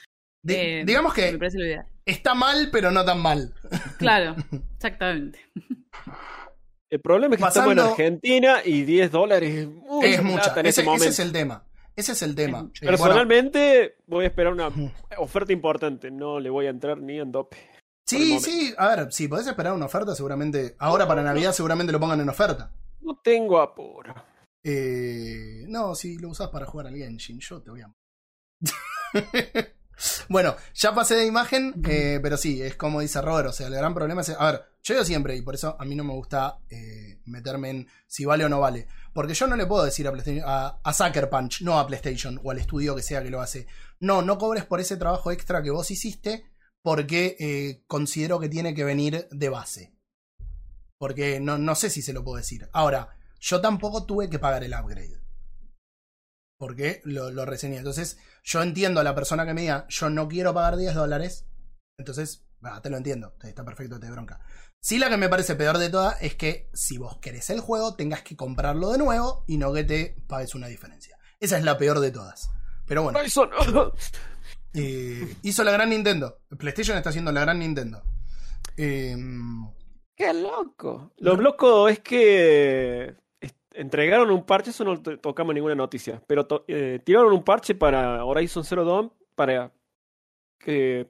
Eh, 0.48 0.84
digamos 0.86 1.16
Me 1.16 1.30
que 1.32 1.38
parece 1.38 1.58
lo 1.58 1.64
ideal. 1.66 1.86
está 2.04 2.34
mal, 2.34 2.68
pero 2.70 2.90
no 2.90 3.04
tan 3.04 3.20
mal. 3.20 3.52
Claro, 3.98 4.36
exactamente. 4.74 5.40
El 6.90 7.00
problema 7.00 7.34
es 7.34 7.40
que 7.42 7.48
estamos 7.48 7.70
en 7.72 7.76
Pasando- 7.78 7.90
Argentina 7.92 8.56
y 8.64 8.82
10 8.84 9.10
dólares 9.10 9.54
es 9.54 9.66
mucha 9.68 10.06
es 10.06 10.22
mucha. 10.22 10.42
plata 10.44 10.60
en 10.60 10.66
Ese, 10.66 10.80
ese 10.82 10.84
momento. 10.88 11.04
ese 11.04 11.12
es 11.22 11.26
el 11.26 11.32
tema. 11.32 11.64
Ese 11.96 12.12
es 12.12 12.22
el 12.22 12.34
tema. 12.34 12.58
Eh, 12.58 12.62
bueno, 12.82 12.98
Personalmente 12.98 13.96
voy 14.06 14.24
a 14.24 14.28
esperar 14.28 14.52
una 14.52 14.70
oferta 15.18 15.52
importante. 15.52 16.10
No 16.10 16.38
le 16.38 16.50
voy 16.50 16.66
a 16.66 16.70
entrar 16.70 16.98
ni 16.98 17.18
en 17.18 17.32
dope. 17.32 17.56
sí, 18.06 18.38
sí. 18.38 18.74
A 18.76 18.94
ver, 18.94 19.12
si 19.12 19.26
podés 19.28 19.46
esperar 19.46 19.72
una 19.72 19.86
oferta, 19.86 20.14
seguramente. 20.14 20.76
Ahora 20.78 21.08
para 21.08 21.22
Navidad, 21.22 21.52
seguramente 21.52 21.92
lo 21.92 21.98
pongan 22.00 22.20
en 22.20 22.28
oferta. 22.28 22.70
No 23.00 23.18
tengo 23.24 23.60
apuro. 23.60 24.14
Eh, 24.62 25.64
no, 25.68 25.94
si 25.94 26.18
lo 26.18 26.28
usás 26.28 26.48
para 26.50 26.66
jugar 26.66 26.88
al 26.88 26.96
Genshin, 26.96 27.40
yo 27.40 27.62
te 27.62 27.70
voy 27.70 27.80
a. 27.80 27.90
bueno, 30.28 30.56
ya 30.74 30.94
pasé 30.94 31.14
de 31.14 31.26
imagen, 31.26 31.74
eh, 31.88 32.20
pero 32.22 32.36
sí, 32.36 32.62
es 32.62 32.76
como 32.76 33.00
dice 33.00 33.20
Robert, 33.22 33.48
o 33.48 33.52
sea, 33.52 33.68
el 33.68 33.74
gran 33.74 33.94
problema 33.94 34.20
es. 34.20 34.30
A 34.30 34.52
ver, 34.52 34.64
yo 34.82 35.04
siempre, 35.04 35.36
y 35.36 35.42
por 35.42 35.54
eso 35.54 35.76
a 35.78 35.84
mí 35.84 35.94
no 35.94 36.04
me 36.04 36.12
gusta 36.12 36.58
eh, 36.68 37.20
meterme 37.24 37.70
en 37.70 37.88
si 38.06 38.24
vale 38.24 38.44
o 38.44 38.48
no 38.48 38.60
vale. 38.60 38.86
Porque 39.12 39.34
yo 39.34 39.46
no 39.46 39.56
le 39.56 39.66
puedo 39.66 39.84
decir 39.84 40.06
a, 40.06 40.12
a, 40.44 40.80
a 40.82 40.92
Sucker 40.92 41.30
Punch, 41.30 41.62
no 41.62 41.78
a 41.78 41.86
PlayStation 41.86 42.40
o 42.44 42.50
al 42.50 42.58
estudio 42.58 42.94
que 42.94 43.02
sea 43.02 43.22
que 43.22 43.30
lo 43.30 43.40
hace. 43.40 43.66
No, 43.98 44.22
no 44.22 44.38
cobres 44.38 44.64
por 44.64 44.80
ese 44.80 44.96
trabajo 44.96 45.30
extra 45.30 45.62
que 45.62 45.70
vos 45.70 45.90
hiciste, 45.90 46.44
porque 46.82 47.36
eh, 47.40 47.82
considero 47.86 48.38
que 48.38 48.48
tiene 48.48 48.74
que 48.74 48.84
venir 48.84 49.26
de 49.30 49.48
base. 49.48 49.96
Porque 50.98 51.40
no, 51.40 51.58
no 51.58 51.74
sé 51.74 51.90
si 51.90 52.02
se 52.02 52.12
lo 52.12 52.22
puedo 52.22 52.36
decir. 52.36 52.68
Ahora, 52.72 53.16
yo 53.40 53.60
tampoco 53.60 54.06
tuve 54.06 54.30
que 54.30 54.38
pagar 54.38 54.62
el 54.64 54.74
upgrade. 54.74 55.20
Porque 56.58 57.00
lo, 57.04 57.30
lo 57.30 57.44
reseñé. 57.44 57.78
Entonces, 57.78 58.18
yo 58.46 58.62
entiendo 58.62 59.00
a 59.00 59.04
la 59.04 59.14
persona 59.14 59.44
que 59.44 59.52
me 59.52 59.62
diga, 59.62 59.86
yo 59.88 60.08
no 60.08 60.28
quiero 60.28 60.54
pagar 60.54 60.76
10 60.76 60.94
dólares. 60.94 61.46
Entonces, 61.98 62.46
te 62.80 62.90
lo 62.90 62.96
entiendo. 62.96 63.34
Está 63.42 63.64
perfecto, 63.64 63.98
te 63.98 64.08
bronca. 64.08 64.40
Sí, 64.80 64.98
la 64.98 65.10
que 65.10 65.16
me 65.16 65.28
parece 65.28 65.56
peor 65.56 65.78
de 65.78 65.90
todas 65.90 66.22
es 66.22 66.36
que 66.36 66.70
si 66.72 66.96
vos 66.96 67.18
querés 67.18 67.50
el 67.50 67.58
juego, 67.58 67.96
tengas 67.96 68.22
que 68.22 68.36
comprarlo 68.36 68.92
de 68.92 68.98
nuevo 68.98 69.44
y 69.48 69.58
no 69.58 69.72
que 69.72 69.82
te 69.82 70.16
pagues 70.28 70.54
una 70.54 70.68
diferencia. 70.68 71.18
Esa 71.40 71.58
es 71.58 71.64
la 71.64 71.76
peor 71.76 71.98
de 71.98 72.12
todas. 72.12 72.48
Pero 72.86 73.02
bueno, 73.02 73.18
eh, 74.74 75.36
hizo 75.42 75.64
la 75.64 75.72
gran 75.72 75.90
Nintendo. 75.90 76.38
PlayStation 76.56 76.96
está 76.96 77.10
haciendo 77.10 77.32
la 77.32 77.40
gran 77.40 77.58
Nintendo. 77.58 78.04
Eh, 78.76 79.16
¡Qué 80.14 80.32
loco! 80.32 81.12
Lo 81.18 81.34
loco 81.34 81.88
es 81.88 81.98
que 81.98 83.16
entregaron 83.76 84.30
un 84.30 84.44
parche, 84.44 84.70
eso 84.70 84.84
no 84.84 85.00
to- 85.00 85.18
tocamos 85.18 85.54
ninguna 85.54 85.74
noticia, 85.74 86.22
pero 86.26 86.46
eh, 86.68 87.00
tiraron 87.04 87.32
un 87.32 87.44
parche 87.44 87.74
para 87.74 88.24
Horizon 88.24 88.64
Zero 88.64 88.84
Dawn 88.84 89.12
para 89.34 89.72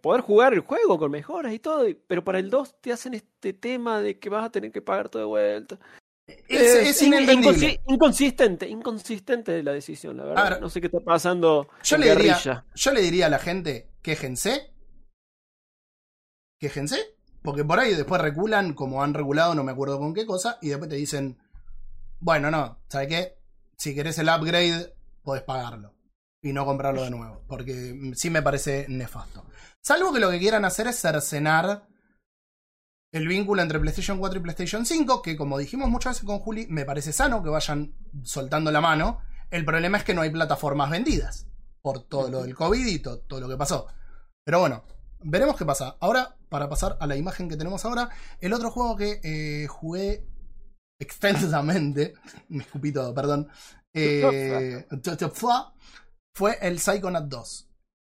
poder 0.03 0.21
jugar 0.21 0.53
el 0.53 0.61
juego 0.61 0.99
con 0.99 1.11
mejoras 1.11 1.53
y 1.55 1.59
todo, 1.59 1.87
pero 2.07 2.23
para 2.23 2.39
el 2.39 2.51
2 2.51 2.81
te 2.81 2.93
hacen 2.93 3.15
este 3.15 3.53
tema 3.55 4.01
de 4.03 4.19
que 4.19 4.29
vas 4.29 4.45
a 4.45 4.51
tener 4.51 4.71
que 4.71 4.83
pagar 4.83 5.09
todo 5.09 5.21
de 5.23 5.27
vuelta. 5.27 5.79
es, 6.27 6.39
Eh, 6.49 6.89
es 6.91 7.03
in- 7.03 7.09
inentendible. 7.15 7.53
inconsi- 7.57 7.81
inconsistente, 7.87 8.69
inconsistente 8.69 9.63
la 9.63 9.73
decisión, 9.73 10.17
la 10.17 10.25
verdad. 10.25 10.61
No 10.61 10.69
sé 10.69 10.81
qué 10.81 10.89
está 10.89 11.01
pasando 11.01 11.69
Yo 11.85 11.97
en 11.97 12.03
le, 12.03 12.17
diría, 12.17 12.65
yo 12.75 12.91
le 12.93 13.01
diría 13.01 13.27
a 13.27 13.31
la 13.31 13.39
gente, 13.39 13.89
quéjense. 14.03 14.73
quéjense. 16.61 16.99
Porque 17.43 17.65
por 17.65 17.79
ahí 17.79 17.95
después 17.95 18.21
reculan, 18.21 18.75
como 18.75 19.03
han 19.05 19.15
regulado, 19.15 19.55
no 19.55 19.63
me 19.63 19.71
acuerdo 19.73 19.99
con 20.01 20.13
qué 20.15 20.27
cosa, 20.27 20.59
y 20.61 20.69
después 20.71 20.91
te 20.91 20.97
dicen, 20.97 21.39
bueno, 22.21 22.51
no, 22.51 22.81
¿sabes 22.89 23.09
qué? 23.09 23.39
Si 23.77 23.95
querés 23.95 24.19
el 24.19 24.29
upgrade, 24.29 24.95
podés 25.23 25.43
pagarlo. 25.43 25.95
Y 26.43 26.53
no 26.53 26.65
comprarlo 26.65 27.03
de 27.03 27.11
nuevo. 27.11 27.43
Porque 27.49 28.13
sí 28.15 28.31
me 28.31 28.43
parece 28.43 28.87
nefasto. 28.89 29.45
Salvo 29.83 30.13
que 30.13 30.21
lo 30.21 30.31
que 30.31 30.39
quieran 30.39 30.65
hacer 30.65 30.87
es 30.87 30.99
cercenar 31.01 31.87
el 33.13 33.29
vínculo 33.29 33.63
entre 33.63 33.81
PlayStation 33.81 34.19
4 34.19 34.39
y 34.39 34.43
PlayStation 34.43 34.85
5, 34.85 35.23
que 35.23 35.37
como 35.37 35.59
dijimos 35.59 35.89
muchas 35.89 36.15
veces 36.17 36.27
con 36.27 36.39
Juli, 36.41 36.67
me 36.69 36.85
parece 36.85 37.13
sano 37.13 37.43
que 37.43 37.49
vayan 37.51 37.95
soltando 38.25 38.71
la 38.71 38.81
mano. 38.81 39.21
El 39.51 39.65
problema 39.65 39.99
es 39.99 40.05
que 40.05 40.15
no 40.15 40.23
hay 40.23 40.31
plataformas 40.31 40.91
vendidas. 40.91 41.47
Por 41.83 42.03
todo 42.05 42.29
lo 42.31 42.43
del 42.43 42.55
COVID 42.55 42.85
y 42.87 42.99
to- 42.99 43.21
todo 43.21 43.41
lo 43.41 43.49
que 43.49 43.57
pasó. 43.57 43.87
Pero 44.45 44.61
bueno, 44.61 44.85
veremos 45.21 45.57
qué 45.57 45.65
pasa. 45.65 45.97
Ahora, 46.01 46.37
para 46.49 46.69
pasar 46.69 46.97
a 47.01 47.07
la 47.07 47.17
imagen 47.17 47.49
que 47.49 47.57
tenemos 47.57 47.85
ahora, 47.85 48.11
el 48.41 48.53
otro 48.53 48.71
juego 48.71 48.97
que 48.97 49.21
eh, 49.23 49.67
jugué 49.69 50.27
extensamente, 51.01 52.15
me 52.49 52.63
escupí 52.65 52.93
todo, 52.93 53.15
perdón, 53.15 53.49
eh, 53.95 54.87
fue 56.35 56.59
el 56.61 56.79
Psychonaut 56.79 57.27
2. 57.29 57.69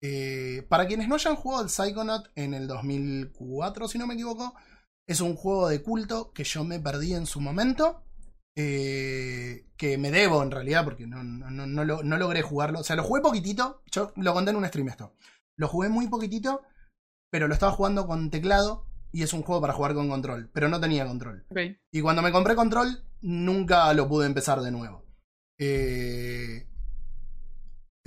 Eh, 0.01 0.65
para 0.69 0.87
quienes 0.87 1.07
no 1.07 1.15
hayan 1.15 1.35
jugado 1.35 1.63
el 1.63 1.69
Psychonaut 1.69 2.29
en 2.35 2.53
el 2.53 2.67
2004, 2.67 3.87
si 3.87 3.97
no 3.97 4.07
me 4.07 4.13
equivoco, 4.13 4.53
es 5.07 5.21
un 5.21 5.35
juego 5.35 5.67
de 5.69 5.81
culto 5.81 6.31
que 6.33 6.43
yo 6.43 6.63
me 6.63 6.79
perdí 6.79 7.13
en 7.13 7.25
su 7.25 7.41
momento. 7.41 8.03
eh, 8.61 9.67
que 9.77 9.97
me 9.97 10.11
debo 10.11 10.43
en 10.43 10.51
realidad, 10.51 10.83
porque 10.83 11.07
no, 11.07 11.23
no, 11.23 11.49
no, 11.49 11.65
no 11.65 11.85
lo- 11.85 12.03
no 12.03 12.17
logré 12.17 12.41
jugarlo. 12.41 12.79
O 12.81 12.83
sea, 12.83 12.97
lo 12.97 13.03
jugué 13.05 13.21
poquitito. 13.21 13.81
Yo 13.89 14.11
lo 14.17 14.33
conté 14.33 14.51
en 14.51 14.57
un 14.57 14.65
stream 14.67 14.89
esto. 14.89 15.13
Lo 15.57 15.69
jugué 15.69 15.87
muy 15.87 16.07
poquitito, 16.09 16.63
pero 17.31 17.47
lo 17.47 17.53
estaba 17.53 17.71
jugando 17.73 18.07
con 18.07 18.29
teclado. 18.31 18.85
Y 19.11 19.23
es 19.23 19.33
un 19.33 19.41
juego 19.41 19.61
para 19.61 19.73
jugar 19.73 19.93
con 19.93 20.09
control. 20.09 20.49
Pero 20.53 20.69
no 20.69 20.79
tenía 20.79 21.05
control. 21.05 21.45
Y 21.91 22.01
cuando 22.01 22.21
me 22.21 22.31
compré 22.31 22.55
control, 22.55 23.03
nunca 23.21 23.91
lo 23.93 24.07
pude 24.07 24.25
empezar 24.27 24.61
de 24.61 24.71
nuevo. 24.71 25.05
Eh, 25.57 26.67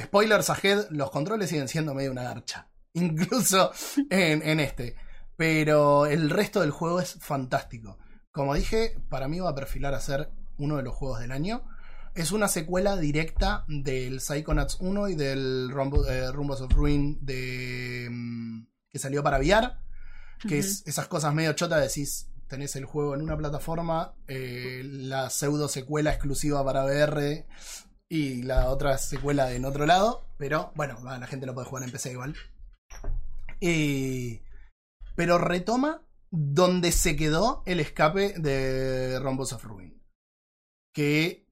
Spoilers 0.00 0.50
ahead, 0.50 0.86
los 0.90 1.10
controles 1.10 1.48
siguen 1.50 1.68
siendo 1.68 1.94
medio 1.94 2.10
una 2.10 2.22
garcha. 2.24 2.68
Incluso 2.94 3.72
en, 4.10 4.42
en 4.42 4.60
este. 4.60 4.96
Pero 5.36 6.06
el 6.06 6.30
resto 6.30 6.60
del 6.60 6.70
juego 6.70 7.00
es 7.00 7.14
fantástico. 7.20 7.98
Como 8.30 8.54
dije, 8.54 8.96
para 9.08 9.28
mí 9.28 9.40
va 9.40 9.50
a 9.50 9.54
perfilar 9.54 9.94
a 9.94 10.00
ser 10.00 10.30
uno 10.58 10.76
de 10.76 10.82
los 10.82 10.94
juegos 10.94 11.20
del 11.20 11.32
año. 11.32 11.64
Es 12.14 12.30
una 12.32 12.48
secuela 12.48 12.96
directa 12.96 13.64
del 13.68 14.20
Psychonauts 14.20 14.76
1 14.80 15.08
y 15.08 15.14
del 15.14 15.70
Rumble- 15.70 16.06
eh, 16.08 16.30
Rumbos 16.30 16.60
of 16.60 16.72
Ruin 16.72 17.18
de, 17.24 18.08
mm, 18.10 18.66
que 18.90 18.98
salió 18.98 19.22
para 19.22 19.38
VR. 19.38 19.72
Que 20.48 20.58
es 20.58 20.82
esas 20.86 21.08
cosas 21.08 21.32
medio 21.34 21.52
chotas, 21.52 21.80
decís, 21.82 22.28
tenés 22.48 22.74
el 22.76 22.84
juego 22.84 23.14
en 23.14 23.22
una 23.22 23.36
plataforma, 23.36 24.14
eh, 24.26 24.82
la 24.84 25.30
pseudo 25.30 25.68
secuela 25.68 26.10
exclusiva 26.10 26.64
para 26.64 26.84
VR 26.84 27.46
y 28.08 28.42
la 28.42 28.68
otra 28.70 28.98
secuela 28.98 29.52
en 29.52 29.64
otro 29.64 29.86
lado, 29.86 30.26
pero 30.36 30.72
bueno, 30.74 30.98
la 31.02 31.26
gente 31.26 31.46
lo 31.46 31.54
puede 31.54 31.68
jugar 31.68 31.84
en 31.84 31.92
PC 31.92 32.12
igual. 32.12 32.34
Y- 33.60 34.40
pero 35.14 35.38
retoma 35.38 36.02
donde 36.30 36.92
se 36.92 37.16
quedó 37.16 37.62
el 37.66 37.80
escape 37.80 38.34
de 38.38 39.18
Rombos 39.20 39.52
of 39.52 39.64
Ruin. 39.64 40.02
Que 40.94 41.46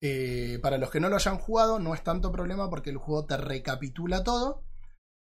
eh, 0.00 0.58
para 0.62 0.78
los 0.78 0.90
que 0.90 1.00
no 1.00 1.08
lo 1.08 1.16
hayan 1.16 1.38
jugado 1.38 1.78
no 1.78 1.94
es 1.94 2.02
tanto 2.04 2.30
problema 2.32 2.70
porque 2.70 2.90
el 2.90 2.96
juego 2.98 3.26
te 3.26 3.36
recapitula 3.36 4.22
todo. 4.24 4.62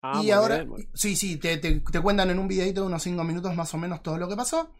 Ah, 0.02 0.22
y 0.22 0.32
ahora, 0.32 0.64
bien, 0.64 0.88
sí, 0.94 1.16
sí, 1.16 1.38
te, 1.38 1.58
te- 1.58 1.80
te 1.82 2.02
cuentan 2.02 2.30
en 2.30 2.40
un 2.40 2.48
videito 2.48 2.82
de 2.82 2.88
unos 2.88 3.04
5 3.04 3.24
minutos 3.24 3.56
más 3.56 3.74
o 3.74 3.78
menos 3.78 4.02
todo 4.04 4.18
lo 4.18 4.28
que 4.30 4.36
pasó. 4.36 4.72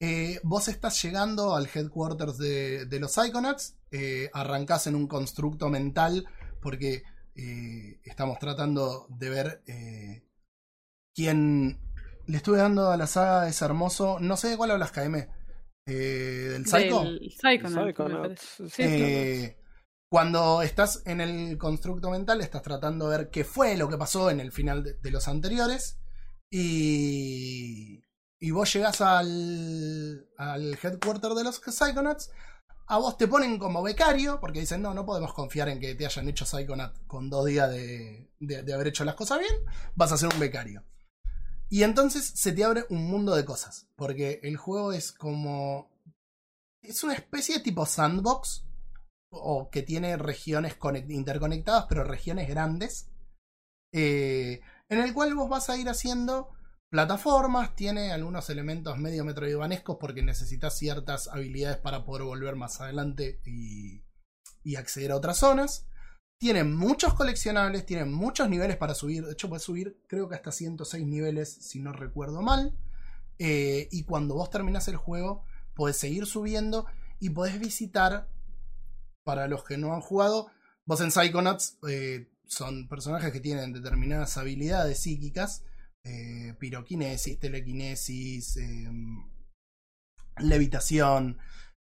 Eh, 0.00 0.40
vos 0.42 0.68
estás 0.68 1.00
llegando 1.02 1.54
al 1.56 1.68
headquarters 1.72 2.38
de, 2.38 2.86
de 2.86 3.00
los 3.00 3.12
Psychonauts, 3.12 3.76
eh, 3.92 4.30
arrancás 4.34 4.86
en 4.88 4.96
un 4.96 5.06
constructo 5.06 5.68
mental 5.70 6.26
porque 6.60 7.04
eh, 7.36 8.00
estamos 8.04 8.38
tratando 8.40 9.06
de 9.10 9.30
ver 9.30 9.62
eh, 9.66 10.24
quién 11.14 11.78
le 12.26 12.36
estuve 12.36 12.58
dando 12.58 12.90
a 12.90 12.96
la 12.96 13.06
saga, 13.06 13.48
es 13.48 13.60
hermoso, 13.62 14.18
no 14.20 14.36
sé 14.36 14.48
de 14.50 14.56
cuál 14.56 14.70
hablas 14.72 14.92
KM, 14.92 15.28
eh, 15.86 15.92
del 16.52 16.66
Psycho. 16.66 17.12
Del 17.12 17.30
Psychonauts, 17.30 17.94
parece. 17.96 18.68
sí, 18.68 18.88
Sí, 18.88 18.88
Eh, 18.88 19.56
cuando 20.12 20.60
estás 20.60 21.00
en 21.06 21.22
el 21.22 21.56
constructo 21.56 22.10
mental, 22.10 22.42
estás 22.42 22.60
tratando 22.60 23.08
de 23.08 23.16
ver 23.16 23.30
qué 23.30 23.44
fue 23.44 23.78
lo 23.78 23.88
que 23.88 23.96
pasó 23.96 24.28
en 24.28 24.40
el 24.40 24.52
final 24.52 24.98
de, 25.00 25.10
los 25.10 25.26
anteriores. 25.26 26.02
Y, 26.50 28.04
y 28.38 28.50
vos 28.50 28.70
llegás 28.70 29.00
al, 29.00 30.28
al 30.36 30.74
headquarter 30.82 31.32
de 31.32 31.44
los 31.44 31.62
Psychonauts. 31.64 32.30
A 32.88 32.98
vos 32.98 33.16
te 33.16 33.26
ponen 33.26 33.58
como 33.58 33.82
becario, 33.82 34.38
porque 34.38 34.60
dicen, 34.60 34.82
no, 34.82 34.92
no 34.92 35.06
podemos 35.06 35.32
confiar 35.32 35.70
en 35.70 35.80
que 35.80 35.94
te 35.94 36.04
hayan 36.04 36.28
hecho 36.28 36.44
Psychonaut 36.44 37.06
con 37.06 37.30
dos 37.30 37.46
días 37.46 37.70
de- 37.70 38.30
de 38.38 38.74
haber 38.74 38.88
hecho 38.88 39.06
las 39.06 39.14
cosas 39.14 39.38
bien. 39.38 39.54
Vas 39.94 40.12
a 40.12 40.18
ser 40.18 40.28
un 40.30 40.38
becario. 40.38 40.84
Y 41.70 41.84
entonces 41.84 42.32
se 42.34 42.52
te 42.52 42.64
abre 42.64 42.84
un 42.90 43.06
mundo 43.06 43.34
de 43.34 43.46
cosas. 43.46 43.88
Porque 43.96 44.40
el 44.42 44.58
juego 44.58 44.92
es 44.92 45.10
como. 45.10 45.90
Es 46.82 47.02
una 47.02 47.14
especie 47.14 47.56
de 47.56 47.62
tipo 47.64 47.86
sandbox 47.86 48.66
o 49.32 49.70
que 49.70 49.82
tiene 49.82 50.16
regiones 50.16 50.78
conect- 50.78 51.10
interconectadas, 51.10 51.86
pero 51.88 52.04
regiones 52.04 52.48
grandes, 52.48 53.10
eh, 53.92 54.60
en 54.88 54.98
el 55.00 55.12
cual 55.14 55.34
vos 55.34 55.48
vas 55.48 55.70
a 55.70 55.76
ir 55.76 55.88
haciendo 55.88 56.50
plataformas, 56.90 57.74
tiene 57.74 58.12
algunos 58.12 58.50
elementos 58.50 58.98
medio 58.98 59.24
metroidvanescos 59.24 59.96
porque 59.98 60.22
necesitas 60.22 60.76
ciertas 60.76 61.28
habilidades 61.28 61.78
para 61.78 62.04
poder 62.04 62.24
volver 62.24 62.56
más 62.56 62.80
adelante 62.80 63.40
y, 63.46 64.02
y 64.62 64.76
acceder 64.76 65.12
a 65.12 65.16
otras 65.16 65.38
zonas. 65.38 65.86
Tiene 66.38 66.64
muchos 66.64 67.14
coleccionables, 67.14 67.86
tiene 67.86 68.04
muchos 68.04 68.48
niveles 68.50 68.76
para 68.76 68.94
subir. 68.94 69.24
De 69.24 69.32
hecho, 69.32 69.48
puedes 69.48 69.62
subir 69.62 69.96
creo 70.08 70.28
que 70.28 70.34
hasta 70.34 70.52
106 70.52 71.06
niveles, 71.06 71.50
si 71.50 71.80
no 71.80 71.92
recuerdo 71.92 72.42
mal. 72.42 72.76
Eh, 73.38 73.88
y 73.90 74.04
cuando 74.04 74.34
vos 74.34 74.50
terminás 74.50 74.88
el 74.88 74.96
juego, 74.96 75.44
podés 75.74 75.96
seguir 75.96 76.26
subiendo 76.26 76.86
y 77.20 77.30
podés 77.30 77.58
visitar 77.58 78.28
para 79.24 79.48
los 79.48 79.64
que 79.64 79.78
no 79.78 79.94
han 79.94 80.00
jugado, 80.00 80.50
vos 80.84 81.00
en 81.00 81.10
Psychonauts 81.10 81.78
eh, 81.88 82.32
son 82.52 82.88
personajes 82.88 83.32
que 83.32 83.40
tienen 83.40 83.72
determinadas 83.72 84.36
habilidades 84.36 85.00
psíquicas, 85.00 85.64
eh, 86.04 86.54
piroquinesis, 86.58 87.38
telequinesis, 87.38 88.56
eh, 88.56 88.90
levitación, 90.38 91.38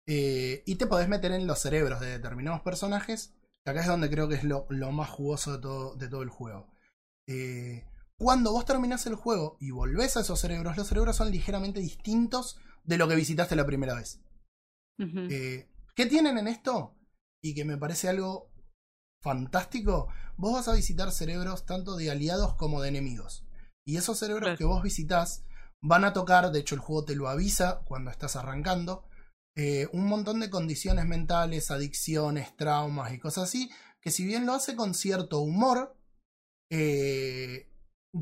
eh, 0.06 0.62
y 0.66 0.76
te 0.76 0.86
podés 0.86 1.08
meter 1.08 1.32
en 1.32 1.46
los 1.46 1.58
cerebros 1.58 2.00
de 2.00 2.08
determinados 2.08 2.60
personajes, 2.60 3.34
que 3.64 3.70
acá 3.70 3.80
es 3.80 3.86
donde 3.86 4.10
creo 4.10 4.28
que 4.28 4.34
es 4.34 4.44
lo, 4.44 4.66
lo 4.68 4.92
más 4.92 5.08
jugoso 5.08 5.52
de 5.52 5.58
todo, 5.58 5.96
de 5.96 6.08
todo 6.08 6.22
el 6.22 6.28
juego. 6.28 6.70
Cuando 8.18 8.52
vos 8.52 8.66
terminás 8.66 9.06
el 9.06 9.14
juego 9.14 9.56
y 9.58 9.70
volvés 9.70 10.16
a 10.16 10.20
esos 10.20 10.38
cerebros, 10.38 10.76
los 10.76 10.86
cerebros 10.86 11.16
son 11.16 11.30
ligeramente 11.30 11.80
distintos 11.80 12.60
de 12.84 12.98
lo 12.98 13.08
que 13.08 13.16
visitaste 13.16 13.56
la 13.56 13.66
primera 13.66 13.94
vez. 13.94 14.20
¿Qué 14.98 16.06
tienen 16.06 16.38
en 16.38 16.48
esto? 16.48 16.94
Y 17.42 17.54
que 17.54 17.64
me 17.64 17.76
parece 17.76 18.08
algo 18.08 18.50
fantástico. 19.22 20.08
Vos 20.36 20.52
vas 20.54 20.68
a 20.68 20.74
visitar 20.74 21.10
cerebros 21.12 21.66
tanto 21.66 21.96
de 21.96 22.10
aliados 22.10 22.54
como 22.54 22.80
de 22.80 22.88
enemigos. 22.88 23.46
Y 23.86 23.96
esos 23.96 24.18
cerebros 24.18 24.42
Claro. 24.44 24.58
que 24.58 24.64
vos 24.64 24.82
visitas 24.82 25.44
van 25.82 26.04
a 26.04 26.12
tocar, 26.12 26.50
de 26.52 26.60
hecho 26.60 26.74
el 26.74 26.80
juego 26.80 27.04
te 27.04 27.16
lo 27.16 27.28
avisa 27.28 27.82
cuando 27.84 28.10
estás 28.10 28.36
arrancando, 28.36 29.04
eh, 29.56 29.88
un 29.92 30.06
montón 30.06 30.40
de 30.40 30.50
condiciones 30.50 31.04
mentales, 31.06 31.70
adicciones, 31.70 32.56
traumas 32.56 33.12
y 33.12 33.18
cosas 33.18 33.44
así, 33.44 33.70
que 34.00 34.10
si 34.10 34.24
bien 34.24 34.46
lo 34.46 34.54
hace 34.54 34.76
con 34.76 34.94
cierto 34.94 35.40
humor, 35.40 35.96
eh, 36.70 37.68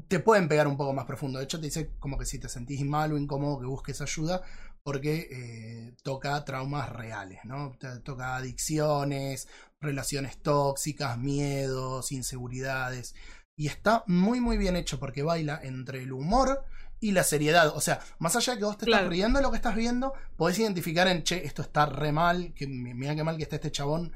te 0.08 0.20
pueden 0.20 0.48
pegar 0.48 0.66
un 0.66 0.76
poco 0.76 0.92
más 0.92 1.04
profundo. 1.06 1.38
De 1.38 1.44
hecho, 1.44 1.60
te 1.60 1.66
dice 1.66 1.94
como 1.98 2.16
que 2.18 2.24
si 2.26 2.38
te 2.38 2.48
sentís 2.48 2.84
mal 2.84 3.12
o 3.12 3.18
incómodo 3.18 3.60
que 3.60 3.66
busques 3.66 4.00
ayuda, 4.00 4.42
porque 4.82 5.28
eh, 5.30 5.94
toca 6.02 6.44
traumas 6.44 6.90
reales, 6.90 7.40
¿no? 7.44 7.72
Toca 8.04 8.36
adicciones, 8.36 9.48
relaciones 9.80 10.40
tóxicas, 10.42 11.18
miedos, 11.18 12.12
inseguridades. 12.12 13.14
Y 13.56 13.66
está 13.66 14.04
muy, 14.06 14.40
muy 14.40 14.56
bien 14.56 14.76
hecho 14.76 14.98
porque 14.98 15.22
baila 15.22 15.60
entre 15.62 16.02
el 16.02 16.12
humor 16.12 16.64
y 16.98 17.12
la 17.12 17.24
seriedad. 17.24 17.68
O 17.76 17.80
sea, 17.80 18.00
más 18.18 18.36
allá 18.36 18.54
de 18.54 18.58
que 18.58 18.64
vos 18.64 18.78
te 18.78 18.86
Claro. 18.86 19.02
estás 19.04 19.10
riendo 19.10 19.38
de 19.38 19.42
lo 19.42 19.50
que 19.50 19.56
estás 19.56 19.74
viendo, 19.74 20.12
podés 20.36 20.58
identificar 20.58 21.08
en, 21.08 21.22
che, 21.24 21.44
esto 21.44 21.62
está 21.62 21.86
re 21.86 22.12
mal, 22.12 22.52
que 22.54 22.66
mira 22.66 23.14
qué 23.14 23.24
mal 23.24 23.36
que 23.36 23.42
está 23.42 23.56
este 23.56 23.70
chabón. 23.70 24.12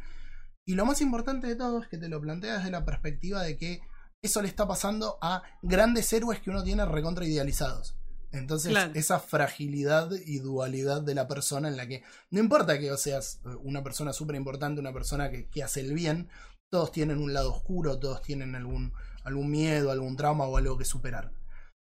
Y 0.66 0.74
lo 0.74 0.86
más 0.86 1.00
importante 1.02 1.46
de 1.46 1.56
todo 1.56 1.82
es 1.82 1.88
que 1.88 1.98
te 1.98 2.08
lo 2.08 2.20
plantea 2.20 2.56
desde 2.56 2.70
la 2.70 2.84
perspectiva 2.86 3.42
de 3.42 3.58
que 3.58 3.80
eso 4.22 4.40
le 4.40 4.48
está 4.48 4.66
pasando 4.66 5.18
a 5.20 5.42
grandes 5.60 6.10
héroes 6.14 6.40
que 6.40 6.48
uno 6.48 6.62
tiene 6.62 6.86
recontra 6.86 7.26
idealizados. 7.26 7.96
Entonces, 8.34 8.70
Claro. 8.72 8.92
esa 8.94 9.20
fragilidad 9.20 10.10
y 10.26 10.40
dualidad 10.40 11.02
de 11.02 11.14
la 11.14 11.28
persona 11.28 11.68
en 11.68 11.76
la 11.76 11.86
que 11.86 12.02
no 12.30 12.40
importa 12.40 12.78
que 12.78 12.94
seas 12.96 13.40
eh, 13.44 13.48
una 13.62 13.82
persona 13.82 14.12
súper 14.12 14.36
importante, 14.36 14.80
una 14.80 14.92
persona 14.92 15.30
que, 15.30 15.48
que 15.48 15.62
hace 15.62 15.80
el 15.80 15.94
bien, 15.94 16.28
todos 16.70 16.90
tienen 16.90 17.18
un 17.18 17.32
lado 17.32 17.52
oscuro, 17.52 17.98
todos 17.98 18.20
tienen 18.22 18.54
algún, 18.56 18.92
algún 19.22 19.50
miedo, 19.50 19.90
algún 19.90 20.16
trauma 20.16 20.44
o 20.44 20.56
algo 20.56 20.76
que 20.76 20.84
superar. 20.84 21.30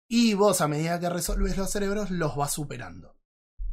Y 0.10 0.34
vos, 0.34 0.62
a 0.62 0.68
medida 0.68 1.00
que 1.00 1.10
resolves 1.10 1.58
los 1.58 1.72
cerebros, 1.72 2.12
los 2.12 2.36
vas 2.36 2.52
superando. 2.54 3.15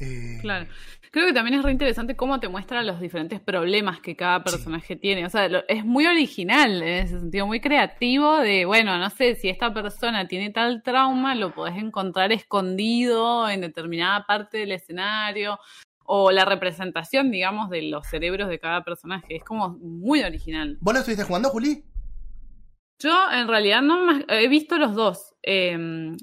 Eh, 0.03 0.39
Claro. 0.41 0.67
Creo 1.13 1.27
que 1.27 1.35
también 1.35 1.59
es 1.59 1.63
re 1.63 1.71
interesante 1.73 2.17
cómo 2.17 2.41
te 2.41 2.49
muestra 2.49 2.83
los 2.83 2.99
diferentes 2.99 3.39
problemas 3.39 4.01
que 4.01 4.17
cada 4.17 4.43
personaje 4.43 4.97
tiene. 4.97 5.27
O 5.27 5.29
sea, 5.29 5.47
lo- 5.49 5.63
es 5.69 5.85
muy 5.85 6.07
original 6.07 6.83
en 6.83 7.05
ese 7.05 7.21
sentido, 7.21 7.47
muy 7.47 7.61
creativo 7.61 8.39
de, 8.39 8.65
bueno, 8.65 8.97
no 8.97 9.11
sé, 9.11 9.35
si 9.35 9.51
esta 9.51 9.75
persona 9.75 10.27
tiene 10.27 10.49
tal 10.51 10.83
trauma, 10.83 11.35
lo 11.35 11.53
podés 11.55 11.77
encontrar 11.77 12.33
escondido 12.33 13.49
en 13.51 13.61
determinada 13.61 14.25
parte 14.27 14.57
del 14.59 14.73
escenario. 14.73 15.59
O 16.05 16.33
la 16.33 16.45
representación, 16.45 17.31
digamos, 17.31 17.71
de 17.71 17.83
los 17.83 18.07
cerebros 18.09 18.49
de 18.49 18.59
cada 18.59 18.83
personaje. 18.83 19.37
Es 19.37 19.45
como 19.45 19.69
muy 19.79 20.23
original. 20.23 20.77
¿Vos 20.81 20.95
lo 20.95 21.01
estuviste 21.01 21.25
jugando, 21.25 21.49
Juli? 21.51 21.85
Yo 22.99 23.15
en 23.33 23.49
realidad 23.49 23.83
no 23.83 24.05
más, 24.05 24.23
he 24.29 24.49
visto 24.49 24.79
los 24.79 24.95
dos, 24.95 25.35
eh, 25.43 25.77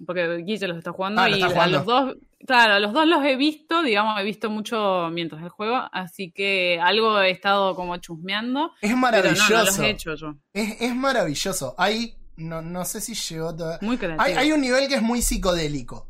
porque 0.06 0.38
Guille 0.46 0.68
los 0.68 0.78
está 0.78 0.92
jugando 0.92 1.22
Ah, 1.22 1.30
lo 1.30 1.38
y 1.38 1.42
a 1.44 1.68
los 1.68 1.86
dos, 1.86 2.16
claro, 2.46 2.80
los 2.80 2.94
dos 2.94 3.06
los 3.08 3.24
he 3.26 3.36
visto, 3.36 3.82
digamos, 3.84 4.20
he 4.20 4.24
visto 4.24 4.50
mucho 4.50 5.10
mientras 5.12 5.42
el 5.44 5.50
juego, 5.50 5.78
así 5.92 6.32
que 6.32 6.80
algo 6.82 7.20
he 7.22 7.32
estado 7.32 7.76
como 7.76 7.98
chusmeando, 7.98 8.72
Es 8.82 8.90
pero 8.90 8.96
no, 8.96 9.02
maravilloso. 9.02 9.50
no 9.54 9.64
los 9.64 9.80
he 9.80 9.90
hecho 9.90 10.16
yo. 10.16 10.36
es, 10.54 10.82
es 10.82 10.96
maravilloso. 10.96 11.76
Hay, 11.78 12.16
no, 12.38 12.62
no 12.62 12.86
sé 12.86 13.02
si 13.02 13.14
llegó 13.14 13.56
toda- 13.56 13.80
Muy 13.82 13.98
creativo. 13.98 14.24
Hay, 14.24 14.34
hay 14.34 14.52
un 14.52 14.62
nivel 14.62 14.88
que 14.88 14.96
es 14.96 15.02
muy 15.02 15.22
psicodélico, 15.22 16.08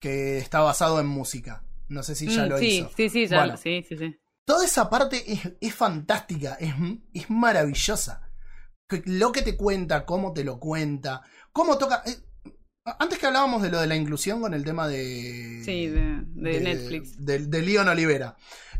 que 0.00 0.38
está 0.38 0.60
basado 0.60 1.00
en 1.00 1.06
música. 1.06 1.64
No 1.88 2.02
sé 2.02 2.14
si 2.14 2.28
ya 2.28 2.46
Mm, 2.46 2.48
lo 2.48 2.58
sí, 2.58 2.66
hizo. 2.66 2.90
sí, 2.96 3.08
sí, 3.08 3.26
ya, 3.26 3.38
Bueno. 3.38 3.56
sí, 3.56 3.84
sí, 3.88 3.96
sí. 3.96 4.16
Toda 4.46 4.64
esa 4.64 4.88
parte 4.88 5.32
es, 5.32 5.40
es 5.60 5.74
fantástica, 5.74 6.54
es, 6.60 6.74
es 7.12 7.28
maravillosa. 7.30 8.28
Lo 9.04 9.30
que 9.30 9.42
te 9.42 9.56
cuenta, 9.56 10.04
cómo 10.04 10.32
te 10.32 10.42
lo 10.44 10.58
cuenta, 10.58 11.22
cómo 11.52 11.78
toca. 11.78 12.02
Antes 12.98 13.18
que 13.18 13.26
hablábamos 13.26 13.62
de 13.62 13.70
lo 13.70 13.80
de 13.80 13.86
la 13.86 13.96
inclusión 13.96 14.40
con 14.40 14.54
el 14.54 14.64
tema 14.64 14.88
de. 14.88 15.62
Sí, 15.64 15.86
de, 15.88 16.22
de 16.24 16.60
Netflix. 16.60 17.24
De, 17.24 17.38
de 17.46 17.62
Leon 17.62 17.88
Olivera. 17.88 18.36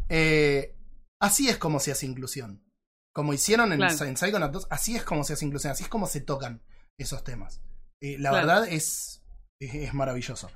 Eh, 0.08 0.74
así 1.20 1.48
es 1.48 1.56
como 1.58 1.80
se 1.80 1.92
hace 1.92 2.06
inclusión. 2.06 2.62
Como 3.14 3.32
hicieron 3.32 3.72
en, 3.72 3.78
Claro. 3.78 4.04
en 4.04 4.16
Psychonauts 4.16 4.52
2, 4.52 4.66
así 4.70 4.96
es 4.96 5.02
como 5.04 5.24
se 5.24 5.32
hace 5.34 5.44
inclusión, 5.44 5.72
así 5.72 5.82
es 5.84 5.88
como 5.88 6.06
se 6.06 6.20
tocan 6.20 6.62
esos 6.98 7.24
temas. 7.24 7.61
Eh, 8.02 8.16
la 8.18 8.30
Claro. 8.30 8.46
verdad 8.46 8.68
es, 8.68 9.22
es, 9.61 9.74
es 9.74 9.94
maravilloso. 9.94 10.48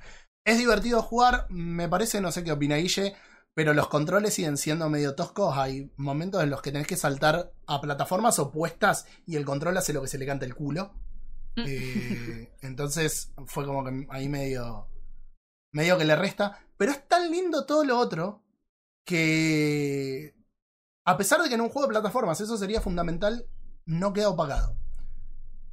Es 0.45 0.57
divertido 0.57 1.01
jugar, 1.01 1.47
me 1.49 1.89
parece, 1.89 2.21
no 2.21 2.31
sé 2.31 2.43
qué 2.43 2.51
opina 2.51 2.75
Guille, 2.77 3.15
pero 3.55 3.73
los 3.73 3.87
controles 3.87 4.33
siguen 4.33 4.57
siendo 4.57 4.89
medio 4.89 5.15
toscos. 5.15 5.57
Hay 5.57 5.91
momentos 5.97 6.43
en 6.43 6.49
los 6.49 6.61
que 6.61 6.71
tenés 6.71 6.87
que 6.87 6.97
saltar 6.97 7.51
a 7.67 7.81
plataformas 7.81 8.39
opuestas 8.39 9.05
y 9.25 9.35
el 9.37 9.45
control 9.45 9.77
hace 9.77 9.93
lo 9.93 10.01
que 10.01 10.07
se 10.07 10.17
le 10.17 10.25
canta 10.25 10.45
el 10.45 10.55
culo. 10.55 10.93
Eh, 11.57 12.49
entonces 12.61 13.33
fue 13.45 13.65
como 13.65 13.83
que 13.83 14.07
ahí 14.09 14.27
medio. 14.29 14.87
medio 15.71 15.97
que 15.97 16.05
le 16.05 16.15
resta. 16.15 16.59
Pero 16.77 16.91
es 16.91 17.07
tan 17.07 17.31
lindo 17.31 17.65
todo 17.65 17.83
lo 17.85 17.97
otro 17.97 18.43
que. 19.05 20.33
A 21.05 21.17
pesar 21.17 21.41
de 21.41 21.49
que 21.49 21.55
en 21.55 21.61
un 21.61 21.69
juego 21.69 21.87
de 21.87 21.93
plataformas 21.93 22.41
eso 22.41 22.57
sería 22.57 22.81
fundamental, 22.81 23.45
no 23.85 24.11
queda 24.11 24.29
opacado. 24.29 24.75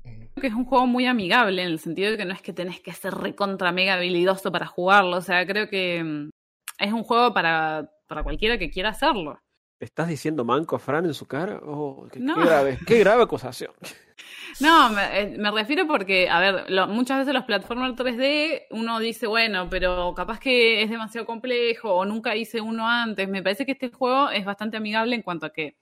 Eh, 0.04 0.28
Creo 0.34 0.42
que 0.42 0.46
es 0.48 0.54
un 0.54 0.66
juego 0.66 0.86
muy 0.86 1.06
amigable 1.06 1.62
en 1.62 1.68
el 1.68 1.78
sentido 1.78 2.10
de 2.10 2.18
que 2.18 2.24
no 2.26 2.34
es 2.34 2.42
que 2.42 2.52
tenés 2.52 2.80
que 2.80 2.92
ser 2.92 3.14
recontra 3.14 3.72
mega 3.72 3.94
habilidoso 3.94 4.52
para 4.52 4.66
jugarlo, 4.66 5.16
o 5.16 5.22
sea, 5.22 5.46
creo 5.46 5.68
que 5.68 6.02
mm, 6.04 6.30
es 6.78 6.92
un 6.92 7.02
juego 7.04 7.32
para, 7.32 7.90
para 8.08 8.22
cualquiera 8.22 8.58
que 8.58 8.70
quiera 8.70 8.90
hacerlo. 8.90 9.38
¿Le 9.82 9.86
estás 9.86 10.08
diciendo 10.08 10.44
manco 10.44 10.76
a 10.76 10.78
Fran 10.78 11.06
en 11.06 11.12
su 11.12 11.26
cara? 11.26 11.60
Oh, 11.64 12.06
qué, 12.10 12.22
qué 12.22 12.24
No. 12.28 12.36
grave, 12.44 12.82
qué 12.86 12.98
grave 13.00 13.24
acusación. 13.24 13.72
No, 14.58 14.90
me, 14.90 15.20
eh, 15.20 15.36
me 15.38 15.50
refiero 15.50 15.86
porque, 15.86 16.28
a 16.28 16.38
ver, 16.40 16.70
lo- 16.70 16.86
muchas 16.88 17.18
veces 17.18 17.34
los 17.34 17.44
platformers 17.44 17.96
3D 17.96 18.66
uno 18.70 18.98
dice, 19.00 19.26
bueno, 19.26 19.68
pero 19.68 20.14
capaz 20.14 20.38
que 20.40 20.82
es 20.82 20.90
demasiado 20.90 21.26
complejo 21.26 21.92
o 21.94 22.04
nunca 22.04 22.36
hice 22.36 22.60
uno 22.60 22.88
antes. 22.88 23.28
Me 23.28 23.42
parece 23.42 23.66
que 23.66 23.72
este 23.72 23.90
juego 23.90 24.30
es 24.30 24.44
bastante 24.44 24.76
amigable 24.76 25.16
en 25.16 25.22
cuanto 25.22 25.46
a 25.46 25.52
que 25.52 25.76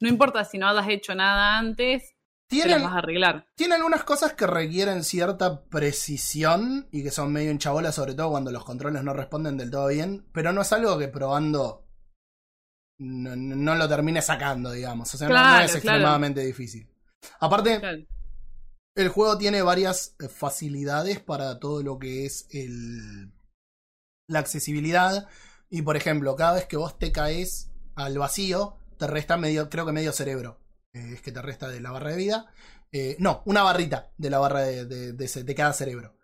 no 0.00 0.08
importa 0.08 0.44
si 0.44 0.58
no 0.58 0.68
hayas 0.68 0.88
hecho 0.88 1.14
nada 1.14 1.58
antes, 1.58 2.14
te 2.60 2.68
Tiene, 2.68 2.76
vas 2.78 2.94
a 2.94 2.98
arreglar. 2.98 3.46
tiene 3.54 3.76
algunas 3.76 4.04
cosas 4.04 4.34
que 4.34 4.46
requieren 4.46 5.04
cierta 5.04 5.64
precisión 5.64 6.88
y 6.92 7.02
que 7.02 7.10
son 7.10 7.32
medio 7.32 7.50
hinchabolas, 7.50 7.94
sobre 7.94 8.14
todo 8.14 8.30
cuando 8.30 8.52
los 8.52 8.64
controles 8.64 9.02
no 9.04 9.14
responden 9.14 9.56
del 9.56 9.70
todo 9.70 9.88
bien, 9.88 10.26
pero 10.32 10.52
no 10.52 10.62
es 10.62 10.72
algo 10.72 10.98
que 10.98 11.08
probando 11.08 11.81
no, 13.02 13.74
lo 13.74 13.88
termine 13.88 14.22
sacando, 14.22 14.70
digamos. 14.72 15.12
O 15.14 15.18
sea, 15.18 15.28
no- 15.28 15.34
es 15.34 15.40
claro. 15.40 15.64
extremadamente 15.74 16.40
difícil. 16.44 16.88
Aparte, 17.40 17.78
Claro. 17.80 17.98
El 18.94 19.08
juego 19.08 19.38
tiene 19.38 19.62
varias 19.62 20.14
eh, 20.20 20.28
facilidades 20.28 21.18
para 21.18 21.58
todo 21.58 21.82
lo 21.82 21.98
que 21.98 22.26
es 22.26 22.46
el, 22.50 23.32
la 24.28 24.38
accesibilidad. 24.40 25.28
Y 25.70 25.80
por 25.82 25.96
ejemplo, 25.96 26.36
cada 26.36 26.54
vez 26.54 26.66
que 26.66 26.76
vos 26.76 26.98
te 26.98 27.10
caes 27.10 27.70
al 27.94 28.18
vacío, 28.18 28.76
te 28.98 29.06
resta 29.06 29.38
medio, 29.38 29.70
creo 29.70 29.86
que 29.86 29.92
medio 29.92 30.12
cerebro. 30.12 30.60
Eh, 30.92 31.12
es 31.14 31.22
que 31.22 31.32
te 31.32 31.40
resta 31.40 31.68
de 31.68 31.80
la 31.80 31.90
barra 31.90 32.10
de 32.10 32.16
vida. 32.16 32.52
Eh, 32.92 33.16
no, 33.18 33.42
una 33.46 33.62
barrita 33.62 34.12
de 34.18 34.28
la 34.28 34.38
barra 34.38 34.60
de, 34.60 34.84
de- 34.84 35.12
de 35.14 35.24
ese- 35.24 35.42
de 35.44 35.54
cada 35.54 35.72
cerebro. 35.72 36.18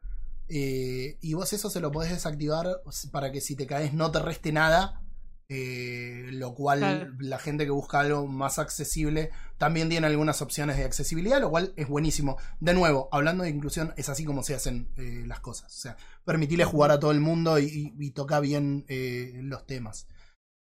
Eh, 0.50 1.16
y 1.22 1.32
vos 1.34 1.50
eso 1.54 1.70
se 1.70 1.80
lo 1.80 1.90
podés 1.90 2.10
desactivar 2.12 2.82
para 3.10 3.32
que 3.32 3.40
si 3.40 3.56
te 3.56 3.66
caes 3.66 3.94
no 3.94 4.10
te 4.10 4.18
reste 4.18 4.52
nada. 4.52 5.02
Eh, 5.50 6.28
lo 6.32 6.54
cual 6.54 6.80
Claro. 6.80 7.12
la 7.20 7.38
gente 7.38 7.64
que 7.64 7.70
busca 7.70 8.00
algo 8.00 8.26
más 8.26 8.58
accesible 8.58 9.30
también 9.56 9.88
tiene 9.88 10.06
algunas 10.06 10.42
opciones 10.42 10.76
de 10.76 10.84
accesibilidad, 10.84 11.40
lo 11.40 11.50
cual 11.50 11.72
es 11.76 11.88
buenísimo. 11.88 12.36
De 12.60 12.74
nuevo, 12.74 13.08
hablando 13.12 13.44
de 13.44 13.50
inclusión, 13.50 13.94
es 13.96 14.08
así 14.10 14.24
como 14.24 14.42
se 14.42 14.54
hacen 14.54 14.88
eh, 14.96 15.24
las 15.26 15.40
cosas. 15.40 15.74
O 15.74 15.78
sea, 15.80 15.96
permitirle 16.24 16.64
jugar 16.64 16.90
a 16.90 17.00
todo 17.00 17.12
el 17.12 17.20
mundo 17.20 17.58
y, 17.58 17.64
y- 17.64 17.94
y 17.98 18.10
toca 18.10 18.40
bien 18.40 18.84
eh, 18.88 19.40
los 19.42 19.66
temas. 19.66 20.06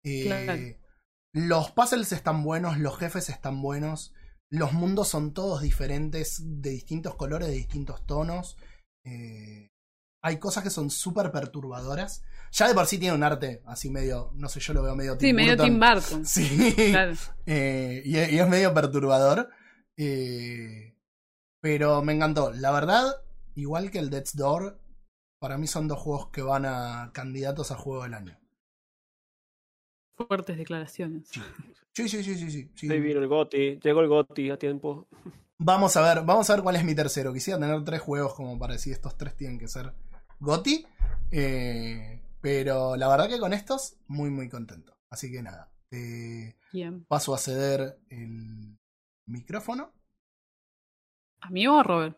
Claro. 0.04 0.54
Los 1.34 1.72
puzzles 1.72 2.12
están 2.12 2.44
buenos, 2.44 2.78
los 2.78 2.96
jefes 2.96 3.28
están 3.28 3.60
buenos, 3.60 4.14
los 4.50 4.72
mundos 4.72 5.08
son 5.08 5.34
todos 5.34 5.60
diferentes, 5.62 6.40
de 6.44 6.70
distintos 6.70 7.16
colores, 7.16 7.48
de 7.48 7.54
distintos 7.54 8.06
tonos. 8.06 8.56
Hay 10.22 10.38
cosas 10.38 10.62
que 10.64 10.70
son 10.70 10.90
súper 10.90 11.30
perturbadoras. 11.32 12.22
Ya 12.52 12.68
de 12.68 12.74
por 12.74 12.86
sí 12.86 12.98
tiene 12.98 13.14
un 13.14 13.22
arte 13.22 13.62
así 13.66 13.90
medio, 13.90 14.30
no 14.34 14.48
sé, 14.48 14.60
yo 14.60 14.72
lo 14.72 14.82
veo 14.82 14.94
medio 14.96 15.12
Sí, 15.14 15.18
Tim 15.18 15.36
medio 15.36 15.56
Burton. 15.56 15.66
Tim 15.66 15.80
Burton. 15.80 16.24
Sí. 16.26 16.72
Claro. 16.92 17.12
Eh, 17.46 18.02
y, 18.04 18.16
es- 18.16 18.32
y 18.32 18.38
es 18.38 18.48
medio 18.48 18.72
perturbador. 18.74 19.50
Eh, 19.96 20.94
pero 21.60 22.02
me 22.02 22.12
encantó. 22.14 22.52
La 22.52 22.70
verdad, 22.72 23.06
igual 23.54 23.90
que 23.90 23.98
el 23.98 24.10
Death's 24.10 24.36
Door, 24.36 24.78
para 25.38 25.58
mí 25.58 25.66
son 25.66 25.88
dos 25.88 25.98
juegos 25.98 26.28
que 26.30 26.42
van 26.42 26.64
a 26.66 27.10
candidatos 27.12 27.70
a 27.72 27.76
juego 27.76 28.02
del 28.04 28.14
año. 28.14 28.38
Fuertes 30.16 30.56
declaraciones. 30.56 31.28
Sí, 31.94 32.08
sí, 32.08 32.22
sí, 32.22 32.34
sí, 32.36 32.50
sí. 32.50 32.70
sí. 32.74 32.90
Ahí 32.90 33.00
vino 33.00 33.20
el 33.20 33.28
Goti, 33.28 33.78
llegó 33.82 34.00
el 34.00 34.08
Goti 34.08 34.50
a 34.50 34.58
tiempo. 34.58 35.08
Vamos 35.58 35.96
a 35.96 36.02
ver, 36.02 36.24
vamos 36.24 36.48
a 36.48 36.54
ver 36.54 36.62
cuál 36.62 36.76
es 36.76 36.84
mi 36.84 36.94
tercero. 36.94 37.32
Quisiera 37.32 37.58
tener 37.60 37.82
tres 37.84 38.00
juegos 38.00 38.34
como 38.34 38.58
para 38.58 38.74
decir 38.74 38.92
estos 38.92 39.16
tres 39.16 39.34
tienen 39.36 39.58
que 39.58 39.68
ser 39.68 39.92
Goti. 40.40 40.86
Eh, 41.30 42.22
pero 42.46 42.94
la 42.94 43.08
verdad 43.08 43.28
que 43.28 43.40
con 43.40 43.52
estos, 43.52 43.96
muy, 44.06 44.30
muy 44.30 44.48
contento. 44.48 44.96
Así 45.10 45.32
que 45.32 45.42
nada. 45.42 45.68
eh, 45.90 46.54
Bien. 46.72 47.04
paso 47.06 47.34
a 47.34 47.38
ceder 47.38 47.98
el 48.08 48.78
micrófono. 49.26 49.92
¿A 51.40 51.50
mí 51.50 51.66
o 51.66 51.76
a 51.76 51.82
Robert? 51.82 52.16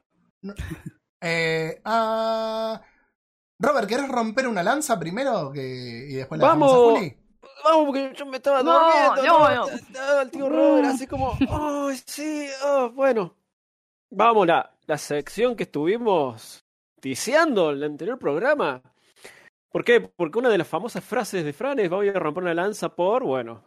Eh, 1.22 1.80
ah, 1.82 2.78
Robert, 3.58 3.88
¿querés 3.88 4.06
romper 4.06 4.48
una 4.48 4.62
lanza 4.62 4.98
primero? 4.98 5.50
Que, 5.50 6.06
y 6.10 6.12
después 6.16 6.38
la 6.38 6.48
¡Vamos! 6.48 6.72
a 6.72 6.76
Juli. 6.76 7.16
Vamos, 7.64 7.86
porque 7.86 8.12
yo 8.14 8.26
me 8.26 8.36
estaba 8.36 8.62
No, 8.62 8.72
durmiendo. 9.14 9.22
no, 9.24 9.66
no. 9.94 10.20
El 10.20 10.30
tío 10.30 10.48
Robert 10.50 10.88
así 10.88 11.06
como, 11.06 11.38
oh, 11.48 11.90
sí, 12.04 12.48
oh, 12.66 12.90
bueno. 12.90 13.34
Vamos, 14.10 14.46
la, 14.46 14.76
la 14.86 14.98
sección 14.98 15.56
que 15.56 15.62
estuvimos 15.62 16.66
ticiando 17.00 17.70
en 17.70 17.76
el 17.78 17.84
anterior 17.84 18.18
programa. 18.18 18.82
¿Por 19.70 19.84
qué? 19.84 20.00
Porque 20.00 20.38
una 20.38 20.48
de 20.48 20.58
las 20.58 20.66
famosas 20.68 21.04
frases 21.04 21.44
de 21.44 21.52
Fran 21.52 21.78
es 21.78 21.90
voy 21.90 22.08
a 22.08 22.12
romper 22.14 22.42
una 22.44 22.54
lanza 22.54 22.94
por, 22.94 23.22
bueno. 23.24 23.64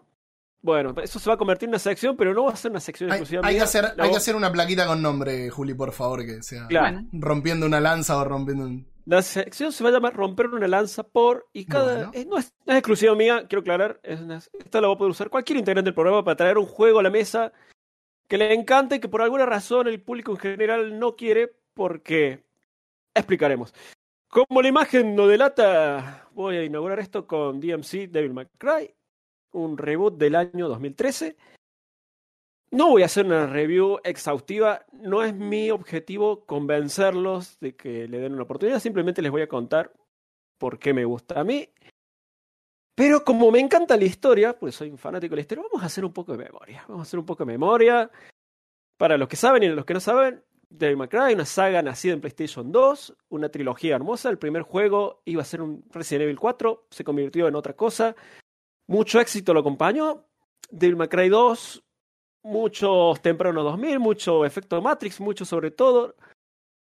Bueno, 0.64 0.94
eso 1.02 1.18
se 1.20 1.28
va 1.30 1.34
a 1.34 1.38
convertir 1.38 1.68
en 1.68 1.72
una 1.72 1.80
sección, 1.80 2.16
pero 2.16 2.34
no 2.34 2.44
va 2.46 2.52
a 2.54 2.56
ser 2.56 2.70
una 2.72 2.80
sección 2.80 3.12
Hay, 3.12 3.18
exclusiva 3.20 3.42
hay 3.48 3.56
que 3.56 3.62
hacer, 3.62 3.86
hay 3.98 4.12
que 4.12 4.18
hacer 4.18 4.36
una 4.36 4.52
plaquita 4.52 4.86
con 4.86 5.02
nombre, 5.02 5.50
Juli, 5.50 5.74
por 5.74 5.92
favor, 5.92 6.24
que 6.26 6.44
sea 6.44 6.68
Claro. 6.68 7.02
Rompiendo 7.12 7.66
una 7.66 7.80
lanza 7.80 8.18
o 8.18 8.24
rompiendo 8.24 8.66
un. 8.66 8.88
La 9.06 9.24
sección 9.24 9.72
se 9.72 9.84
va 9.84 9.90
a 9.90 9.94
llamar 9.94 10.16
Romper 10.16 10.48
una 10.48 10.68
lanza 10.68 11.02
por. 11.02 11.48
Y 11.54 11.66
cada. 11.66 12.10
Bueno. 12.10 12.30
no, 12.30 12.38
es, 12.38 12.54
no 12.68 12.74
es 12.74 12.78
exclusiva 12.80 13.16
mía, 13.16 13.46
quiero 13.50 13.62
aclarar. 13.62 14.00
Es 14.04 14.20
una- 14.22 14.38
esta 14.38 14.80
la 14.82 14.88
va 14.88 14.94
a 14.94 14.98
poder 15.00 15.10
usar 15.12 15.30
cualquier 15.32 15.58
integrante 15.58 15.88
del 15.88 15.96
programa 15.96 16.24
para 16.24 16.36
traer 16.36 16.60
un 16.60 16.68
juego 16.68 17.00
a 17.00 17.04
la 17.04 17.10
mesa 17.10 17.52
que 18.28 18.38
le 18.38 18.54
encante 18.54 18.98
y 18.98 19.00
que 19.00 19.10
por 19.10 19.24
alguna 19.24 19.48
razón 19.48 19.88
el 19.88 20.00
público 20.02 20.32
en 20.32 20.38
general 20.38 21.00
no 21.00 21.16
quiere, 21.16 21.52
porque. 21.74 22.44
Explicaremos. 23.16 23.74
Como 24.32 24.62
la 24.62 24.70
imagen 24.70 25.14
no 25.14 25.28
delata, 25.28 26.30
voy 26.32 26.56
a 26.56 26.64
inaugurar 26.64 27.00
esto 27.00 27.28
con 27.28 27.60
DMC 27.60 28.08
Devil 28.10 28.34
May 28.34 28.48
Cry, 28.58 28.96
un 29.52 29.78
reboot 29.78 30.18
del 30.18 30.36
año 30.36 30.70
2013. 30.70 31.36
No 32.72 32.92
voy 32.92 33.02
a 33.02 33.08
hacer 33.08 33.26
una 33.26 33.46
review 33.48 34.00
exhaustiva, 34.06 34.86
no 34.94 35.22
es 35.22 35.36
mi 35.36 35.70
objetivo 35.70 36.46
convencerlos 36.46 37.60
de 37.60 37.76
que 37.76 38.08
le 38.08 38.20
den 38.20 38.32
una 38.32 38.44
oportunidad, 38.44 38.80
simplemente 38.80 39.22
les 39.22 39.32
voy 39.32 39.42
a 39.42 39.50
contar 39.50 39.92
por 40.58 40.80
qué 40.80 40.94
me 40.94 41.04
gusta 41.04 41.42
a 41.42 41.44
mí. 41.44 41.68
Pero 42.96 43.26
como 43.26 43.52
me 43.52 43.60
encanta 43.60 43.98
la 43.98 44.06
historia, 44.06 44.58
pues 44.58 44.76
soy 44.76 44.92
un 44.92 44.98
fanático 44.98 45.32
de 45.32 45.40
la 45.40 45.42
historia, 45.42 45.66
vamos 45.70 45.84
a 45.84 45.88
hacer 45.88 46.06
un 46.06 46.14
poco 46.14 46.32
de 46.32 46.46
memoria. 46.46 46.86
Vamos 46.88 47.02
a 47.02 47.04
hacer 47.04 47.20
un 47.20 47.26
poco 47.26 47.44
de 47.44 47.52
memoria. 47.52 48.10
Para 48.96 49.18
los 49.18 49.28
que 49.28 49.36
saben 49.36 49.64
y 49.64 49.68
los 49.68 49.84
que 49.84 49.94
no 49.94 50.00
saben, 50.00 50.42
Devil 50.72 50.98
May 50.98 51.08
Cry, 51.10 51.34
una 51.34 51.46
saga 51.46 51.82
nacida 51.82 52.14
en 52.14 52.22
PlayStation 52.22 52.72
2, 52.72 53.16
una 53.30 53.50
trilogía 53.50 53.96
hermosa. 53.96 54.30
El 54.30 54.38
primer 54.38 54.62
juego 54.62 55.22
iba 55.26 55.42
a 55.42 55.46
ser 55.46 55.62
un 55.62 55.84
Resident 55.92 56.24
Evil 56.24 56.40
4, 56.40 56.88
se 56.90 57.04
convirtió 57.04 57.48
en 57.48 57.56
otra 57.56 57.74
cosa. 57.74 58.16
Mucho 58.88 59.20
éxito 59.20 59.54
lo 59.54 59.60
acompañó. 59.60 60.26
Devil 60.70 60.96
May 60.96 61.10
Cry 61.10 61.28
2, 61.28 61.84
muchos 62.44 63.22
tempranos 63.22 63.64
2000, 63.66 64.00
mucho 64.00 64.46
efecto 64.46 64.82
Matrix, 64.82 65.20
mucho 65.20 65.44
sobre 65.44 65.72
todo. 65.72 66.16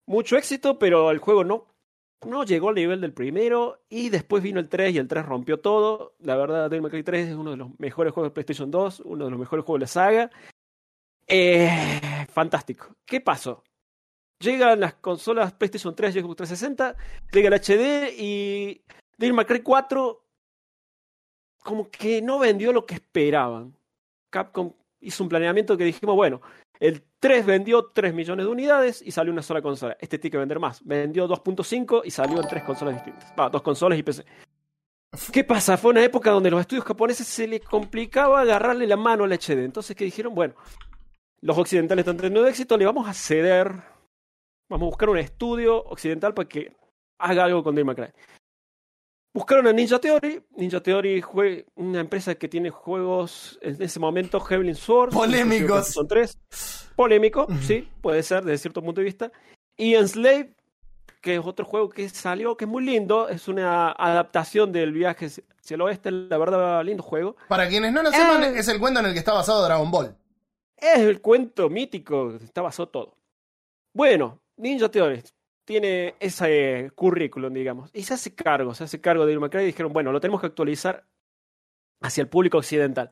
Mucho 0.07 0.37
éxito, 0.37 0.79
pero 0.79 1.11
el 1.11 1.19
juego 1.19 1.43
no, 1.43 1.67
no 2.25 2.45
llegó 2.45 2.69
al 2.69 2.77
nivel 2.77 3.01
del 3.01 3.13
primero. 3.13 3.81
Y 3.89 4.09
después 4.09 4.41
vino 4.41 4.61
el 4.61 4.69
3 4.69 4.95
y 4.95 4.99
el 4.99 5.09
3 5.09 5.27
rompió 5.27 5.59
todo. 5.59 6.15
La 6.21 6.37
verdad, 6.37 6.71
Devil 6.71 6.83
May 6.83 6.91
Cry 6.93 7.03
3 7.03 7.29
es 7.31 7.35
uno 7.35 7.51
de 7.51 7.57
los 7.57 7.79
mejores 7.81 8.13
juegos 8.13 8.31
de 8.31 8.35
PlayStation 8.35 8.71
2, 8.71 9.01
uno 9.01 9.25
de 9.25 9.31
los 9.33 9.41
mejores 9.41 9.65
juegos 9.65 9.81
de 9.81 9.85
la 9.85 9.89
saga. 9.89 10.31
Eh, 11.27 12.27
fantástico. 12.29 12.95
¿Qué 13.05 13.21
pasó? 13.21 13.65
Llegan 14.41 14.81
las 14.81 14.95
consolas 14.95 15.53
PlayStation 15.53 15.95
3 15.95 16.17
y 16.17 16.21
Xbox 16.21 16.37
360, 16.37 16.97
llega 17.31 17.49
el 17.49 17.55
HD 17.55 18.15
y 18.19 18.83
Devil 19.19 19.35
May 19.35 19.45
Cry 19.45 19.61
4 19.61 20.25
como 21.63 21.91
que 21.91 22.23
no 22.23 22.39
vendió 22.39 22.73
lo 22.73 22.87
que 22.87 22.95
esperaban. 22.95 23.77
Capcom 24.31 24.73
hizo 25.01 25.23
un 25.23 25.29
planeamiento 25.29 25.77
que 25.77 25.85
dijimos, 25.85 26.17
bueno, 26.17 26.41
el 26.79 27.03
3 27.19 27.45
vendió 27.45 27.91
3 27.93 28.15
millones 28.15 28.47
de 28.47 28.51
unidades 28.51 29.03
y 29.05 29.11
salió 29.11 29.33
una 29.33 29.43
sola 29.43 29.61
consola. 29.61 29.97
Este 30.01 30.19
tiene 30.19 30.33
que 30.33 30.39
vender 30.39 30.59
más. 30.59 30.83
Vendió 30.85 31.29
2.5 31.29 32.03
y 32.05 32.11
salió 32.11 32.41
en 32.41 32.49
tres 32.49 32.65
consolas 32.65 32.95
distintas. 32.95 33.35
Va, 33.39 33.51
dos 33.51 33.61
consolas 33.61 33.99
y 33.99 34.03
PC. 34.03 34.25
¿Qué 35.33 35.45
pasa? 35.45 35.77
Fue 35.77 35.91
una 35.91 36.03
época 36.03 36.31
donde 36.31 36.51
los 36.51 36.61
estudios 36.61 36.85
japoneses 36.85 37.27
se 37.27 37.47
les 37.47 37.61
complicaba 37.61 38.41
agarrarle 38.41 38.87
la 38.87 38.97
mano 38.97 39.25
al 39.25 39.33
HD. 39.33 39.65
Entonces, 39.65 39.95
¿qué 39.95 40.05
dijeron? 40.05 40.35
Bueno, 40.35 40.55
los 41.43 41.59
occidentales 41.59 42.03
están 42.05 42.17
teniendo 42.17 42.47
éxito, 42.47 42.79
le 42.79 42.87
vamos 42.87 43.07
a 43.07 43.13
ceder. 43.13 44.00
Vamos 44.71 44.87
a 44.87 44.91
buscar 44.91 45.09
un 45.11 45.19
estudio 45.19 45.83
occidental 45.85 46.33
para 46.33 46.49
que 46.49 46.73
haga 47.19 47.45
algo 47.45 47.63
con 47.65 47.75
May 47.75 47.95
Cry. 47.97 48.07
Buscaron 49.35 49.67
a 49.67 49.73
Ninja 49.73 49.99
Theory. 49.99 50.43
Ninja 50.57 50.81
Theory 50.81 51.23
fue 51.23 51.67
una 51.75 52.01
empresa 52.01 52.37
que 52.37 52.49
tiene 52.49 52.71
juegos 52.71 53.59
en 53.63 53.83
ese 53.83 53.99
momento 53.99 54.41
Heavenly 54.41 54.75
Sword. 54.75 55.13
Polémicos. 55.13 55.89
Son 55.89 56.07
tres. 56.07 56.39
Polémico, 56.95 57.47
sí, 57.63 57.89
puede 58.03 58.23
ser 58.23 58.45
desde 58.45 58.59
cierto 58.59 58.83
punto 58.83 59.01
de 59.01 59.07
vista. 59.07 59.33
Y 59.77 59.95
Enslave, 59.95 60.55
que 61.21 61.37
es 61.37 61.41
otro 61.45 61.65
juego 61.65 61.89
que 61.89 62.09
salió, 62.09 62.57
que 62.57 62.65
es 62.67 62.71
muy 62.71 62.85
lindo. 62.85 63.29
Es 63.29 63.49
una 63.49 63.91
adaptación 63.93 64.71
del 64.71 64.93
viaje 64.93 65.27
hacia 65.27 65.75
el 65.75 65.81
oeste. 65.81 66.11
La 66.11 66.37
verdad, 66.39 66.85
lindo 66.85 67.03
juego. 67.03 67.37
Para 67.49 67.69
quienes 67.69 67.93
no 67.93 68.03
lo 68.03 68.11
sepan, 68.13 68.45
Eh. 68.45 68.53
es 68.59 68.69
el 68.69 68.79
cuento 68.79 69.01
en 69.01 69.07
el 69.07 69.13
que 69.15 69.19
está 69.19 69.33
basado 69.33 69.65
Dragon 69.65 69.91
Ball. 69.91 70.15
Es 70.77 70.99
el 71.01 71.21
cuento 71.21 71.69
mítico, 71.71 72.35
está 72.35 72.63
basado 72.63 72.89
todo. 72.89 73.15
Bueno, 73.95 74.41
Ninja 74.61 74.91
Theory 74.91 75.23
tiene 75.65 76.15
ese 76.21 76.91
currículum, 76.95 77.53
digamos, 77.53 77.91
y 77.93 78.03
se 78.03 78.15
hace 78.15 78.35
cargo, 78.35 78.75
se 78.75 78.85
hace 78.85 79.01
cargo 79.01 79.25
de 79.25 79.51
Cry 79.51 79.63
y 79.63 79.67
dijeron, 79.67 79.93
bueno, 79.93 80.13
lo 80.13 80.21
tenemos 80.21 80.41
que 80.41 80.49
actualizar 80.49 81.07
hacia 82.01 82.23
el 82.23 82.29
público 82.29 82.59
occidental. 82.59 83.11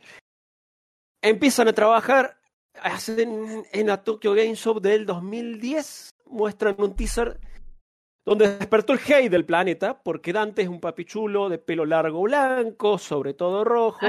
Empiezan 1.23 1.69
a 1.69 1.73
trabajar, 1.73 2.39
hacen 2.75 3.65
en 3.73 3.87
la 3.87 4.03
Tokyo 4.03 4.35
Game 4.35 4.55
Show 4.55 4.81
del 4.81 5.07
2010, 5.07 6.11
muestran 6.27 6.75
un 6.79 6.97
teaser 6.97 7.39
donde 8.25 8.59
despertó 8.59 8.93
el 8.93 9.01
hate 9.01 9.31
del 9.31 9.47
planeta, 9.47 10.03
porque 10.03 10.33
Dante 10.33 10.63
es 10.63 10.69
un 10.69 10.81
papichulo 10.81 11.49
de 11.49 11.59
pelo 11.59 11.87
largo 11.87 12.23
blanco, 12.23 12.99
sobre 12.99 13.35
todo 13.35 13.65
rojo. 13.65 14.07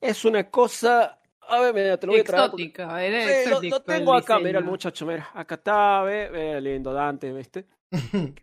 Es 0.00 0.24
una 0.24 0.50
cosa... 0.50 1.20
A 1.50 1.60
ver, 1.60 1.74
mira, 1.74 1.96
te 1.98 2.06
lo 2.06 2.12
voy 2.12 2.20
a 2.20 2.24
traer 2.24 2.50
porque- 2.50 2.64
Exótica, 2.64 3.02
era 3.04 3.20
Sí, 3.22 3.26
lo, 3.26 3.32
exótico. 3.56 3.76
lo 3.76 3.82
tengo 3.82 4.14
acá, 4.14 4.36
mira 4.38 4.50
el 4.50 4.54
diseño. 4.56 4.70
muchacho, 4.70 5.06
mira, 5.06 5.30
acá 5.34 5.54
está, 5.54 6.02
ve, 6.02 6.28
ve, 6.28 6.60
lindo 6.60 6.92
Dante, 6.92 7.32
¿viste? 7.32 7.66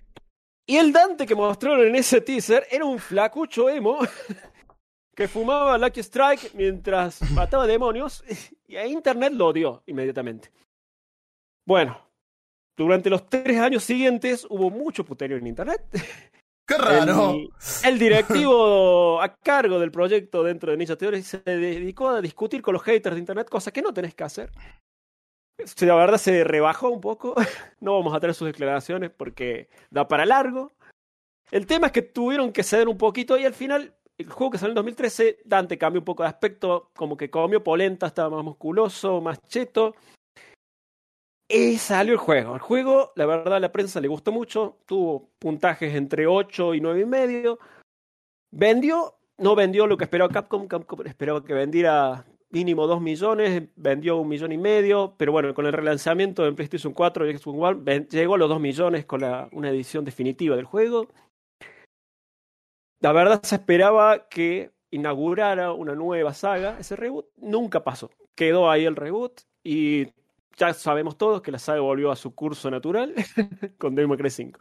Y 0.68 0.78
el 0.78 0.91
Dante 0.91 1.28
que 1.28 1.36
mostraron 1.36 1.86
en 1.86 1.95
ese 1.95 2.22
teaser 2.22 2.66
era 2.72 2.86
un 2.86 2.97
flacucho 2.97 3.70
emo 3.70 3.99
que 5.16 5.28
fumaba 5.28 5.78
Lucky 5.78 5.99
Strike 5.99 6.56
mientras 6.56 7.22
mataba 7.34 7.68
demonios 7.68 8.24
y 8.68 8.76
a 8.76 8.88
internet 8.88 9.34
lo 9.34 9.47
odió 9.49 9.84
inmediatamente. 9.86 10.51
Bueno, 11.68 11.99
durante 12.76 13.12
los 13.12 13.30
tres 13.30 13.60
años 13.60 13.84
siguientes 13.84 14.47
hubo 14.49 14.72
mucho 14.72 15.06
puterío 15.06 15.38
en 15.38 15.45
internet. 15.45 15.82
¡Qué 16.68 16.78
raro! 16.78 17.34
El, 17.34 17.49
el 17.84 17.99
directivo 17.99 19.22
a 19.22 19.36
cargo 19.36 19.80
del 19.80 19.91
proyecto 19.91 20.43
dentro 20.43 20.72
de 20.72 20.78
Ninja 20.78 20.95
Theory 20.95 21.22
se 21.22 21.39
dedicó 21.39 22.09
a 22.09 22.22
discutir 22.22 22.61
con 22.61 22.74
los 22.74 22.84
haters 22.84 23.16
de 23.16 23.20
internet, 23.20 23.49
cosa 23.49 23.72
que 23.72 23.82
no 23.82 23.93
tenés 23.93 24.16
que 24.16 24.24
hacer. 24.24 24.51
La 25.82 25.95
verdad 25.95 26.18
se 26.18 26.43
rebajó 26.43 26.89
un 26.89 27.01
poco. 27.01 27.36
No 27.80 27.93
vamos 27.93 28.16
a 28.16 28.20
tener 28.20 28.34
sus 28.34 28.47
declaraciones 28.47 29.11
porque 29.11 29.70
da 29.91 30.07
para 30.07 30.26
largo. 30.26 30.72
El 31.51 31.68
tema 31.68 31.88
es 31.88 31.93
que 31.93 32.01
tuvieron 32.01 32.51
que 32.51 32.63
ceder 32.63 32.88
un 32.88 32.97
poquito 32.97 33.38
y 33.38 33.45
al 33.45 33.53
final, 33.53 33.93
el 34.18 34.30
juego 34.30 34.51
que 34.51 34.57
salió 34.57 34.72
en 34.72 34.76
2013, 34.76 35.39
Dante 35.45 35.78
cambió 35.78 36.01
un 36.01 36.05
poco 36.05 36.24
de 36.24 36.30
aspecto, 36.30 36.89
como 36.95 37.16
que 37.16 37.30
comió 37.30 37.63
polenta, 37.63 38.07
estaba 38.07 38.38
más 38.38 38.43
musculoso, 38.43 39.22
más 39.22 39.39
cheto. 39.43 39.95
Y 41.48 41.78
salió 41.78 42.14
el 42.14 42.20
juego. 42.20 42.56
El 42.56 42.60
juego, 42.60 43.12
la 43.16 43.26
verdad, 43.26 43.56
a 43.56 43.60
la 43.60 43.72
prensa 43.72 44.02
le 44.02 44.08
gustó 44.08 44.32
mucho. 44.32 44.78
Tuvo 44.86 45.30
puntajes 45.38 45.93
entre 45.93 46.26
8 46.26 46.74
y 46.74 46.82
9 46.82 47.02
y 47.02 47.06
medio. 47.06 47.60
Vendió, 48.52 49.16
no 49.38 49.56
vendió 49.56 49.86
lo 49.86 49.98
que 49.98 50.06
esperaba 50.06 50.34
Capcom. 50.34 50.68
Capcom 50.68 51.06
esperaba 51.06 51.43
que 51.43 51.54
vendiera 51.54 52.26
mínimo 52.50 52.88
2 52.88 53.00
millones. 53.00 53.64
Vendió 53.76 54.18
un 54.18 54.28
millón 54.28 54.54
y 54.54 54.58
medio. 54.58 55.14
Pero 55.18 55.32
bueno, 55.32 55.54
con 55.54 55.68
el 55.68 55.74
relanzamiento 55.74 56.48
en 56.48 56.56
PlayStation 56.56 56.93
4 56.93 57.30
y 57.30 57.38
Xbox 57.38 57.60
One, 57.60 58.08
llegó 58.10 58.36
a 58.36 58.38
los 58.39 58.50
2 58.50 58.60
millones 58.60 59.06
con 59.06 59.22
una 59.52 59.70
edición 59.70 60.04
definitiva 60.04 60.56
del 60.56 60.66
juego. 60.66 61.10
La 63.02 63.12
verdad, 63.12 63.43
se 63.43 63.56
esperaba 63.56 64.28
que 64.30 64.72
inaugurara 64.89 65.74
una 65.74 65.93
nueva 65.93 66.34
saga. 66.34 66.80
Ese 66.80 66.96
reboot 66.96 67.28
nunca 67.38 67.84
pasó. 67.84 68.10
Quedó 68.34 68.72
ahí 68.72 68.86
el 68.86 68.96
reboot 68.96 69.41
y 69.64 70.08
ya 70.58 70.74
sabemos 70.74 71.18
todos 71.18 71.41
que 71.41 71.51
la 71.51 71.60
saga 71.60 71.82
volvió 71.82 72.12
a 72.12 72.16
su 72.16 72.34
curso 72.34 72.70
natural 72.72 73.14
con 73.78 73.95
Devil 73.95 74.10
May 74.10 74.18
Cry 74.18 74.30
5. 74.30 74.60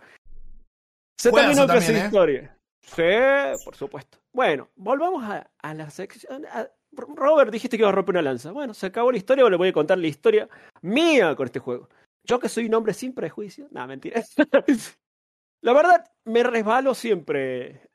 Se 1.19 1.31
Juegazo 1.31 1.67
terminó 1.67 1.67
con 1.67 1.77
esa 1.77 1.87
también, 1.87 2.03
¿eh? 2.03 2.07
historia. 2.07 2.59
Sí, 2.83 3.65
por 3.65 3.77
supuesto. 3.77 4.19
Bueno, 4.33 4.69
volvamos 4.77 5.23
a, 5.25 5.51
a 5.59 5.75
la 5.75 5.89
sección. 5.91 6.45
a- 6.47 6.69
Robert, 6.97 7.51
dijiste 7.51 7.77
que 7.77 7.83
iba 7.83 7.89
a 7.89 7.93
romper 7.93 8.15
una 8.15 8.23
lanza. 8.23 8.53
Bueno, 8.53 8.73
se 8.75 8.87
acabó 8.87 9.11
la 9.11 9.19
historia, 9.19 9.43
ahora 9.43 9.55
le 9.55 9.59
voy 9.59 9.69
a 9.69 9.73
contar 9.73 9.99
la 9.99 10.07
historia 10.07 10.49
mía 10.83 11.35
con 11.35 11.47
este 11.47 11.59
juego. 11.59 11.89
Yo 12.25 12.39
que 12.39 12.49
soy 12.49 12.67
un 12.67 12.75
hombre 12.75 12.95
sin 12.95 13.15
prejuicio. 13.15 13.67
No, 13.71 13.87
mentira. 13.87 14.23
la 15.63 15.73
verdad, 15.73 16.05
me 16.25 16.43
resbalo 16.43 16.95
siempre 16.95 17.89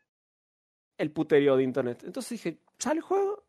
el 0.97 1.11
puterío 1.11 1.55
de 1.55 1.63
internet. 1.63 2.03
Entonces 2.03 2.31
dije, 2.31 2.59
¿sale 2.77 2.97
el 2.97 3.03
juego? 3.03 3.45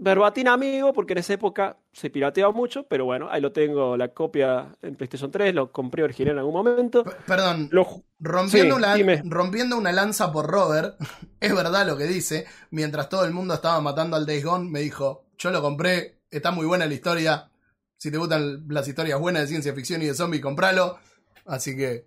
Verbatim 0.00 0.46
amigo, 0.46 0.92
porque 0.92 1.12
en 1.14 1.18
esa 1.18 1.34
época 1.34 1.76
se 1.92 2.08
pirateaba 2.08 2.52
mucho, 2.52 2.84
pero 2.84 3.04
bueno, 3.04 3.28
ahí 3.30 3.40
lo 3.40 3.50
tengo, 3.50 3.96
la 3.96 4.08
copia 4.14 4.76
en 4.80 4.94
PlayStation 4.94 5.30
3, 5.30 5.52
lo 5.52 5.72
compré 5.72 6.04
original 6.04 6.34
en 6.34 6.38
algún 6.38 6.54
momento. 6.54 7.02
P- 7.02 7.10
Perdón, 7.26 7.68
Lo, 7.72 8.04
rompiendo, 8.20 8.76
Sí, 8.76 8.78
una, 8.78 8.94
dime. 8.94 9.22
rompiendo 9.24 9.76
una 9.76 9.90
lanza 9.90 10.30
por 10.32 10.46
Robert, 10.46 10.96
es 11.40 11.52
verdad 11.54 11.84
lo 11.84 11.96
que 11.96 12.04
dice. 12.04 12.46
Mientras 12.70 13.08
todo 13.08 13.24
el 13.24 13.32
mundo 13.32 13.54
estaba 13.54 13.80
matando 13.80 14.16
al 14.16 14.24
Days 14.24 14.44
Gone, 14.44 14.70
me 14.70 14.80
dijo: 14.80 15.24
Yo 15.36 15.50
lo 15.50 15.60
compré, 15.60 16.20
está 16.30 16.52
muy 16.52 16.64
buena 16.66 16.86
la 16.86 16.94
historia. 16.94 17.50
Si 17.96 18.12
te 18.12 18.18
gustan 18.18 18.66
las 18.68 18.86
historias 18.86 19.18
buenas 19.18 19.42
de 19.42 19.48
ciencia 19.48 19.74
ficción 19.74 20.00
y 20.02 20.06
de 20.06 20.14
zombies, 20.14 20.42
compralo. 20.42 20.98
Así 21.44 21.76
que. 21.76 22.06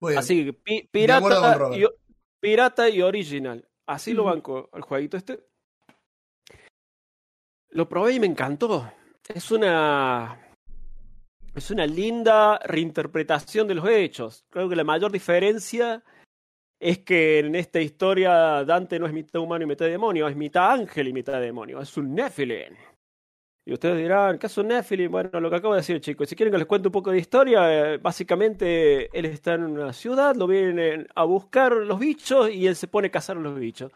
Voy 0.00 0.16
así, 0.16 0.44
con 0.44 0.56
pirata, 0.90 1.70
y, 1.72 1.84
o- 1.84 1.94
pirata 2.40 2.90
y 2.90 3.00
original. 3.00 3.66
Así 3.86 4.12
lo 4.12 4.24
banco 4.24 4.68
el 4.74 4.82
jueguito 4.82 5.16
este. 5.16 5.40
Lo 7.74 7.88
probé 7.88 8.12
y 8.14 8.20
me 8.20 8.26
encantó. 8.26 8.90
Es 9.28 9.50
una. 9.50 10.40
Es 11.56 11.70
una 11.72 11.86
linda 11.86 12.58
reinterpretación 12.58 13.66
de 13.66 13.74
los 13.74 13.88
hechos. 13.88 14.44
Creo 14.48 14.68
que 14.68 14.76
la 14.76 14.84
mayor 14.84 15.10
diferencia 15.10 16.02
es 16.78 17.00
que 17.00 17.40
en 17.40 17.54
esta 17.56 17.80
historia 17.80 18.64
Dante 18.64 18.98
no 18.98 19.06
es 19.06 19.12
mitad 19.12 19.40
humano 19.40 19.64
y 19.64 19.66
mitad 19.66 19.86
demonio, 19.86 20.28
es 20.28 20.36
mitad 20.36 20.70
ángel 20.70 21.08
y 21.08 21.12
mitad 21.12 21.40
demonio. 21.40 21.80
Es 21.80 21.96
un 21.96 22.14
Nephilim. 22.14 22.74
Y 23.66 23.72
ustedes 23.72 23.98
dirán, 23.98 24.38
¿qué 24.38 24.46
es 24.46 24.58
un 24.58 24.68
Nephilim? 24.68 25.10
Bueno, 25.10 25.40
lo 25.40 25.50
que 25.50 25.56
acabo 25.56 25.74
de 25.74 25.80
decir, 25.80 26.00
chicos. 26.00 26.28
Si 26.28 26.36
quieren 26.36 26.52
que 26.52 26.58
les 26.58 26.66
cuente 26.66 26.88
un 26.88 26.92
poco 26.92 27.10
de 27.10 27.18
historia, 27.18 27.94
eh, 27.94 27.98
básicamente 27.98 29.08
él 29.16 29.24
está 29.24 29.54
en 29.54 29.64
una 29.64 29.92
ciudad, 29.92 30.36
lo 30.36 30.46
vienen 30.46 31.08
a 31.14 31.24
buscar 31.24 31.72
los 31.72 31.98
bichos 31.98 32.50
y 32.50 32.68
él 32.68 32.76
se 32.76 32.86
pone 32.86 33.08
a 33.08 33.10
cazar 33.10 33.36
a 33.36 33.40
los 33.40 33.58
bichos. 33.58 33.90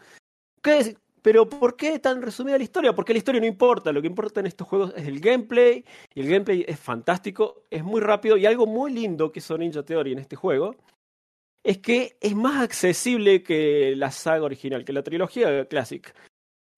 ¿Qué? 0.63 0.97
Pero 1.29 1.47
¿por 1.47 1.77
qué 1.77 1.99
tan 1.99 2.23
resumida 2.23 2.57
la 2.57 2.65
historia? 2.65 2.95
Porque 2.95 3.13
la 3.13 3.19
historia 3.19 3.39
no 3.39 3.47
importa, 3.47 3.93
lo 3.93 4.01
que 4.01 4.07
importa 4.07 4.41
en 4.41 4.47
estos 4.47 4.67
juegos 4.67 4.95
es 4.97 5.07
el 5.07 5.21
gameplay, 5.21 5.85
y 6.15 6.21
el 6.21 6.27
gameplay 6.27 6.65
es 6.67 6.81
fantástico, 6.81 7.65
es 7.69 7.85
muy 7.85 8.01
rápido, 8.01 8.39
y 8.39 8.47
algo 8.47 8.67
muy 8.67 8.95
lindo 8.95 9.31
que 9.31 9.41
hizo 9.41 9.59
Ninja 9.59 9.83
Theory 9.83 10.13
en 10.13 10.21
este 10.21 10.37
juego 10.37 10.75
es 11.63 11.81
que 11.81 12.17
es 12.23 12.35
más 12.35 12.63
accesible 12.63 13.43
que 13.43 13.93
la 13.95 14.11
saga 14.11 14.45
original, 14.45 14.87
que 14.87 14.95
la 14.95 15.03
trilogía 15.03 15.67
Classic. 15.67 16.15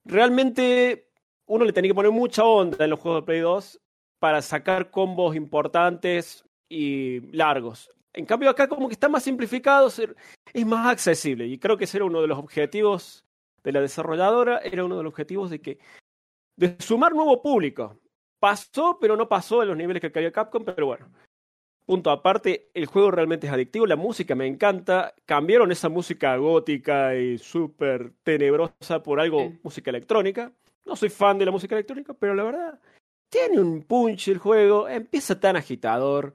Realmente 0.05 1.13
uno 1.47 1.65
le 1.65 1.73
tenía 1.73 1.91
que 1.91 1.95
poner 1.95 2.11
mucha 2.11 2.43
onda 2.43 2.83
en 2.83 2.91
los 2.91 2.99
juegos 2.99 3.23
de 3.23 3.27
Play 3.27 3.41
2 3.43 3.81
para 4.19 4.43
sacar 4.43 4.91
combos 4.91 5.37
importantes 5.37 6.45
y 6.69 7.21
largos. 7.37 7.89
En 8.15 8.27
cambio 8.27 8.51
acá 8.51 8.67
como 8.67 8.89
que 8.89 8.95
está 8.95 9.09
más 9.09 9.23
simplificado, 9.23 9.87
es 9.87 10.67
más 10.67 10.89
accesible 10.89 11.47
y 11.47 11.57
creo 11.57 11.77
que 11.77 11.85
ese 11.85 11.99
era 11.99 12.07
uno 12.07 12.21
de 12.21 12.27
los 12.27 12.37
objetivos 12.37 13.25
de 13.63 13.73
la 13.73 13.81
desarrolladora, 13.81 14.59
era 14.59 14.85
uno 14.85 14.97
de 14.97 15.03
los 15.03 15.11
objetivos 15.11 15.51
de 15.51 15.61
que 15.61 15.79
de 16.57 16.77
sumar 16.79 17.15
nuevo 17.15 17.41
público. 17.43 17.99
Pasó, 18.39 18.99
pero 19.01 19.17
no 19.17 19.29
pasó 19.29 19.63
en 19.63 19.69
los 19.69 19.77
niveles 19.77 20.01
que 20.01 20.13
quería 20.13 20.33
Capcom, 20.33 20.65
pero 20.65 20.87
bueno. 20.87 21.09
Punto 21.85 22.11
aparte, 22.11 22.71
el 22.73 22.87
juego 22.87 23.11
realmente 23.11 23.47
es 23.47 23.53
adictivo, 23.53 23.87
la 23.87 23.97
música 23.97 24.35
me 24.35 24.47
encanta. 24.47 25.15
Cambiaron 25.27 25.73
esa 25.73 25.89
música 25.89 26.37
gótica 26.37 27.17
y 27.17 27.39
súper 27.39 28.13
tenebrosa 28.23 29.03
por 29.03 29.21
algo, 29.21 29.41
Sí. 29.41 29.59
música 29.63 29.91
electrónica. 29.91 30.53
No 30.85 30.97
soy 30.97 31.09
fan 31.09 31.39
de 31.39 31.47
la 31.47 31.51
música 31.51 31.75
electrónica, 31.75 32.15
pero 32.15 32.35
la 32.35 32.45
verdad, 32.45 32.81
tiene 33.29 33.61
un 33.61 33.83
punch 33.83 34.29
el 34.29 34.39
juego, 34.39 34.89
empieza 34.89 35.39
tan 35.39 35.57
agitador. 35.57 36.35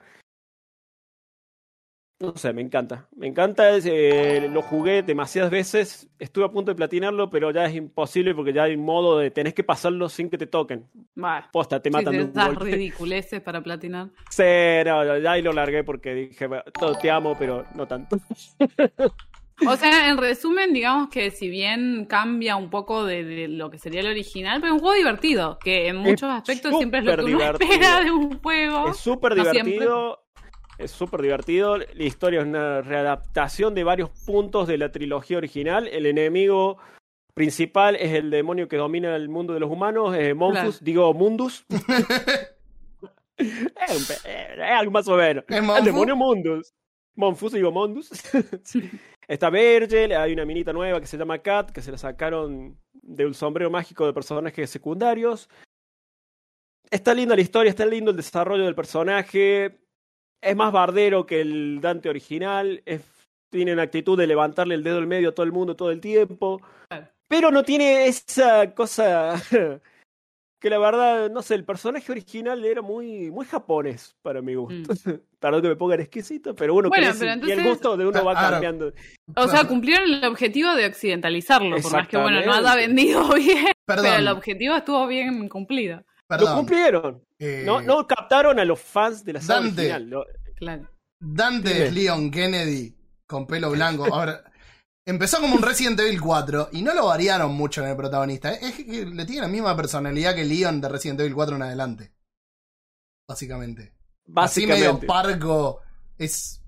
No 2.17 2.33
sé, 2.37 2.53
me 2.53 2.61
encanta. 2.61 3.09
Me 3.15 3.27
encanta, 3.27 3.75
eh, 3.75 4.49
lo 4.51 4.61
jugué 4.61 5.03
demasiadas 5.03 5.51
veces, 5.51 6.09
estuve 6.17 6.45
a 6.45 6.49
punto 6.49 6.71
de 6.71 6.75
platinarlo, 6.75 7.29
pero 7.29 7.51
ya 7.51 7.65
es 7.65 7.75
imposible 7.75 8.33
porque 8.33 8.53
ya 8.53 8.63
hay 8.63 8.75
un 8.75 8.85
modo 8.85 9.19
de 9.19 9.31
tenés 9.31 9.53
que 9.53 9.65
pasarlo 9.65 10.07
sin 10.07 10.29
que 10.29 10.37
te 10.37 10.47
toquen. 10.47 10.85
Va. 11.21 11.49
Posta, 11.51 11.81
te 11.81 11.89
matan 11.91 12.13
sí, 12.13 12.19
de 12.19 12.23
un 12.23 12.29
esas 12.31 12.47
golpe. 12.47 12.63
ridiculeces 12.71 13.41
para 13.41 13.61
platinar. 13.61 14.07
Sí, 14.29 14.43
no, 14.85 15.17
ya 15.17 15.31
ahí 15.33 15.41
lo 15.41 15.51
largué 15.51 15.83
porque 15.83 16.13
dije, 16.13 16.47
"Bueno, 16.47 16.63
todo 16.79 16.95
te 16.95 17.11
amo, 17.11 17.35
pero 17.37 17.65
no 17.75 17.85
tanto. 17.85 18.17
O 19.67 19.75
sea, 19.77 20.09
en 20.09 20.17
resumen, 20.17 20.73
digamos 20.73 21.09
que 21.09 21.31
si 21.31 21.49
bien 21.49 22.05
cambia 22.05 22.57
un 22.57 22.69
poco 22.69 23.05
de, 23.05 23.23
de 23.23 23.47
lo 23.47 23.69
que 23.69 23.77
sería 23.77 24.01
el 24.01 24.07
original, 24.07 24.59
pero 24.59 24.73
es 24.73 24.73
un 24.73 24.79
juego 24.79 24.95
divertido, 24.97 25.57
que 25.63 25.87
en 25.87 25.95
muchos 25.95 26.29
aspectos 26.29 26.75
siempre 26.77 26.99
es 26.99 27.05
lo 27.05 27.15
que 27.25 27.33
uno 27.35 27.41
espera 27.41 28.01
de 28.01 28.11
un 28.11 28.37
juego. 28.39 28.89
Es 28.89 28.97
súper 28.97 29.35
No 29.35 29.43
divertido. 29.43 30.24
Es 30.77 30.91
súper 30.91 31.22
divertido. 31.22 31.77
La 31.77 32.03
historia 32.03 32.41
es 32.41 32.45
una 32.45 32.81
readaptación 32.81 33.73
de 33.73 33.84
varios 33.84 34.10
puntos 34.26 34.68
de 34.68 34.77
la 34.77 34.91
trilogía 34.91 35.38
original. 35.38 35.88
El 35.88 36.06
enemigo 36.06 36.77
principal 37.34 37.95
es 37.95 38.14
el 38.14 38.30
demonio 38.30 38.68
que 38.68 38.77
domina 38.77 39.15
el 39.15 39.30
mundo 39.30 39.53
de 39.53 39.60
los 39.60 39.69
humanos, 39.69 40.15
eh, 40.15 40.34
Monfus, 40.34 40.61
Claro. 40.61 40.77
digo 40.81 41.14
Mundus. 41.14 41.65
es, 43.38 44.26
eh, 44.26 44.47
es 44.56 44.72
algo 44.72 44.91
más 44.91 45.07
o 45.07 45.15
menos. 45.15 45.43
¿Es 45.47 45.57
El 45.57 45.84
demonio 45.85 46.15
Mundus. 46.15 46.73
Monfus, 47.15 47.53
digo 47.53 47.72
Mondus. 47.72 48.11
Está 49.27 49.49
Virgil, 49.49 50.14
hay 50.14 50.34
una 50.34 50.45
minita 50.45 50.72
nueva 50.72 50.99
que 50.99 51.07
se 51.07 51.18
llama 51.18 51.39
Kat, 51.39 51.72
que 51.72 51.81
se 51.81 51.91
la 51.91 51.97
sacaron 51.97 52.77
de 52.93 53.26
un 53.26 53.34
sombrero 53.34 53.72
mágico 53.72 54.06
de 54.06 54.14
personajes 54.14 54.69
secundarios. 54.69 55.49
Está 56.91 57.14
linda 57.14 57.35
la 57.35 57.41
historia, 57.41 57.69
está 57.69 57.85
lindo 57.85 58.11
el 58.11 58.18
desarrollo 58.18 58.64
del 58.65 58.76
personaje. 58.76 59.80
Es 60.41 60.55
más 60.55 60.71
bardero 60.71 61.25
que 61.25 61.41
el 61.41 61.79
Dante 61.81 62.09
original. 62.09 62.81
Es, 62.85 63.01
tiene 63.51 63.73
una 63.73 63.83
actitud 63.83 64.17
de 64.17 64.27
levantarle 64.27 64.75
el 64.75 64.83
dedo 64.83 64.97
al 64.97 65.07
medio 65.07 65.29
a 65.29 65.31
todo 65.33 65.45
el 65.45 65.51
mundo 65.51 65.75
todo 65.75 65.91
el 65.91 66.01
tiempo. 66.01 66.61
Pero 67.27 67.49
no 67.51 67.63
tiene 67.63 68.05
esa 68.07 68.73
cosa 68.75 69.33
que 70.61 70.69
la 70.69 70.77
verdad, 70.77 71.29
no 71.31 71.41
sé, 71.41 71.55
el 71.55 71.63
personaje 71.65 72.11
original 72.11 72.63
era 72.65 72.81
muy, 72.81 73.31
muy 73.31 73.45
japonés 73.45 74.15
para 74.21 74.41
mi 74.41 74.55
gusto. 74.55 74.93
Perdón 75.39 75.61
que 75.61 75.67
me 75.69 75.75
pongan 75.75 75.99
exquisito, 76.01 76.55
pero 76.55 76.73
uno 76.75 76.87
Mm. 76.87 76.91
Bueno, 76.91 77.05
crece 77.07 77.19
pero 77.19 77.29
y 77.31 77.33
el 77.33 77.41
entonces- 77.59 77.65
gusto 77.65 77.97
de 77.97 78.05
uno 78.07 78.23
va 78.25 78.31
Claro. 78.33 78.51
cambiando. 78.51 78.93
O 79.35 79.47
sea, 79.47 79.63
cumplieron 79.67 80.07
el 80.11 80.23
objetivo 80.25 80.73
de 80.75 80.85
occidentalizarlo, 80.85 81.77
por 81.81 81.91
más 81.91 82.07
que 82.07 82.17
bueno, 82.17 82.41
no 82.45 82.53
haya 82.53 82.75
vendido 82.75 83.27
bien, 83.35 83.65
Perdón, 83.85 84.05
pero 84.05 84.17
el 84.17 84.27
objetivo 84.27 84.75
estuvo 84.75 85.07
bien 85.07 85.47
cumplido. 85.49 86.03
Lo 86.30 86.38
perdón. 86.38 86.56
cumplieron. 86.57 87.23
Eh, 87.39 87.64
No, 87.65 87.81
no 87.81 88.07
captaron 88.07 88.60
a 88.60 88.65
los 88.65 88.80
fans 88.80 89.23
de 89.23 89.34
la 89.34 89.41
saga 89.41 89.61
Dante. 89.61 89.81
original. 89.81 90.10
Lo- 90.10 90.26
Claro. 90.56 90.89
Dante 91.19 91.73
Dime. 91.73 91.85
es 91.85 91.93
Leon 91.93 92.31
Kennedy 92.31 92.95
con 93.27 93.45
pelo 93.45 93.69
blanco. 93.72 94.06
Ahora, 94.14 94.43
empezó 95.06 95.39
como 95.41 95.56
un 95.56 95.61
Resident 95.61 95.99
Evil 95.99 96.19
4 96.22 96.69
y 96.72 96.81
no 96.81 96.93
lo 96.93 97.07
variaron 97.07 97.53
mucho 97.53 97.84
en 97.84 97.89
el 97.89 97.95
protagonista. 97.97 98.53
Es 98.53 98.73
que 98.76 99.06
le 99.06 99.26
tiene 99.26 99.41
la 99.41 99.47
misma 99.47 99.76
personalidad 99.76 100.34
que 100.35 100.45
Leon 100.45 100.80
de 100.81 100.89
Resident 100.89 101.19
Evil 101.19 101.35
4 101.35 101.56
en 101.57 101.61
adelante. 101.64 102.14
Básicamente. 103.27 103.93
Así 104.35 104.61
medio 104.68 104.93
Básicamente. 104.93 105.07
parco. 105.07 105.81
Es. 106.18 106.61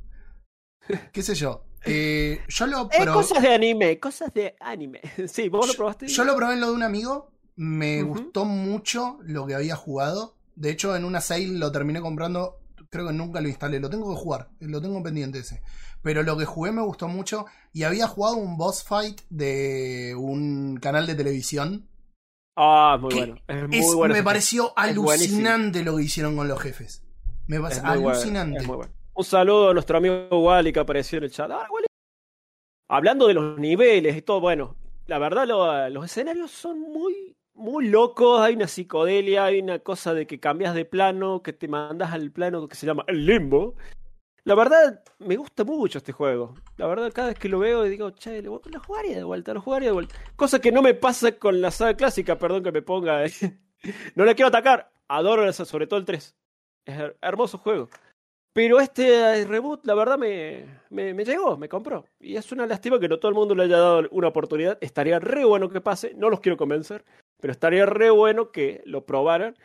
¿Qué 1.12 1.22
sé 1.22 1.36
yo? 1.36 1.64
Eh, 1.90 2.42
yo 2.50 2.68
lo 2.68 2.90
Eh, 2.92 3.00
pro- 3.04 3.14
cosas 3.14 3.42
de 3.42 3.54
anime, 3.54 3.98
cosas 3.98 4.34
de 4.34 4.56
anime. 4.60 5.00
Sí, 5.28 5.48
vos 5.48 5.68
lo 5.70 5.74
probaste. 5.74 6.08
Yo 6.08 6.26
lo 6.26 6.36
probé 6.36 6.56
en 6.56 6.60
lo 6.60 6.68
de 6.68 6.74
un 6.74 6.84
amigo. 6.84 7.32
Me 7.58 8.04
gustó 8.04 8.46
mucho 8.46 9.18
lo 9.24 9.46
que 9.46 9.56
había 9.56 9.76
jugado. 9.76 10.36
De 10.56 10.70
hecho, 10.70 10.96
en 10.96 11.04
una 11.06 11.22
sale 11.22 11.48
lo 11.48 11.72
terminé 11.72 12.02
comprando. 12.02 12.58
Creo 12.90 13.08
que 13.08 13.14
nunca 13.14 13.42
lo 13.42 13.48
instalé. 13.50 13.80
Lo 13.80 13.90
tengo 13.90 14.10
que 14.10 14.20
jugar. 14.22 14.50
Lo 14.60 14.80
tengo 14.82 15.02
pendiente 15.04 15.40
ese. 15.40 15.62
Pero 16.02 16.24
lo 16.24 16.38
que 16.38 16.46
jugué 16.46 16.72
me 16.72 16.82
gustó 16.84 17.08
mucho. 17.08 17.46
Y 17.74 17.84
había 17.84 18.08
jugado 18.08 18.38
un 18.38 18.58
boss 18.58 18.84
fight 18.84 19.22
de 19.30 20.16
un 20.18 20.78
canal 20.82 21.06
de 21.08 21.16
televisión. 21.16 21.88
Ah, 22.56 22.98
muy 23.00 23.14
bueno. 23.14 23.36
Es 23.48 23.68
muy 23.68 23.78
Es- 23.78 23.94
bueno. 23.94 24.14
me 24.14 24.24
pareció 24.24 24.74
alucinante 24.78 25.84
lo 25.84 25.98
que 25.98 26.04
hicieron 26.04 26.36
con 26.36 26.48
los 26.48 26.60
jefes. 26.62 27.04
Me 27.48 27.60
parece 27.60 27.82
bueno, 27.82 28.10
alucinante. 28.10 28.60
es 28.60 28.68
muy 28.68 28.78
bueno. 28.78 28.94
Un 29.16 29.24
saludo 29.24 29.70
a 29.70 29.74
nuestro 29.74 29.98
amigo 29.98 30.28
Wally 30.44 30.72
que 30.72 30.80
apareció 30.80 31.18
en 31.18 31.24
el 31.26 31.32
chat. 31.32 31.50
Ah, 31.52 31.68
Wally. 31.72 31.88
Hablando 32.90 33.28
de 33.28 33.34
los 33.34 33.60
niveles 33.60 34.16
y 34.16 34.22
todo, 34.22 34.40
bueno, 34.40 34.76
la 35.08 35.20
verdad 35.20 35.46
lo- 35.48 35.90
los 35.90 36.06
escenarios 36.06 36.52
son 36.52 36.80
muy, 36.80 37.36
muy 37.58 37.88
locos. 37.90 38.42
Hay 38.42 38.56
una 38.56 38.68
psicodelia, 38.68 39.46
hay 39.46 39.60
una 39.60 39.80
cosa 39.80 40.14
de 40.14 40.26
que 40.28 40.40
cambias 40.40 40.74
de 40.76 40.86
plano, 40.86 41.42
que 41.44 41.54
te 41.54 41.68
mandas 41.68 42.14
al 42.14 42.32
plano 42.32 42.68
que 42.68 42.76
se 42.76 42.86
llama 42.86 43.04
el 43.08 43.26
limbo. 43.26 43.76
La 44.44 44.56
verdad, 44.56 45.04
me 45.20 45.36
gusta 45.36 45.66
mucho 45.66 45.98
este 45.98 46.14
juego. 46.14 46.56
La 46.78 46.88
verdad, 46.88 47.12
cada 47.14 47.30
vez 47.30 47.40
que 47.40 47.50
lo 47.50 47.60
veo 47.60 47.84
digo, 47.84 48.12
che, 48.12 48.42
lo, 48.42 48.62
lo 48.64 48.80
jugaría 48.80 49.18
de 49.18 49.24
vuelta, 49.24 49.54
lo 49.54 49.62
jugaría 49.62 49.90
de 49.90 49.94
vuelta. 49.94 50.16
Cosa 50.38 50.62
que 50.62 50.72
no 50.72 50.82
me 50.82 50.94
pasa 50.94 51.34
con 51.34 51.60
la 51.62 51.70
saga 51.72 51.96
clásica, 51.98 52.38
perdón 52.38 52.64
que 52.64 52.72
me 52.72 52.82
ponga. 52.82 53.26
eh. 53.26 53.32
no 54.16 54.24
la 54.24 54.36
quiero 54.36 54.48
atacar. 54.48 54.90
Adoro 55.10 55.48
esa, 55.50 55.66
sobre 55.66 55.88
todo 55.88 56.00
el 56.00 56.06
3. 56.06 56.36
Es 56.86 56.98
her- 56.98 57.18
hermoso 57.22 57.58
juego. 57.58 57.90
Pero 58.54 58.80
este 58.80 59.42
eh, 59.42 59.46
reboot, 59.46 59.86
la 59.86 59.94
verdad, 59.94 60.18
me, 60.18 60.66
me, 60.90 61.14
me 61.14 61.26
llegó, 61.26 61.58
me 61.58 61.70
compró. 61.70 62.06
Y 62.20 62.38
es 62.38 62.52
una 62.52 62.66
lástima 62.66 63.00
que 63.00 63.08
no 63.10 63.20
todo 63.20 63.30
el 63.30 63.36
mundo 63.36 63.54
le 63.54 63.64
haya 63.66 63.78
dado 63.78 64.08
una 64.12 64.30
oportunidad. 64.30 64.78
Estaría 64.82 65.20
re 65.20 65.44
bueno 65.46 65.70
que 65.70 65.82
pase, 65.82 66.14
no 66.16 66.30
los 66.30 66.40
quiero 66.40 66.58
convencer, 66.58 67.06
pero 67.40 67.52
estaría 67.52 67.86
re 67.86 68.10
bueno 68.10 68.52
que 68.52 68.82
lo 68.86 69.06
probaran. 69.06 69.56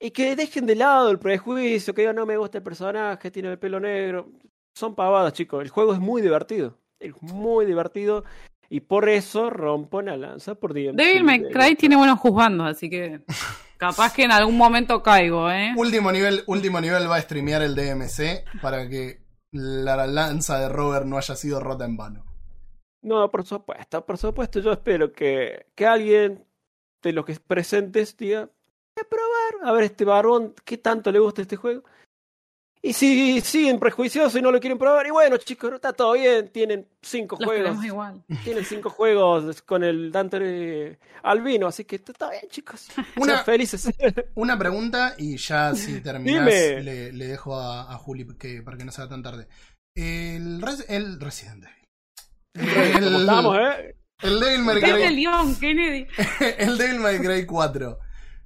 Y 0.00 0.12
que 0.12 0.36
dejen 0.36 0.66
de 0.66 0.76
lado 0.76 1.10
el 1.10 1.18
prejuicio, 1.18 1.92
que 1.92 2.02
digan, 2.02 2.16
no 2.16 2.26
me 2.26 2.36
gusta 2.36 2.58
el 2.58 2.64
personaje, 2.64 3.30
tiene 3.30 3.50
el 3.50 3.58
pelo 3.58 3.80
negro. 3.80 4.30
Son 4.74 4.94
pavadas, 4.94 5.32
chicos. 5.32 5.62
El 5.62 5.70
juego 5.70 5.92
es 5.92 5.98
muy 5.98 6.22
divertido. 6.22 6.78
Es 7.00 7.20
muy 7.20 7.66
divertido. 7.66 8.24
Y 8.70 8.80
por 8.80 9.08
eso 9.08 9.50
rompo 9.50 9.98
una 9.98 10.16
lanza 10.16 10.54
por 10.54 10.72
DMC. 10.72 10.94
Devil 10.94 11.24
May 11.24 11.42
Cry 11.50 11.74
tiene 11.74 11.96
buenos 11.96 12.18
juzgandos, 12.20 12.68
así 12.68 12.90
que 12.90 13.22
capaz 13.78 14.12
que 14.12 14.24
en 14.24 14.32
algún 14.32 14.56
momento 14.56 15.02
caigo, 15.02 15.50
¿eh? 15.50 15.72
Último 15.76 16.12
nivel, 16.12 16.44
último 16.46 16.80
nivel 16.80 17.10
va 17.10 17.16
a 17.16 17.20
streamear 17.20 17.62
el 17.62 17.74
DMC 17.74 18.60
para 18.60 18.88
que 18.88 19.22
la 19.52 20.06
lanza 20.06 20.60
de 20.60 20.68
Robert 20.68 21.06
no 21.06 21.16
haya 21.16 21.34
sido 21.34 21.60
rota 21.60 21.86
en 21.86 21.96
vano. 21.96 22.24
No, 23.02 23.30
por 23.30 23.44
supuesto, 23.44 24.04
por 24.04 24.18
supuesto. 24.18 24.60
Yo 24.60 24.72
espero 24.72 25.12
que, 25.12 25.66
que 25.74 25.86
alguien 25.86 26.44
de 27.02 27.12
los 27.12 27.24
que 27.24 27.34
presentes 27.34 28.16
diga, 28.16 28.40
voy 28.46 29.04
a 29.04 29.08
probar, 29.08 29.68
a 29.68 29.72
ver 29.72 29.84
este 29.84 30.04
barbón, 30.04 30.54
qué 30.64 30.78
tanto 30.78 31.10
le 31.12 31.18
gusta 31.18 31.42
este 31.42 31.56
juego. 31.56 31.82
Y 32.80 32.92
si 32.92 33.40
siguen 33.40 33.80
prejuiciosos 33.80 34.36
y 34.38 34.40
no 34.42 34.52
lo 34.52 34.60
quieren 34.60 34.78
probar, 34.78 35.04
y 35.04 35.10
bueno, 35.10 35.36
chicos, 35.36 35.68
no 35.68 35.76
está 35.76 35.92
todo 35.92 36.12
bien, 36.12 36.48
tienen 36.52 36.86
cinco 37.02 37.36
Los 37.40 37.46
juegos. 37.48 37.84
igual. 37.84 38.22
Tienen 38.44 38.64
cinco 38.64 38.88
juegos 38.90 39.62
con 39.62 39.82
el 39.82 40.12
Dante 40.12 40.38
eh, 40.92 40.98
Albino, 41.24 41.66
así 41.66 41.84
que 41.84 41.96
está 41.96 42.12
todo 42.12 42.30
bien, 42.30 42.44
chicos. 42.48 42.88
Una- 43.16 43.32
Sean 43.34 43.44
felices. 43.44 43.90
Una 44.36 44.56
pregunta 44.56 45.14
y 45.18 45.36
ya 45.38 45.74
si 45.74 46.00
terminás 46.00 46.44
Dime. 46.46 46.80
le, 46.82 47.12
le 47.12 47.26
dejo 47.26 47.56
a, 47.56 47.92
a 47.92 47.96
Juli 47.98 48.24
que, 48.38 48.62
para 48.62 48.76
que 48.76 48.84
no 48.84 48.92
sea 48.92 49.08
tan 49.08 49.24
tarde. 49.24 49.48
El, 49.96 50.62
Res- 50.62 50.86
el 50.88 51.18
Resident 51.18 51.64
Evil. 51.64 51.74
El, 53.04 53.16
estamos, 53.22 53.56
¿eh? 53.58 53.96
El 54.22 54.40
Devil 54.40 54.62
May 54.64 54.80
¿Qué 54.80 54.86
es 54.90 54.96
Cry, 54.96 55.16
Leon 55.16 55.56
Kennedy? 55.56 56.06
el 56.58 56.78
Devil 56.78 57.00
May 57.00 57.18
Cry 57.18 57.46
4. 57.46 57.98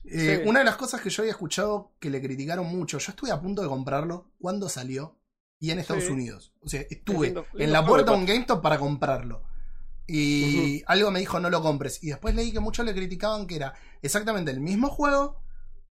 Eh, 0.04 0.40
Sí. 0.42 0.48
Una 0.48 0.58
de 0.58 0.64
las 0.64 0.76
cosas 0.76 1.00
que 1.00 1.08
yo 1.10 1.22
había 1.22 1.32
escuchado 1.32 1.92
que 2.00 2.10
le 2.10 2.20
criticaron 2.20 2.66
mucho, 2.66 2.98
yo 2.98 3.10
estuve 3.12 3.30
a 3.30 3.40
punto 3.40 3.62
de 3.62 3.68
comprarlo 3.68 4.30
cuando 4.38 4.68
salió 4.68 5.16
y 5.60 5.70
en 5.70 5.78
Estados 5.78 6.04
Sí. 6.04 6.10
Unidos. 6.10 6.52
O 6.60 6.68
sea, 6.68 6.82
estuve 6.90 7.28
lindo- 7.28 7.46
en 7.56 7.72
la 7.72 7.86
puerta 7.86 8.10
de 8.10 8.16
de 8.16 8.20
un 8.22 8.26
GameStop 8.26 8.60
para 8.62 8.78
comprarlo. 8.78 9.44
Y 10.06 10.82
algo 10.86 11.10
me 11.10 11.20
dijo 11.20 11.38
no 11.40 11.48
lo 11.48 11.62
compres. 11.62 12.02
Y 12.02 12.08
después 12.08 12.34
leí 12.34 12.52
que 12.52 12.60
muchos 12.60 12.84
le 12.84 12.92
criticaban 12.94 13.46
que 13.46 13.56
era 13.56 13.72
exactamente 14.02 14.50
el 14.50 14.60
mismo 14.60 14.88
juego 14.88 15.40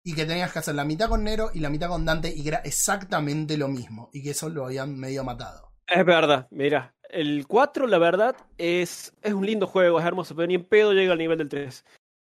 y 0.02 0.14
que 0.14 0.26
tenías 0.26 0.52
que 0.52 0.58
hacer 0.58 0.74
la 0.74 0.84
mitad 0.84 1.08
con 1.08 1.22
Nero 1.24 1.50
y 1.54 1.60
la 1.60 1.70
mitad 1.70 1.88
con 1.88 2.04
Dante 2.04 2.28
y 2.34 2.42
que 2.42 2.48
era 2.48 2.58
exactamente 2.58 3.56
lo 3.56 3.68
mismo. 3.68 4.10
Y 4.12 4.22
que 4.22 4.30
eso 4.30 4.48
lo 4.50 4.66
habían 4.66 4.98
medio 4.98 5.24
matado. 5.24 5.72
Es 5.86 6.04
verdad, 6.04 6.48
mira. 6.50 6.94
El 7.12 7.46
4, 7.46 7.86
la 7.86 7.98
verdad, 7.98 8.36
es, 8.58 9.14
es 9.22 9.32
un 9.32 9.44
lindo 9.46 9.66
juego, 9.66 9.98
es 10.00 10.06
hermoso, 10.06 10.34
pero 10.34 10.46
ni 10.46 10.54
en 10.54 10.64
pedo 10.64 10.92
llega 10.92 11.12
al 11.12 11.18
nivel 11.18 11.38
del 11.38 11.48
3. 11.48 11.84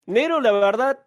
Nero, 0.07 0.41
la 0.41 0.51
verdad, 0.51 0.99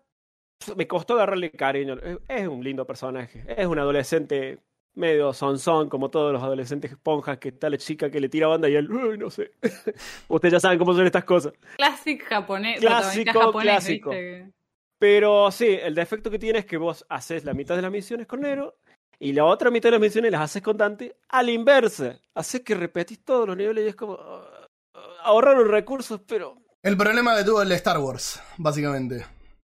me 0.77 0.87
costó 0.87 1.15
agarrarle 1.15 1.51
cariño. 1.51 1.95
Es- 2.03 2.19
Es 2.29 2.49
un 2.49 2.63
lindo 2.63 2.87
personaje. 2.87 3.45
Es 3.49 3.67
un 3.67 3.79
adolescente 3.79 4.59
medio 4.97 5.33
sonzón, 5.33 5.89
como 5.89 6.09
todos 6.11 6.33
los 6.33 6.43
adolescentes 6.43 6.93
esponjas, 6.93 7.39
que 7.39 7.49
está 7.49 7.69
la 7.69 7.79
chica 7.79 8.11
que 8.11 8.21
le 8.21 8.29
tira 8.29 8.47
banda 8.47 8.69
y 8.69 8.77
él, 8.77 8.91
"Uy, 8.91 9.19
no 9.19 9.29
sé. 9.31 9.51
Ustedes 10.29 10.53
ya 10.53 10.61
saben 10.61 10.79
cómo 10.79 10.95
son 10.95 11.05
estas 11.07 11.25
cosas. 11.25 11.53
Clásico 11.77 12.25
japonés. 12.29 12.79
Clásico, 12.81 13.33
japonés, 13.41 13.63
clásico. 13.73 14.11
¿viste? 14.11 14.53
Pero 14.99 15.51
sí, 15.51 15.67
el 15.83 15.95
defecto 15.97 16.31
que 16.31 16.39
tiene 16.39 16.61
es 16.61 16.65
que 16.65 16.77
vos 16.77 17.05
haces 17.09 17.45
la 17.45 17.55
mitad 17.55 17.75
de 17.75 17.83
las 17.83 17.91
misiones 17.91 18.27
con 18.29 18.41
Nero 18.43 18.77
y 19.19 19.33
la 19.33 19.45
otra 19.45 19.71
mitad 19.71 19.89
de 19.89 19.93
las 19.93 20.01
misiones 20.01 20.33
las 20.33 20.41
haces 20.43 20.63
con 20.63 20.77
Dante 20.77 21.17
a 21.29 21.43
la 21.43 21.51
inversa. 21.51 22.19
Haces 22.35 22.61
que 22.63 22.75
repetís 22.75 23.25
todos 23.25 23.47
los 23.47 23.57
niveles 23.57 23.85
y 23.85 23.89
es 23.89 23.97
como 23.97 24.15
ah, 24.15 24.69
ah, 24.95 25.01
ahorrar 25.25 25.57
los 25.57 25.69
recursos, 25.69 26.21
pero 26.27 26.57
El 26.83 26.97
problema 26.97 27.37
que 27.37 27.45
tuvo 27.45 27.63
el 27.63 27.69
de 27.69 27.75
Star 27.77 27.99
Wars, 27.99 28.41
básicamente. 28.59 29.25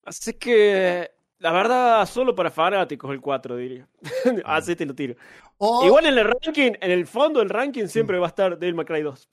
Así 0.04 0.34
que, 0.34 1.12
la 1.40 1.52
verdad, 1.52 2.06
solo 2.08 2.34
para 2.34 2.50
fanáticos 2.50 3.12
el 3.12 3.22
4, 3.22 3.56
diría. 3.58 3.88
Así 4.46 4.76
te 4.76 4.86
lo 4.86 4.96
tiro. 4.96 5.16
O, 5.58 5.86
Igual 5.86 6.06
en 6.06 6.18
el 6.18 6.26
ranking, 6.26 6.74
en 6.80 6.92
el 6.92 7.08
fondo 7.08 7.40
del 7.40 7.50
ranking 7.50 7.88
siempre 7.88 8.18
va 8.20 8.28
a 8.28 8.30
estar 8.30 8.58
Devil 8.58 8.76
May 8.76 8.86
Cry 8.86 9.02
2. 9.02 9.28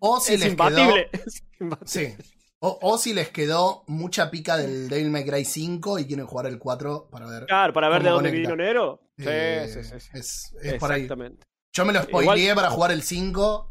o 0.00 0.20
si 0.20 0.34
es 0.34 0.40
les 0.40 0.50
imbatible. 0.50 1.08
quedó. 1.10 1.22
Es 1.26 1.42
imbatible. 1.60 2.16
Sí. 2.16 2.37
O, 2.60 2.76
o 2.82 2.98
si 2.98 3.14
les 3.14 3.28
quedó 3.30 3.84
mucha 3.86 4.30
pica 4.32 4.56
del 4.56 4.88
Devil 4.88 5.10
May 5.10 5.24
Cry 5.24 5.44
5 5.44 6.00
y 6.00 6.06
quieren 6.06 6.26
jugar 6.26 6.46
el 6.46 6.58
4 6.58 7.08
para 7.10 7.26
ver. 7.26 7.46
Claro, 7.46 7.72
para 7.72 7.88
ver 7.88 8.02
de 8.02 8.08
¿Cómo 8.08 8.14
dónde 8.22 8.30
vino 8.32 8.56
Nero. 8.56 9.00
Sí, 9.16 9.24
Eh, 9.28 9.68
sí, 9.72 9.84
sí. 9.84 10.00
sí. 10.00 10.08
Es, 10.14 10.54
es 10.60 10.74
por 10.74 10.90
ahí. 10.90 11.02
Exactamente. 11.02 11.46
Yo 11.72 11.84
me 11.84 11.92
lo 11.92 12.02
spoileé 12.02 12.42
Igual- 12.46 12.54
para 12.56 12.70
jugar 12.70 12.90
el 12.90 13.02
5. 13.02 13.70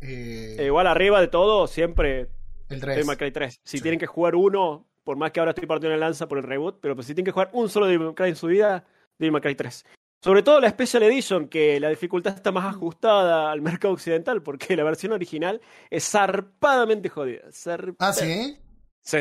eh, 0.00 0.56
E 0.60 0.64
igual 0.66 0.86
arriba 0.86 1.20
de 1.20 1.26
todo, 1.26 1.66
siempre 1.66 2.20
el 2.68 2.80
Devil 2.80 2.80
3. 2.80 3.06
May 3.06 3.16
Cry 3.16 3.32
3. 3.32 3.60
Si 3.64 3.78
Sí. 3.78 3.82
tienen 3.82 3.98
que 3.98 4.06
jugar 4.06 4.36
uno, 4.36 4.86
por 5.02 5.16
más 5.16 5.32
que 5.32 5.40
ahora 5.40 5.50
estoy 5.50 5.66
partiendo 5.66 5.96
la 5.96 6.06
lanza 6.06 6.28
por 6.28 6.38
el 6.38 6.44
reboot, 6.44 6.78
pero 6.80 6.94
pues 6.94 7.08
si 7.08 7.14
tienen 7.14 7.24
que 7.26 7.32
jugar 7.32 7.50
un 7.54 7.68
solo 7.68 7.86
Devil 7.86 8.06
May 8.06 8.14
Cry 8.14 8.28
en 8.28 8.36
su 8.36 8.46
vida, 8.46 8.84
Devil 9.18 9.32
May 9.32 9.40
Cry 9.40 9.56
3. 9.56 9.84
Sobre 10.20 10.42
todo 10.42 10.60
la 10.60 10.68
Special 10.70 11.02
Edition, 11.04 11.48
que 11.48 11.78
la 11.78 11.88
dificultad 11.90 12.34
está 12.34 12.50
más 12.50 12.64
ajustada 12.74 13.52
al 13.52 13.60
mercado 13.60 13.94
occidental, 13.94 14.42
porque 14.42 14.76
la 14.76 14.82
versión 14.84 15.12
original 15.12 15.60
es 15.90 16.10
zarpadamente 16.10 17.08
jodida. 17.08 17.42
Zarp- 17.50 17.96
Ah, 18.00 18.12
sí. 18.12 18.58
Sí. 19.00 19.18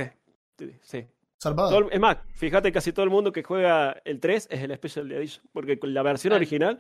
Sí. 0.82 1.06
Todo 1.70 1.92
es 1.92 2.00
más, 2.00 2.18
fíjate, 2.34 2.72
casi 2.72 2.92
todo 2.94 3.04
el 3.06 3.12
mundo 3.12 3.32
que 3.32 3.44
juega 3.44 4.02
el 4.06 4.20
3 4.20 4.48
es 4.50 4.62
el 4.64 4.76
Special 4.76 5.12
Edition, 5.12 5.46
porque 5.54 5.78
con 5.78 5.94
la 5.94 6.02
versión 6.02 6.34
original 6.34 6.80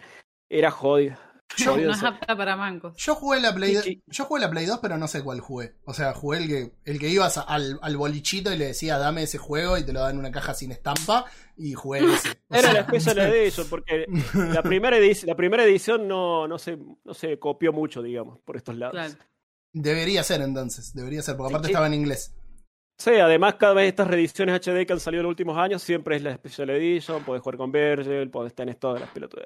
era 0.49 0.72
jodida. 0.72 1.19
Yo- 1.56 1.78
No 1.78 1.91
es 1.91 2.03
apta 2.03 2.36
para 2.36 2.56
mancos. 2.57 2.94
Yo 2.98 3.15
jugué 3.15 3.40
la 3.40 3.53
Play 3.56 3.76
Sí, 3.78 3.82
sí. 3.82 4.03
yo 4.07 4.26
jugué 4.26 4.41
la 4.41 4.49
Play 4.49 4.65
2, 4.65 4.80
pero 4.82 4.98
no 4.98 5.07
sé 5.07 5.24
cuál 5.24 5.40
jugué. 5.40 5.76
O 5.86 5.94
sea, 5.94 6.14
jugué 6.14 6.40
el 6.40 6.48
que 6.48 6.72
el 6.86 6.99
que 6.99 7.07
ibas 7.10 7.38
al, 7.38 7.80
al 7.82 7.98
bolichito 7.98 8.53
y 8.53 8.57
le 8.57 8.65
decía, 8.68 8.98
"Dame 8.98 9.24
ese 9.24 9.38
juego" 9.38 9.78
y 9.78 9.86
te 9.86 9.94
lo 9.94 10.02
dan 10.02 10.11
en 10.15 10.19
una 10.19 10.32
caja 10.32 10.53
sin 10.53 10.72
estampa 10.72 11.26
y 11.56 11.74
jugué 11.74 11.99
ese. 12.30 12.30
O 12.49 12.56
Era 12.56 12.61
sea, 12.61 12.74
la 12.74 12.84
Special 12.84 13.18
Edition, 13.19 13.68
porque 13.69 14.06
la 14.34 14.61
primera, 14.61 14.98
edici- 14.98 15.26
la 15.26 15.36
primera 15.36 15.64
edición 15.64 16.07
no, 16.07 16.48
no, 16.48 16.57
se, 16.60 16.78
no 16.78 17.14
se 17.14 17.40
copió 17.40 17.72
mucho, 17.72 18.02
digamos, 18.03 18.40
por 18.40 18.57
estos 18.57 18.76
lados. 18.76 18.94
Claro. 18.94 19.14
Debería 19.74 20.24
ser 20.24 20.41
entonces, 20.41 20.94
debería 20.94 21.22
ser, 21.22 21.38
porque 21.38 21.53
aparte 21.53 21.68
Sí. 21.68 21.72
estaba 21.72 21.88
en 21.88 21.94
inglés. 21.94 22.36
Sí, 22.99 23.11
además 23.11 23.56
cada 23.56 23.74
vez 23.74 23.88
estas 23.90 24.07
reediciones 24.07 24.56
HD 24.60 24.86
que 24.86 24.94
han 24.94 24.99
salido 24.99 25.22
en 25.22 25.26
los 25.26 25.32
últimos 25.32 25.56
años 25.57 25.84
siempre 25.84 26.15
es 26.15 26.24
la 26.24 26.34
Special 26.36 26.69
Edition, 26.72 27.24
podés 27.24 27.41
jugar 27.44 27.57
con 27.57 27.72
Virgil, 27.72 28.30
podés 28.32 28.56
tener 28.56 28.76
todas 28.76 28.99
las 29.02 29.10
pelotas. 29.11 29.44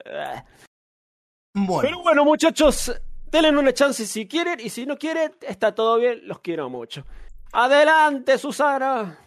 Bueno, 1.54 1.82
Pero 1.82 2.02
bueno, 2.02 2.26
muchachos, 2.26 2.94
denle 3.30 3.50
una 3.58 3.74
chance 3.74 4.06
si 4.06 4.28
quieren, 4.28 4.60
y 4.60 4.70
si 4.70 4.86
no 4.86 4.98
quieren, 4.98 5.32
está 5.42 5.74
todo 5.76 5.98
bien, 5.98 6.22
los 6.28 6.40
quiero 6.40 6.70
mucho. 6.70 7.06
Adelante, 7.52 8.38
Susana. 8.38 9.18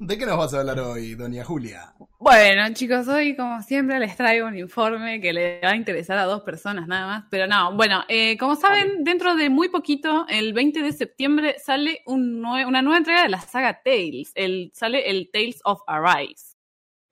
¿de 0.00 0.18
qué 0.18 0.26
nos 0.26 0.36
vas 0.36 0.52
a 0.52 0.60
hablar 0.60 0.80
hoy, 0.80 1.14
doña 1.14 1.44
Julia? 1.44 1.94
Bueno, 2.18 2.74
chicos, 2.74 3.06
hoy 3.06 3.36
como 3.36 3.62
siempre 3.62 3.98
les 4.00 4.16
traigo 4.16 4.48
un 4.48 4.58
informe 4.58 5.20
que 5.20 5.32
le 5.32 5.60
va 5.62 5.70
a 5.70 5.76
interesar 5.76 6.18
a 6.18 6.24
dos 6.24 6.42
personas 6.42 6.88
nada 6.88 7.06
más. 7.06 7.24
Pero 7.30 7.46
no, 7.46 7.74
bueno, 7.76 8.02
eh, 8.08 8.36
como 8.36 8.56
saben, 8.56 9.04
dentro 9.04 9.36
de 9.36 9.48
muy 9.48 9.68
poquito, 9.68 10.26
el 10.28 10.52
20 10.52 10.82
de 10.82 10.92
septiembre, 10.92 11.56
sale 11.64 12.02
un 12.06 12.42
nue- 12.42 12.66
una 12.66 12.82
nueva 12.82 12.98
entrega 12.98 13.22
de 13.22 13.28
la 13.28 13.40
saga 13.40 13.80
Tales. 13.82 14.32
El, 14.34 14.72
sale 14.74 15.08
el 15.08 15.30
Tales 15.32 15.60
of 15.64 15.80
Arise. 15.86 16.49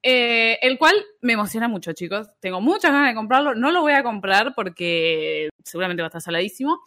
Eh, 0.03 0.59
el 0.63 0.79
cual 0.79 0.95
me 1.23 1.33
emociona 1.33 1.69
mucho, 1.69 1.93
chicos. 1.93 2.29
Tengo 2.41 2.61
muchas 2.61 2.93
ganas 2.93 3.11
de 3.11 3.15
comprarlo. 3.15 3.55
No 3.55 3.71
lo 3.71 3.81
voy 3.81 3.93
a 3.93 4.03
comprar 4.03 4.55
porque 4.55 5.49
seguramente 5.65 6.03
va 6.03 6.07
a 6.07 6.11
estar 6.11 6.23
saladísimo. 6.23 6.81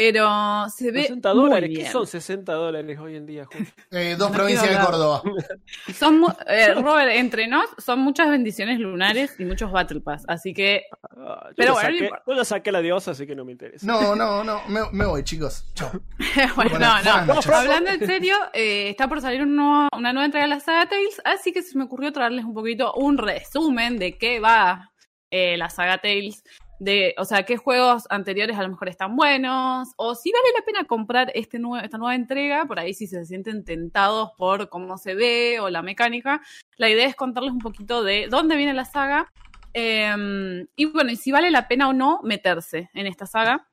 Pero 0.00 0.66
se 0.70 0.92
ve 0.92 1.02
60 1.02 1.34
muy 1.34 1.42
dólares, 1.42 1.70
¿qué 1.70 1.76
bien. 1.80 1.92
son 1.92 2.06
60 2.06 2.52
dólares 2.52 2.98
hoy 3.00 3.16
en 3.16 3.26
día? 3.26 3.46
Julio? 3.46 3.66
Eh, 3.90 4.14
dos 4.16 4.30
No 4.30 4.36
provincias 4.36 4.70
de 4.70 4.84
Córdoba. 4.84 5.22
Son, 5.98 6.20
mu- 6.20 6.32
eh, 6.46 6.72
Robert, 6.74 7.10
entre 7.12 7.48
nos, 7.48 7.66
son 7.78 7.98
muchas 8.00 8.28
bendiciones 8.30 8.78
lunares 8.78 9.34
y 9.40 9.44
muchos 9.44 9.72
Battle 9.72 10.00
Pass. 10.00 10.22
Así 10.28 10.54
que 10.54 10.84
Ah, 11.20 11.46
yo, 11.48 11.54
Pero 11.56 11.72
bueno, 11.74 11.88
no 11.88 11.94
saqué, 11.96 12.04
importa. 12.04 12.34
yo 12.36 12.44
saqué 12.44 12.72
la 12.72 12.80
diosa, 12.80 13.10
así 13.10 13.26
que 13.26 13.34
no 13.34 13.44
me 13.44 13.52
interesa. 13.52 13.84
No, 13.86 14.14
no, 14.14 14.44
no, 14.44 14.62
me, 14.68 14.80
me 14.92 15.04
voy, 15.04 15.24
chicos. 15.24 15.66
Chao. 15.74 15.90
bueno, 16.56 16.78
no, 16.78 17.24
no. 17.26 17.40
Hablando 17.52 17.90
en 17.90 18.06
serio, 18.06 18.36
eh, 18.52 18.90
está 18.90 19.08
por 19.08 19.20
salir 19.20 19.42
un 19.42 19.56
nuevo- 19.56 19.88
una 19.96 20.12
nueva 20.12 20.26
entrega 20.26 20.46
de 20.46 20.50
la 20.54 20.60
saga 20.60 20.86
Tales, 20.88 21.20
así 21.24 21.52
que 21.52 21.62
se 21.62 21.76
me 21.76 21.84
ocurrió 21.84 22.12
traerles 22.12 22.44
un 22.44 22.54
poquito 22.54 22.92
un 22.94 23.18
resumen 23.18 23.98
de 23.98 24.16
qué 24.16 24.38
va 24.38 24.92
eh, 25.30 25.56
la 25.56 25.68
saga 25.70 25.98
Tales. 25.98 26.44
De, 26.80 27.14
o 27.18 27.24
sea, 27.24 27.42
qué 27.42 27.56
juegos 27.56 28.04
anteriores 28.08 28.56
a 28.56 28.62
lo 28.62 28.68
mejor 28.68 28.88
están 28.88 29.16
buenos, 29.16 29.88
o 29.96 30.14
si 30.14 30.30
vale 30.30 30.46
la 30.56 30.64
pena 30.64 30.84
comprar 30.84 31.32
este 31.34 31.58
nue- 31.58 31.82
esta 31.84 31.98
nueva 31.98 32.14
entrega, 32.14 32.66
por 32.66 32.78
ahí 32.78 32.94
si 32.94 33.06
se 33.06 33.24
sienten 33.24 33.64
tentados 33.64 34.30
por 34.38 34.68
cómo 34.68 34.96
se 34.96 35.14
ve 35.14 35.58
o 35.60 35.70
la 35.70 35.82
mecánica. 35.82 36.40
La 36.76 36.88
idea 36.88 37.06
es 37.06 37.16
contarles 37.16 37.52
un 37.52 37.58
poquito 37.58 38.04
de 38.04 38.28
dónde 38.30 38.56
viene 38.56 38.74
la 38.74 38.84
saga, 38.84 39.30
eh, 39.74 40.66
y 40.76 40.84
bueno, 40.86 41.10
y 41.10 41.16
si 41.16 41.30
vale 41.32 41.50
la 41.50 41.68
pena 41.68 41.88
o 41.88 41.92
no 41.92 42.20
meterse 42.22 42.90
en 42.94 43.06
esta 43.06 43.26
saga. 43.26 43.67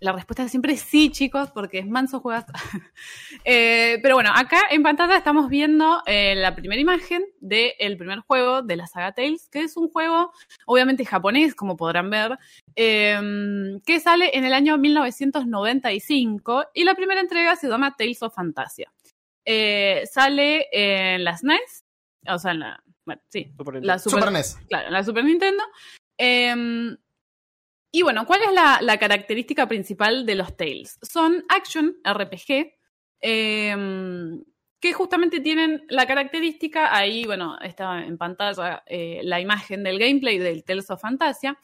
La 0.00 0.12
respuesta 0.12 0.48
siempre 0.48 0.74
es 0.74 0.80
sí, 0.80 1.10
chicos, 1.10 1.50
porque 1.50 1.80
es 1.80 1.86
manso 1.86 2.20
juegas. 2.20 2.46
Eh, 3.44 3.98
pero 4.02 4.14
bueno, 4.14 4.30
acá 4.34 4.60
en 4.70 4.82
pantalla 4.82 5.16
estamos 5.16 5.48
viendo 5.48 6.02
eh, 6.06 6.34
la 6.34 6.54
primera 6.54 6.80
imagen 6.80 7.24
del 7.40 7.96
primer 7.96 8.18
juego 8.20 8.62
de 8.62 8.76
la 8.76 8.86
saga 8.86 9.12
Tales, 9.12 9.48
que 9.48 9.62
es 9.62 9.76
un 9.76 9.88
juego, 9.88 10.32
obviamente 10.66 11.06
japonés, 11.06 11.54
como 11.54 11.76
podrán 11.76 12.10
ver, 12.10 12.36
eh, 12.76 13.78
que 13.86 14.00
sale 14.00 14.36
en 14.36 14.44
el 14.44 14.52
año 14.52 14.76
1995 14.76 16.66
y 16.74 16.84
la 16.84 16.94
primera 16.94 17.20
entrega 17.20 17.56
se 17.56 17.68
llama 17.68 17.94
Tales 17.96 18.22
of 18.22 18.34
Fantasia. 18.34 18.92
Eh, 19.44 20.02
sale 20.12 20.66
en 20.72 21.24
las 21.24 21.42
NES, 21.42 21.86
o 22.28 22.38
sea, 22.38 22.50
en 22.50 22.60
la, 22.60 22.84
bueno, 23.06 23.22
sí, 23.28 23.50
Super 23.56 23.82
la. 23.82 23.98
Super, 23.98 24.20
Super 24.20 24.32
NES. 24.32 24.58
Claro, 24.68 24.88
en 24.88 24.92
la 24.92 25.04
Super 25.04 25.24
Nintendo. 25.24 25.62
Y 27.92 28.02
bueno, 28.02 28.26
¿cuál 28.26 28.42
es 28.42 28.52
la, 28.52 28.98
característica 28.98 29.66
principal 29.66 30.26
de 30.26 30.34
los 30.34 30.56
Tales? 30.56 30.98
Son 31.02 31.44
action 31.48 31.96
RPG 32.04 32.74
eh, 33.20 33.76
que 34.80 34.92
justamente 34.92 35.40
tienen 35.40 35.84
la 35.88 36.06
característica, 36.06 36.94
ahí, 36.94 37.24
bueno, 37.24 37.58
está 37.60 38.04
en 38.04 38.16
pantalla 38.16 38.82
eh, 38.86 39.20
la 39.24 39.40
imagen 39.40 39.82
del 39.82 39.98
gameplay 39.98 40.38
del 40.38 40.64
Tales 40.64 40.90
of 40.90 41.00
Fantasia, 41.00 41.58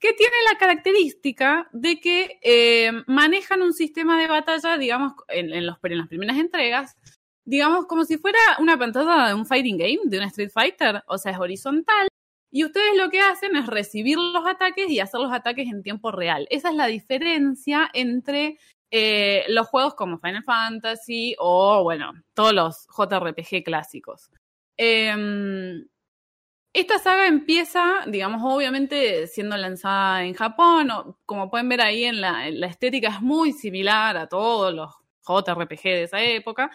que 0.00 0.12
tiene 0.12 0.36
la 0.50 0.58
característica 0.58 1.68
de 1.72 2.00
que 2.00 2.38
eh, 2.42 2.92
manejan 3.06 3.62
un 3.62 3.72
sistema 3.72 4.20
de 4.20 4.28
batalla, 4.28 4.78
digamos, 4.78 5.12
en, 5.28 5.52
en 5.52 5.66
los, 5.66 5.76
en 5.82 5.98
las 5.98 6.08
primeras 6.08 6.38
entregas, 6.38 6.96
digamos, 7.44 7.86
como 7.86 8.04
si 8.04 8.16
fuera 8.16 8.38
una 8.58 8.78
pantalla 8.78 9.28
de 9.28 9.34
un 9.34 9.46
fighting 9.46 9.76
game, 9.76 10.00
de 10.04 10.18
un 10.18 10.24
Street 10.24 10.50
Fighter, 10.50 11.02
o 11.06 11.18
sea, 11.18 11.32
es 11.32 11.38
horizontal. 11.38 12.08
Y 12.54 12.64
ustedes 12.64 12.96
lo 12.96 13.10
que 13.10 13.20
hacen 13.20 13.56
es 13.56 13.66
recibir 13.66 14.16
los 14.16 14.46
ataques 14.46 14.88
y 14.88 15.00
hacer 15.00 15.18
los 15.20 15.32
ataques 15.32 15.66
en 15.68 15.82
tiempo 15.82 16.12
real. 16.12 16.46
Esa 16.50 16.68
es 16.70 16.76
la 16.76 16.86
diferencia 16.86 17.90
entre 17.92 18.58
eh, 18.92 19.44
los 19.48 19.66
juegos 19.66 19.94
como 19.96 20.18
Final 20.20 20.44
Fantasy 20.44 21.34
o, 21.40 21.82
bueno, 21.82 22.12
todos 22.32 22.52
los 22.52 22.86
JRPG 22.96 23.64
clásicos. 23.64 24.30
Eh, 24.78 25.82
esta 26.72 26.98
saga 26.98 27.26
empieza, 27.26 28.04
digamos, 28.06 28.40
obviamente 28.44 29.26
siendo 29.26 29.56
lanzada 29.56 30.24
en 30.24 30.34
Japón. 30.34 30.90
o- 30.90 31.18
como 31.26 31.50
pueden 31.50 31.68
ver 31.68 31.80
ahí 31.80 32.04
en 32.04 32.20
la, 32.20 32.46
en 32.48 32.60
la 32.60 32.66
estética 32.68 33.08
es 33.08 33.20
muy 33.20 33.52
similar 33.52 34.16
a 34.16 34.28
todos 34.28 34.72
los 34.74 34.92
JRPG 35.26 35.82
de 35.82 36.02
esa 36.04 36.22
época. 36.22 36.70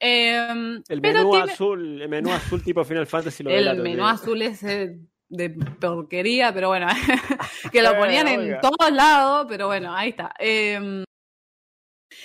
Eh, 0.00 0.80
El 0.88 1.00
menú 1.00 1.30
tiene- 1.30 1.52
azul, 1.52 2.02
el 2.02 2.08
menú 2.08 2.30
azul 2.32 2.62
tipo 2.62 2.84
Final 2.84 3.06
Fantasy 3.06 3.42
lo 3.44 3.50
el 3.50 3.78
menú 3.80 4.06
azul 4.06 4.42
ese 4.42 4.98
de 5.32 5.50
porquería, 5.50 6.52
pero 6.52 6.68
bueno, 6.68 6.86
que 7.72 7.82
lo 7.82 7.96
ponían 7.96 8.28
en 8.28 8.60
todos 8.60 8.92
lados, 8.92 9.46
pero 9.48 9.66
bueno, 9.66 9.94
ahí 9.96 10.10
está. 10.10 10.34
Eh, 10.38 11.04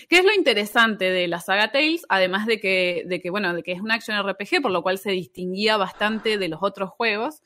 ¿Qué 0.10 0.18
es 0.18 0.26
lo 0.26 0.34
interesante 0.34 1.10
de 1.10 1.28
la 1.28 1.40
saga 1.40 1.72
Tales? 1.72 2.06
Además 2.10 2.46
de 2.46 2.60
que, 2.60 3.04
de 3.08 3.22
que, 3.22 3.30
bueno, 3.30 3.54
de 3.54 3.64
que 3.64 3.72
es 3.72 3.82
un 3.82 3.92
action 3.92 4.22
RPG, 4.22 4.62
por 4.62 4.72
lo 4.72 4.84
cual 4.84 4.98
se 4.98 5.12
distinguía 5.12 5.78
bastante 5.78 6.38
de 6.38 6.50
los 6.50 6.60
otros 6.62 6.90
juegos, 6.90 7.42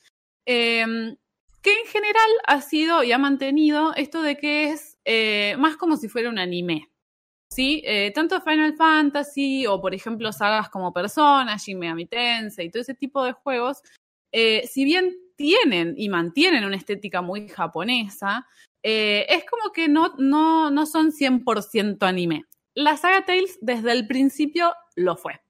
eh, 0.47 1.15
que 1.61 1.71
en 1.71 1.85
general 1.85 2.29
ha 2.47 2.61
sido 2.61 3.03
y 3.03 3.11
ha 3.11 3.19
mantenido 3.19 3.93
esto 3.95 4.23
de 4.23 4.37
que 4.37 4.71
es 4.71 4.97
eh, 5.05 5.55
más 5.59 5.77
como 5.77 5.95
si 5.97 6.09
fuera 6.09 6.29
un 6.29 6.39
anime. 6.39 6.89
¿Sí? 7.53 7.83
Eh, 7.85 8.11
tanto 8.15 8.39
Final 8.41 8.75
Fantasy 8.77 9.67
o, 9.67 9.81
por 9.81 9.93
ejemplo, 9.93 10.31
sagas 10.31 10.69
como 10.69 10.93
Persona, 10.93 11.57
Shin 11.57 11.77
Megami 11.77 12.05
Tensei 12.05 12.67
y 12.67 12.71
todo 12.71 12.81
ese 12.81 12.95
tipo 12.95 13.25
de 13.25 13.33
juegos, 13.33 13.83
eh, 14.31 14.65
si 14.67 14.85
bien 14.85 15.13
tienen 15.41 15.95
y 15.97 16.07
mantienen 16.09 16.65
una 16.65 16.75
estética 16.75 17.21
muy 17.21 17.47
japonesa, 17.47 18.47
eh, 18.83 19.25
es 19.27 19.43
como 19.45 19.71
que 19.71 19.87
no, 19.87 20.13
no, 20.17 20.69
no 20.69 20.85
son 20.85 21.11
100% 21.11 22.03
anime. 22.03 22.45
La 22.75 22.95
saga 22.95 23.25
Tales 23.25 23.57
desde 23.61 23.91
el 23.91 24.07
principio 24.07 24.73
lo 24.95 25.17
fue. 25.17 25.41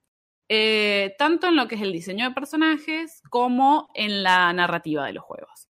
Eh, 0.49 1.15
tanto 1.18 1.47
en 1.47 1.55
lo 1.55 1.68
que 1.68 1.76
es 1.76 1.81
el 1.81 1.93
diseño 1.93 2.27
de 2.27 2.35
personajes 2.35 3.22
como 3.30 3.89
en 3.93 4.23
la 4.23 4.51
narrativa 4.53 5.05
de 5.05 5.13
los 5.13 5.23
juegos. 5.23 5.69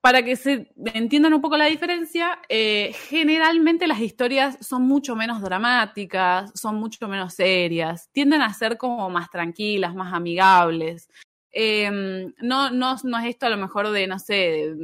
Para 0.00 0.22
que 0.22 0.36
se 0.36 0.72
entiendan 0.94 1.34
un 1.34 1.40
poco 1.40 1.56
la 1.56 1.64
diferencia, 1.64 2.40
eh, 2.48 2.94
generalmente 3.08 3.88
las 3.88 4.00
historias 4.00 4.64
son 4.64 4.82
mucho 4.82 5.16
menos 5.16 5.42
dramáticas, 5.42 6.52
son 6.54 6.76
mucho 6.76 7.08
menos 7.08 7.34
serias, 7.34 8.08
tienden 8.12 8.42
a 8.42 8.54
ser 8.54 8.78
como 8.78 9.10
más 9.10 9.28
tranquilas, 9.28 9.94
más 9.94 10.12
amigables. 10.12 11.08
Eh, 11.52 11.90
no, 11.90 12.70
no, 12.70 12.96
no 13.02 13.18
es 13.18 13.26
esto 13.26 13.46
a 13.46 13.50
lo 13.50 13.56
mejor 13.56 13.90
de, 13.90 14.06
no 14.06 14.18
sé, 14.18 14.74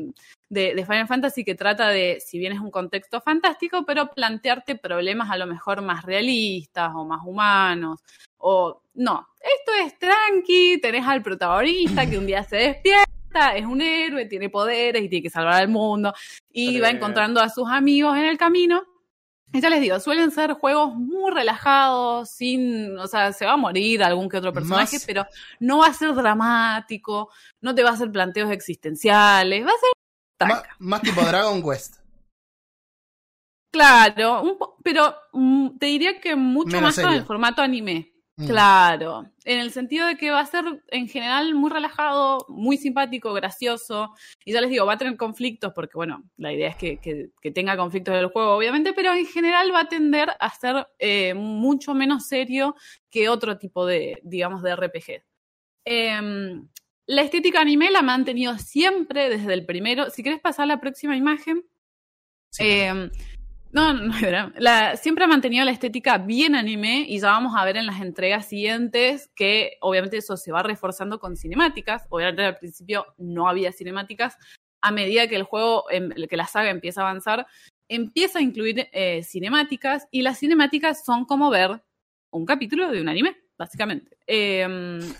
de, 0.49 0.75
de, 0.75 0.87
Final 0.87 1.07
Fantasy 1.07 1.45
que 1.45 1.55
trata 1.55 1.89
de, 1.89 2.23
si 2.25 2.39
bien 2.39 2.53
es 2.53 2.61
un 2.61 2.71
contexto 2.71 3.21
fantástico, 3.21 3.85
pero 3.85 4.11
plantearte 4.11 4.77
problemas 4.77 5.31
a 5.31 5.37
lo 5.37 5.47
mejor 5.47 5.83
más 5.83 6.05
realistas 6.05 6.93
o 6.95 7.05
más 7.05 7.21
humanos. 7.25 8.01
O 8.39 8.83
no, 8.95 9.29
esto 9.41 9.73
es 9.85 9.99
tranqui, 9.99 10.79
tenés 10.81 11.07
al 11.07 11.23
protagonista 11.23 12.09
que 12.09 12.19
un 12.19 12.27
día 12.27 12.43
se 12.45 12.57
despierta, 12.57 13.57
es 13.57 13.67
un 13.67 13.81
héroe, 13.81 14.27
tiene 14.27 14.49
poderes 14.49 15.03
y 15.03 15.09
tiene 15.09 15.23
que 15.23 15.31
salvar 15.31 15.55
al 15.55 15.69
mundo 15.69 16.15
y 16.53 16.79
va 16.81 16.91
encontrando 16.91 17.41
a 17.41 17.49
sus 17.49 17.69
amigos 17.69 18.17
en 18.17 18.25
el 18.25 18.39
camino. 18.39 18.85
Ya 19.61 19.71
les 19.71 19.81
digo, 19.81 20.01
suelen 20.01 20.31
ser 20.33 20.53
juegos 20.55 20.95
muy 20.97 21.31
relajados, 21.33 22.29
sin, 22.31 22.99
o 22.99 23.07
sea, 23.07 23.33
se 23.33 23.47
va 23.47 23.53
a 23.53 23.57
morir 23.57 24.03
algún 24.03 24.29
que 24.29 24.37
otro 24.39 24.53
personaje, 24.53 24.97
Más- 24.97 25.07
pero 25.07 25.27
no 25.61 25.79
va 25.79 25.87
a 25.87 25.95
ser 25.95 26.13
dramático, 26.15 27.31
no 27.61 27.75
te 27.75 27.83
va 27.85 27.91
a 27.91 27.93
hacer 27.93 28.11
planteos 28.11 28.51
existenciales, 28.51 29.65
va 29.65 29.71
a 29.71 29.79
ser 29.79 30.65
más 30.81 31.03
tipo 31.03 31.21
Dragon 31.23 31.63
Quest. 31.63 31.99
Claro, 33.73 34.43
un 34.43 34.57
po- 34.59 34.77
pero 34.85 35.15
mm, 35.33 35.79
te 35.79 35.87
diría 35.87 36.21
que 36.21 36.37
mucho 36.37 36.69
Menos 36.77 36.83
más 36.83 36.95
con 36.97 37.05
serio. 37.05 37.19
el 37.19 37.25
formato 37.27 37.63
anime. 37.63 38.13
Mm. 38.37 38.47
Claro, 38.49 39.31
en 39.45 39.61
el 39.61 39.71
sentido 39.71 40.09
de 40.09 40.17
que 40.17 40.33
va 40.33 40.41
a 40.41 40.47
ser 40.47 40.65
en 40.89 41.07
general 41.09 41.55
muy 41.55 41.71
relajado, 41.71 42.45
muy 42.49 42.77
simpático, 42.77 43.33
gracioso. 43.33 44.13
Y 44.45 44.53
ya 44.53 44.61
les 44.61 44.71
digo, 44.71 44.87
va 44.87 44.95
a 44.95 44.99
tener 44.99 45.17
conflictos, 45.17 45.73
porque 45.73 45.93
bueno, 45.95 46.25
la 46.37 46.53
idea 46.53 46.69
es 46.71 46.77
que, 46.77 46.99
que- 46.99 47.31
que 47.41 47.51
tenga 47.53 47.77
conflictos 47.77 48.13
del 48.15 48.27
juego, 48.27 48.57
obviamente, 48.57 48.93
pero 48.93 49.13
en 49.13 49.27
general 49.27 49.73
va 49.73 49.81
a 49.83 49.89
tender 49.89 50.31
a 50.41 50.51
ser 50.51 50.87
eh, 50.99 51.35
mucho 51.35 51.95
menos 51.95 52.27
serio 52.27 52.75
que 53.09 53.29
otro 53.29 53.57
tipo 53.57 53.87
de, 53.87 54.19
digamos, 54.25 54.63
de 54.63 54.75
RPG. 54.75 55.23
Em, 55.85 56.69
la 57.07 57.23
estética 57.23 57.61
anime 57.61 57.91
la 57.93 58.01
ha 58.01 58.03
mantenido 58.03 58.59
siempre 58.59 59.29
desde 59.29 59.53
el 59.55 59.65
primero. 59.65 60.11
Si 60.11 60.23
querés 60.25 60.41
pasar 60.41 60.65
a 60.65 60.67
la 60.67 60.81
próxima 60.81 61.17
imagen. 61.17 61.63
Sí. 62.51 62.65
Eh, 62.67 63.11
no, 63.75 63.93
no, 63.93 64.05
no, 64.07 64.17
era- 64.19 64.53
la, 64.57 64.97
siempre 64.97 65.25
ha 65.25 65.29
mantenido 65.29 65.65
la 65.65 65.71
estética 65.73 66.17
bien 66.19 66.55
anime 66.55 67.05
y 67.09 67.19
ya 67.21 67.29
vamos 67.29 67.55
a 67.57 67.65
ver 67.65 67.77
en 67.77 67.87
las 67.87 68.01
entregas 68.01 68.47
siguientes 68.47 69.31
que 69.35 69.77
obviamente 69.81 70.17
eso 70.17 70.37
se 70.37 70.53
va 70.53 70.63
reforzando 70.63 71.19
con 71.19 71.37
cinemáticas. 71.37 72.07
Obviamente 72.09 72.45
al 72.45 72.57
principio 72.59 73.07
no 73.19 73.49
había 73.49 73.73
cinemáticas. 73.73 74.37
A 74.81 74.91
medida 74.91 75.27
que 75.29 75.37
el 75.37 75.43
juego, 75.45 75.91
em, 75.91 76.11
que 76.29 76.37
la 76.37 76.47
saga 76.47 76.71
empieza 76.71 77.01
a 77.03 77.09
avanzar, 77.11 77.47
empieza 77.89 78.39
a 78.39 78.43
incluir 78.43 78.89
eh, 78.93 79.23
cinemáticas 79.25 80.07
y 80.11 80.23
las 80.23 80.39
cinemáticas 80.39 81.05
son 81.05 81.25
como 81.25 81.51
ver 81.51 81.83
un 82.33 82.47
capítulo 82.47 82.91
de 82.91 83.01
un 83.01 83.09
anime, 83.09 83.37
básicamente. 83.59 84.17
Eh, 84.27 84.67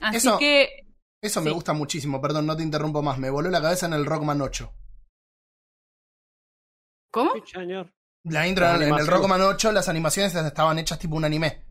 así 0.01 0.17
Eso- 0.17 0.39
que 0.39 0.87
Eso 1.23 1.41
me 1.41 1.51
gusta 1.51 1.73
muchísimo, 1.73 2.21
perdón, 2.21 2.47
no 2.47 2.57
te 2.57 2.63
interrumpo 2.63 3.03
más. 3.03 3.19
Me 3.19 3.31
voló 3.31 3.49
la 3.51 3.61
cabeza 3.63 3.87
en 3.87 3.95
el 3.95 4.05
Rockman 4.07 4.41
8. 4.43 4.71
¿Cómo? 7.11 7.33
Señor. 7.47 7.93
La 8.25 8.47
intro 8.49 8.67
en 8.75 8.83
el. 8.83 9.07
Rockman 9.07 9.41
8, 9.41 9.73
las 9.73 9.89
animaciones 9.89 10.35
estaban 10.35 10.79
hechas 10.79 10.99
tipo 10.99 11.17
un 11.17 11.25
anime. 11.25 11.63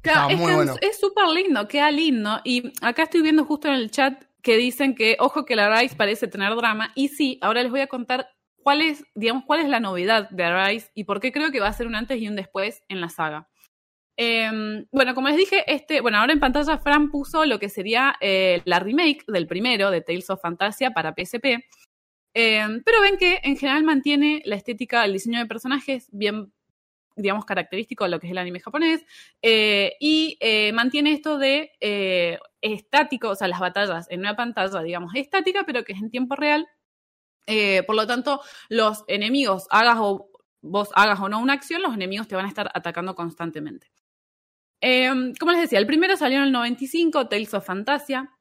Claro, 0.00 0.28
Estaba 0.28 0.32
es 0.32 0.38
muy 0.38 0.52
bueno. 0.52 0.74
es 0.80 0.98
súper 0.98 1.26
lindo, 1.28 1.66
queda 1.68 1.90
lindo. 1.90 2.40
Y 2.44 2.72
acá 2.82 3.04
estoy 3.04 3.22
viendo 3.22 3.44
justo 3.44 3.68
en 3.68 3.74
el 3.74 3.90
chat 3.90 4.24
que 4.42 4.56
dicen 4.56 4.94
que, 4.94 5.16
ojo 5.20 5.44
que 5.44 5.56
la 5.56 5.66
Arise 5.66 5.96
parece 5.96 6.26
tener 6.26 6.54
drama. 6.56 6.90
Y 6.94 7.08
sí, 7.08 7.38
ahora 7.42 7.62
les 7.62 7.70
voy 7.70 7.80
a 7.80 7.86
contar 7.86 8.28
cuál 8.62 8.82
es, 8.82 9.04
digamos, 9.14 9.44
cuál 9.44 9.60
es 9.60 9.68
la 9.68 9.80
novedad 9.80 10.28
de 10.30 10.44
Arise 10.44 10.90
y 10.94 11.04
por 11.04 11.20
qué 11.20 11.32
creo 11.32 11.50
que 11.50 11.60
va 11.60 11.68
a 11.68 11.72
ser 11.72 11.86
un 11.86 11.94
antes 11.94 12.20
y 12.20 12.28
un 12.28 12.36
después 12.36 12.82
en 12.88 13.00
la 13.00 13.08
saga. 13.08 13.48
Eh, 14.20 14.84
bueno, 14.90 15.14
como 15.14 15.28
les 15.28 15.36
dije, 15.36 15.62
este, 15.72 16.00
bueno, 16.00 16.18
ahora 16.18 16.32
en 16.32 16.40
pantalla 16.40 16.78
Fran 16.78 17.08
puso 17.08 17.44
lo 17.46 17.60
que 17.60 17.68
sería 17.68 18.16
eh, 18.20 18.62
la 18.64 18.80
remake 18.80 19.24
del 19.28 19.46
primero 19.46 19.92
de 19.92 20.00
Tales 20.00 20.28
of 20.28 20.42
Fantasia 20.42 20.90
para 20.90 21.14
PSP. 21.16 21.64
Eh, 22.34 22.82
pero 22.84 23.00
ven 23.00 23.16
que 23.16 23.40
en 23.42 23.56
general 23.56 23.84
mantiene 23.84 24.42
la 24.44 24.56
estética, 24.56 25.04
el 25.04 25.12
diseño 25.12 25.38
de 25.38 25.46
personajes 25.46 26.08
bien, 26.12 26.52
digamos, 27.16 27.44
característico 27.44 28.04
de 28.04 28.10
lo 28.10 28.20
que 28.20 28.26
es 28.26 28.30
el 28.30 28.38
anime 28.38 28.60
japonés. 28.60 29.04
Eh, 29.42 29.94
y 30.00 30.36
eh, 30.40 30.72
mantiene 30.72 31.12
esto 31.12 31.38
de 31.38 31.72
estático, 32.60 33.30
o 33.30 33.34
sea, 33.34 33.48
las 33.48 33.60
batallas 33.60 34.06
en 34.10 34.20
una 34.20 34.36
pantalla, 34.36 34.82
digamos, 34.82 35.14
estática, 35.14 35.64
pero 35.64 35.84
que 35.84 35.92
es 35.92 35.98
en 36.00 36.10
tiempo 36.10 36.36
real. 36.36 36.66
Por 37.86 37.96
lo 37.96 38.06
tanto, 38.06 38.42
los 38.68 39.04
enemigos, 39.08 39.66
hagas 39.70 39.96
o 40.00 40.30
vos 40.60 40.90
hagas 40.94 41.18
o 41.20 41.28
no 41.28 41.40
una 41.40 41.54
acción, 41.54 41.80
los 41.80 41.94
enemigos 41.94 42.28
te 42.28 42.36
van 42.36 42.44
a 42.44 42.48
estar 42.48 42.70
atacando 42.74 43.14
constantemente. 43.14 43.90
Como 45.40 45.52
les 45.52 45.62
decía, 45.62 45.78
el 45.78 45.86
primero 45.86 46.16
salió 46.16 46.38
en 46.38 46.44
el 46.44 46.52
95, 46.52 47.28
Tales 47.28 47.54
of 47.54 47.64
Fantasia. 47.64 48.37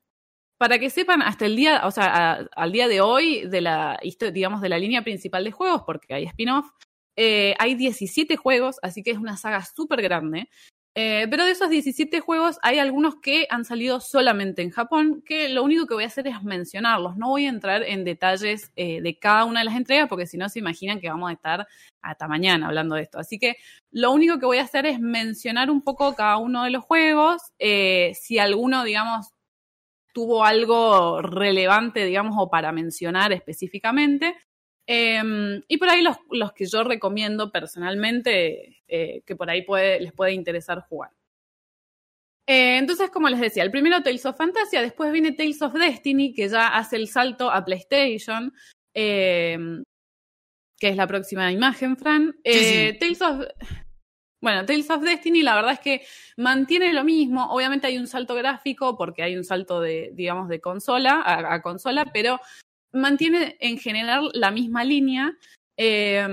Para 0.57 0.79
que 0.79 0.89
sepan, 0.89 1.21
hasta 1.21 1.45
el 1.45 1.55
día, 1.55 1.81
o 1.85 1.91
sea, 1.91 2.47
al 2.55 2.71
día 2.71 2.87
de 2.87 3.01
hoy, 3.01 3.47
de 3.47 3.61
la, 3.61 3.99
digamos, 4.33 4.61
de 4.61 4.69
la 4.69 4.79
línea 4.79 5.03
principal 5.03 5.43
de 5.43 5.51
juegos, 5.51 5.83
porque 5.85 6.15
hay 6.15 6.23
spin-off, 6.23 6.65
eh, 7.15 7.55
hay 7.59 7.75
17 7.75 8.37
juegos, 8.37 8.77
así 8.81 9.03
que 9.03 9.11
es 9.11 9.17
una 9.17 9.37
saga 9.37 9.63
súper 9.65 10.01
grande. 10.01 10.49
Eh, 10.99 11.27
pero 11.29 11.45
de 11.45 11.51
esos 11.51 11.69
17 11.69 12.21
juegos 12.21 12.57
hay 12.63 12.79
algunos 12.79 13.17
que 13.17 13.45
han 13.51 13.65
salido 13.65 13.99
solamente 13.99 14.63
en 14.63 14.71
Japón, 14.71 15.21
que 15.23 15.47
lo 15.49 15.63
único 15.63 15.85
que 15.85 15.93
voy 15.93 16.05
a 16.05 16.07
hacer 16.07 16.27
es 16.27 16.41
mencionarlos. 16.41 17.17
No 17.17 17.29
voy 17.29 17.45
a 17.45 17.49
entrar 17.49 17.83
en 17.83 18.03
detalles 18.03 18.71
eh, 18.75 18.99
de 19.01 19.19
cada 19.19 19.45
una 19.45 19.59
de 19.59 19.65
las 19.65 19.75
entregas, 19.75 20.09
porque 20.09 20.25
si 20.25 20.37
no 20.37 20.49
se 20.49 20.57
imaginan 20.57 20.99
que 20.99 21.09
vamos 21.09 21.29
a 21.29 21.33
estar 21.33 21.67
hasta 22.01 22.27
mañana 22.27 22.67
hablando 22.67 22.95
de 22.95 23.03
esto. 23.03 23.19
Así 23.19 23.37
que 23.37 23.57
lo 23.91 24.11
único 24.11 24.39
que 24.39 24.47
voy 24.47 24.57
a 24.57 24.63
hacer 24.63 24.87
es 24.87 24.99
mencionar 24.99 25.69
un 25.69 25.83
poco 25.83 26.15
cada 26.15 26.37
uno 26.37 26.63
de 26.63 26.71
los 26.71 26.83
juegos. 26.83 27.43
si 27.59 28.39
alguno, 28.39 28.83
digamos, 28.83 29.27
tuvo 30.17 30.43
algo 30.43 31.21
relevante, 31.21 32.03
digamos, 32.03 32.33
o 32.39 32.49
para 32.49 32.71
mencionar 32.71 33.31
específicamente. 33.33 34.35
Eh, 34.87 35.21
y 35.67 35.77
por 35.77 35.89
ahí 35.89 36.01
los, 36.01 36.17
los 36.31 36.53
que 36.53 36.65
yo 36.65 36.83
recomiendo 36.83 37.51
personalmente, 37.51 38.81
eh, 38.87 39.21
que 39.23 39.35
por 39.35 39.47
ahí 39.47 39.61
puede, 39.61 39.99
les 39.99 40.13
puede 40.13 40.33
interesar 40.33 40.81
jugar. 40.89 41.11
Eh, 42.47 42.79
entonces, 42.79 43.11
como 43.11 43.29
les 43.29 43.39
decía, 43.39 43.61
el 43.61 43.69
primero 43.69 44.01
Tales 44.01 44.25
of 44.25 44.37
Fantasia, 44.37 44.81
después 44.81 45.11
viene 45.11 45.33
Tales 45.33 45.61
of 45.61 45.75
Destiny, 45.75 46.33
que 46.33 46.49
ya 46.49 46.69
hace 46.69 46.95
el 46.95 47.09
salto 47.09 47.51
a 47.51 47.63
PlayStation, 47.63 48.51
eh, 48.95 49.83
que 50.79 50.89
es 50.89 50.95
la 50.95 51.05
próxima 51.05 51.51
imagen, 51.51 51.95
Fran. 51.95 52.35
Sí, 52.43 52.63
sí. 52.63 52.97
Tales 52.99 53.21
of... 53.21 53.45
Bueno, 54.41 54.65
Tales 54.65 54.89
of 54.89 55.01
Destiny, 55.01 55.41
la 55.41 55.55
verdad 55.55 55.73
es 55.73 55.79
que 55.79 56.01
mantiene 56.37 56.93
lo 56.93 57.03
mismo. 57.03 57.51
Obviamente 57.51 57.87
hay 57.87 57.97
un 57.97 58.07
salto 58.07 58.35
gráfico 58.35 58.97
porque 58.97 59.23
hay 59.23 59.35
un 59.35 59.43
salto 59.43 59.81
de, 59.81 60.11
digamos, 60.13 60.47
de 60.47 60.61
consola 60.61 61.21
a, 61.21 61.53
a 61.53 61.61
consola, 61.61 62.05
pero 62.13 62.39
mantiene 62.91 63.57
en 63.59 63.77
general 63.77 64.29
la 64.33 64.51
misma 64.51 64.83
línea. 64.83 65.35
Eh, 65.75 66.25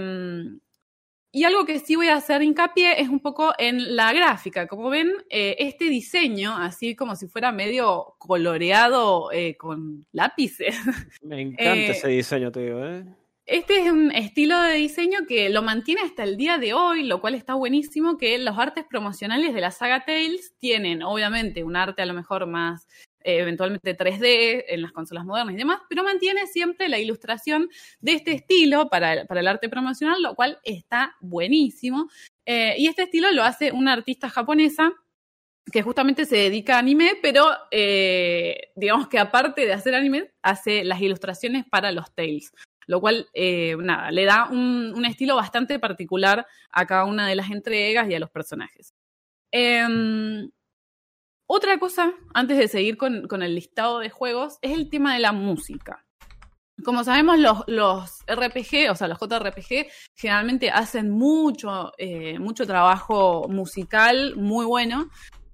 y 1.35 1.43
algo 1.43 1.65
que 1.67 1.81
sí 1.81 1.97
voy 1.97 2.07
a 2.07 2.15
hacer 2.15 2.45
hincapié 2.45 3.01
es 3.01 3.09
un 3.09 3.19
poco 3.19 3.55
en 3.59 3.97
la 3.97 4.13
gráfica. 4.13 4.69
Como 4.69 4.89
ven, 4.89 5.11
eh, 5.29 5.57
este 5.59 5.87
diseño, 5.87 6.57
así 6.57 6.95
como 6.95 7.17
si 7.17 7.27
fuera 7.27 7.51
medio 7.51 8.15
coloreado 8.19 9.33
eh, 9.33 9.57
con 9.57 10.07
lápices, 10.13 10.77
Me 11.23 11.41
encanta 11.41 11.65
Eh, 11.75 11.91
ese 11.91 12.07
diseño, 12.07 12.53
te 12.53 12.61
digo, 12.61 12.87
¿eh? 12.87 13.05
Este 13.47 13.79
es 13.79 13.93
un 13.93 14.11
estilo 14.11 14.61
de 14.63 14.75
diseño 14.77 15.21
que 15.29 15.51
lo 15.51 15.63
mantiene 15.63 16.01
hasta 16.01 16.23
el 16.23 16.37
día 16.37 16.57
de 16.59 16.73
hoy, 16.73 17.05
lo 17.05 17.21
cual 17.21 17.35
está 17.35 17.55
buenísimo, 17.55 18.17
que 18.17 18.39
los 18.39 18.59
artes 18.59 18.85
promocionales 18.89 19.53
de 19.53 19.61
la 19.61 19.71
saga 19.71 20.05
Tales 20.05 20.55
tienen, 20.59 21.03
obviamente, 21.03 21.63
un 21.63 21.77
arte 21.77 22.03
a 22.03 22.07
lo 22.07 22.15
mejor 22.15 22.47
más 22.47 22.87
eh, 23.27 23.39
eventualmente 23.39 23.97
3D 23.97 24.65
en 24.69 24.83
las 24.83 24.93
consolas 24.93 25.25
modernas 25.25 25.55
y 25.55 25.59
demás, 25.59 25.81
pero 25.89 26.05
mantiene 26.05 26.47
siempre 26.47 26.89
la 26.89 26.99
ilustración 26.99 27.69
de 28.01 28.13
este 28.13 28.33
estilo 28.33 28.89
para, 28.89 29.13
el 29.13 29.49
arte 29.49 29.69
promocional, 29.69 30.23
lo 30.23 30.35
cual 30.35 30.59
está 30.63 31.15
buenísimo. 31.21 32.09
Eh, 32.47 32.75
y 32.79 32.87
este 32.87 33.05
estilo 33.05 33.31
lo 33.33 33.43
hace 33.43 33.73
una 33.73 33.95
artista 33.95 34.29
japonesa 34.29 34.93
que 35.73 35.83
justamente 35.83 36.27
se 36.27 36.37
dedica 36.37 36.77
a 36.77 36.79
anime, 36.81 37.13
pero 37.23 37.47
eh, 37.71 38.73
digamos 38.77 39.09
que 39.09 39.19
aparte 39.19 39.65
de 39.65 39.73
hacer 39.73 39.95
anime, 39.95 40.31
hace 40.43 40.85
las 40.85 41.01
ilustraciones 41.01 41.65
para 41.71 41.93
los 41.93 42.15
Tales. 42.15 42.53
Lo 42.87 43.01
cual, 43.01 43.29
eh, 43.35 43.77
nada, 43.79 44.11
le 44.11 44.25
da 44.25 44.49
un, 44.51 44.93
un, 44.95 45.05
estilo 45.05 45.37
bastante 45.37 45.79
particular 45.79 46.47
a 46.71 46.87
cada 46.87 47.05
una 47.05 47.27
de 47.29 47.37
las 47.37 47.51
entregas 47.51 48.09
y 48.09 48.15
a 48.15 48.21
los 48.21 48.31
personajes. 48.31 48.95
Eh, 49.53 49.87
otra 51.47 51.79
cosa, 51.79 52.15
antes 52.33 52.57
de 52.57 52.69
seguir 52.69 52.97
con, 52.97 53.29
con, 53.29 53.43
el 53.43 53.55
listado 53.55 53.99
de 53.99 54.09
juegos, 54.09 54.59
es 54.63 54.73
el 54.73 54.89
tema 54.89 55.15
de 55.15 55.21
la 55.21 55.33
música. 55.33 56.07
Como 56.83 57.05
sabemos, 57.05 57.39
los, 57.39 57.65
los 57.67 58.11
RPG, 58.27 58.91
o 58.91 58.95
sea, 58.95 59.09
los 59.09 59.19
JRPG, 59.19 59.87
generalmente 60.15 60.71
hacen 60.71 61.11
mucho, 61.11 61.93
eh, 61.99 62.39
mucho 62.39 62.67
trabajo 62.67 63.47
musical 63.49 64.35
muy 64.37 64.65
bueno. 64.65 65.11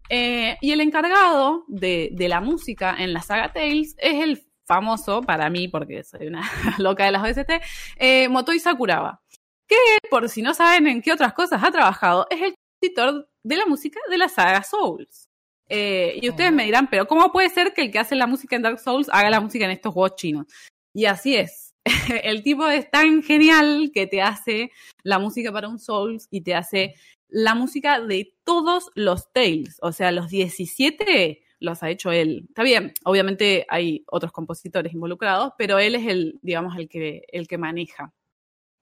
Eh, 0.08 0.56
y 0.60 0.72
el 0.72 0.80
encargado 0.80 1.64
de, 1.68 2.10
de, 2.12 2.28
la 2.28 2.40
música 2.40 2.96
en 2.98 3.12
la 3.12 3.22
saga 3.22 3.52
Tales 3.52 3.94
es 3.98 4.22
el 4.24 4.49
famoso, 4.70 5.20
para 5.20 5.50
mí, 5.50 5.66
porque 5.66 6.04
soy 6.04 6.28
una 6.28 6.42
loca 6.78 7.04
de 7.04 7.10
las 7.10 7.24
OST, 7.24 7.50
eh, 7.96 8.28
Motoi 8.28 8.60
Sakuraba. 8.60 9.20
Que, 9.66 9.76
por 10.08 10.28
si 10.28 10.42
no 10.42 10.54
saben 10.54 10.86
en 10.86 11.02
qué 11.02 11.12
otras 11.12 11.32
cosas 11.32 11.60
ha 11.64 11.72
trabajado, 11.72 12.28
es 12.30 12.40
el 12.40 12.54
compositor 12.54 13.28
de 13.42 13.56
la 13.56 13.66
música 13.66 13.98
de 14.08 14.16
la 14.16 14.28
saga 14.28 14.62
Souls. 14.62 15.28
Eh, 15.68 16.20
y 16.22 16.28
ustedes 16.28 16.52
me 16.52 16.64
dirán, 16.64 16.88
pero 16.88 17.08
¿cómo 17.08 17.32
puede 17.32 17.48
ser 17.48 17.74
que 17.74 17.82
el 17.82 17.90
que 17.90 17.98
hace 17.98 18.14
la 18.14 18.28
música 18.28 18.54
en 18.54 18.62
Dark 18.62 18.78
Souls 18.78 19.08
haga 19.12 19.28
la 19.30 19.40
música 19.40 19.64
en 19.64 19.72
estos 19.72 19.92
juegos 19.92 20.14
chinos? 20.14 20.46
Y 20.94 21.06
así 21.06 21.34
es. 21.34 21.74
el 22.22 22.44
tipo 22.44 22.68
es 22.68 22.88
tan 22.92 23.24
genial 23.24 23.90
que 23.92 24.06
te 24.06 24.22
hace 24.22 24.70
la 25.02 25.18
música 25.18 25.50
para 25.50 25.68
un 25.68 25.80
Souls 25.80 26.28
y 26.30 26.42
te 26.42 26.54
hace 26.54 26.94
la 27.28 27.56
música 27.56 28.00
de 28.00 28.36
todos 28.44 28.90
los 28.94 29.32
Tales. 29.32 29.78
O 29.82 29.90
sea, 29.90 30.12
los 30.12 30.28
17 30.28 31.42
los 31.60 31.82
ha 31.82 31.90
hecho 31.90 32.10
él. 32.10 32.46
Está 32.48 32.62
bien, 32.62 32.92
obviamente 33.04 33.66
hay 33.68 34.02
otros 34.06 34.32
compositores 34.32 34.92
involucrados, 34.92 35.52
pero 35.56 35.78
él 35.78 35.94
es 35.94 36.06
el, 36.06 36.38
digamos, 36.42 36.76
el 36.76 36.88
que, 36.88 37.24
el 37.28 37.46
que 37.46 37.58
maneja. 37.58 38.12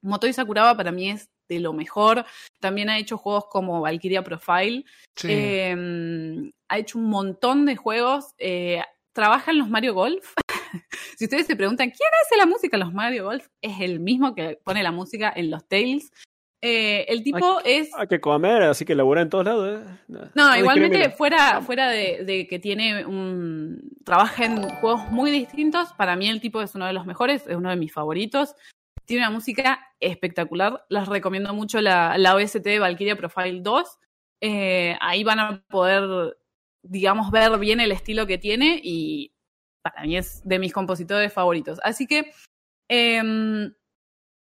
Motoi 0.01 0.33
Sakuraba 0.33 0.77
para 0.77 0.93
mí 0.93 1.11
es 1.11 1.29
de 1.49 1.61
lo 1.61 1.73
mejor. 1.73 2.25
También 2.61 2.89
ha 2.89 2.99
hecho 2.99 3.19
juegos 3.19 3.47
como 3.47 3.81
Valkyria 3.81 4.23
Profile. 4.23 4.85
Sí. 5.17 5.29
Eh, 5.31 6.53
ha 6.69 6.79
hecho 6.79 6.99
un 6.99 7.07
montón 7.07 7.67
de 7.67 7.77
juegos. 7.77 8.35
Eh, 8.39 8.83
trabaja 9.13 9.51
en 9.51 9.59
los 9.59 9.69
Mario 9.69 9.95
Golf. 9.95 10.35
si 11.17 11.25
ustedes 11.25 11.47
se 11.47 11.57
preguntan, 11.57 11.91
¿quién 11.91 12.11
hace 12.25 12.37
la 12.37 12.47
música 12.47 12.77
en 12.77 12.81
los 12.81 12.93
Mario 12.93 13.25
Golf? 13.25 13.49
Es 13.61 13.81
el 13.81 14.01
mismo 14.01 14.35
que 14.35 14.59
pone 14.63 14.83
la 14.83 14.93
música 14.93 15.33
en 15.35 15.51
los 15.51 15.67
Tales. 15.67 16.13
Eh, 16.60 17.06
el 17.09 17.22
tipo 17.22 17.59
hay, 17.64 17.72
es. 17.72 17.90
Hay 17.97 18.09
que 18.09 18.20
comer, 18.20 18.62
así 18.62 18.85
que 18.85 18.94
labura 18.94 19.22
en 19.22 19.30
todos 19.30 19.44
lados. 19.44 19.80
¿eh? 19.80 19.98
No, 20.09 20.30
no, 20.35 20.56
igualmente, 20.56 21.10
fuera, 21.10 21.62
fuera 21.62 21.89
de, 21.89 22.24
de, 22.24 22.47
que 22.48 22.59
tiene 22.59 23.06
un. 23.06 23.97
trabaja 24.05 24.44
en 24.44 24.62
juegos 24.62 25.09
muy 25.10 25.30
distintos, 25.30 25.93
para 25.93 26.16
mí 26.16 26.28
el 26.28 26.40
tipo 26.40 26.60
es 26.60 26.74
uno 26.74 26.86
de 26.86 26.93
los 26.93 27.06
mejores, 27.06 27.47
es 27.47 27.56
uno 27.56 27.70
de 27.70 27.76
mis 27.76 27.93
favoritos. 27.93 28.56
Tiene 29.05 29.22
una 29.22 29.30
música 29.30 29.94
espectacular. 30.01 30.85
Les 30.90 31.06
recomiendo 31.06 31.55
mucho 31.55 31.80
la, 31.80 32.18
la 32.18 32.35
OST 32.35 32.56
de 32.59 32.78
Valkyria 32.78 33.16
Profile 33.16 33.60
2. 33.62 33.98
Eh, 34.40 34.97
ahí 35.01 35.24
van 35.24 35.40
a 35.40 35.64
poder, 35.68 36.36
digamos, 36.82 37.30
ver 37.30 37.56
bien 37.59 37.80
el 37.80 37.93
estilo 37.93 38.26
que 38.26 38.36
tiene 38.36 38.80
y 38.82 39.32
para 39.82 40.02
mí 40.02 40.16
es 40.16 40.43
de 40.44 40.59
mis 40.59 40.72
compositores 40.72 41.32
favoritos. 41.32 41.78
Así 41.85 42.06
que. 42.06 42.32
Eh, 42.90 43.70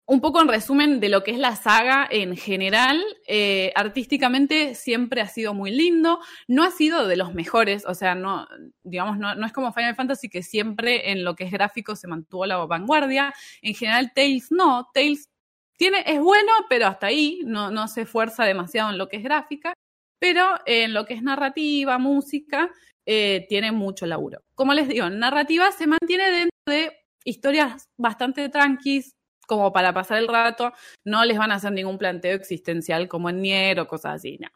un 0.07 0.21
poco 0.21 0.41
en 0.41 0.47
resumen 0.47 0.99
de 0.99 1.09
lo 1.09 1.23
que 1.23 1.31
es 1.31 1.39
la 1.39 1.55
saga 1.55 2.07
en 2.09 2.37
general, 2.37 3.03
eh, 3.27 3.71
artísticamente 3.75 4.75
siempre 4.75 5.21
ha 5.21 5.27
sido 5.27 5.53
muy 5.53 5.71
lindo, 5.71 6.19
no 6.47 6.63
ha 6.63 6.71
sido 6.71 7.07
de 7.07 7.17
los 7.17 7.33
mejores, 7.33 7.85
o 7.87 7.95
sea, 7.95 8.13
no, 8.13 8.47
digamos, 8.83 9.17
no, 9.17 9.45
es 9.45 9.51
como 9.51 9.73
Final 9.73 9.95
Fantasy 9.95 10.29
que 10.29 10.43
siempre 10.43 11.11
en 11.11 11.23
lo 11.23 11.35
que 11.35 11.45
es 11.45 11.51
gráfico 11.51 11.95
se 11.95 12.07
mantuvo 12.07 12.45
la 12.45 12.57
vanguardia, 12.57 13.33
en 13.61 13.73
general 13.73 14.11
Tales 14.13 14.51
no, 14.51 14.89
Tales 14.93 15.29
tiene, 15.77 16.03
es 16.05 16.19
bueno, 16.19 16.51
pero 16.69 16.87
hasta 16.87 17.07
ahí, 17.07 17.41
no, 17.43 17.71
no 17.71 17.87
se 17.87 18.01
esfuerza 18.01 18.45
demasiado 18.45 18.91
en 18.91 18.97
lo 18.97 19.09
que 19.09 19.17
es 19.17 19.23
gráfica, 19.23 19.73
pero 20.19 20.47
en 20.65 20.93
lo 20.93 21.05
que 21.05 21.15
es 21.15 21.23
narrativa, 21.23 21.97
música, 21.97 22.69
eh, 23.05 23.45
tiene 23.49 23.71
mucho 23.71 24.05
laburo. 24.05 24.41
Como 24.55 24.73
les 24.73 24.87
digo, 24.87 25.09
narrativa 25.09 25.71
se 25.71 25.87
mantiene 25.87 26.31
dentro 26.31 26.49
de 26.67 26.91
historias 27.23 27.85
bastante 27.97 28.49
tranquis, 28.49 29.11
como 29.47 29.71
para 29.71 29.93
pasar 29.93 30.17
el 30.17 30.27
rato, 30.27 30.73
no 31.03 31.23
les 31.25 31.37
van 31.37 31.51
a 31.51 31.55
hacer 31.55 31.71
ningún 31.71 31.97
planteo 31.97 32.35
existencial 32.35 33.07
como 33.07 33.29
en 33.29 33.41
Nier 33.41 33.79
o 33.79 33.87
cosas 33.87 34.15
así, 34.15 34.37
no. 34.39 34.49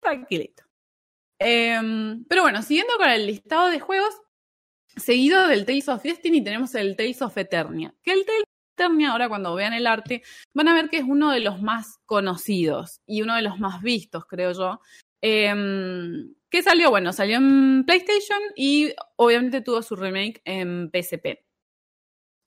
Tranquilito. 0.00 0.64
Eh, 1.38 1.80
pero 2.28 2.42
bueno, 2.42 2.62
siguiendo 2.62 2.94
con 2.96 3.10
el 3.10 3.26
listado 3.26 3.68
de 3.68 3.80
juegos, 3.80 4.14
seguido 4.96 5.48
del 5.48 5.66
Tales 5.66 5.88
of 5.88 6.02
Destiny 6.02 6.42
tenemos 6.42 6.74
el 6.74 6.96
Tales 6.96 7.22
of 7.22 7.36
Eternia. 7.36 7.94
Que 8.02 8.12
el 8.12 8.24
Tales 8.24 8.42
of 8.42 8.78
Eternia, 8.78 9.12
ahora 9.12 9.28
cuando 9.28 9.54
vean 9.54 9.72
el 9.72 9.86
arte, 9.86 10.22
van 10.54 10.68
a 10.68 10.74
ver 10.74 10.88
que 10.88 10.98
es 10.98 11.04
uno 11.04 11.30
de 11.30 11.40
los 11.40 11.60
más 11.60 11.98
conocidos 12.06 13.00
y 13.06 13.22
uno 13.22 13.34
de 13.36 13.42
los 13.42 13.58
más 13.58 13.82
vistos, 13.82 14.24
creo 14.26 14.52
yo. 14.52 14.80
Eh, 15.22 15.52
¿Qué 16.50 16.62
salió? 16.62 16.90
Bueno, 16.90 17.12
salió 17.12 17.36
en 17.36 17.84
PlayStation 17.84 18.38
y 18.54 18.94
obviamente 19.16 19.60
tuvo 19.60 19.82
su 19.82 19.96
remake 19.96 20.40
en 20.44 20.90
PSP. 20.90 21.45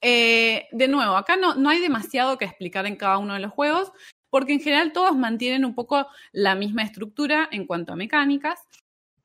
Eh, 0.01 0.67
de 0.71 0.87
nuevo, 0.87 1.15
acá 1.15 1.35
no, 1.35 1.55
no 1.55 1.69
hay 1.69 1.81
demasiado 1.81 2.37
que 2.37 2.45
explicar 2.45 2.85
en 2.85 2.95
cada 2.95 3.17
uno 3.17 3.33
de 3.33 3.39
los 3.39 3.51
juegos, 3.51 3.91
porque 4.29 4.53
en 4.53 4.61
general 4.61 4.93
todos 4.93 5.15
mantienen 5.17 5.65
un 5.65 5.75
poco 5.75 6.07
la 6.31 6.55
misma 6.55 6.83
estructura 6.83 7.49
en 7.51 7.65
cuanto 7.65 7.93
a 7.93 7.95
mecánicas. 7.95 8.59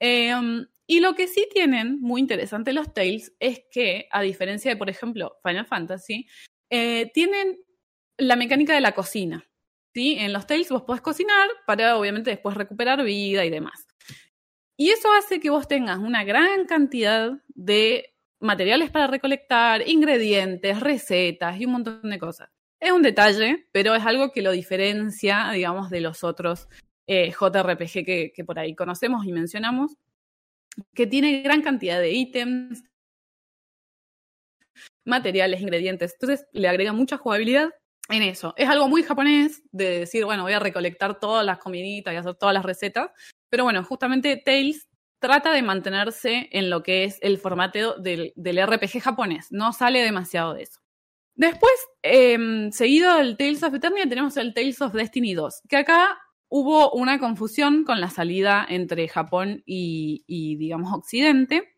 Eh, 0.01 0.33
y 0.87 1.01
lo 1.01 1.15
que 1.15 1.29
sí 1.29 1.49
tienen, 1.53 2.01
muy 2.01 2.21
interesante 2.21 2.73
los 2.73 2.93
Tales, 2.93 3.35
es 3.41 3.63
que, 3.71 4.07
a 4.11 4.21
diferencia 4.21 4.71
de, 4.71 4.77
por 4.77 4.91
ejemplo, 4.91 5.37
Final 5.43 5.67
Fantasy, 5.67 6.27
eh, 6.71 7.11
tienen 7.15 7.59
la 8.19 8.37
mecánica 8.37 8.75
de 8.75 8.81
la 8.81 8.93
cocina. 8.93 9.47
¿sí? 9.95 10.17
En 10.19 10.33
los 10.33 10.47
Tales 10.47 10.69
vos 10.69 10.83
podés 10.83 11.01
cocinar 11.01 11.49
para, 11.67 11.97
obviamente, 11.97 12.31
después 12.31 12.57
recuperar 12.57 13.03
vida 13.03 13.45
y 13.45 13.51
demás. 13.51 13.87
Y 14.77 14.91
eso 14.91 15.13
hace 15.15 15.41
que 15.41 15.51
vos 15.51 15.69
tengas 15.69 15.99
una 15.99 16.25
gran 16.25 16.67
cantidad 16.67 17.33
de 17.49 18.14
materiales 18.45 18.91
para 18.91 19.07
recolectar, 19.07 19.89
ingredientes, 19.89 20.79
recetas 20.81 21.59
y 21.59 21.65
un 21.67 21.73
montón 21.73 22.09
de 22.09 22.19
cosas. 22.19 22.51
Es 22.79 22.93
un 22.93 23.03
detalle, 23.03 23.67
pero 23.73 23.95
es 23.95 24.05
algo 24.05 24.31
que 24.31 24.43
lo 24.43 24.53
diferencia, 24.53 25.51
digamos, 25.53 25.91
de 25.91 26.01
los 26.01 26.23
otros 26.23 26.69
eh, 27.07 27.33
JRPG 27.33 28.05
que, 28.05 28.45
por 28.47 28.59
ahí 28.59 28.75
conocemos 28.75 29.25
y 29.27 29.33
mencionamos, 29.33 29.97
que 30.95 31.07
tiene 31.07 31.43
gran 31.43 31.63
cantidad 31.63 31.99
de 31.99 32.13
ítems, 32.13 32.85
materiales, 35.05 35.61
ingredientes. 35.61 36.13
Entonces 36.15 36.47
le 36.53 36.69
agrega 36.69 36.93
mucha 36.93 37.17
jugabilidad 37.17 37.71
en 38.11 38.23
eso. 38.23 38.53
Es 38.57 38.69
algo 38.69 38.89
muy 38.89 39.03
japonés 39.03 39.63
de 39.73 40.01
decir, 40.01 40.25
bueno, 40.25 40.43
voy 40.43 40.53
a 40.53 40.59
recolectar 40.59 41.19
todas 41.19 41.45
las 41.47 41.59
comiditas 41.59 42.13
y 42.13 42.17
hacer 42.17 42.35
todas 42.35 42.55
las 42.55 42.65
recetas. 42.65 43.11
Pero 43.49 43.65
bueno, 43.65 43.83
justamente 43.85 44.37
Tales 44.37 44.89
trata 45.25 45.53
de 45.53 45.63
mantenerse 45.63 46.51
en 46.53 46.69
lo 46.69 46.83
que 46.83 47.05
es 47.05 47.19
el 47.23 47.39
formato 47.39 47.95
del, 47.95 48.35
del 48.37 48.63
RPG 48.67 49.01
japonés, 49.01 49.51
no 49.51 49.73
sale 49.73 50.03
demasiado 50.03 50.53
de 50.53 50.65
eso. 50.65 50.81
Después, 51.35 51.73
eh, 52.03 52.69
seguido 52.73 53.17
del 53.17 53.39
Tales 53.39 53.63
of 53.63 53.73
Eternia, 53.73 54.07
tenemos 54.07 54.37
el 54.37 54.53
Tales 54.53 54.83
of 54.83 54.93
Destiny 54.93 55.33
2, 55.33 55.63
que 55.67 55.79
acá 55.79 56.19
hubo 56.51 56.93
una 56.93 57.19
confusión 57.19 57.85
con 57.85 58.03
la 58.03 58.11
salida 58.11 58.67
entre 58.69 59.09
Japón 59.09 59.63
y, 59.65 60.25
y 60.27 60.57
digamos, 60.57 60.93
Occidente. 60.93 61.75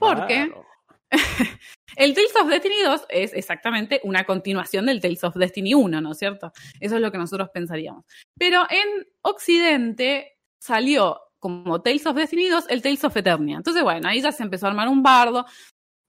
Porque 0.00 0.52
el 1.96 2.14
Tales 2.14 2.34
of 2.34 2.48
Destiny 2.48 2.82
2 2.82 3.06
es 3.10 3.32
exactamente 3.32 4.00
una 4.02 4.24
continuación 4.24 4.86
del 4.86 5.00
Tales 5.00 5.22
of 5.22 5.36
Destiny 5.36 5.74
1, 5.74 6.00
¿no 6.00 6.10
es 6.10 6.18
cierto? 6.18 6.52
Eso 6.80 6.96
es 6.96 7.00
lo 7.00 7.12
que 7.12 7.18
nosotros 7.18 7.48
pensaríamos. 7.54 8.04
Pero 8.36 8.66
en 8.68 9.06
Occidente 9.22 10.36
salió 10.58 11.20
como 11.46 11.80
Tales 11.80 12.04
of 12.06 12.16
Destiny 12.16 12.48
2, 12.48 12.64
el 12.68 12.82
Tales 12.82 13.04
of 13.04 13.16
Eternia. 13.16 13.56
Entonces, 13.56 13.84
bueno, 13.84 14.08
ahí 14.08 14.20
ya 14.20 14.32
se 14.32 14.42
empezó 14.42 14.66
a 14.66 14.70
armar 14.70 14.88
un 14.88 15.00
bardo. 15.00 15.46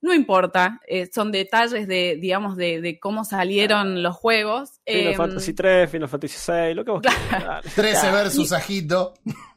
No 0.00 0.12
importa, 0.12 0.80
eh, 0.86 1.08
son 1.12 1.30
detalles 1.30 1.86
de, 1.86 2.18
digamos, 2.20 2.56
de, 2.56 2.80
de 2.80 2.98
cómo 2.98 3.24
salieron 3.24 4.02
los 4.02 4.16
juegos. 4.16 4.80
Final 4.84 5.12
eh, 5.12 5.16
Fantasy 5.16 5.54
3, 5.54 5.90
Final 5.90 6.08
Fantasy 6.08 6.36
6, 6.38 6.76
lo 6.76 6.84
que 6.84 6.90
vos 6.90 7.02
quieras. 7.02 7.64
13 7.74 8.10
versus 8.10 8.52
Ajito. 8.52 9.14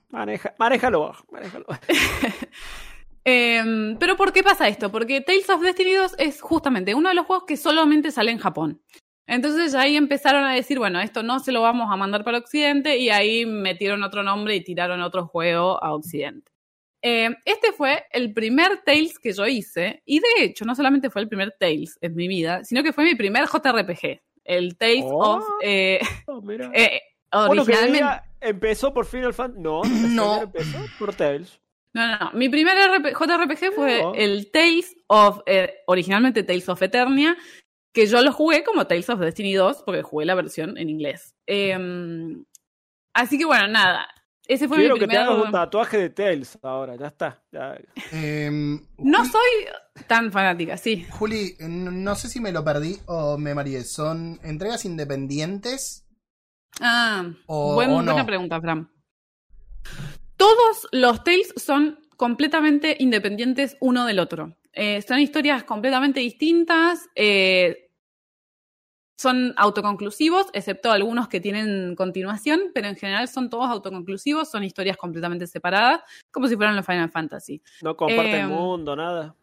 Maneja, 0.09 0.53
manéjalo, 0.59 1.15
manéjalo. 1.31 1.65
eh, 3.25 3.95
pero 3.99 4.17
¿por 4.17 4.33
qué 4.33 4.43
pasa 4.43 4.67
esto? 4.67 4.91
Porque 4.91 5.21
Tales 5.21 5.49
of 5.49 5.61
Destiny 5.61 5.93
2 5.93 6.15
es 6.19 6.41
justamente 6.41 6.93
uno 6.93 7.09
de 7.09 7.15
los 7.15 7.25
juegos 7.25 7.45
que 7.47 7.57
solamente 7.57 8.11
sale 8.11 8.31
en 8.31 8.37
Japón. 8.37 8.81
Entonces 9.27 9.75
ahí 9.75 9.95
empezaron 9.95 10.43
a 10.43 10.53
decir, 10.53 10.77
bueno, 10.79 10.99
esto 10.99 11.23
no 11.23 11.39
se 11.39 11.51
lo 11.51 11.61
vamos 11.61 11.89
a 11.91 11.95
mandar 11.95 12.23
para 12.23 12.39
Occidente 12.39 12.97
y 12.97 13.09
ahí 13.09 13.45
metieron 13.45 14.03
otro 14.03 14.23
nombre 14.23 14.55
y 14.55 14.63
tiraron 14.63 15.01
otro 15.01 15.27
juego 15.27 15.81
a 15.83 15.93
Occidente. 15.93 16.51
Eh, 17.03 17.29
este 17.45 17.71
fue 17.71 18.03
el 18.11 18.33
primer 18.33 18.81
Tales 18.85 19.17
que 19.17 19.33
yo 19.33 19.47
hice 19.47 20.03
y 20.05 20.19
de 20.19 20.43
hecho 20.43 20.65
no 20.65 20.75
solamente 20.75 21.09
fue 21.09 21.21
el 21.21 21.27
primer 21.27 21.55
Tales 21.59 21.97
en 22.01 22.15
mi 22.15 22.27
vida, 22.27 22.63
sino 22.63 22.83
que 22.83 22.93
fue 22.93 23.03
mi 23.05 23.15
primer 23.15 23.45
JRPG, 23.47 24.21
el 24.43 24.77
Tales 24.77 25.05
oh, 25.07 25.37
of... 25.37 25.43
Eh, 25.63 25.99
oh, 26.27 26.41
eh, 26.73 27.01
Uno 27.33 27.65
que 27.65 27.71
originalmente. 27.71 28.21
empezó 28.41 28.93
por 28.93 29.05
Final 29.05 29.33
Fantasy. 29.33 29.61
No, 29.61 29.81
No. 30.09 30.41
empezó 30.43 30.77
por 30.99 31.15
Tales. 31.15 31.59
No, 31.93 32.07
no, 32.07 32.17
no. 32.19 32.31
Mi 32.33 32.49
primer 32.49 32.77
RP 32.77 33.13
JRPG 33.13 33.73
fue 33.73 34.01
No. 34.01 34.13
el 34.13 34.51
Tales 34.51 34.95
of. 35.07 35.41
eh, 35.45 35.73
originalmente 35.87 36.43
Tales 36.43 36.67
of 36.69 36.81
Eternia. 36.81 37.35
Que 37.93 38.05
yo 38.07 38.21
lo 38.21 38.31
jugué 38.31 38.63
como 38.63 38.87
Tales 38.87 39.09
of 39.09 39.19
Destiny 39.19 39.53
2, 39.53 39.83
porque 39.85 40.01
jugué 40.01 40.25
la 40.25 40.35
versión 40.35 40.77
en 40.77 40.89
inglés. 40.89 41.35
Em, 41.45 42.45
así 43.13 43.37
que 43.37 43.45
bueno, 43.45 43.67
nada. 43.67 44.07
Ese 44.47 44.67
fue 44.67 44.77
Quiero 44.77 44.95
mi 44.95 44.99
que 45.01 45.05
te 45.07 45.09
primer. 45.15 45.27
hagas 45.29 45.45
un 45.45 45.51
tatuaje 45.51 45.97
de 45.97 46.09
Tales 46.09 46.57
ahora, 46.63 46.95
ya 46.95 47.07
está. 47.07 47.43
ya. 47.51 47.77
Em, 48.11 48.79
No 48.97 49.19
Juli- 49.19 49.29
soy 49.31 50.03
tan 50.07 50.31
fanática, 50.31 50.77
sí. 50.77 51.05
Juli, 51.11 51.55
no 51.59 52.15
sé 52.15 52.27
si 52.27 52.39
me 52.41 52.51
lo 52.51 52.63
perdí 52.63 52.97
o 53.05 53.37
me 53.37 53.53
mareé. 53.53 53.83
¿Son 53.83 54.39
entregas 54.43 54.83
independientes? 54.85 56.05
Ah, 56.81 57.25
O- 57.45 57.75
buen- 57.75 57.91
o 57.91 58.01
no. 58.01 58.11
buena 58.13 58.25
pregunta, 58.25 58.59
Fran. 58.59 58.89
Todos 60.37 60.87
los 60.91 61.23
Tales 61.23 61.53
son 61.57 61.99
completamente 62.21 62.97
independientes 62.99 63.77
uno 63.79 64.05
del 64.05 64.19
otro. 64.19 64.55
Eh, 64.73 65.01
son 65.01 65.17
historias 65.17 65.63
completamente 65.63 66.19
distintas. 66.19 67.09
eh, 67.15 67.87
son 69.17 69.55
autoconclusivos, 69.57 70.47
excepto 70.53 70.91
algunos 70.91 71.27
que 71.27 71.39
tienen 71.39 71.95
continuación, 71.95 72.71
pero 72.75 72.89
en 72.89 72.95
general 72.95 73.27
son 73.27 73.49
todos 73.49 73.69
autoconclusivos, 73.69 74.51
son 74.51 74.63
historias 74.63 74.97
completamente 74.97 75.47
separadas, 75.47 76.01
como 76.31 76.47
si 76.47 76.55
fueran 76.55 76.75
los 76.75 76.85
Final 76.85 77.09
Fantasy. 77.09 77.61
No 77.81 77.95
comparte 77.95 78.35
Em, 78.39 78.49
el 78.51 78.55
mundo, 78.55 78.95
nada. 78.95 79.35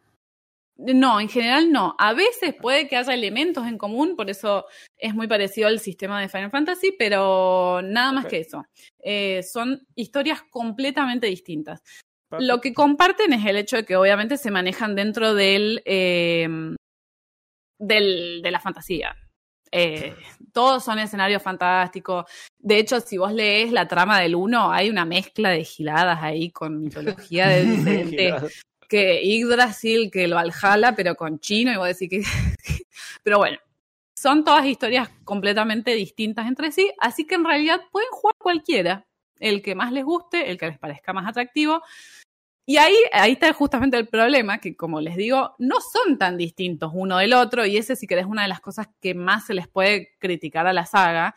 No, 0.77 1.19
en 1.19 1.27
general 1.27 1.73
no. 1.73 1.95
A 1.97 2.13
veces 2.13 2.55
puede 2.61 2.87
que 2.87 2.95
haya 2.95 3.13
elementos 3.13 3.67
en 3.67 3.77
común, 3.77 4.15
por 4.15 4.29
eso 4.29 4.65
es 4.97 5.13
muy 5.13 5.27
parecido 5.27 5.67
al 5.67 5.79
sistema 5.79 6.21
de 6.21 6.29
Final 6.29 6.51
Fantasy, 6.51 6.93
pero 6.97 7.81
nada 7.81 8.13
más 8.13 8.25
que 8.25 8.39
eso. 8.39 8.65
Eh, 8.99 9.43
son 9.43 9.85
historias 9.95 10.41
completamente 10.49 11.27
distintas. 11.27 11.81
Lo 12.37 12.61
que 12.61 12.73
comparten 12.73 13.33
es 13.33 13.45
el 13.45 13.57
hecho 13.57 13.77
de 13.77 13.85
que 13.85 13.95
obviamente 13.95 14.37
se 14.37 14.51
manejan 14.51 14.95
dentro 14.95 15.33
del, 15.33 15.81
eh, 15.85 16.47
del 17.79 18.41
de 18.43 18.51
la 18.51 18.59
fantasía. 18.59 19.15
Eh, 19.71 20.15
todos 20.51 20.83
son 20.83 20.99
escenarios 20.99 21.41
fantásticos. 21.41 22.25
De 22.57 22.77
hecho, 22.77 22.99
si 22.99 23.17
vos 23.17 23.33
lees 23.33 23.71
la 23.71 23.87
trama 23.87 24.19
del 24.19 24.35
uno, 24.35 24.71
hay 24.71 24.89
una 24.89 25.05
mezcla 25.05 25.49
de 25.49 25.63
giladas 25.63 26.19
ahí 26.21 26.51
con 26.51 26.81
mitología 26.81 27.47
de 27.47 27.63
diferentes 27.75 28.61
que 28.87 29.21
Yggdrasil, 29.23 30.09
que 30.11 30.23
el 30.23 30.33
Valhalla, 30.33 30.93
pero 30.95 31.15
con 31.15 31.39
chino, 31.39 31.71
y 31.71 31.77
vos 31.77 31.87
decís 31.87 32.09
que... 32.09 32.23
pero 33.23 33.37
bueno, 33.37 33.59
son 34.15 34.43
todas 34.43 34.65
historias 34.65 35.09
completamente 35.23 35.93
distintas 35.93 36.47
entre 36.47 36.71
sí, 36.71 36.91
así 36.99 37.25
que 37.25 37.35
en 37.35 37.45
realidad 37.45 37.79
pueden 37.91 38.09
jugar 38.09 38.35
cualquiera, 38.39 39.05
el 39.39 39.61
que 39.61 39.75
más 39.75 39.91
les 39.91 40.03
guste, 40.03 40.49
el 40.49 40.57
que 40.57 40.67
les 40.67 40.79
parezca 40.79 41.13
más 41.13 41.27
atractivo. 41.27 41.81
Y 42.69 42.77
ahí, 42.77 42.93
ahí 43.13 43.31
está 43.31 43.51
justamente 43.51 43.97
el 43.97 44.07
problema, 44.07 44.59
que 44.59 44.75
como 44.75 45.01
les 45.01 45.17
digo, 45.17 45.55
no 45.57 45.77
son 45.81 46.19
tan 46.19 46.37
distintos 46.37 46.91
uno 46.93 47.17
del 47.17 47.33
otro, 47.33 47.65
y 47.65 47.77
ese 47.77 47.95
si 47.95 48.05
querés 48.05 48.27
una 48.27 48.43
de 48.43 48.47
las 48.47 48.59
cosas 48.61 48.87
que 49.01 49.15
más 49.15 49.47
se 49.47 49.55
les 49.55 49.67
puede 49.67 50.11
criticar 50.19 50.67
a 50.67 50.73
la 50.73 50.85
saga, 50.85 51.33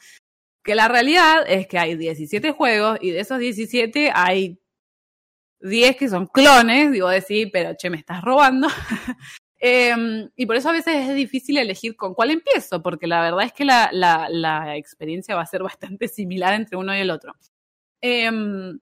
que 0.62 0.74
la 0.74 0.88
realidad 0.88 1.44
es 1.46 1.66
que 1.68 1.78
hay 1.78 1.96
17 1.96 2.50
juegos, 2.52 2.98
y 3.00 3.12
de 3.12 3.20
esos 3.20 3.38
17 3.38 4.10
hay 4.14 4.60
10 5.60 5.96
que 5.96 6.10
son 6.10 6.26
clones, 6.26 6.92
digo 6.92 7.08
decir, 7.08 7.48
pero 7.50 7.74
che, 7.78 7.88
me 7.88 7.96
estás 7.96 8.20
robando. 8.22 8.68
Em, 9.64 10.28
y 10.36 10.44
por 10.44 10.56
eso 10.56 10.68
a 10.68 10.72
veces 10.72 11.08
es 11.08 11.14
difícil 11.14 11.56
elegir 11.56 11.96
con 11.96 12.12
cuál 12.12 12.32
empiezo, 12.32 12.82
porque 12.82 13.06
la 13.06 13.22
verdad 13.22 13.44
es 13.44 13.52
que 13.54 13.64
la, 13.64 13.88
la- 13.92 14.28
la 14.28 14.76
experiencia 14.76 15.34
va 15.34 15.42
a 15.42 15.46
ser 15.46 15.62
bastante 15.62 16.08
similar 16.08 16.52
entre 16.52 16.76
uno 16.76 16.94
y 16.94 17.00
el 17.00 17.10
otro. 17.10 17.32
Em, 18.02 18.78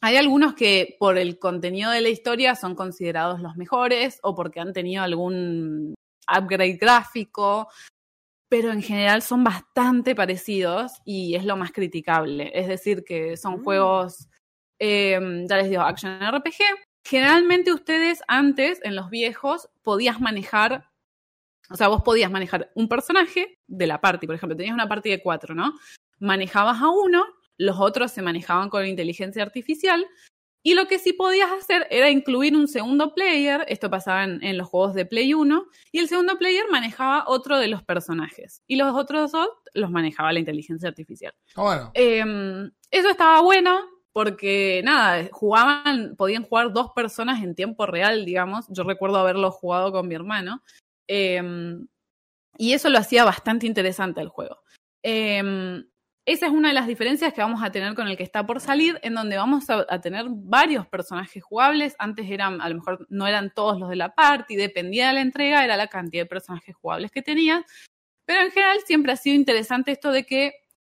hay 0.00 0.16
algunos 0.16 0.54
que 0.54 0.96
por 0.98 1.18
el 1.18 1.38
contenido 1.38 1.90
de 1.90 2.00
la 2.00 2.08
historia 2.08 2.54
son 2.54 2.74
considerados 2.74 3.40
los 3.40 3.56
mejores 3.56 4.18
o 4.22 4.34
porque 4.34 4.60
han 4.60 4.72
tenido 4.72 5.02
algún 5.02 5.94
upgrade 6.26 6.78
gráfico, 6.80 7.68
pero 8.48 8.72
en 8.72 8.82
general 8.82 9.22
son 9.22 9.44
bastante 9.44 10.14
parecidos 10.14 10.92
y 11.04 11.34
es 11.34 11.44
lo 11.44 11.56
más 11.56 11.72
criticable. 11.72 12.50
Es 12.54 12.66
decir, 12.68 13.04
que 13.04 13.36
son 13.36 13.60
Mm. 13.60 13.64
juegos, 13.64 14.28
em, 14.78 15.46
ya 15.46 15.56
les 15.56 15.70
digo, 15.70 15.82
action 15.82 16.22
RPG. 16.22 16.64
Generalmente 17.06 17.72
ustedes 17.72 18.22
antes, 18.28 18.80
en 18.84 18.96
los 18.96 19.10
viejos, 19.10 19.68
podías 19.82 20.20
manejar, 20.20 20.90
o 21.70 21.76
sea, 21.76 21.88
vos 21.88 22.02
podías 22.02 22.30
manejar 22.30 22.70
un 22.74 22.88
personaje 22.88 23.58
de 23.66 23.86
la 23.86 24.00
party, 24.00 24.26
por 24.26 24.34
ejemplo, 24.36 24.56
tenías 24.56 24.74
una 24.74 24.88
party 24.88 25.10
de 25.10 25.22
cuatro, 25.22 25.54
¿no? 25.54 25.72
Manejabas 26.18 26.80
a 26.82 26.88
uno, 26.90 27.24
los 27.60 27.78
otros 27.78 28.10
se 28.10 28.22
manejaban 28.22 28.70
con 28.70 28.86
inteligencia 28.86 29.42
artificial, 29.42 30.06
y 30.62 30.74
lo 30.74 30.86
que 30.86 30.98
sí 30.98 31.12
podías 31.12 31.50
hacer 31.52 31.86
era 31.90 32.10
incluir 32.10 32.54
un 32.56 32.68
segundo 32.68 33.14
player, 33.14 33.64
esto 33.68 33.88
pasaba 33.88 34.24
en, 34.24 34.42
en 34.42 34.58
los 34.58 34.68
juegos 34.68 34.94
de 34.94 35.06
Play 35.06 35.32
1, 35.32 35.66
y 35.92 35.98
el 35.98 36.08
segundo 36.08 36.38
player 36.38 36.64
manejaba 36.70 37.24
otro 37.26 37.58
de 37.58 37.68
los 37.68 37.82
personajes, 37.82 38.62
y 38.66 38.76
los 38.76 38.94
otros 38.94 39.32
dos 39.32 39.48
los 39.74 39.90
manejaba 39.90 40.32
la 40.32 40.38
inteligencia 40.38 40.88
artificial. 40.88 41.34
Ah, 41.54 41.62
bueno. 41.62 41.90
Eh, 41.94 42.70
eso 42.90 43.10
estaba 43.10 43.40
bueno 43.42 43.80
porque, 44.12 44.82
nada, 44.84 45.28
jugaban, 45.30 46.16
podían 46.16 46.42
jugar 46.42 46.72
dos 46.72 46.90
personas 46.94 47.42
en 47.42 47.54
tiempo 47.54 47.86
real, 47.86 48.24
digamos. 48.24 48.66
Yo 48.68 48.82
recuerdo 48.82 49.18
haberlo 49.18 49.50
jugado 49.50 49.92
con 49.92 50.08
mi 50.08 50.14
hermano. 50.14 50.62
Eh, 51.06 51.42
y 52.58 52.72
eso 52.72 52.90
lo 52.90 52.98
hacía 52.98 53.24
bastante 53.24 53.66
interesante 53.66 54.20
el 54.20 54.28
juego. 54.28 54.62
Eh, 55.02 55.84
esa 56.26 56.46
es 56.46 56.52
una 56.52 56.68
de 56.68 56.74
las 56.74 56.86
diferencias 56.86 57.32
que 57.32 57.40
vamos 57.40 57.62
a 57.62 57.72
tener 57.72 57.94
con 57.94 58.06
el 58.06 58.16
que 58.16 58.22
está 58.22 58.46
por 58.46 58.60
salir, 58.60 58.98
en 59.02 59.14
donde 59.14 59.36
vamos 59.36 59.68
a, 59.70 60.00
tener 60.00 60.26
varios 60.28 60.86
personajes 60.86 61.42
jugables. 61.42 61.96
Antes 61.98 62.30
eran, 62.30 62.60
a 62.60 62.68
lo 62.68 62.76
mejor 62.76 63.06
no 63.08 63.26
eran 63.26 63.52
todos 63.54 63.80
los 63.80 63.88
de 63.88 63.96
la 63.96 64.14
party, 64.14 64.54
dependía 64.56 65.08
de 65.08 65.14
la 65.14 65.20
entrega, 65.22 65.64
era 65.64 65.76
la 65.76 65.88
cantidad 65.88 66.22
de 66.22 66.28
personajes 66.28 66.76
jugables 66.76 67.10
que 67.10 67.22
tenías. 67.22 67.64
Pero 68.26 68.42
en 68.42 68.50
general 68.50 68.78
siempre 68.86 69.12
ha 69.12 69.16
sido 69.16 69.34
interesante 69.34 69.92
esto 69.92 70.12
de 70.12 70.24
que 70.24 70.52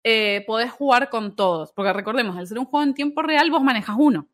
eh, 0.03 0.43
podés 0.47 0.71
jugar 0.71 1.09
con 1.09 1.35
todos. 1.35 1.71
Porque 1.73 1.93
recordemos, 1.93 2.35
al 2.35 2.47
ser 2.47 2.59
un 2.59 2.65
juego 2.65 2.83
en 2.83 2.93
tiempo 2.93 3.21
real, 3.21 3.51
vos 3.51 3.63
manejas 3.63 3.95
uno. 3.97 4.27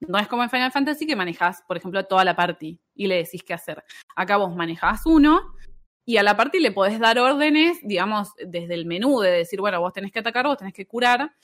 No 0.00 0.18
es 0.18 0.26
como 0.26 0.42
en 0.42 0.50
Final 0.50 0.72
Fantasy 0.72 1.06
que 1.06 1.16
manejas, 1.16 1.62
por 1.68 1.76
ejemplo, 1.76 2.04
toda 2.06 2.24
la 2.24 2.34
party 2.34 2.80
y 2.94 3.06
le 3.06 3.16
decís 3.16 3.42
qué 3.42 3.54
hacer. 3.54 3.84
Acá 4.16 4.36
vos 4.36 4.54
manejás 4.54 5.06
uno 5.06 5.53
y 6.06 6.18
a 6.18 6.22
la 6.22 6.36
party 6.36 6.60
le 6.60 6.72
podés 6.72 6.98
dar 6.98 7.18
órdenes, 7.18 7.78
digamos, 7.82 8.34
desde 8.36 8.74
el 8.74 8.86
menú 8.86 9.20
de 9.20 9.30
decir, 9.30 9.60
bueno, 9.60 9.80
vos 9.80 9.92
tenés 9.92 10.12
que 10.12 10.18
atacar, 10.18 10.46
vos 10.46 10.58
tenés 10.58 10.74
que 10.74 10.86
curar, 10.86 11.34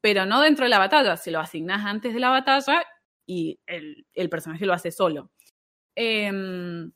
pero 0.00 0.26
no 0.26 0.40
dentro 0.40 0.64
de 0.64 0.70
la 0.70 0.78
batalla. 0.78 1.16
Se 1.16 1.30
lo 1.30 1.40
asignás 1.40 1.84
antes 1.86 2.12
de 2.12 2.20
la 2.20 2.30
batalla 2.30 2.84
y 3.26 3.60
el, 3.66 4.28
personaje 4.30 4.66
lo 4.66 4.74
hace 4.74 4.90
solo. 4.90 5.30
Em, 5.96 6.92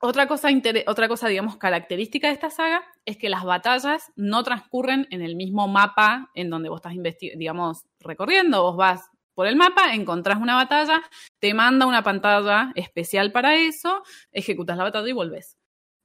otra 0.00 0.26
cosa, 0.26 0.48
otra 0.86 1.08
cosa, 1.08 1.28
digamos, 1.28 1.56
característica 1.56 2.28
de 2.28 2.34
esta 2.34 2.50
saga 2.50 2.82
es 3.06 3.16
que 3.16 3.28
las 3.28 3.44
batallas 3.44 4.12
no 4.16 4.42
transcurren 4.42 5.06
en 5.10 5.22
el 5.22 5.36
mismo 5.36 5.68
mapa 5.68 6.30
en 6.34 6.50
donde 6.50 6.68
vos 6.68 6.82
estás, 6.84 6.94
digamos, 7.36 7.84
recorriendo. 8.00 8.62
Vos 8.62 8.76
vas 8.76 9.10
por 9.34 9.46
el 9.46 9.56
mapa, 9.56 9.94
encontrás 9.94 10.38
una 10.38 10.56
batalla, 10.56 11.02
te 11.38 11.54
manda 11.54 11.86
una 11.86 12.02
pantalla 12.02 12.72
especial 12.74 13.32
para 13.32 13.56
eso, 13.56 14.02
ejecutas 14.32 14.76
la 14.76 14.84
batalla 14.84 15.08
y 15.08 15.12
volvés. 15.12 15.56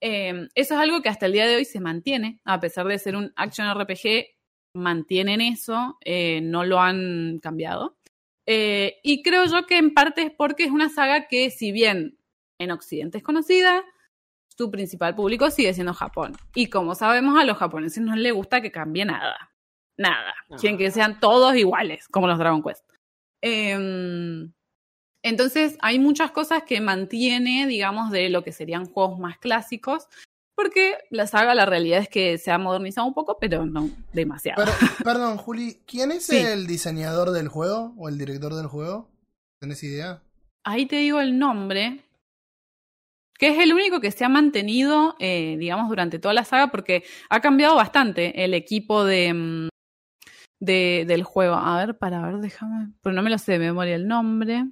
Eh, 0.02 0.48
eso 0.56 0.74
es 0.76 0.80
algo 0.80 1.02
que 1.02 1.10
hasta 1.10 1.26
el 1.26 1.34
día 1.34 1.48
de 1.48 1.56
hoy 1.56 1.66
se 1.66 1.80
mantiene, 1.80 2.40
a 2.46 2.60
pesar 2.60 2.86
de 2.88 3.00
ser 3.00 3.16
un 3.16 3.34
action 3.36 3.68
RPG, 3.74 4.28
mantienen 4.74 5.42
eso, 5.42 5.98
eh, 6.02 6.42
no 6.42 6.64
lo 6.64 6.80
han 6.80 7.40
cambiado. 7.40 7.98
Eh, 8.46 9.00
y 9.04 9.24
creo 9.24 9.46
yo 9.46 9.66
que 9.66 9.78
en 9.78 9.94
parte 9.94 10.22
es 10.22 10.32
porque 10.32 10.64
es 10.64 10.72
una 10.72 10.90
saga 10.90 11.28
que, 11.28 11.50
si 11.50 11.72
bien 11.72 12.18
en 12.60 12.72
Occidente 12.72 13.18
es 13.18 13.24
conocida, 13.24 13.84
su 14.58 14.72
principal 14.72 15.16
público 15.16 15.52
sigue 15.52 15.74
siendo 15.74 15.94
Japón. 15.94 16.34
Y 16.56 16.68
como 16.68 16.96
sabemos, 16.96 17.38
a 17.40 17.44
los 17.44 17.58
japoneses 17.58 18.02
no 18.02 18.16
les 18.16 18.34
gusta 18.34 18.62
que 18.62 18.72
cambie 18.72 19.06
nada. 19.06 19.52
Nada. 19.98 20.34
Quieren 20.60 20.78
que 20.78 20.92
sean 20.92 21.20
todos 21.20 21.56
iguales, 21.56 22.08
como 22.08 22.28
los 22.28 22.38
Dragon 22.38 22.64
Quest. 22.64 22.88
Em, 23.42 24.52
entonces, 25.24 25.78
hay 25.82 26.00
muchas 26.00 26.32
cosas 26.32 26.64
que 26.64 26.80
mantiene, 26.82 27.68
digamos, 27.68 28.12
de 28.12 28.30
lo 28.30 28.44
que 28.44 28.52
serían 28.52 28.86
juegos 28.86 29.20
más 29.20 29.38
clásicos, 29.38 30.08
porque 30.56 30.98
la 31.12 31.28
saga, 31.28 31.54
la 31.54 31.66
realidad 31.66 32.00
es 32.00 32.10
que 32.10 32.38
se 32.38 32.52
ha 32.52 32.58
modernizado 32.58 33.06
un 33.08 33.14
poco, 33.14 33.38
pero 33.40 33.66
no 33.66 33.90
demasiado. 34.14 34.64
Pero, 34.64 34.72
perdón, 35.04 35.38
Juli, 35.38 35.82
¿quién 35.86 36.12
es 36.12 36.26
Sí. 36.26 36.38
el 36.38 36.66
diseñador 36.68 37.32
del 37.32 37.48
juego 37.48 37.94
o 37.98 38.10
el 38.10 38.18
director 38.18 38.54
del 38.56 38.68
juego? 38.68 39.10
¿Tenés 39.60 39.84
idea? 39.84 40.22
Ahí 40.66 40.86
te 40.86 40.98
digo 40.98 41.20
el 41.22 41.38
nombre, 41.38 42.04
que 43.38 43.50
es 43.50 43.60
el 43.60 43.74
único 43.74 44.02
que 44.02 44.12
se 44.12 44.26
ha 44.26 44.30
mantenido, 44.30 45.16
eh, 45.20 45.58
digamos, 45.60 45.90
durante 45.90 46.18
toda 46.20 46.34
la 46.34 46.44
saga, 46.44 46.68
porque 46.72 47.04
ha 47.30 47.40
cambiado 47.40 47.76
bastante 47.76 48.44
el 48.44 48.54
equipo 48.56 49.04
de, 49.04 49.34
mm, 49.34 49.70
de- 50.60 51.06
del 51.08 51.24
juego. 51.24 51.54
A 51.56 51.78
ver, 51.86 51.98
para 52.00 52.22
ver, 52.26 52.38
déjame. 52.40 52.94
Pero 53.04 53.14
no 53.16 53.22
me 53.22 53.30
lo 53.30 53.38
sé 53.38 53.54
de 53.54 53.60
memoria 53.60 53.96
el 53.96 54.08
nombre. 54.08 54.66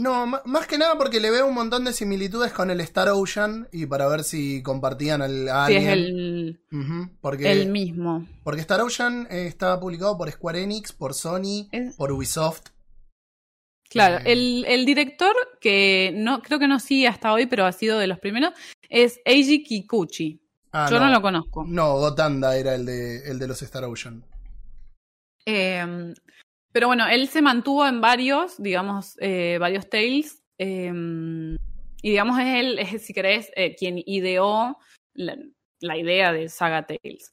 No, 0.00 0.26
más 0.26 0.68
que 0.68 0.78
nada 0.78 0.96
porque 0.96 1.18
le 1.18 1.28
veo 1.32 1.48
un 1.48 1.54
montón 1.54 1.84
de 1.84 1.92
similitudes 1.92 2.52
con 2.52 2.70
el 2.70 2.80
Star 2.82 3.08
Ocean 3.08 3.66
y 3.72 3.86
para 3.86 4.06
ver 4.06 4.22
si 4.22 4.62
compartían 4.62 5.22
al, 5.22 5.48
a 5.48 5.66
Sí, 5.66 5.74
es 5.74 5.88
alguien. 5.88 6.16
el, 6.70 7.10
porque, 7.20 7.50
el 7.50 7.68
mismo. 7.68 8.24
porque 8.44 8.60
Star 8.60 8.80
Ocean 8.80 9.26
eh, 9.28 9.46
estaba 9.48 9.80
publicado 9.80 10.16
por 10.16 10.30
Square 10.30 10.62
Enix, 10.62 10.92
por 10.92 11.14
Sony, 11.14 11.68
Es- 11.72 11.96
por 11.96 12.12
Ubisoft. 12.12 12.68
Claro, 13.90 14.18
Eh. 14.18 14.32
el, 14.32 14.64
el 14.68 14.86
director, 14.86 15.34
que 15.60 16.12
no 16.14 16.42
creo 16.42 16.60
que 16.60 16.68
no 16.68 16.78
sigue 16.78 17.08
hasta 17.08 17.32
hoy, 17.32 17.46
pero 17.46 17.66
ha 17.66 17.72
sido 17.72 17.98
de 17.98 18.06
los 18.06 18.20
primeros, 18.20 18.52
es 18.88 19.18
Eiji 19.24 19.64
Kikuchi. 19.64 20.40
Ah, 20.70 20.86
Yo 20.88 21.00
no. 21.00 21.10
lo 21.10 21.20
conozco. 21.20 21.64
No, 21.66 21.94
Gotanda 21.94 22.56
era 22.56 22.76
el 22.76 22.86
de, 22.86 23.28
el 23.28 23.40
de 23.40 23.48
los 23.48 23.62
Star 23.62 23.82
Ocean. 23.84 24.22
Eh, 25.44 26.14
pero 26.72 26.86
bueno, 26.86 27.06
él 27.08 27.28
se 27.28 27.42
mantuvo 27.42 27.86
en 27.86 28.00
varios, 28.00 28.60
digamos, 28.62 29.16
eh, 29.20 29.58
varios 29.60 29.88
Tales. 29.88 30.42
eh, 30.58 30.92
y 32.02 32.10
digamos, 32.10 32.38
es 32.38 32.46
él, 32.46 32.78
es, 32.78 33.04
si 33.04 33.12
querés, 33.12 33.50
eh, 33.56 33.74
quien 33.74 34.00
ideó 34.06 34.78
la, 35.14 35.36
la 35.80 35.96
idea 35.96 36.32
de 36.32 36.48
Saga 36.48 36.86
Tales. 36.86 37.32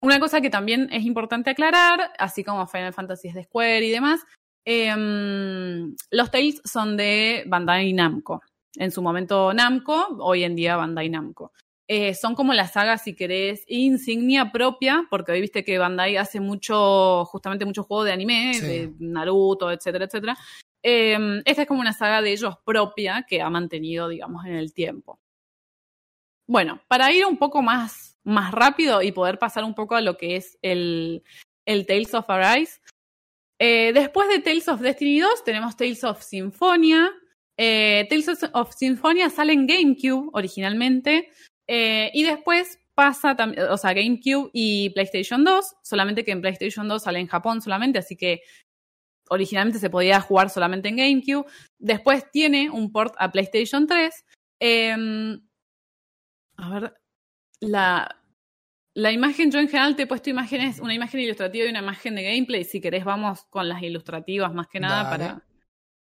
Una 0.00 0.20
cosa 0.20 0.40
que 0.40 0.50
también 0.50 0.88
es 0.92 1.04
importante 1.04 1.50
aclarar, 1.50 2.12
así 2.18 2.44
como 2.44 2.66
Final 2.66 2.92
Fantasy 2.92 3.28
es 3.28 3.34
de 3.34 3.44
Square 3.44 3.84
y 3.84 3.90
demás, 3.90 4.20
em, 4.64 5.94
los 6.10 6.30
Tales 6.30 6.60
son 6.64 6.96
de 6.96 7.44
Bandai 7.46 7.92
Namco. 7.92 8.42
En 8.76 8.90
su 8.90 9.02
momento 9.02 9.52
Namco, 9.54 10.16
hoy 10.20 10.44
en 10.44 10.54
día 10.54 10.76
Bandai 10.76 11.08
Namco. 11.08 11.52
Eh, 11.88 12.14
son 12.14 12.34
como 12.34 12.52
la 12.52 12.66
saga, 12.66 12.98
si 12.98 13.14
querés, 13.14 13.62
insignia 13.68 14.50
propia, 14.50 15.06
porque 15.08 15.30
hoy 15.32 15.40
viste 15.40 15.64
que 15.64 15.78
Bandai 15.78 16.16
hace 16.16 16.40
mucho, 16.40 17.24
justamente 17.26 17.64
mucho 17.64 17.84
juego 17.84 18.02
de 18.04 18.12
anime, 18.12 18.54
Sí. 18.54 18.60
de 18.66 18.92
Naruto, 18.98 19.70
etcétera, 19.70 20.06
etcétera. 20.06 20.36
Eh, 20.82 21.42
esta 21.44 21.62
es 21.62 21.68
como 21.68 21.80
una 21.80 21.92
saga 21.92 22.22
de 22.22 22.32
ellos 22.32 22.56
propia 22.64 23.24
que 23.28 23.40
ha 23.40 23.50
mantenido, 23.50 24.08
digamos, 24.08 24.44
en 24.46 24.54
el 24.54 24.72
tiempo. 24.72 25.20
Bueno, 26.48 26.80
para 26.88 27.12
ir 27.12 27.24
un 27.26 27.36
poco 27.38 27.62
más, 27.62 28.18
más 28.24 28.52
rápido 28.52 29.02
y 29.02 29.12
poder 29.12 29.38
pasar 29.38 29.64
un 29.64 29.74
poco 29.74 29.94
a 29.96 30.00
lo 30.00 30.16
que 30.16 30.36
es 30.36 30.58
el, 30.62 31.22
el 31.66 31.86
Tales 31.86 32.14
of 32.14 32.28
Arise. 32.30 32.80
eh, 33.60 33.92
después 33.94 34.28
de 34.28 34.40
Tales 34.40 34.68
of 34.68 34.80
Destiny 34.80 35.20
2 35.20 35.44
tenemos 35.44 35.76
Tales 35.76 36.04
of 36.04 36.22
Symphonia. 36.22 37.10
Eh, 37.58 38.06
Tales 38.10 38.28
of- 38.28 38.50
of 38.52 38.74
Symphonia 38.74 39.30
sale 39.30 39.52
en 39.54 39.66
GameCube 39.66 40.30
originalmente. 40.34 41.30
Eh, 41.68 42.10
y 42.14 42.24
después 42.24 42.78
pasa 42.94 43.36
también, 43.36 43.66
o 43.68 43.76
sea, 43.76 43.92
GameCube 43.92 44.50
y 44.52 44.90
PlayStation 44.90 45.44
2, 45.44 45.76
solamente 45.82 46.24
que 46.24 46.32
en 46.32 46.40
PlayStation 46.40 46.88
2 46.88 47.02
sale 47.02 47.18
en 47.18 47.26
Japón 47.26 47.60
solamente, 47.60 47.98
así 47.98 48.16
que 48.16 48.40
originalmente 49.28 49.78
se 49.78 49.90
podía 49.90 50.20
jugar 50.20 50.50
solamente 50.50 50.88
en 50.88 50.96
GameCube. 50.96 51.46
Después 51.78 52.30
tiene 52.30 52.70
un 52.70 52.92
port 52.92 53.14
a 53.18 53.30
PlayStation 53.30 53.86
3. 53.86 54.24
Em, 54.60 55.40
a 56.56 56.70
ver, 56.70 56.94
la, 57.60 58.22
la 58.94 59.12
imagen, 59.12 59.50
yo 59.50 59.58
en 59.58 59.68
general 59.68 59.96
te 59.96 60.04
he 60.04 60.06
puesto 60.06 60.30
imágenes, 60.30 60.80
una 60.80 60.94
imagen 60.94 61.20
ilustrativa 61.20 61.66
y 61.66 61.70
una 61.70 61.80
imagen 61.80 62.14
de 62.14 62.22
gameplay. 62.22 62.64
Si 62.64 62.80
querés, 62.80 63.04
vamos 63.04 63.44
con 63.50 63.68
las 63.68 63.82
ilustrativas 63.82 64.54
más 64.54 64.68
que 64.68 64.80
nada 64.80 65.04
Dale. 65.04 65.24
para. 65.24 65.42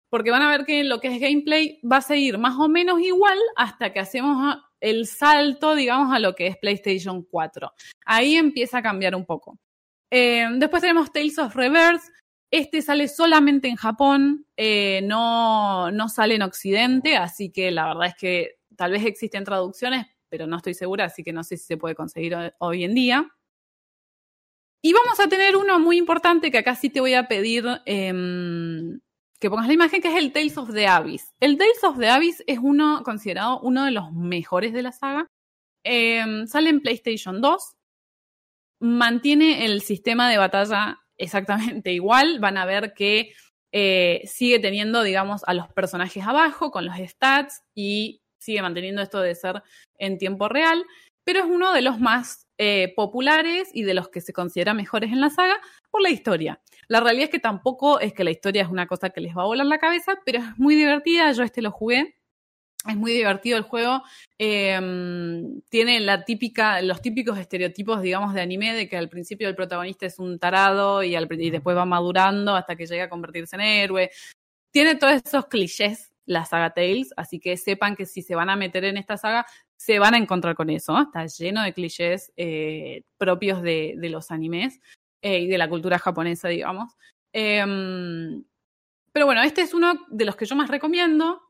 Porque 0.09 0.31
van 0.31 0.41
a 0.41 0.49
ver 0.49 0.65
que 0.65 0.83
lo 0.83 0.99
que 0.99 1.09
es 1.09 1.21
gameplay 1.21 1.79
va 1.81 1.97
a 1.97 2.01
seguir 2.01 2.39
más 2.39 2.57
o 2.57 2.67
menos 2.67 2.99
igual 2.99 3.37
hasta 3.55 3.93
que 3.93 3.99
hacemos 3.99 4.57
el 4.81 5.07
salto, 5.07 5.75
digamos, 5.75 6.13
a 6.13 6.19
lo 6.19 6.35
que 6.35 6.47
es 6.47 6.57
PlayStation 6.57 7.23
4. 7.23 7.71
Ahí 8.05 8.35
empieza 8.35 8.79
a 8.79 8.81
cambiar 8.83 9.15
un 9.15 9.25
poco. 9.25 9.59
Eh, 10.11 10.47
después 10.55 10.81
tenemos 10.81 11.11
Tales 11.11 11.37
of 11.39 11.55
Reverse. 11.55 12.11
Este 12.51 12.81
sale 12.81 13.07
solamente 13.07 13.67
en 13.67 13.75
Japón, 13.75 14.45
eh, 14.57 15.01
no, 15.03 15.91
no 15.91 16.09
sale 16.09 16.33
en 16.35 16.41
Occidente, 16.41 17.15
así 17.15 17.51
que 17.51 17.69
la 17.69 17.87
verdad 17.89 18.07
es 18.07 18.15
que 18.15 18.55
tal 18.75 18.91
vez 18.91 19.05
existen 19.05 19.43
traducciones, 19.43 20.07
pero 20.29 20.47
no 20.47 20.57
estoy 20.57 20.73
segura, 20.73 21.05
así 21.05 21.23
que 21.23 21.31
no 21.31 21.43
sé 21.43 21.57
si 21.57 21.65
se 21.65 21.77
puede 21.77 21.93
conseguir 21.93 22.33
ho- 22.35 22.51
hoy 22.57 22.85
en 22.85 22.95
día. 22.95 23.29
Y 24.81 24.93
vamos 24.93 25.19
a 25.19 25.27
tener 25.27 25.55
uno 25.57 25.77
muy 25.79 25.97
importante 25.97 26.49
que 26.51 26.57
acá 26.57 26.73
sí 26.75 26.89
te 26.89 27.01
voy 27.01 27.13
a 27.13 27.27
pedir 27.27 27.65
em, 27.85 28.99
que 29.39 29.49
pongas 29.49 29.67
la 29.67 29.73
imagen, 29.73 30.01
que 30.01 30.09
es 30.09 30.15
el 30.15 30.31
Tales 30.33 30.57
of 30.57 30.73
the 30.73 30.87
Abyss. 30.87 31.33
El 31.39 31.57
Tales 31.57 31.83
of 31.83 31.97
the 31.97 32.09
Abyss 32.09 32.43
es 32.45 32.59
uno 32.61 33.03
considerado 33.03 33.59
uno 33.61 33.85
de 33.85 33.91
los 33.91 34.11
mejores 34.11 34.73
de 34.73 34.83
la 34.83 34.91
saga. 34.91 35.27
Em, 35.83 36.45
sale 36.45 36.69
en 36.69 36.81
PlayStation 36.81 37.41
2. 37.41 37.73
Mantiene 38.81 39.65
el 39.65 39.81
sistema 39.81 40.29
de 40.29 40.37
batalla 40.37 40.99
exactamente 41.17 41.91
igual. 41.93 42.39
Van 42.39 42.57
a 42.57 42.65
ver 42.65 42.93
que 42.93 43.33
eh, 43.71 44.21
sigue 44.25 44.59
teniendo, 44.59 45.03
digamos, 45.03 45.43
a 45.45 45.53
los 45.53 45.71
personajes 45.73 46.25
abajo 46.25 46.71
con 46.71 46.85
los 46.85 46.95
stats 46.97 47.63
y 47.75 48.21
sigue 48.39 48.61
manteniendo 48.61 49.01
esto 49.01 49.21
de 49.21 49.35
ser 49.35 49.61
en 49.97 50.17
tiempo 50.17 50.49
real, 50.49 50.85
pero 51.23 51.39
es 51.39 51.45
uno 51.45 51.73
de 51.73 51.81
los 51.81 51.99
más 51.99 52.47
eh, 52.57 52.93
populares 52.95 53.69
y 53.73 53.83
de 53.83 53.93
los 53.93 54.09
que 54.09 54.21
se 54.21 54.33
considera 54.33 54.73
mejores 54.73 55.11
en 55.11 55.21
la 55.21 55.29
saga 55.29 55.59
por 55.91 56.01
la 56.01 56.09
historia. 56.09 56.61
La 56.89 56.99
realidad 56.99 57.25
es 57.25 57.29
que 57.29 57.39
tampoco 57.39 57.99
es 57.99 58.13
que 58.13 58.23
la 58.23 58.31
historia 58.31 58.63
es 58.63 58.67
una 58.67 58.87
cosa 58.87 59.11
que 59.11 59.21
les 59.21 59.37
va 59.37 59.43
a 59.43 59.45
volar 59.45 59.67
la 59.67 59.77
cabeza, 59.77 60.17
pero 60.25 60.39
es 60.39 60.57
muy 60.57 60.75
divertida. 60.75 61.31
Yo 61.31 61.43
este 61.43 61.61
lo 61.61 61.71
jugué. 61.71 62.15
Es 62.87 62.95
muy 62.95 63.11
divertido 63.11 63.57
el 63.57 63.63
juego. 63.63 64.01
Eh, 64.39 64.79
tiene 65.69 65.99
la 65.99 66.25
típica, 66.25 66.81
los 66.81 67.01
típicos 67.01 67.37
estereotipos, 67.37 68.01
digamos, 68.01 68.33
de 68.33 68.41
anime, 68.41 68.73
de 68.73 68.89
que 68.89 68.97
al 68.97 69.07
principio 69.07 69.47
el 69.47 69.55
protagonista 69.55 70.07
es 70.07 70.17
un 70.17 70.39
tarado 70.39 71.03
y, 71.03 71.15
después 71.51 71.77
va 71.77 71.85
madurando 71.85 72.55
hasta 72.55 72.75
que 72.75 72.87
llega 72.87 73.03
a 73.03 73.09
convertirse 73.09 73.55
en 73.55 73.61
héroe. 73.61 74.09
Tiene 74.71 74.95
todos 74.95 75.21
esos 75.23 75.45
clichés 75.45 76.11
la 76.25 76.45
saga 76.45 76.71
Tales, 76.73 77.11
así 77.17 77.39
que 77.39 77.57
sepan 77.57 77.95
que 77.95 78.05
si 78.05 78.21
se 78.21 78.35
van 78.35 78.49
a 78.49 78.55
meter 78.55 78.85
en 78.85 78.97
esta 78.97 79.17
saga, 79.17 79.45
se 79.77 79.99
van 79.99 80.13
a 80.13 80.17
encontrar 80.17 80.55
con 80.55 80.69
eso. 80.69 80.99
Está 80.99 81.25
lleno 81.25 81.63
de 81.63 81.73
clichés 81.73 82.31
eh, 82.37 83.03
propios 83.17 83.61
de, 83.61 83.95
los 83.99 84.31
animes 84.31 84.79
eh, 85.21 85.39
y 85.39 85.47
de 85.47 85.57
la 85.57 85.69
cultura 85.69 85.99
japonesa, 85.99 86.47
digamos. 86.47 86.93
Eh, 87.33 87.63
pero 89.11 89.25
bueno, 89.25 89.41
este 89.43 89.61
es 89.61 89.73
uno 89.73 90.05
de 90.09 90.25
los 90.25 90.35
que 90.35 90.45
yo 90.45 90.55
más 90.55 90.69
recomiendo. 90.69 91.41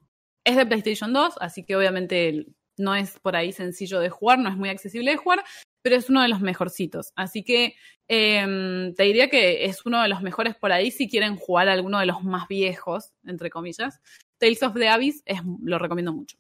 Es 0.44 0.56
de 0.56 0.66
PlayStation 0.66 1.14
2, 1.14 1.36
así 1.40 1.66
que 1.66 1.76
obviamente 1.76 2.48
no 2.78 2.96
es 2.96 3.20
por 3.20 3.36
ahí 3.36 3.52
sencillo 3.52 4.00
de 4.00 4.10
jugar, 4.10 4.40
no 4.40 4.50
es 4.50 4.56
muy 4.56 4.70
accesible 4.70 5.12
de 5.12 5.18
jugar, 5.18 5.44
pero 5.82 5.96
es 5.96 6.10
uno 6.10 6.22
de 6.22 6.30
los 6.30 6.40
mejorcitos. 6.40 7.12
Así 7.16 7.44
que 7.44 7.76
eh, 8.08 8.94
te 8.96 9.04
diría 9.04 9.30
que 9.30 9.66
es 9.66 9.86
uno 9.86 10.02
de 10.02 10.08
los 10.08 10.22
mejores 10.22 10.56
por 10.56 10.72
ahí 10.72 10.90
si 10.90 11.10
quieren 11.10 11.36
jugar 11.36 11.68
alguno 11.68 12.00
de 12.00 12.06
los 12.06 12.24
más 12.24 12.48
viejos, 12.48 13.12
entre 13.26 13.50
comillas. 13.50 14.00
Tales 14.38 14.64
of 14.64 14.74
the 14.74 14.88
Abyss 14.88 15.22
es, 15.26 15.41
lo 15.62 15.78
recomiendo 15.78 16.14
mucho. 16.14 16.38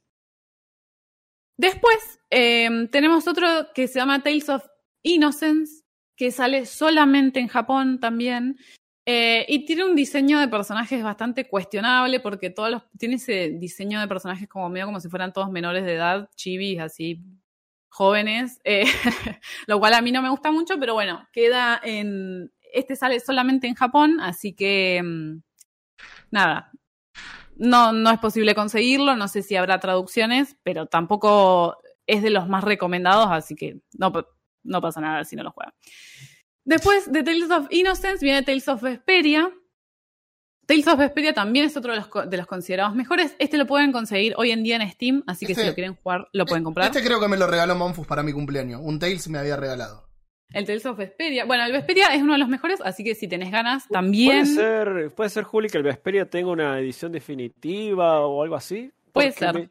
Después 1.57 2.21
eh, 2.29 2.87
tenemos 2.89 3.27
otro 3.27 3.47
que 3.75 3.89
se 3.89 3.99
llama 3.99 4.23
Tales 4.23 4.47
of 4.47 4.65
Innocence, 5.03 5.83
que 6.19 6.31
sale 6.31 6.65
solamente 6.65 7.39
en 7.39 7.47
Japón 7.47 8.01
también. 8.01 8.59
Eh, 9.05 9.45
y 9.47 9.65
tiene 9.65 9.85
un 9.85 9.95
diseño 9.95 10.37
de 10.37 10.49
personajes 10.49 11.01
bastante 11.01 11.47
cuestionable 11.47 12.19
porque 12.19 12.49
todos 12.49 12.69
los, 12.69 12.83
tiene 12.97 13.15
ese 13.15 13.51
diseño 13.51 14.01
de 14.01 14.07
personajes 14.09 14.49
como 14.49 14.67
medio 14.69 14.85
como 14.85 14.99
si 14.99 15.07
fueran 15.07 15.31
todos 15.31 15.49
menores 15.49 15.85
de 15.85 15.95
edad, 15.95 16.29
chivis, 16.35 16.81
así 16.81 17.21
jóvenes, 17.87 18.59
eh, 18.65 18.83
lo 19.67 19.79
cual 19.79 19.93
a 19.93 20.01
mí 20.01 20.11
no 20.11 20.21
me 20.21 20.29
gusta 20.29 20.51
mucho, 20.51 20.77
pero 20.77 20.93
bueno, 20.93 21.25
queda 21.31 21.79
en... 21.81 22.51
Este 22.73 22.97
sale 22.97 23.21
solamente 23.21 23.67
en 23.67 23.75
Japón, 23.75 24.19
así 24.19 24.53
que 24.53 25.01
mmm, 25.01 25.41
nada, 26.31 26.69
no, 27.55 27.93
no 27.93 28.11
es 28.11 28.19
posible 28.19 28.55
conseguirlo, 28.55 29.15
no 29.15 29.29
sé 29.29 29.41
si 29.41 29.55
habrá 29.55 29.79
traducciones, 29.79 30.57
pero 30.63 30.85
tampoco 30.85 31.77
es 32.07 32.21
de 32.21 32.29
los 32.29 32.49
más 32.49 32.65
recomendados, 32.65 33.29
así 33.31 33.55
que 33.55 33.79
no, 33.97 34.11
no 34.63 34.81
pasa 34.81 35.01
nada 35.01 35.23
si 35.23 35.35
no 35.35 35.43
lo 35.43 35.51
juegan. 35.51 35.73
Después 36.65 37.11
de 37.11 37.23
Tales 37.23 37.49
of 37.49 37.67
Innocence 37.71 38.23
viene 38.23 38.43
Tales 38.43 38.67
of 38.67 38.81
Vesperia. 38.81 39.51
Tales 40.65 40.87
of 40.87 40.99
Vesperia 40.99 41.33
también 41.33 41.65
es 41.65 41.75
otro 41.75 41.93
de 41.93 41.99
los, 41.99 42.29
de 42.29 42.37
los, 42.37 42.45
considerados 42.45 42.95
mejores. 42.95 43.35
Este 43.39 43.57
lo 43.57 43.65
pueden 43.65 43.91
conseguir 43.91 44.35
hoy 44.37 44.51
en 44.51 44.61
día 44.61 44.75
en 44.75 44.87
Steam, 44.91 45.23
así 45.25 45.47
que 45.47 45.53
este, 45.53 45.63
si 45.63 45.69
lo 45.69 45.73
quieren 45.73 45.95
jugar, 45.95 46.27
lo 46.31 46.45
pueden 46.45 46.63
comprar. 46.63 46.87
Este 46.87 47.03
creo 47.03 47.19
que 47.19 47.27
me 47.27 47.37
lo 47.37 47.47
regaló 47.47 47.75
Monfus 47.75 48.05
para 48.05 48.21
mi 48.21 48.33
cumpleaños. 48.33 48.81
Un 48.83 48.99
Tales 48.99 49.27
me 49.29 49.39
había 49.39 49.55
regalado. 49.55 50.07
El 50.53 50.65
Tales 50.65 50.85
of 50.85 50.97
Vesperia. 50.97 51.45
Bueno, 51.45 51.65
el 51.65 51.71
Vesperia 51.71 52.13
es 52.13 52.21
uno 52.21 52.33
de 52.33 52.39
los 52.39 52.49
mejores, 52.49 52.81
así 52.83 53.03
que 53.03 53.15
si 53.15 53.27
tenés 53.27 53.51
ganas, 53.51 53.87
también. 53.87 54.43
Puede 54.43 54.55
ser, 54.55 55.11
puede 55.15 55.29
ser 55.29 55.43
Juli, 55.43 55.69
que 55.69 55.77
el 55.77 55.83
Vesperia 55.83 56.29
tenga 56.29 56.51
una 56.51 56.79
edición 56.79 57.11
definitiva 57.11 58.25
o 58.25 58.43
algo 58.43 58.55
así. 58.55 58.91
Puede 59.11 59.31
ser. 59.31 59.53
Me, 59.53 59.69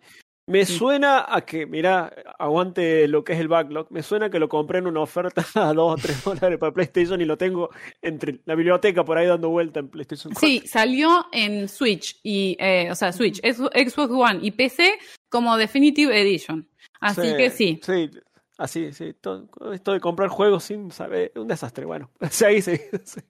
me 0.48 0.64
sí. 0.64 0.76
suena 0.76 1.26
a 1.28 1.42
que, 1.42 1.66
mira, 1.66 2.12
aguante 2.38 3.06
lo 3.06 3.22
que 3.22 3.34
es 3.34 3.38
el 3.38 3.48
backlog. 3.48 3.86
Me 3.90 4.02
suena 4.02 4.30
que 4.30 4.38
lo 4.38 4.48
compré 4.48 4.78
en 4.78 4.86
una 4.86 5.00
oferta 5.00 5.44
a 5.54 5.72
2 5.74 5.92
o 5.92 5.96
3 5.96 6.24
dólares 6.24 6.58
para 6.58 6.72
PlayStation 6.72 7.20
y 7.20 7.26
lo 7.26 7.36
tengo 7.36 7.70
entre 8.00 8.40
la 8.46 8.54
biblioteca 8.54 9.04
por 9.04 9.18
ahí 9.18 9.26
dando 9.26 9.50
vuelta 9.50 9.80
en 9.80 9.88
PlayStation 9.88 10.32
4. 10.32 10.48
Sí, 10.48 10.66
salió 10.66 11.26
en 11.32 11.68
Switch, 11.68 12.18
y, 12.22 12.56
eh, 12.58 12.88
o 12.90 12.94
sea, 12.94 13.12
Switch, 13.12 13.40
Xbox 13.42 14.10
One 14.10 14.40
y 14.42 14.50
PC 14.52 14.98
como 15.28 15.56
Definitive 15.56 16.18
Edition. 16.18 16.66
Así 17.00 17.22
sí, 17.22 17.36
que 17.36 17.50
sí. 17.50 17.80
Sí, 17.82 18.10
así, 18.56 18.92
sí. 18.92 19.14
Todo, 19.20 19.48
esto 19.72 19.92
de 19.92 20.00
comprar 20.00 20.30
juegos 20.30 20.64
sin 20.64 20.90
saber, 20.90 21.32
un 21.36 21.46
desastre. 21.46 21.84
Bueno, 21.84 22.10
sí, 22.30 22.44
ahí 22.44 22.62
sí. 22.62 22.76
sí. 23.04 23.20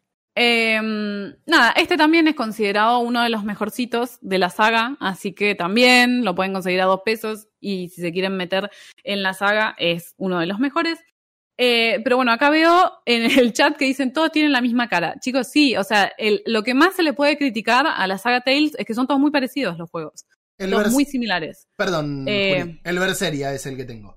Eh, 0.40 0.81
nada, 1.47 1.73
este 1.77 1.97
también 1.97 2.28
es 2.28 2.36
considerado 2.36 3.01
uno 3.01 3.23
de 3.24 3.28
los 3.28 3.43
mejorcitos 3.43 4.19
de 4.20 4.39
la 4.39 4.51
saga, 4.51 4.97
así 5.01 5.32
que 5.32 5.56
también 5.56 6.24
lo 6.24 6.36
pueden 6.36 6.52
conseguir 6.52 6.81
a 6.81 6.85
dos 6.85 7.01
pesos 7.05 7.48
y 7.60 7.89
si 7.89 8.01
se 8.02 8.12
quieren 8.12 8.36
meter 8.36 8.70
en 9.02 9.24
la 9.24 9.35
saga 9.35 9.74
es 9.78 10.15
uno 10.16 10.39
de 10.39 10.47
los 10.47 10.60
mejores. 10.60 11.01
Eh, 11.60 12.01
pero 12.05 12.15
bueno, 12.15 12.31
acá 12.31 12.51
veo 12.51 12.93
en 13.05 13.23
el 13.36 13.52
chat 13.52 13.77
que 13.77 13.85
dicen 13.86 14.12
todos 14.12 14.31
tienen 14.31 14.52
la 14.52 14.60
misma 14.60 14.89
cara. 14.89 15.16
Chicos, 15.19 15.48
sí, 15.48 15.77
o 15.77 15.82
sea, 15.82 16.12
el- 16.19 16.43
lo 16.47 16.62
que 16.62 16.73
más 16.73 16.94
se 16.94 17.02
le 17.02 17.15
puede 17.15 17.36
criticar 17.36 17.86
a 17.89 18.06
la 18.06 18.16
saga 18.16 18.40
Tales 18.43 18.77
es 18.78 18.86
que 18.86 18.94
son 18.94 19.09
todos 19.09 19.19
muy 19.19 19.32
parecidos 19.32 19.77
los 19.77 19.90
juegos. 19.90 20.24
El 20.56 20.70
Todos 20.70 20.93
muy 20.93 21.05
similares. 21.05 21.66
Perdón, 21.77 22.24
Eh, 22.28 22.60
Juli. 22.62 22.81
el 22.85 22.98
Berseria 23.01 23.52
es 23.55 23.66
el 23.66 23.77
que 23.77 23.85
tengo. 23.85 24.16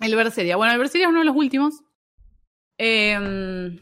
El 0.00 0.16
Berseria. 0.16 0.56
Bueno, 0.56 0.72
el 0.72 0.80
Berseria 0.80 1.06
es 1.06 1.10
uno 1.10 1.20
de 1.20 1.26
los 1.26 1.36
últimos. 1.36 1.74
Eh, 2.78 3.78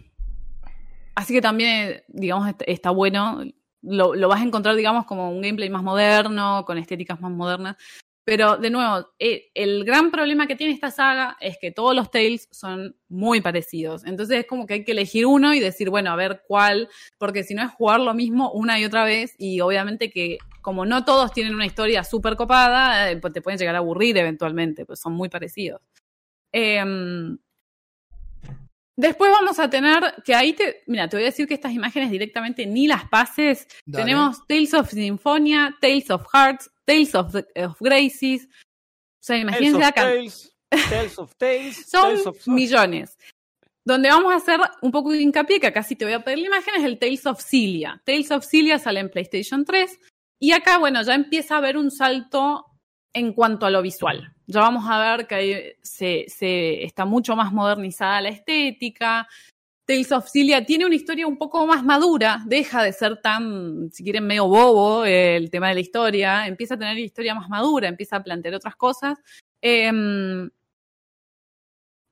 así 1.14 1.34
que 1.34 1.40
también, 1.42 2.02
digamos, 2.08 2.48
est- 2.48 2.62
está 2.66 2.90
bueno. 2.90 3.42
Lo, 3.82 4.14
lo 4.14 4.28
vas 4.28 4.40
a 4.40 4.44
encontrar, 4.44 4.76
digamos, 4.76 5.04
como 5.06 5.30
un 5.30 5.42
gameplay 5.42 5.68
más 5.70 5.82
moderno, 5.82 6.64
con 6.66 6.78
estéticas 6.78 7.20
más 7.20 7.30
modernas. 7.32 7.76
Pero, 8.26 8.56
de 8.56 8.70
nuevo, 8.70 9.06
eh, 9.18 9.50
el 9.54 9.84
gran 9.84 10.10
problema 10.10 10.46
que 10.46 10.56
tiene 10.56 10.72
esta 10.72 10.90
saga 10.90 11.36
es 11.40 11.58
que 11.60 11.70
todos 11.72 11.94
los 11.94 12.10
Tales 12.10 12.48
son 12.50 12.96
muy 13.08 13.42
parecidos. 13.42 14.06
Entonces 14.06 14.40
es 14.40 14.46
como 14.46 14.66
que 14.66 14.74
hay 14.74 14.84
que 14.84 14.92
elegir 14.92 15.26
uno 15.26 15.52
y 15.52 15.60
decir, 15.60 15.90
bueno, 15.90 16.10
a 16.10 16.16
ver 16.16 16.42
cuál, 16.48 16.88
porque 17.18 17.42
si 17.44 17.54
no 17.54 17.62
es 17.62 17.70
jugar 17.72 18.00
lo 18.00 18.14
mismo 18.14 18.50
una 18.52 18.80
y 18.80 18.84
otra 18.86 19.04
vez 19.04 19.34
y 19.38 19.60
obviamente 19.60 20.10
que 20.10 20.38
como 20.62 20.86
no 20.86 21.04
todos 21.04 21.32
tienen 21.32 21.54
una 21.54 21.66
historia 21.66 22.02
súper 22.04 22.36
copada, 22.36 23.10
eh, 23.10 23.18
pues 23.18 23.34
te 23.34 23.42
pueden 23.42 23.58
llegar 23.58 23.74
a 23.74 23.78
aburrir 23.78 24.16
eventualmente, 24.16 24.86
pues 24.86 25.00
son 25.00 25.12
muy 25.12 25.28
parecidos. 25.28 25.82
Em, 26.52 27.36
después 28.96 29.30
vamos 29.30 29.58
a 29.58 29.68
tener, 29.70 30.14
que 30.24 30.34
ahí 30.34 30.52
te, 30.52 30.82
mira, 30.86 31.08
te 31.08 31.16
voy 31.16 31.24
a 31.24 31.26
decir 31.26 31.46
que 31.46 31.54
estas 31.54 31.72
imágenes 31.72 32.10
directamente 32.10 32.66
ni 32.66 32.86
las 32.86 33.08
pases. 33.08 33.66
Dale. 33.84 34.04
Tenemos 34.04 34.46
Tales 34.46 34.74
of 34.74 34.90
Symphonia, 34.90 35.76
Tales 35.80 36.10
of 36.10 36.26
Hearts, 36.32 36.70
Tales 36.84 37.14
of, 37.14 37.34
of 37.34 37.76
Graces. 37.80 38.46
O 38.46 39.26
sea, 39.26 39.36
Tales 39.36 39.42
imagínense 39.42 39.76
of 39.76 39.82
la 39.82 39.92
can- 39.92 40.04
Tales, 40.04 40.56
Tales 40.90 41.18
of 41.18 41.34
Tales, 41.36 41.86
son 41.90 42.02
Tales 42.02 42.26
of 42.26 42.46
millones. 42.48 43.18
Donde 43.86 44.08
vamos 44.08 44.32
a 44.32 44.36
hacer 44.36 44.58
un 44.80 44.90
poco 44.90 45.10
de 45.12 45.20
hincapié, 45.20 45.60
que 45.60 45.66
acá 45.66 45.82
sí 45.82 45.94
te 45.94 46.06
voy 46.06 46.14
a 46.14 46.24
pedir 46.24 46.38
la 46.38 46.46
imagen, 46.46 46.74
es 46.76 46.84
el 46.84 46.98
Tales 46.98 47.26
of 47.26 47.42
Cilia. 47.42 48.00
Tales 48.06 48.30
of 48.30 48.46
Cilia 48.46 48.78
sale 48.78 49.00
en 49.00 49.10
PlayStation 49.10 49.64
3. 49.64 49.98
Y 50.40 50.52
acá, 50.52 50.78
bueno, 50.78 51.02
ya 51.02 51.14
empieza 51.14 51.54
a 51.54 51.58
haber 51.58 51.76
un 51.76 51.90
salto 51.90 52.64
en 53.12 53.32
cuanto 53.34 53.66
a 53.66 53.70
lo 53.70 53.82
visual. 53.82 54.33
Ya 54.46 54.60
vamos 54.60 54.84
a 54.88 55.16
ver 55.16 55.26
que 55.26 55.34
ahí 55.34 55.72
se, 55.82 56.84
está 56.84 57.04
mucho 57.04 57.34
más 57.34 57.52
modernizada 57.52 58.20
la 58.20 58.28
estética. 58.28 59.26
Tales 59.86 60.12
of 60.12 60.28
Cilia 60.30 60.64
tiene 60.64 60.86
una 60.86 60.94
historia 60.94 61.26
un 61.26 61.36
poco 61.36 61.66
más 61.66 61.84
madura, 61.84 62.42
deja 62.46 62.82
de 62.82 62.92
ser 62.92 63.20
tan, 63.20 63.90
si 63.92 64.02
quieren, 64.02 64.26
medio 64.26 64.46
bobo 64.46 65.04
eh, 65.04 65.36
el 65.36 65.50
tema 65.50 65.68
de 65.68 65.74
la 65.74 65.80
historia, 65.80 66.46
empieza 66.46 66.74
a 66.74 66.78
tener 66.78 66.98
historia 66.98 67.34
más 67.34 67.48
madura, 67.50 67.88
empieza 67.88 68.16
a 68.16 68.22
plantear 68.22 68.54
otras 68.54 68.76
cosas. 68.76 69.18
Em, 69.60 70.50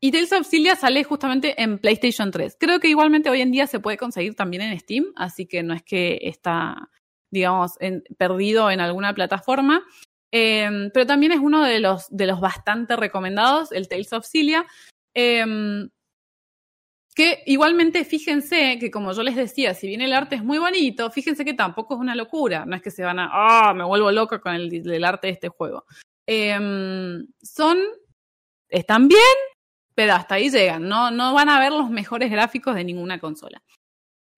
y 0.00 0.10
Tales 0.10 0.32
of 0.32 0.46
Cilia 0.46 0.74
sale 0.74 1.04
justamente 1.04 1.62
en 1.62 1.78
PlayStation 1.78 2.30
3. 2.30 2.56
Creo 2.58 2.80
que 2.80 2.88
igualmente 2.88 3.30
hoy 3.30 3.40
en 3.40 3.52
día 3.52 3.66
se 3.66 3.78
puede 3.78 3.96
conseguir 3.96 4.34
también 4.34 4.62
en 4.62 4.78
Steam, 4.78 5.06
así 5.16 5.46
que 5.46 5.62
no 5.62 5.74
es 5.74 5.82
que 5.82 6.18
está, 6.22 6.90
digamos, 7.30 7.78
perdido 8.18 8.70
en 8.70 8.80
alguna 8.80 9.14
plataforma. 9.14 9.82
Em, 10.34 10.90
pero 10.90 11.06
también 11.06 11.32
es 11.32 11.40
uno 11.40 11.62
de 11.62 11.78
los, 11.78 12.06
de 12.08 12.26
los 12.26 12.40
bastante 12.40 12.96
recomendados, 12.96 13.70
el 13.70 13.86
Tales 13.86 14.12
of 14.14 14.26
Cilia. 14.26 14.66
Em, 15.14 15.90
que 17.14 17.42
igualmente 17.44 18.06
fíjense 18.06 18.78
que 18.80 18.90
como 18.90 19.12
yo 19.12 19.22
les 19.22 19.36
decía, 19.36 19.74
si 19.74 19.86
bien 19.86 20.00
el 20.00 20.14
arte 20.14 20.36
es 20.36 20.42
muy 20.42 20.56
bonito, 20.56 21.10
fíjense 21.10 21.44
que 21.44 21.52
tampoco 21.52 21.94
es 21.94 22.00
una 22.00 22.14
locura. 22.14 22.64
No 22.64 22.74
es 22.74 22.80
que 22.80 22.90
se 22.90 23.04
van 23.04 23.18
a, 23.18 23.28
ah, 23.30 23.74
me 23.74 23.84
vuelvo 23.84 24.10
loca 24.10 24.40
con 24.40 24.54
el, 24.54 25.04
arte 25.04 25.26
de 25.26 25.32
este 25.34 25.48
juego. 25.50 25.84
Em, 26.26 27.26
son, 27.42 27.78
están 28.70 29.08
bien, 29.08 29.20
pero 29.94 30.14
hasta 30.14 30.36
ahí 30.36 30.48
llegan. 30.48 30.88
No, 30.88 31.10
no 31.10 31.34
van 31.34 31.50
a 31.50 31.60
ver 31.60 31.72
los 31.72 31.90
mejores 31.90 32.30
gráficos 32.30 32.74
de 32.74 32.84
ninguna 32.84 33.20
consola. 33.20 33.62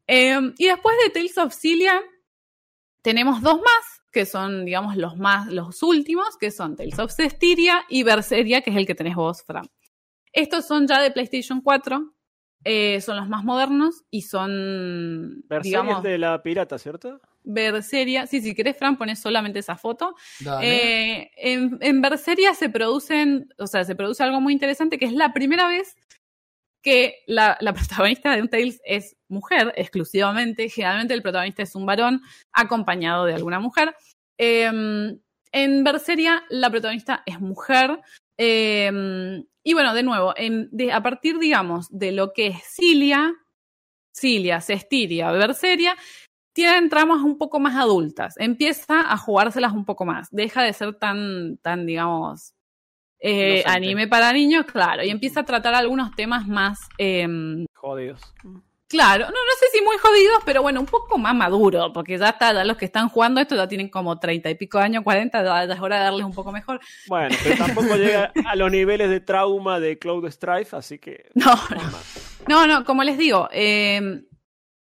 Y 0.08 0.66
después 0.66 0.96
de 1.02 1.10
Tales 1.10 1.38
of 1.38 1.54
Cilia, 1.54 2.02
tenemos 3.00 3.40
dos 3.40 3.60
más, 3.60 3.93
que 4.14 4.24
son, 4.24 4.64
digamos, 4.64 4.96
los 4.96 5.18
más, 5.18 5.52
los 5.52 5.82
últimos, 5.82 6.38
que 6.38 6.50
son 6.50 6.76
Tales 6.76 6.98
of 6.98 7.12
Cestiria 7.12 7.84
y 7.88 8.04
Berseria, 8.04 8.62
que 8.62 8.70
es 8.70 8.76
el 8.76 8.86
que 8.86 8.94
tenés 8.94 9.16
vos, 9.16 9.42
Fran. 9.42 9.68
Estos 10.32 10.66
son 10.66 10.86
ya 10.86 11.02
de 11.02 11.10
PlayStation 11.10 11.60
4, 11.60 12.14
eh, 12.64 13.00
son 13.00 13.16
los 13.16 13.28
más 13.28 13.44
modernos 13.44 14.04
y 14.10 14.22
son, 14.22 15.42
Berseria 15.48 15.82
digamos, 15.82 15.98
es 15.98 16.10
de 16.10 16.18
la 16.18 16.42
pirata, 16.42 16.78
¿cierto? 16.78 17.20
Berseria. 17.42 18.26
Sí, 18.26 18.40
si 18.40 18.54
querés, 18.54 18.78
Fran, 18.78 18.96
pones 18.96 19.20
solamente 19.20 19.58
esa 19.58 19.76
foto. 19.76 20.14
Dale. 20.40 21.20
Eh, 21.20 21.30
en, 21.36 21.76
en 21.80 22.00
Berseria 22.00 22.54
se 22.54 22.70
producen, 22.70 23.48
o 23.58 23.66
sea, 23.66 23.84
se 23.84 23.94
produce 23.94 24.22
algo 24.22 24.40
muy 24.40 24.52
interesante 24.54 24.96
que 24.96 25.04
es 25.04 25.12
la 25.12 25.34
primera 25.34 25.68
vez 25.68 25.96
que 26.84 27.22
la, 27.26 27.56
protagonista 27.74 28.36
de 28.36 28.42
un 28.42 28.48
Tales 28.48 28.80
es 28.84 29.16
mujer 29.28 29.72
exclusivamente. 29.76 30.68
Generalmente 30.68 31.14
el 31.14 31.22
protagonista 31.22 31.62
es 31.62 31.74
un 31.74 31.86
varón 31.86 32.22
acompañado 32.52 33.24
de 33.24 33.34
alguna 33.34 33.58
mujer. 33.58 33.96
Eh, 34.38 34.70
en 35.52 35.84
Berseria 35.84 36.44
la 36.50 36.70
protagonista 36.70 37.22
es 37.26 37.40
mujer. 37.40 38.00
eh, 38.38 39.42
y 39.66 39.72
bueno, 39.72 39.94
de 39.94 40.02
nuevo, 40.02 40.34
a 40.92 41.02
partir, 41.02 41.38
digamos, 41.38 41.88
de 41.90 42.12
lo 42.12 42.34
que 42.34 42.48
es 42.48 42.62
Cilia, 42.64 43.34
Cilia, 44.14 44.60
Cestiria, 44.60 45.32
Berseria, 45.32 45.96
tienen 46.54 46.88
tramas 46.90 47.22
un 47.22 47.38
poco 47.38 47.58
más 47.58 47.74
adultas. 47.74 48.34
Empieza 48.38 49.00
a 49.10 49.16
jugárselas 49.16 49.72
un 49.72 49.86
poco 49.86 50.04
más. 50.04 50.28
Deja 50.30 50.62
de 50.62 50.72
ser 50.74 50.94
tan, 50.94 51.56
tan 51.58 51.86
digamos, 51.86 52.53
eh, 53.26 53.62
anime 53.66 54.06
para 54.06 54.32
niños, 54.32 54.66
claro. 54.66 55.02
Y 55.02 55.08
empieza 55.10 55.40
a 55.40 55.44
tratar 55.44 55.74
algunos 55.74 56.14
temas 56.14 56.46
más, 56.46 56.78
em, 56.98 57.64
Jodidos. 57.74 58.20
claro, 58.86 59.24
no, 59.24 59.30
no 59.32 59.54
sé 59.58 59.66
si 59.72 59.82
muy 59.82 59.96
jodidos, 59.96 60.38
pero 60.44 60.60
bueno, 60.62 60.80
un 60.80 60.86
poco 60.86 61.16
más 61.18 61.34
maduro, 61.34 61.92
porque 61.92 62.18
ya 62.18 62.28
está, 62.28 62.52
ya 62.52 62.64
los 62.64 62.76
que 62.76 62.84
están 62.84 63.08
jugando 63.08 63.40
esto 63.40 63.56
ya 63.56 63.66
tienen 63.66 63.88
como 63.88 64.18
treinta 64.18 64.50
y 64.50 64.54
pico 64.56 64.78
de 64.78 64.84
años, 64.84 65.02
cuarenta, 65.02 65.42
ya 65.42 65.64
ya 65.66 65.74
es 65.74 65.80
hora 65.80 65.96
de 65.96 66.04
darles 66.04 66.24
un 66.26 66.34
poco 66.34 66.52
mejor. 66.52 66.80
Bueno, 67.08 67.34
pero 67.42 67.56
tampoco 67.56 67.96
llega 67.96 68.30
a 68.46 68.56
los 68.56 68.70
niveles 68.70 69.08
de 69.08 69.20
trauma 69.20 69.80
de 69.80 69.98
Cloud 69.98 70.30
Strife, 70.30 70.76
así 70.76 70.98
que. 70.98 71.30
No, 71.34 71.54
no. 71.54 71.98
No, 72.46 72.66
no, 72.66 72.84
como 72.84 73.02
les 73.04 73.16
digo, 73.16 73.48
eh, 73.52 74.22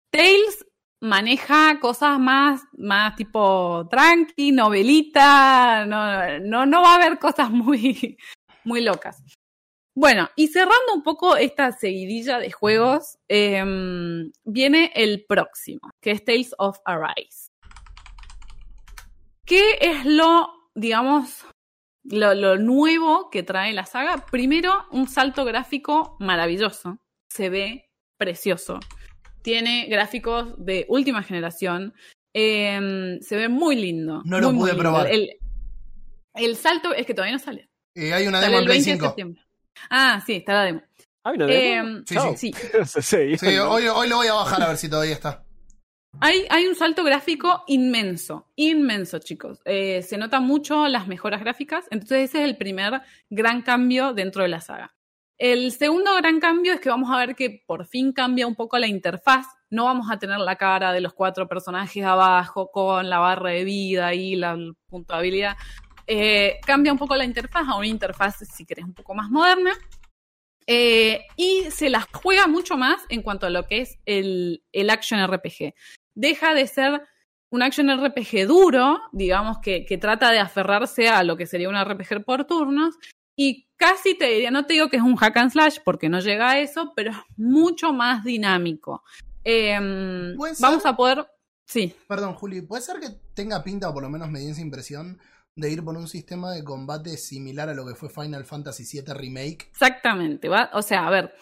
Tales 0.10 0.66
maneja 1.02 1.80
cosas 1.80 2.20
más, 2.20 2.62
más 2.78 3.16
tipo 3.16 3.88
tranqui, 3.90 4.52
novelita, 4.52 5.86
no, 5.86 6.40
no, 6.40 6.66
no 6.66 6.82
va 6.82 6.94
a 6.94 6.96
haber 6.96 7.20
cosas 7.20 7.50
muy, 7.50 8.18
muy 8.64 8.82
locas. 8.82 9.22
Bueno, 9.94 10.30
y 10.38 10.48
cerrando 10.48 10.94
un 10.96 11.04
poco 11.04 11.36
esta 11.36 11.74
seguidilla 11.74 12.40
de 12.40 12.52
juegos, 12.52 13.18
eh, 13.28 13.62
viene 14.46 14.92
el 14.96 15.26
próximo, 15.28 15.82
que 16.00 16.12
es 16.12 16.24
Tales 16.24 16.56
of 16.58 16.78
Arise. 16.86 17.50
¿Qué 19.46 19.80
es 19.82 20.06
lo, 20.06 20.50
digamos, 20.76 21.46
lo 22.04 22.58
nuevo 22.58 23.30
que 23.30 23.44
trae 23.44 23.74
la 23.74 23.86
saga? 23.86 24.26
Primero, 24.32 24.86
un 24.92 25.10
salto 25.10 25.44
gráfico 25.44 26.16
maravilloso. 26.20 27.00
Se 27.28 27.50
ve 27.50 27.90
precioso. 28.18 28.80
Tiene 29.42 29.88
gráficos 29.88 30.54
de 30.58 30.86
última 30.90 31.24
generación. 31.24 31.94
Eh, 32.34 33.18
se 33.22 33.36
ve 33.36 33.50
muy 33.50 33.76
lindo. 33.76 34.22
No 34.26 34.40
lo 34.40 34.52
muy, 34.52 34.70
pude 34.70 34.80
probar. 34.80 35.08
El, 35.08 35.32
el 36.34 36.56
salto 36.56 36.94
es 36.94 37.06
que 37.06 37.14
todavía 37.14 37.34
no 37.34 37.44
sale. 37.44 37.70
Eh, 37.96 38.14
hay 38.14 38.28
una 38.28 38.40
Sale 38.40 38.52
demo 38.52 38.58
en 38.58 38.64
el 38.64 38.66
Play 38.66 38.78
20 38.78 38.90
de 38.92 38.96
5. 38.98 39.06
septiembre. 39.08 39.42
Ah, 39.90 40.24
sí, 40.26 40.34
está 40.36 40.54
la 40.54 40.64
demo. 40.64 40.82
¿Hay 41.24 41.36
una 41.36 41.46
demo? 41.46 41.98
Eh, 42.00 42.04
Sí, 42.36 42.54
sí. 43.02 43.38
Sí, 43.38 43.48
hoy, 43.58 43.88
hoy 43.88 44.08
lo 44.08 44.18
voy 44.18 44.28
a 44.28 44.34
bajar 44.34 44.62
a 44.64 44.68
ver 44.70 44.78
si 44.78 44.90
todavía 44.90 45.14
está. 45.14 45.44
Hay, 46.20 46.46
hay 46.50 46.68
un 46.68 46.76
salto 46.76 47.04
gráfico 47.04 47.64
inmenso, 47.68 48.48
inmenso, 48.56 49.20
chicos. 49.20 49.60
Eh, 49.66 50.02
se 50.02 50.18
notan 50.18 50.44
mucho 50.44 50.88
las 50.88 51.08
mejoras 51.08 51.40
gráficas, 51.40 51.86
entonces 51.90 52.30
ese 52.30 52.40
es 52.40 52.50
el 52.50 52.58
primer 52.58 53.02
gran 53.30 53.62
cambio 53.62 54.14
dentro 54.14 54.44
de 54.44 54.50
la 54.50 54.60
saga. 54.62 54.94
El 55.42 55.72
segundo 55.72 56.14
gran 56.18 56.40
cambio 56.40 56.72
es 56.74 56.80
que 56.80 56.90
vamos 56.90 57.10
a 57.10 57.18
ver 57.18 57.36
que 57.36 57.64
por 57.66 57.88
fin 57.88 58.14
cambia 58.14 58.46
un 58.46 58.54
poco 58.54 58.78
la 58.78 58.86
interfaz. 58.86 59.48
No 59.72 59.86
vamos 59.86 60.12
a 60.12 60.20
tener 60.20 60.38
la 60.38 60.56
cara 60.56 60.94
de 60.94 61.02
los 61.02 61.16
cuatro 61.16 61.48
personajes 61.48 62.06
abajo 62.06 62.70
con 62.70 63.10
la 63.10 63.18
barra 63.18 63.50
de 63.50 63.64
vida 63.64 64.14
y 64.14 64.36
la 64.36 64.56
habilidad. 65.08 65.58
Eh, 66.06 66.60
cambia 66.64 66.92
un 66.92 67.00
poco 67.00 67.16
la 67.16 67.26
interfaz 67.26 67.68
a 67.68 67.76
una 67.76 67.88
interfaz, 67.88 68.36
si 68.54 68.68
querés, 68.68 68.86
un 68.86 68.94
poco 68.94 69.16
más 69.16 69.32
moderna. 69.32 69.72
Eh, 70.68 71.26
y 71.38 71.72
se 71.72 71.90
las 71.90 72.06
juega 72.14 72.46
mucho 72.46 72.78
más 72.78 73.02
en 73.10 73.24
cuanto 73.24 73.48
a 73.48 73.50
lo 73.50 73.66
que 73.66 73.82
es 73.82 73.98
el, 74.06 74.64
el 74.72 74.92
action 74.92 75.26
RPG. 75.26 75.74
Deja 76.14 76.54
de 76.54 76.68
ser 76.68 77.02
un 77.50 77.64
action 77.64 77.90
RPG 77.90 78.46
duro, 78.46 79.02
digamos, 79.12 79.58
que, 79.58 79.88
que 79.88 79.98
trata 79.98 80.30
de 80.30 80.38
aferrarse 80.38 81.10
a 81.10 81.24
lo 81.24 81.36
que 81.36 81.48
sería 81.48 81.68
un 81.68 81.84
RPG 81.84 82.24
por 82.24 82.46
turnos, 82.46 83.00
y 83.36 83.68
casi 83.78 84.18
te 84.18 84.26
diría, 84.26 84.52
no 84.52 84.66
te 84.66 84.74
digo 84.74 84.90
que 84.90 84.98
es 84.98 85.04
un 85.04 85.16
hack 85.16 85.38
and 85.38 85.52
slash 85.52 85.78
porque 85.84 86.10
no 86.10 86.20
llega 86.20 86.52
a 86.52 86.60
eso, 86.60 86.94
pero 86.96 87.12
es 87.12 87.18
mucho 87.38 87.94
más 87.94 88.24
dinámico. 88.24 89.04
Em, 89.44 90.36
¿Puede 90.36 90.56
ser? 90.56 90.64
vamos 90.64 90.86
a 90.86 90.96
poder. 90.96 91.28
Sí, 91.66 91.96
Perdón, 92.08 92.34
Juli, 92.34 92.62
¿puede 92.62 92.82
ser 92.82 93.00
que 93.00 93.10
tenga 93.34 93.64
pinta, 93.64 93.90
o 93.90 93.94
por 93.94 94.04
lo 94.04 94.10
menos 94.10 94.30
me 94.30 94.40
dio 94.40 94.52
esa 94.52 94.62
impresión, 94.62 95.20
de 95.56 95.70
ir 95.70 95.84
por 95.84 95.96
un 95.96 96.08
sistema 96.08 96.52
de 96.52 96.64
combate 96.64 97.18
similar 97.18 97.70
a 97.70 97.74
lo 97.74 97.86
que 97.86 97.96
fue 97.96 98.10
Final 98.10 98.44
Fantasy 98.46 98.84
VII 98.84 99.14
Remake? 99.14 99.70
exactamente. 99.72 100.50
¿va? 100.50 100.70
O 100.74 100.82
sea, 100.82 101.08
a 101.08 101.10
ver. 101.10 101.34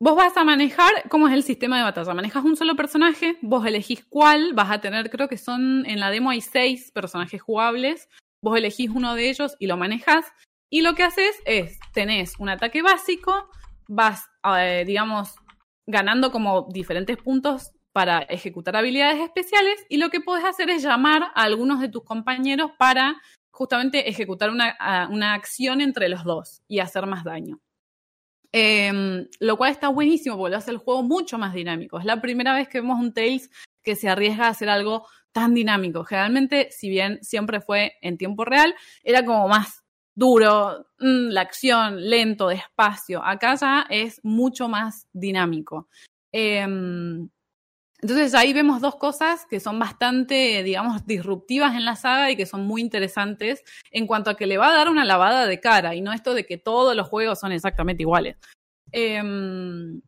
Vos 0.00 0.16
vas 0.16 0.36
a 0.36 0.44
manejar, 0.44 1.08
¿cómo 1.08 1.28
es 1.28 1.34
el 1.34 1.44
sistema 1.44 1.78
de 1.78 1.84
batalla? 1.84 2.14
Manejas 2.14 2.44
un 2.44 2.56
solo 2.56 2.76
personaje, 2.76 3.38
vos 3.42 3.64
elegís 3.64 4.04
cuál, 4.04 4.52
vas 4.52 4.70
a 4.70 4.80
tener, 4.80 5.08
creo 5.08 5.28
que 5.28 5.38
son, 5.38 5.86
en 5.86 6.00
la 6.00 6.10
demo 6.10 6.30
hay 6.30 6.40
seis 6.40 6.90
personajes 6.90 7.40
jugables, 7.40 8.08
vos 8.42 8.58
elegís 8.58 8.90
uno 8.90 9.14
de 9.14 9.30
ellos 9.30 9.56
y 9.58 9.66
lo 9.66 9.76
manejas, 9.76 10.26
y 10.70 10.82
lo 10.82 10.94
que 10.94 11.02
haces 11.02 11.36
es, 11.44 11.78
tenés 11.92 12.38
un 12.38 12.48
ataque 12.48 12.82
básico, 12.82 13.48
vas, 13.88 14.28
eh, 14.58 14.84
digamos, 14.86 15.34
ganando 15.86 16.30
como 16.32 16.68
diferentes 16.70 17.16
puntos 17.16 17.72
para 17.92 18.20
ejecutar 18.22 18.76
habilidades 18.76 19.20
especiales, 19.20 19.84
y 19.88 19.98
lo 19.98 20.10
que 20.10 20.20
podés 20.20 20.44
hacer 20.44 20.70
es 20.70 20.82
llamar 20.82 21.22
a 21.34 21.42
algunos 21.42 21.80
de 21.80 21.88
tus 21.88 22.02
compañeros 22.02 22.72
para 22.78 23.20
justamente 23.50 24.08
ejecutar 24.08 24.50
una, 24.50 24.76
una 25.10 25.34
acción 25.34 25.80
entre 25.80 26.08
los 26.08 26.24
dos 26.24 26.62
y 26.66 26.80
hacer 26.80 27.06
más 27.06 27.22
daño. 27.22 27.60
Em, 28.56 29.26
lo 29.40 29.56
cual 29.56 29.72
está 29.72 29.88
buenísimo 29.88 30.36
porque 30.36 30.52
lo 30.52 30.58
hace 30.58 30.70
el 30.70 30.78
juego 30.78 31.02
mucho 31.02 31.38
más 31.38 31.54
dinámico. 31.54 31.98
Es 31.98 32.04
la 32.04 32.20
primera 32.20 32.54
vez 32.54 32.68
que 32.68 32.80
vemos 32.80 33.00
un 33.00 33.12
Tales 33.12 33.50
que 33.82 33.96
se 33.96 34.08
arriesga 34.08 34.46
a 34.46 34.50
hacer 34.50 34.68
algo 34.68 35.06
tan 35.32 35.54
dinámico. 35.54 36.04
Generalmente, 36.04 36.68
si 36.70 36.88
bien 36.88 37.18
siempre 37.22 37.60
fue 37.60 37.94
en 38.00 38.16
tiempo 38.16 38.44
real, 38.44 38.74
era 39.02 39.24
como 39.24 39.48
más 39.48 39.83
duro, 40.14 40.86
mm, 40.98 41.28
la 41.30 41.40
acción, 41.42 42.08
lento, 42.08 42.48
despacio. 42.48 43.24
Acá 43.24 43.54
ya 43.56 43.86
es 43.90 44.20
mucho 44.24 44.68
más 44.68 45.06
dinámico. 45.12 45.88
Em, 46.32 47.28
entonces 48.00 48.34
ahí 48.34 48.52
vemos 48.52 48.80
dos 48.80 48.96
cosas 48.96 49.46
que 49.48 49.60
son 49.60 49.78
bastante, 49.78 50.62
digamos, 50.62 51.06
disruptivas 51.06 51.74
en 51.74 51.84
la 51.84 51.96
saga 51.96 52.30
y 52.30 52.36
que 52.36 52.46
son 52.46 52.66
muy 52.66 52.82
interesantes 52.82 53.64
en 53.90 54.06
cuanto 54.06 54.30
a 54.30 54.36
que 54.36 54.46
le 54.46 54.58
va 54.58 54.68
a 54.68 54.74
dar 54.76 54.88
una 54.90 55.04
lavada 55.04 55.46
de 55.46 55.60
cara 55.60 55.94
y 55.94 56.00
no 56.02 56.12
esto 56.12 56.34
de 56.34 56.44
que 56.46 56.58
todos 56.58 56.94
los 56.96 57.08
juegos 57.08 57.40
son 57.40 57.52
exactamente 57.52 58.02
iguales. 58.02 58.36
Em, 58.92 60.02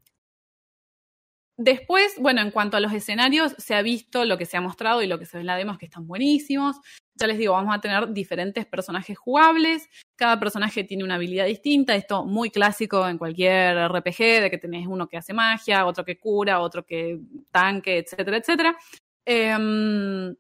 Después, 1.58 2.16
bueno, 2.18 2.42
en 2.42 2.50
cuanto 2.50 2.76
a 2.76 2.80
los 2.80 2.92
escenarios, 2.92 3.54
se 3.56 3.74
ha 3.74 3.80
visto 3.80 4.26
lo 4.26 4.36
que 4.36 4.44
se 4.44 4.58
ha 4.58 4.60
mostrado 4.60 5.00
y 5.02 5.06
lo 5.06 5.18
que 5.18 5.24
se 5.24 5.38
ve 5.38 5.40
en 5.40 5.46
la 5.46 5.56
demo 5.56 5.72
es 5.72 5.78
que 5.78 5.86
están 5.86 6.06
buenísimos. 6.06 6.76
Ya 7.18 7.26
les 7.26 7.38
digo, 7.38 7.54
vamos 7.54 7.74
a 7.74 7.80
tener 7.80 8.12
diferentes 8.12 8.66
personajes 8.66 9.16
jugables. 9.16 9.88
Cada 10.16 10.38
personaje 10.38 10.84
tiene 10.84 11.02
una 11.02 11.14
habilidad 11.14 11.46
distinta. 11.46 11.94
Esto 11.94 12.26
muy 12.26 12.50
clásico 12.50 13.08
en 13.08 13.16
cualquier 13.16 13.88
RPG, 13.88 14.42
de 14.42 14.50
que 14.50 14.58
tenés 14.58 14.86
uno 14.86 15.08
que 15.08 15.16
hace 15.16 15.32
magia, 15.32 15.86
otro 15.86 16.04
que 16.04 16.18
cura, 16.18 16.60
otro 16.60 16.84
que 16.84 17.18
tanque, 17.50 17.98
etcétera, 17.98 18.36
etcétera. 18.36 18.76
Em, 19.24 20.36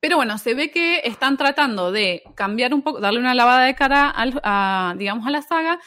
pero 0.00 0.16
bueno, 0.16 0.36
se 0.36 0.54
ve 0.54 0.72
que 0.72 1.00
están 1.04 1.36
tratando 1.36 1.92
de 1.92 2.24
cambiar 2.34 2.74
un 2.74 2.82
poco, 2.82 2.98
darle 2.98 3.20
una 3.20 3.34
lavada 3.34 3.64
de 3.66 3.76
cara 3.76 4.12
a, 4.12 4.94
digamos, 4.98 5.26
a 5.28 5.30
la 5.30 5.42
saga. 5.42 5.78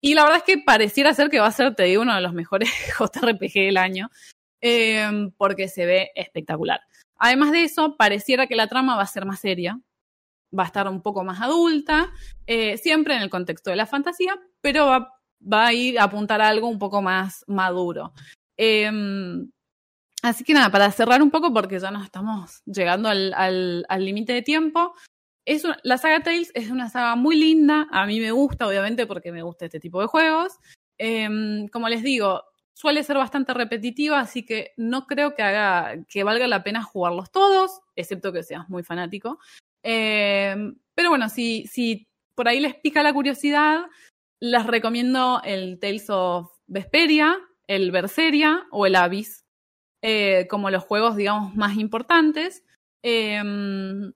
Y 0.00 0.14
la 0.14 0.22
verdad 0.22 0.38
es 0.38 0.44
que 0.44 0.62
pareciera 0.62 1.12
ser 1.14 1.30
que 1.30 1.40
va 1.40 1.48
a 1.48 1.50
ser, 1.50 1.74
te 1.74 1.82
digo, 1.82 2.02
uno 2.02 2.14
de 2.14 2.20
los 2.20 2.32
mejores 2.32 2.70
JRPG 2.98 3.54
del 3.54 3.76
año, 3.76 4.08
em, 4.60 5.32
porque 5.32 5.66
se 5.66 5.84
ve 5.84 6.12
espectacular. 6.14 6.80
Además 7.18 7.52
de 7.52 7.64
eso, 7.64 7.96
pareciera 7.96 8.46
que 8.46 8.56
la 8.56 8.68
trama 8.68 8.96
va 8.96 9.02
a 9.02 9.06
ser 9.06 9.26
más 9.26 9.40
seria, 9.40 9.80
va 10.56 10.64
a 10.64 10.66
estar 10.66 10.88
un 10.88 11.02
poco 11.02 11.24
más 11.24 11.40
adulta, 11.40 12.12
eh, 12.46 12.76
siempre 12.78 13.16
en 13.16 13.22
el 13.22 13.30
contexto 13.30 13.70
de 13.70 13.76
la 13.76 13.86
fantasía, 13.86 14.38
pero 14.60 14.86
va, 14.86 15.66
a 15.66 15.72
ir 15.72 15.98
a 15.98 16.04
apuntar 16.04 16.40
a 16.40 16.48
algo 16.48 16.68
un 16.68 16.78
poco 16.78 17.02
más 17.02 17.44
maduro. 17.46 18.12
Em, 18.56 19.50
así 20.22 20.44
que 20.44 20.54
nada, 20.54 20.70
para 20.70 20.90
cerrar 20.92 21.22
un 21.22 21.30
poco, 21.30 21.52
porque 21.52 21.78
ya 21.78 21.90
nos 21.90 22.04
estamos 22.04 22.62
llegando 22.64 23.08
al 23.08 23.84
límite 23.98 24.32
de 24.32 24.42
tiempo, 24.42 24.94
la 25.82 25.98
saga 25.98 26.22
Tales 26.22 26.50
es 26.54 26.70
una 26.70 26.88
saga 26.88 27.14
muy 27.14 27.36
linda, 27.36 27.86
a 27.92 28.06
mí 28.06 28.18
me 28.20 28.32
gusta, 28.32 28.66
obviamente, 28.66 29.06
porque 29.06 29.30
me 29.30 29.42
gusta 29.42 29.66
este 29.66 29.78
tipo 29.80 30.00
de 30.00 30.08
juegos. 30.08 30.58
Em, 30.98 31.68
como 31.68 31.88
les 31.88 32.02
digo, 32.02 32.42
suele 32.76 33.02
ser 33.02 33.16
bastante 33.16 33.54
repetitiva, 33.54 34.20
así 34.20 34.44
que 34.44 34.74
no 34.76 35.06
creo 35.06 35.34
que 35.34 35.42
haga 35.42 36.04
que 36.08 36.24
valga 36.24 36.46
la 36.46 36.62
pena 36.62 36.82
jugarlos 36.82 37.30
todos, 37.30 37.80
excepto 37.96 38.32
que 38.32 38.42
seas 38.42 38.68
muy 38.68 38.82
fanático. 38.82 39.38
Em, 39.82 40.76
pero 40.94 41.08
bueno, 41.08 41.30
si, 41.30 42.06
por 42.34 42.48
ahí 42.48 42.60
les 42.60 42.74
pica 42.74 43.02
la 43.02 43.14
curiosidad, 43.14 43.86
les 44.40 44.66
recomiendo 44.66 45.40
el 45.42 45.78
Tales 45.80 46.10
of 46.10 46.52
Vesperia, 46.66 47.38
el 47.66 47.90
Berseria 47.92 48.66
o 48.70 48.84
el 48.84 48.96
Abyss, 48.96 49.46
eh, 50.02 50.46
como 50.50 50.70
los 50.70 50.84
juegos, 50.84 51.16
digamos, 51.16 51.54
más 51.54 51.78
importantes. 51.78 52.62
Em, 53.02 54.12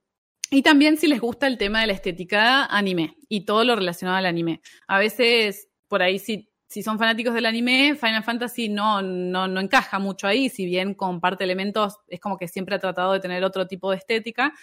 y 0.50 0.62
también 0.62 0.98
si 0.98 1.06
les 1.06 1.20
gusta 1.20 1.46
el 1.46 1.56
tema 1.56 1.80
de 1.80 1.86
la 1.86 1.92
estética 1.94 2.66
anime 2.66 3.16
y 3.28 3.46
todo 3.46 3.64
lo 3.64 3.74
relacionado 3.74 4.18
al 4.18 4.26
anime. 4.26 4.60
A 4.86 4.98
veces, 4.98 5.70
por 5.88 6.02
ahí, 6.02 6.18
si, 6.18 6.49
si 6.70 6.84
son 6.84 7.00
fanáticos 7.00 7.34
del 7.34 7.46
anime, 7.46 7.96
Final 7.96 8.22
Fantasy 8.22 8.68
no, 8.68 9.02
no, 9.02 9.48
no 9.48 9.60
encaja 9.60 9.98
mucho 9.98 10.28
ahí, 10.28 10.48
si 10.48 10.66
bien 10.66 10.94
comparte 10.94 11.42
elementos, 11.42 11.98
es 12.06 12.20
como 12.20 12.38
que 12.38 12.46
siempre 12.46 12.76
ha 12.76 12.78
tratado 12.78 13.12
de 13.12 13.18
tener 13.18 13.42
otro 13.42 13.66
tipo 13.66 13.90
de 13.90 13.96
estética. 13.96 14.54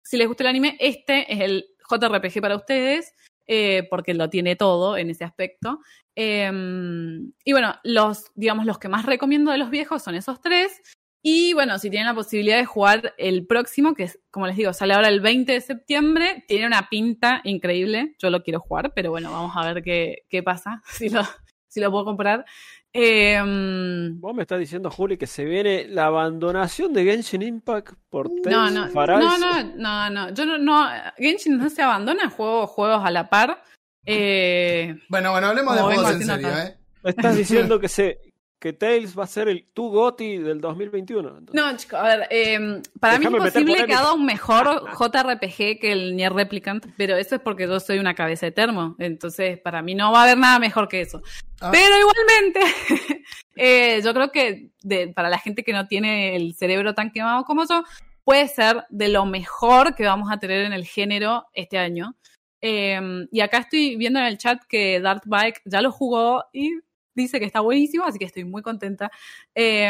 Si 0.00 0.16
les 0.16 0.28
gusta 0.28 0.44
el 0.44 0.48
anime, 0.50 0.76
este 0.78 1.32
es 1.32 1.40
el 1.40 1.66
JRPG 1.90 2.40
para 2.40 2.54
ustedes, 2.54 3.14
eh, 3.48 3.88
porque 3.90 4.14
lo 4.14 4.30
tiene 4.30 4.54
todo 4.54 4.96
en 4.96 5.10
ese 5.10 5.24
aspecto. 5.24 5.80
Em, 6.14 7.32
y 7.44 7.50
bueno, 7.50 7.74
los, 7.82 8.30
digamos, 8.36 8.64
los 8.64 8.78
que 8.78 8.88
más 8.88 9.04
recomiendo 9.04 9.50
de 9.50 9.58
los 9.58 9.70
viejos 9.70 10.04
son 10.04 10.14
esos 10.14 10.40
tres. 10.40 10.80
Y 11.22 11.52
bueno, 11.52 11.78
si 11.78 11.90
tienen 11.90 12.06
la 12.06 12.14
posibilidad 12.14 12.56
de 12.56 12.64
jugar 12.64 13.14
el 13.18 13.46
próximo, 13.46 13.94
que 13.94 14.04
es, 14.04 14.18
como 14.30 14.46
les 14.46 14.56
digo, 14.56 14.72
sale 14.72 14.94
ahora 14.94 15.08
el 15.08 15.20
20 15.20 15.52
de 15.52 15.60
septiembre, 15.60 16.44
tiene 16.48 16.66
una 16.66 16.88
pinta 16.88 17.42
increíble. 17.44 18.14
Yo 18.18 18.30
lo 18.30 18.42
quiero 18.42 18.60
jugar, 18.60 18.92
pero 18.94 19.10
bueno, 19.10 19.30
vamos 19.30 19.52
a 19.54 19.72
ver 19.72 19.82
qué, 19.82 20.24
qué 20.30 20.42
pasa, 20.42 20.82
si 20.92 21.10
lo, 21.10 21.22
si 21.68 21.80
lo 21.80 21.90
puedo 21.90 22.06
comprar. 22.06 22.46
Em, 22.92 24.18
Vos 24.20 24.34
me 24.34 24.42
estás 24.42 24.58
diciendo, 24.58 24.90
Juli, 24.90 25.16
que 25.16 25.26
se 25.28 25.44
viene 25.44 25.86
la 25.86 26.06
abandonación 26.06 26.92
de 26.92 27.04
Genshin 27.04 27.42
Impact 27.42 27.94
por 28.08 28.28
no, 28.50 28.70
no, 28.70 28.88
no, 28.88 29.38
no, 29.38 29.62
no, 29.76 30.10
no, 30.10 30.34
yo 30.34 30.44
no, 30.44 30.58
no, 30.58 30.88
Genshin 31.16 31.56
no 31.58 31.70
se 31.70 31.82
abandona, 31.82 32.30
juego 32.30 32.66
juegos 32.66 33.02
a 33.04 33.10
la 33.10 33.28
par. 33.28 33.62
Eh, 34.06 34.96
Bueno, 35.08 35.30
bueno, 35.30 35.48
hablemos 35.48 35.76
de 35.76 35.82
juegos 35.82 36.10
en 36.12 36.24
serio, 36.24 36.48
acá. 36.48 36.66
¿eh? 36.66 36.76
Me 37.02 37.10
estás 37.10 37.36
diciendo 37.36 37.78
que 37.78 37.88
se 37.88 38.18
que 38.60 38.74
Tales 38.74 39.18
va 39.18 39.24
a 39.24 39.26
ser 39.26 39.48
el 39.48 39.64
Tu 39.72 39.88
Goti 39.88 40.36
del 40.36 40.60
2021. 40.60 41.28
entonces. 41.38 41.54
No, 41.54 41.76
chicos, 41.76 41.98
a 41.98 42.02
ver, 42.02 42.28
eh, 42.30 42.82
para 43.00 43.18
mí 43.18 43.24
es 43.24 43.32
posible 43.32 43.86
que 43.86 43.94
haga 43.94 44.12
un 44.12 44.26
mejor 44.26 44.84
JRPG 44.92 45.80
que 45.80 45.92
el 45.92 46.14
Nier 46.14 46.32
Replicant, 46.32 46.86
pero 46.98 47.16
eso 47.16 47.36
es 47.36 47.40
porque 47.40 47.66
yo 47.66 47.80
soy 47.80 47.98
una 47.98 48.14
cabeza 48.14 48.46
de 48.46 48.52
termo, 48.52 48.96
entonces 48.98 49.58
para 49.58 49.80
mí 49.80 49.94
no 49.94 50.12
va 50.12 50.20
a 50.20 50.22
haber 50.24 50.38
nada 50.38 50.58
mejor 50.58 50.88
que 50.88 51.00
eso. 51.00 51.22
Ah. 51.60 51.70
Pero 51.72 51.94
igualmente, 51.98 52.60
eh, 53.56 54.02
yo 54.04 54.12
creo 54.12 54.30
que 54.30 54.70
de- 54.82 55.08
para 55.08 55.30
la 55.30 55.38
gente 55.38 55.64
que 55.64 55.72
no 55.72 55.88
tiene 55.88 56.36
el 56.36 56.54
cerebro 56.54 56.94
tan 56.94 57.10
quemado 57.10 57.44
como 57.44 57.66
yo, 57.66 57.82
puede 58.24 58.46
ser 58.46 58.84
de 58.90 59.08
lo 59.08 59.24
mejor 59.24 59.94
que 59.94 60.04
vamos 60.04 60.30
a 60.30 60.38
tener 60.38 60.66
en 60.66 60.74
el 60.74 60.84
género 60.84 61.46
este 61.54 61.78
año. 61.78 62.14
Eh, 62.60 63.00
y 63.32 63.40
acá 63.40 63.58
estoy 63.58 63.96
viendo 63.96 64.18
en 64.18 64.26
el 64.26 64.36
chat 64.36 64.62
que 64.68 65.00
Dark 65.00 65.22
Bike 65.24 65.62
ya 65.64 65.80
lo 65.80 65.90
jugó 65.90 66.44
y 66.52 66.72
dice 67.14 67.38
que 67.40 67.46
está 67.46 67.60
buenísimo, 67.60 68.04
así 68.04 68.18
que 68.18 68.24
estoy 68.26 68.44
muy 68.44 68.62
contenta. 68.62 69.10
Eh, 69.54 69.88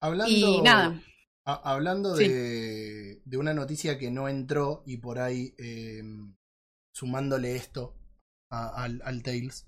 Hablando, 0.00 0.28
y 0.32 0.60
nada. 0.62 1.00
a- 1.44 1.72
hablando 1.72 2.16
Sí. 2.16 2.28
de, 2.28 3.22
de 3.24 3.36
una 3.36 3.54
noticia 3.54 3.98
que 3.98 4.10
no 4.10 4.28
entró 4.28 4.82
y 4.86 4.98
por 4.98 5.18
ahí 5.18 5.54
eh, 5.58 6.02
sumándole 6.94 7.56
esto 7.56 7.96
a- 8.50 8.82
al, 8.84 9.02
al 9.04 9.22
Tales. 9.22 9.66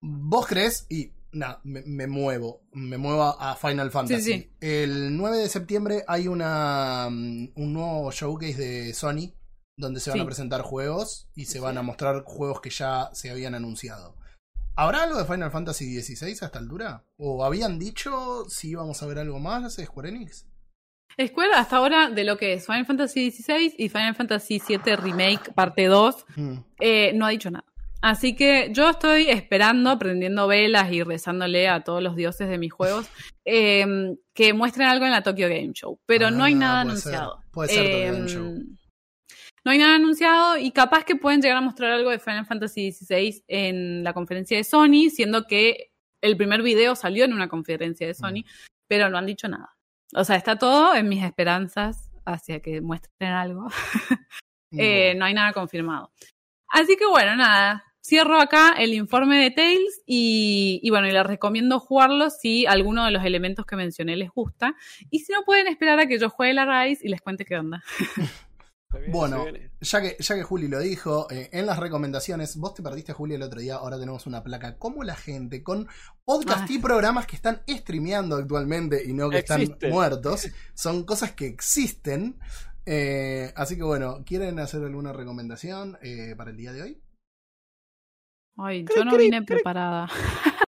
¿Vos 0.00 0.46
crees? 0.46 0.86
Y 0.90 1.12
nada, 1.32 1.60
me, 1.64 1.82
me 1.82 2.06
muevo, 2.06 2.62
me 2.72 2.96
muevo 2.98 3.22
a 3.24 3.56
Final 3.56 3.90
Fantasy. 3.90 4.22
sí. 4.22 4.52
El 4.60 5.16
9 5.16 5.38
de 5.38 5.48
septiembre 5.48 6.04
hay 6.06 6.28
una 6.28 7.08
mm, 7.10 7.52
un 7.56 7.72
nuevo 7.72 8.10
showcase 8.12 8.54
de 8.56 8.94
Sony 8.94 9.32
donde 9.76 9.98
se 9.98 10.10
van 10.10 10.18
Sí. 10.18 10.22
a 10.22 10.26
presentar 10.26 10.60
juegos 10.62 11.28
y 11.34 11.46
se 11.46 11.58
van 11.58 11.78
a 11.78 11.82
mostrar 11.82 12.22
juegos 12.24 12.60
que 12.60 12.70
ya 12.70 13.10
se 13.14 13.30
habían 13.30 13.54
anunciado. 13.56 14.16
¿Habrá 14.76 15.04
algo 15.04 15.18
de 15.18 15.24
Final 15.24 15.50
Fantasy 15.50 16.00
XVI 16.02 16.30
a 16.42 16.46
esta 16.46 16.58
altura? 16.58 17.04
¿O 17.16 17.44
habían 17.44 17.78
dicho 17.78 18.44
si 18.48 18.70
íbamos 18.70 19.02
a 19.02 19.06
ver 19.06 19.18
algo 19.18 19.38
más 19.38 19.76
de 19.76 19.84
Square 19.86 20.08
Enix? 20.08 20.46
Square 21.26 21.52
hasta 21.54 21.76
ahora 21.76 22.10
de 22.10 22.24
lo 22.24 22.36
que 22.36 22.54
es 22.54 22.66
Final 22.66 22.84
Fantasy 22.86 23.30
XVI 23.30 23.74
y 23.78 23.88
Final 23.88 24.16
Fantasy 24.16 24.60
VII 24.66 24.96
Remake 24.96 25.52
parte 25.54 25.86
2 25.86 26.26
Mm. 26.36 26.54
eh, 26.80 27.12
no 27.14 27.26
ha 27.26 27.30
dicho 27.30 27.50
nada. 27.50 27.64
Así 28.02 28.34
que 28.36 28.68
yo 28.72 28.90
estoy 28.90 29.30
esperando, 29.30 29.98
prendiendo 29.98 30.46
velas 30.46 30.92
y 30.92 31.02
rezándole 31.04 31.68
a 31.68 31.84
todos 31.84 32.02
los 32.02 32.16
dioses 32.16 32.48
de 32.48 32.58
mis 32.58 32.72
juegos 32.72 33.06
eh, 33.44 33.86
que 34.34 34.52
muestren 34.52 34.88
algo 34.88 35.04
en 35.06 35.12
la 35.12 35.22
Tokyo 35.22 35.48
Game 35.48 35.70
Show. 35.72 36.00
Pero 36.04 36.30
no 36.32 36.42
hay 36.44 36.54
Ah, 36.54 36.56
nada 36.56 36.82
puede 36.84 36.96
ser. 36.98 37.14
anunciado. 37.14 37.44
Puede 37.52 37.68
ser 37.72 37.84
Tokyo 37.84 38.12
Game 38.12 38.28
Show. 38.28 38.54
No 39.64 39.72
hay 39.72 39.78
nada 39.78 39.94
anunciado 39.94 40.58
y 40.58 40.72
capaz 40.72 41.04
que 41.04 41.16
pueden 41.16 41.40
llegar 41.40 41.56
a 41.56 41.62
mostrar 41.62 41.90
algo 41.92 42.10
de 42.10 42.18
Final 42.18 42.44
Fantasy 42.44 42.92
XVI 42.92 43.44
en 43.48 44.04
la 44.04 44.12
conferencia 44.12 44.58
de 44.58 44.64
Sony, 44.64 45.08
siendo 45.10 45.46
que 45.46 45.90
el 46.20 46.36
primer 46.36 46.62
video 46.62 46.94
salió 46.94 47.24
en 47.24 47.32
una 47.32 47.48
conferencia 47.48 48.06
de 48.06 48.14
Sony, 48.14 48.44
pero 48.88 49.08
no 49.08 49.16
han 49.16 49.26
dicho 49.26 49.48
nada. 49.48 49.74
O 50.14 50.22
sea, 50.22 50.36
está 50.36 50.58
todo 50.58 50.94
en 50.94 51.08
mis 51.08 51.24
esperanzas 51.24 52.10
hacia 52.26 52.60
que 52.60 52.80
muestren 52.80 53.32
algo. 53.32 53.68
Eh, 54.76 55.14
no 55.14 55.24
hay 55.24 55.34
nada 55.34 55.52
confirmado. 55.52 56.10
Así 56.66 56.96
que 56.96 57.06
bueno, 57.06 57.36
nada. 57.36 57.84
Cierro 58.04 58.40
acá 58.40 58.74
el 58.76 58.92
informe 58.92 59.38
de 59.38 59.52
Tales 59.52 60.02
y, 60.04 60.80
y 60.82 60.90
bueno, 60.90 61.06
y 61.06 61.12
les 61.12 61.24
recomiendo 61.24 61.78
jugarlo 61.78 62.28
si 62.28 62.66
alguno 62.66 63.04
de 63.04 63.12
los 63.12 63.24
elementos 63.24 63.66
que 63.66 63.76
mencioné 63.76 64.16
les 64.16 64.30
gusta. 64.30 64.74
Y 65.10 65.20
si 65.20 65.32
no, 65.32 65.44
pueden 65.44 65.68
esperar 65.68 66.00
a 66.00 66.08
que 66.08 66.18
yo 66.18 66.28
juegue 66.28 66.54
la 66.54 66.64
Rise 66.82 67.06
y 67.06 67.08
les 67.08 67.20
cuente 67.20 67.44
qué 67.44 67.56
onda. 67.56 67.84
Viene, 68.98 69.12
Bueno, 69.12 69.44
ya 69.80 70.00
que, 70.00 70.16
ya 70.18 70.34
que 70.34 70.42
Juli 70.42 70.68
lo 70.68 70.80
dijo, 70.80 71.26
eh, 71.30 71.48
en 71.52 71.66
las 71.66 71.78
recomendaciones, 71.78 72.56
vos 72.56 72.74
te 72.74 72.82
perdiste, 72.82 73.12
Juli, 73.12 73.34
el 73.34 73.42
otro 73.42 73.60
día, 73.60 73.76
ahora 73.76 73.98
tenemos 73.98 74.26
una 74.26 74.42
placa 74.42 74.78
como 74.78 75.04
la 75.04 75.14
gente, 75.14 75.62
con 75.62 75.88
podcast 76.24 76.70
y 76.70 76.78
programas 76.78 77.26
que 77.26 77.36
están 77.36 77.62
streameando 77.68 78.36
actualmente 78.36 79.02
y 79.04 79.12
no 79.12 79.30
que 79.30 79.38
están 79.38 79.76
muertos. 79.90 80.48
Son 80.74 81.04
cosas 81.04 81.32
que 81.32 81.46
existen. 81.46 82.38
Eh, 82.86 83.52
así 83.56 83.76
que 83.76 83.82
bueno, 83.82 84.22
¿quieren 84.26 84.58
hacer 84.58 84.82
alguna 84.82 85.12
recomendación 85.12 85.98
eh, 86.02 86.34
para 86.36 86.50
el 86.50 86.56
día 86.56 86.72
de 86.72 86.82
hoy? 86.82 87.02
Ay, 88.56 88.84
yo 88.94 89.04
no 89.04 89.16
vine 89.16 89.42
preparada. 89.42 90.08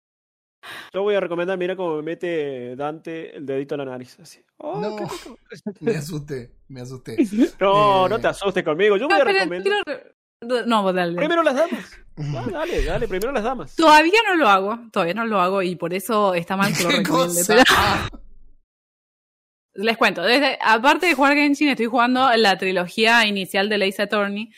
Yo 0.95 1.03
voy 1.03 1.15
a 1.17 1.21
recomendar, 1.21 1.59
mira 1.59 1.75
cómo 1.75 1.97
me 1.97 2.03
mete 2.03 2.77
Dante 2.77 3.37
el 3.37 3.45
dedito 3.45 3.75
en 3.75 3.79
la 3.81 3.85
nariz. 3.87 4.17
Así. 4.21 4.41
Oh, 4.59 4.81
No. 4.81 4.97
qué 4.97 5.05
rico. 5.25 5.39
Me 5.81 5.97
asusté, 5.97 6.51
me 6.69 6.81
asusté. 6.83 7.17
No, 7.61 8.07
Eh. 8.07 8.09
no 8.11 8.21
te 8.21 8.29
asustes 8.29 8.63
conmigo. 8.63 8.97
Yo 8.97 9.09
voy 9.09 9.17
No, 9.17 9.23
a 9.23 9.25
recomendar. 9.25 9.83
quiero- 9.85 10.67
No, 10.67 10.83
vos 10.83 10.95
dale. 10.95 11.17
Primero 11.17 11.43
las 11.43 11.55
damas. 11.57 12.01
Ah, 12.17 12.47
dale, 12.49 12.85
dale, 12.85 13.09
primero 13.09 13.33
las 13.33 13.43
damas. 13.43 13.75
Todavía 13.75 14.21
no 14.29 14.37
lo 14.37 14.49
hago, 14.49 14.79
todavía 14.93 15.15
no 15.15 15.27
lo 15.27 15.41
hago 15.41 15.63
y 15.63 15.75
por 15.75 15.93
eso 15.93 16.33
está 16.35 16.57
mal 16.57 16.73
que 16.73 16.85
lo 16.85 16.91
¿Qué 16.91 16.97
recomiende. 16.99 17.43
pero- 17.45 17.63
Ah, 17.77 18.09
Les 19.73 19.97
cuento, 19.97 20.23
desde, 20.23 20.57
aparte 20.63 21.07
de 21.07 21.15
jugar 21.15 21.35
Genshin, 21.35 21.71
estoy 21.71 21.87
jugando 21.87 22.31
la 22.37 22.57
trilogía 22.57 23.27
inicial 23.27 23.69
de 23.69 23.85
Ace 23.85 24.03
Attorney. 24.03 24.53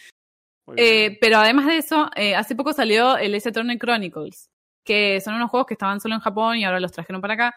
Eh, 0.77 1.17
pero 1.19 1.39
además 1.39 1.65
de 1.65 1.79
eso, 1.79 2.11
eh, 2.15 2.35
hace 2.37 2.55
poco 2.55 2.75
salió 2.75 3.17
el 3.17 3.35
Ace 3.35 3.49
Attorney 3.49 3.79
Chronicles, 3.79 4.51
que 4.87 5.21
son 5.21 5.35
unos 5.35 5.51
juegos 5.51 5.67
que 5.67 5.75
estaban 5.75 6.01
solo 6.01 6.15
en 6.15 6.21
Japón 6.23 6.57
y 6.57 6.65
ahora 6.65 6.81
los 6.81 6.93
trajeron 6.93 7.21
para 7.21 7.35
acá. 7.35 7.55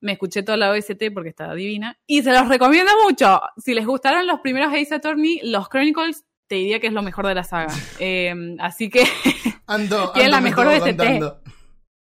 Me 0.00 0.12
escuché 0.12 0.42
toda 0.42 0.58
la 0.58 0.70
OST 0.72 1.04
porque 1.14 1.30
está 1.30 1.54
divina. 1.54 1.96
Y 2.06 2.22
se 2.22 2.32
los 2.32 2.48
recomiendo 2.48 2.90
mucho. 3.08 3.40
Si 3.56 3.72
les 3.72 3.86
gustaron 3.86 4.26
los 4.26 4.40
primeros 4.40 4.72
Ace 4.74 4.94
Attorney, 4.94 5.40
los 5.44 5.68
Chronicles, 5.68 6.24
te 6.48 6.56
diría 6.56 6.80
que 6.80 6.88
es 6.88 6.92
lo 6.92 7.02
mejor 7.02 7.26
de 7.26 7.34
la 7.36 7.44
saga. 7.44 7.72
Eh, 8.00 8.34
así 8.58 8.90
que 8.90 9.04
Ando, 9.66 10.10
Tiene 10.14 10.26
ando 10.26 10.36
la 10.36 10.40
me 10.42 10.50
mejor 10.50 10.66
OST. 10.66 10.80
contando. 10.86 11.40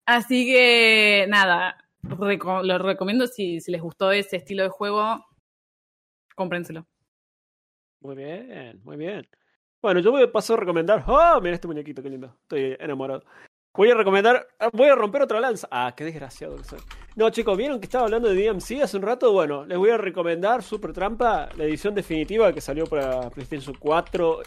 Así 0.06 0.46
que 0.46 1.26
nada, 1.28 1.76
reco- 2.02 2.62
lo 2.62 2.78
recomiendo 2.78 3.26
si, 3.26 3.60
si 3.60 3.70
les 3.70 3.80
gustó 3.82 4.12
ese 4.12 4.36
estilo 4.36 4.62
de 4.62 4.68
juego, 4.70 5.24
cómprenselo. 6.34 6.86
Muy 8.00 8.16
bien, 8.16 8.80
muy 8.84 8.96
bien. 8.96 9.26
Bueno, 9.80 10.00
yo 10.00 10.10
voy 10.10 10.22
a 10.22 10.32
pasar 10.32 10.56
a 10.56 10.60
recomendar. 10.60 11.04
¡Oh! 11.06 11.40
Mira 11.42 11.54
este 11.54 11.66
muñequito, 11.68 12.02
qué 12.02 12.10
lindo. 12.10 12.34
Estoy 12.42 12.76
enamorado. 12.80 13.24
Voy 13.76 13.90
a 13.90 13.94
recomendar. 13.94 14.46
ah, 14.60 14.70
Voy 14.72 14.88
a 14.88 14.94
romper 14.94 15.22
otra 15.22 15.40
lanza. 15.40 15.66
Ah, 15.70 15.92
qué 15.96 16.04
desgraciado 16.04 16.56
que 16.56 16.64
soy. 16.64 16.78
No, 17.16 17.30
chicos, 17.30 17.56
¿vieron 17.56 17.80
que 17.80 17.86
estaba 17.86 18.04
hablando 18.04 18.28
de 18.28 18.36
DMC 18.36 18.82
hace 18.82 18.96
un 18.96 19.02
rato? 19.02 19.32
Bueno, 19.32 19.64
les 19.66 19.76
voy 19.78 19.90
a 19.90 19.96
recomendar 19.96 20.62
Super 20.62 20.92
Trampa, 20.92 21.48
la 21.56 21.64
edición 21.64 21.94
definitiva 21.94 22.52
que 22.52 22.60
salió 22.60 22.86
para 22.86 23.30
PlayStation 23.30 23.76
4, 23.78 24.42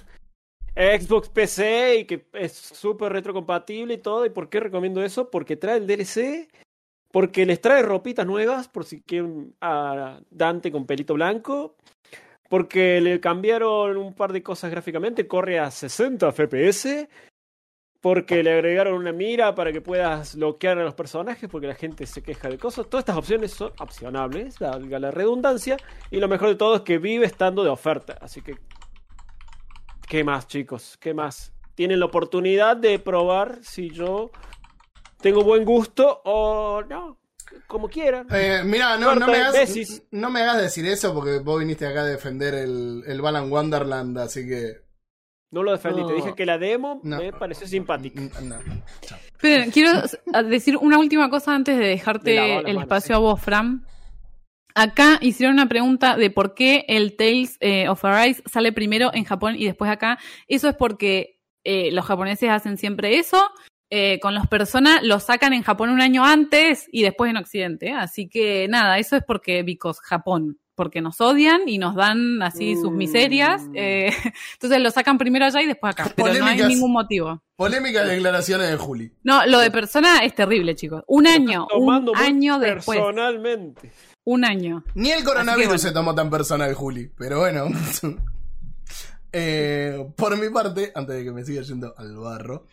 Xbox 0.76 1.30
PC 1.30 1.98
y 1.98 2.06
que 2.06 2.28
es 2.34 2.54
súper 2.54 3.12
retrocompatible 3.12 3.96
y 3.96 3.98
todo. 3.98 4.26
¿Y 4.26 4.30
por 4.30 4.50
qué 4.50 4.60
recomiendo 4.62 5.04
eso? 5.04 5.30
Porque 5.30 5.58
trae 5.58 5.78
el 5.78 5.88
DLC. 5.88 6.48
Porque 7.12 7.46
les 7.46 7.62
trae 7.62 7.82
ropitas 7.82 8.26
nuevas, 8.28 8.68
por 8.68 8.86
si 8.86 9.02
quieren 9.02 9.56
a 9.62 10.20
Dante 10.30 10.72
con 10.72 10.86
pelito 10.86 11.14
blanco. 11.16 11.76
Porque 12.50 13.02
le 13.02 13.20
cambiaron 13.20 13.98
un 13.98 14.14
par 14.14 14.32
de 14.32 14.44
cosas 14.44 14.72
gráficamente, 14.72 15.28
corre 15.28 15.60
a 15.60 15.72
60 15.72 16.32
FPS. 16.32 17.10
Porque 18.02 18.44
le 18.44 18.54
agregaron 18.54 18.94
una 18.94 19.12
mira 19.12 19.56
para 19.56 19.72
que 19.74 19.82
puedas 19.82 20.36
bloquear 20.36 20.78
a 20.78 20.84
los 20.84 20.94
personajes, 20.94 21.50
porque 21.50 21.68
la 21.68 21.76
gente 21.76 22.06
se 22.06 22.22
queja 22.22 22.48
de 22.50 22.58
cosas. 22.58 22.88
Todas 22.90 23.02
estas 23.02 23.18
opciones 23.18 23.52
son 23.52 23.74
opcionables, 23.80 24.60
valga 24.60 25.00
la 25.00 25.12
redundancia. 25.12 25.78
Y 26.12 26.18
lo 26.18 26.28
mejor 26.28 26.50
de 26.50 26.56
todo 26.56 26.76
es 26.76 26.82
que 26.82 27.00
vive 27.00 27.26
estando 27.26 27.64
de 27.64 27.70
oferta. 27.70 28.18
Así 28.22 28.42
que, 28.42 28.58
¿qué 30.08 30.24
más, 30.24 30.48
chicos? 30.48 30.98
¿Qué 31.00 31.14
más? 31.14 31.54
Tienen 31.76 32.00
la 32.00 32.06
oportunidad 32.06 32.78
de 32.78 33.00
probar 33.00 33.60
si 33.62 33.90
yo 33.90 34.32
tengo 35.22 35.44
buen 35.44 35.66
gusto 35.66 36.22
o 36.24 36.84
no, 36.84 37.18
como 37.68 37.90
quieran. 37.90 38.28
Eh, 38.32 38.62
mira, 38.64 38.98
no, 38.98 39.16
me 39.16 39.38
hagas, 39.38 40.02
no 40.12 40.30
me 40.30 40.42
hagas 40.42 40.62
decir 40.62 40.86
eso 40.86 41.14
porque 41.14 41.40
vos 41.40 41.60
viniste 41.60 41.88
acá 41.88 42.02
a 42.02 42.06
defender 42.06 42.54
el, 42.54 43.04
el 43.06 43.22
Balan 43.22 43.52
Wonderland, 43.52 44.18
así 44.20 44.48
que. 44.48 44.87
No 45.52 45.64
lo 45.64 45.72
defendí, 45.72 46.02
te 46.02 46.10
No. 46.10 46.16
dije 46.16 46.34
que 46.36 46.46
la 46.46 46.58
demo 46.58 47.00
No. 47.04 47.18
me 47.20 47.32
pareció 47.32 47.68
simpática. 47.68 48.22
No, 48.42 48.58
no, 48.62 48.84
chao. 49.02 49.18
Pero 49.42 49.72
quiero 49.72 49.92
decir 50.50 50.78
una 50.78 50.98
última 51.00 51.30
cosa 51.30 51.56
antes 51.56 51.78
de 51.78 51.86
dejarte 51.86 52.58
el 52.58 52.64
manos, 52.64 52.82
espacio 52.84 53.08
sí. 53.08 53.14
a 53.14 53.18
vos, 53.20 53.42
Fran. 53.42 53.86
Acá 54.76 55.18
hicieron 55.22 55.54
una 55.56 55.68
pregunta 55.68 56.18
de 56.18 56.30
por 56.30 56.54
qué 56.54 56.86
el 56.88 57.16
Tales 57.16 57.58
eh, 57.62 57.88
of 57.90 58.04
Arise 58.06 58.44
sale 58.46 58.72
primero 58.72 59.10
en 59.14 59.24
Japón 59.24 59.56
y 59.58 59.66
después 59.66 59.90
acá. 59.90 60.20
Eso 60.48 60.70
es 60.70 60.76
porque 60.76 61.40
eh, 61.64 61.92
los 61.92 62.06
japoneses 62.06 62.50
hacen 62.50 62.78
siempre 62.78 63.18
eso. 63.18 63.42
Eh, 63.90 64.20
con 64.20 64.36
los 64.36 64.46
personas 64.48 65.02
los 65.02 65.24
sacan 65.24 65.54
en 65.54 65.64
Japón 65.64 65.90
un 65.90 66.02
año 66.02 66.26
antes 66.26 66.88
y 66.92 67.02
después 67.04 67.32
en 67.32 67.38
Occidente. 67.38 67.92
Así 67.92 68.28
que 68.28 68.68
nada, 68.68 69.00
eso 69.00 69.16
es 69.16 69.24
porque 69.24 69.64
because 69.64 70.00
Japón, 70.04 70.60
porque 70.78 71.02
nos 71.02 71.20
odian 71.20 71.68
y 71.68 71.80
nos 71.80 71.96
dan 71.96 72.42
así 72.44 72.76
sus 72.76 72.92
Mm. 72.92 72.96
miserias. 72.98 73.64
eh, 73.74 74.14
entonces 74.54 74.80
lo 74.80 74.92
sacan 74.92 75.18
primero 75.18 75.46
allá 75.46 75.62
y 75.62 75.66
después 75.66 75.92
acá. 75.92 76.14
Pero 76.16 76.34
no 76.36 76.46
hay 76.46 76.62
ningún 76.64 76.94
motivo. 76.94 77.42
Polémicas 77.56 78.08
declaraciones 78.08 78.70
de 78.70 78.78
Juli. 78.78 79.12
No, 79.24 79.46
lo 79.48 79.60
de 79.60 79.72
persona 79.72 80.20
es 80.20 80.36
terrible, 80.36 80.76
chicos. 80.76 81.04
Un 81.08 81.26
año, 81.28 81.68
un 81.76 82.16
año 82.16 82.60
después. 82.60 83.00
Personalmente. 83.00 83.92
Un 84.24 84.46
año. 84.46 84.84
Ni 84.94 85.10
el 85.12 85.24
coronavirus 85.24 85.68
bueno. 85.68 85.80
se 85.80 85.92
tomó 85.92 86.14
tan 86.14 86.30
personal, 86.30 86.74
Juli. 86.76 87.12
Pero 87.18 87.40
bueno. 87.40 87.66
Eh, 89.34 90.10
por 90.16 90.38
mi 90.40 90.50
parte, 90.50 90.92
antes 90.96 91.18
de 91.18 91.24
que 91.24 91.32
me 91.32 91.44
siga 91.44 91.62
yendo 91.62 91.94
al 91.98 92.16
barro, 92.16 92.66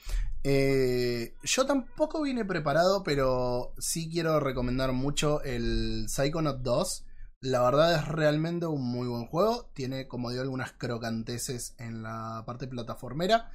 eh, 0.45 1.35
yo 1.43 1.67
tampoco 1.67 2.23
vine 2.23 2.45
preparado, 2.45 3.03
pero 3.03 3.73
sí 3.79 4.09
quiero 4.11 4.39
recomendar 4.41 4.93
mucho 4.93 5.43
el 5.43 6.05
Psychonaut 6.09 6.59
2. 6.61 7.05
La 7.45 7.63
verdad 7.63 7.95
es 7.97 8.09
realmente 8.09 8.67
un 8.67 8.83
muy 8.83 9.07
buen 9.07 9.27
juego. 9.27 9.71
Tiene, 9.75 10.09
como 10.09 10.31
digo, 10.31 10.43
algunas 10.43 10.73
crocanteses 10.73 11.75
en 11.79 12.03
la 12.03 12.43
parte 12.47 12.67
plataformera. 12.67 13.51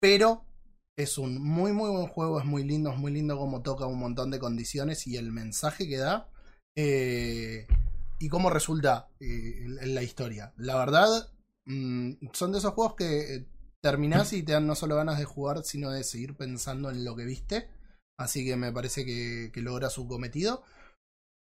Pero 0.00 0.44
es 0.96 1.18
un 1.18 1.42
muy 1.42 1.72
muy 1.72 1.90
buen 1.90 2.06
juego. 2.08 2.38
Es 2.40 2.46
muy 2.46 2.64
lindo, 2.64 2.90
es 2.92 2.98
muy 2.98 3.12
lindo 3.12 3.36
como 3.36 3.62
toca 3.62 3.86
un 3.86 3.98
montón 3.98 4.30
de 4.30 4.38
condiciones 4.38 5.06
y 5.08 5.16
el 5.16 5.32
mensaje 5.32 5.88
que 5.88 5.98
da. 5.98 6.30
eh, 6.76 7.66
y 8.18 8.28
cómo 8.28 8.48
resulta 8.50 9.10
eh, 9.20 9.64
en 9.80 9.94
la 9.94 10.02
historia. 10.02 10.52
La 10.56 10.76
verdad, 10.78 11.08
mm, 11.66 12.12
son 12.32 12.52
de 12.52 12.58
esos 12.58 12.72
juegos 12.74 12.94
que 12.96 13.34
eh, 13.36 13.46
terminás 13.82 14.32
y 14.32 14.42
te 14.42 14.52
dan 14.52 14.66
no 14.66 14.74
solo 14.74 14.96
ganas 14.96 15.18
de 15.18 15.24
jugar, 15.26 15.64
sino 15.64 15.90
de 15.90 16.04
seguir 16.04 16.36
pensando 16.36 16.90
en 16.90 17.04
lo 17.04 17.16
que 17.16 17.24
viste. 17.24 17.68
Así 18.18 18.44
que 18.46 18.56
me 18.56 18.72
parece 18.72 19.04
que, 19.04 19.50
que 19.52 19.60
logra 19.62 19.90
su 19.90 20.08
cometido. 20.08 20.62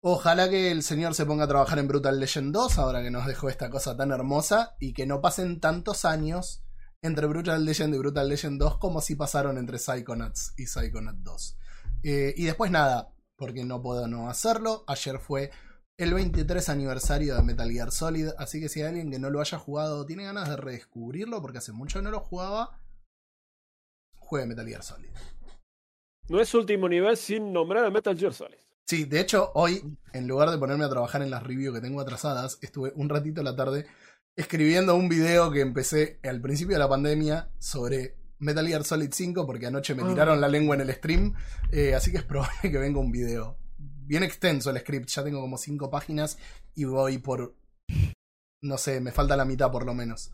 Ojalá 0.02 0.48
que 0.48 0.70
el 0.70 0.82
señor 0.82 1.14
se 1.14 1.26
ponga 1.26 1.44
a 1.44 1.48
trabajar 1.48 1.78
en 1.78 1.86
Brutal 1.86 2.18
Legend 2.18 2.54
2, 2.54 2.78
ahora 2.78 3.02
que 3.02 3.10
nos 3.10 3.26
dejó 3.26 3.50
esta 3.50 3.68
cosa 3.68 3.96
tan 3.98 4.12
hermosa, 4.12 4.74
y 4.80 4.94
que 4.94 5.04
no 5.04 5.20
pasen 5.20 5.60
tantos 5.60 6.06
años 6.06 6.64
entre 7.02 7.26
Brutal 7.26 7.64
Legend 7.66 7.94
y 7.94 7.98
Brutal 7.98 8.28
Legend 8.30 8.58
2 8.58 8.78
como 8.78 9.02
si 9.02 9.14
pasaron 9.14 9.58
entre 9.58 9.78
Psychonauts 9.78 10.54
y 10.56 10.66
Psychonaut 10.66 11.18
2. 11.18 11.58
Eh, 12.02 12.34
y 12.34 12.44
después 12.44 12.70
nada, 12.70 13.14
porque 13.36 13.64
no 13.64 13.82
puedo 13.82 14.08
no 14.08 14.30
hacerlo. 14.30 14.84
Ayer 14.86 15.18
fue 15.18 15.50
el 15.98 16.14
23 16.14 16.66
aniversario 16.70 17.36
de 17.36 17.42
Metal 17.42 17.70
Gear 17.70 17.92
Solid, 17.92 18.28
así 18.38 18.58
que 18.58 18.70
si 18.70 18.80
hay 18.80 18.88
alguien 18.88 19.10
que 19.10 19.18
no 19.18 19.28
lo 19.28 19.42
haya 19.42 19.58
jugado 19.58 20.06
tiene 20.06 20.24
ganas 20.24 20.48
de 20.48 20.56
redescubrirlo, 20.56 21.42
porque 21.42 21.58
hace 21.58 21.72
mucho 21.72 21.98
que 21.98 22.04
no 22.04 22.10
lo 22.10 22.20
jugaba, 22.20 22.80
juegue 24.16 24.46
Metal 24.46 24.66
Gear 24.66 24.82
Solid. 24.82 25.10
No 26.30 26.40
es 26.40 26.54
último 26.54 26.88
nivel 26.88 27.18
sin 27.18 27.52
nombrar 27.52 27.84
a 27.84 27.90
Metal 27.90 28.16
Gear 28.16 28.32
Solid. 28.32 28.69
Sí, 28.86 29.04
de 29.04 29.20
hecho, 29.20 29.52
hoy, 29.54 29.82
en 30.12 30.26
lugar 30.26 30.50
de 30.50 30.58
ponerme 30.58 30.84
a 30.84 30.88
trabajar 30.90 31.22
en 31.22 31.30
las 31.30 31.42
reviews 31.44 31.74
que 31.74 31.80
tengo 31.80 32.00
atrasadas, 32.00 32.58
estuve 32.60 32.92
un 32.96 33.08
ratito 33.08 33.40
a 33.40 33.44
la 33.44 33.54
tarde 33.54 33.86
escribiendo 34.36 34.94
un 34.96 35.08
video 35.08 35.50
que 35.50 35.60
empecé 35.60 36.18
al 36.24 36.40
principio 36.40 36.74
de 36.74 36.80
la 36.80 36.88
pandemia 36.88 37.50
sobre 37.58 38.16
Metal 38.38 38.66
Gear 38.66 38.82
Solid 38.84 39.10
5, 39.12 39.46
porque 39.46 39.66
anoche 39.66 39.94
me 39.94 40.02
Ah. 40.02 40.08
tiraron 40.08 40.40
la 40.40 40.48
lengua 40.48 40.74
en 40.74 40.80
el 40.82 40.92
stream, 40.92 41.34
eh, 41.70 41.94
así 41.94 42.10
que 42.10 42.18
es 42.18 42.24
probable 42.24 42.70
que 42.70 42.78
venga 42.78 42.98
un 42.98 43.12
video. 43.12 43.58
Bien 43.78 44.22
extenso 44.24 44.70
el 44.70 44.78
script, 44.78 45.08
ya 45.08 45.22
tengo 45.22 45.40
como 45.40 45.56
5 45.56 45.88
páginas 45.90 46.38
y 46.74 46.84
voy 46.84 47.18
por... 47.18 47.54
No 48.62 48.76
sé, 48.76 49.00
me 49.00 49.12
falta 49.12 49.36
la 49.36 49.44
mitad 49.44 49.70
por 49.70 49.86
lo 49.86 49.94
menos. 49.94 50.32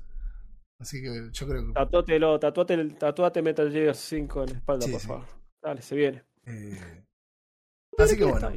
Así 0.81 1.02
que 1.02 1.28
yo 1.31 1.47
creo 1.47 1.66
que... 1.66 1.73
Tatuátelo, 1.74 2.39
tatuate, 2.40 2.85
tatuate 2.98 3.43
Metal 3.43 3.70
Gear 3.70 3.94
5 3.94 4.43
en 4.44 4.51
la 4.51 4.56
espalda, 4.59 4.86
Sí, 4.86 4.93
por 4.93 5.01
sí. 5.01 5.06
favor. 5.09 5.27
Dale, 5.62 5.82
se 5.82 5.94
viene. 5.94 6.24
eh, 6.47 7.02
Así 7.98 8.16
que 8.16 8.24
bueno. 8.24 8.51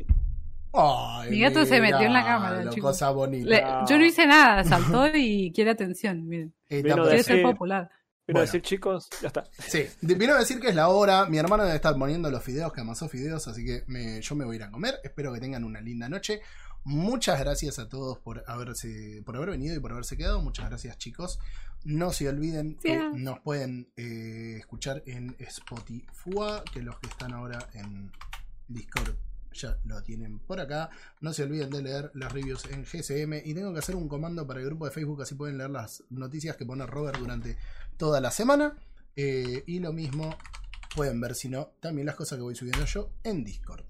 Ay, 0.71 1.31
Mi 1.31 1.39
gato 1.39 1.65
se 1.65 1.81
metió 1.81 2.01
en 2.01 2.13
la 2.13 2.23
cámara, 2.23 2.69
chicos. 2.69 2.91
Cosa 2.91 3.09
bonita. 3.09 3.49
Le- 3.49 3.63
yo 3.89 3.97
no 3.97 4.05
hice 4.05 4.27
nada, 4.27 4.63
saltó 5.03 5.07
y 5.15 5.51
quiere 5.53 5.71
atención. 5.71 6.27
Miren, 6.27 6.53
Vino 6.69 7.03
quiere 7.03 7.23
ser 7.23 7.41
popular. 7.41 7.89
Quiero 8.25 8.41
Bueno. 8.41 8.45
decir, 8.45 8.61
chicos, 8.61 9.09
ya 9.21 9.29
está. 9.29 9.43
Sí, 9.57 9.85
de- 10.01 10.13
vino 10.13 10.35
a 10.35 10.39
decir 10.39 10.59
que 10.59 10.69
es 10.69 10.75
la 10.75 10.89
hora. 10.89 11.25
Mi 11.25 11.39
hermano 11.39 11.63
debe 11.63 11.75
estar 11.75 11.95
poniendo 11.97 12.29
los 12.29 12.43
fideos, 12.43 12.71
que 12.71 12.81
amasó 12.81 13.09
fideos, 13.09 13.47
así 13.47 13.65
que 13.65 13.83
me- 13.87 14.21
yo 14.21 14.35
me 14.35 14.45
voy 14.45 14.55
a 14.55 14.57
ir 14.57 14.63
a 14.63 14.71
comer. 14.71 14.99
Espero 15.03 15.33
que 15.33 15.39
tengan 15.39 15.63
una 15.63 15.81
linda 15.81 16.07
noche. 16.07 16.41
Muchas 16.83 17.39
gracias 17.39 17.79
a 17.79 17.89
todos 17.89 18.19
por 18.19 18.43
haberse, 18.47 19.21
por 19.25 19.35
haber 19.35 19.49
venido 19.49 19.75
y 19.75 19.79
por 19.79 19.91
haberse 19.91 20.15
quedado. 20.17 20.39
Muchas 20.41 20.69
gracias, 20.69 20.97
chicos. 20.99 21.39
No 21.83 22.11
se 22.11 22.29
olviden 22.29 22.77
que 22.77 22.99
nos 23.15 23.39
pueden 23.39 23.91
eh, 23.97 24.57
escuchar 24.59 25.01
en 25.07 25.35
Spotify, 25.39 26.03
que 26.71 26.81
los 26.83 26.99
que 26.99 27.07
están 27.07 27.33
ahora 27.33 27.57
en 27.73 28.11
Discord 28.67 29.15
ya 29.53 29.77
lo 29.85 30.01
tienen 30.03 30.39
por 30.39 30.59
acá. 30.59 30.89
No 31.21 31.33
se 31.33 31.43
olviden 31.43 31.69
de 31.69 31.81
leer 31.81 32.11
las 32.13 32.31
reviews 32.31 32.65
en 32.65 32.83
GSM. 32.83 33.47
Y 33.47 33.53
tengo 33.53 33.73
que 33.73 33.79
hacer 33.79 33.95
un 33.95 34.07
comando 34.07 34.45
para 34.45 34.59
el 34.59 34.65
grupo 34.67 34.85
de 34.85 34.91
Facebook, 34.91 35.21
así 35.21 35.35
pueden 35.35 35.57
leer 35.57 35.69
las 35.69 36.03
noticias 36.09 36.55
que 36.55 36.65
pone 36.65 36.85
Robert 36.85 37.19
durante 37.19 37.57
toda 37.97 38.21
la 38.21 38.31
semana. 38.31 38.77
Eh, 39.15 39.63
y 39.67 39.79
lo 39.79 39.91
mismo 39.93 40.35
pueden 40.95 41.19
ver, 41.19 41.35
si 41.35 41.49
no, 41.49 41.71
también 41.79 42.05
las 42.05 42.15
cosas 42.15 42.37
que 42.37 42.43
voy 42.43 42.55
subiendo 42.55 42.85
yo 42.85 43.11
en 43.23 43.43
Discord. 43.43 43.83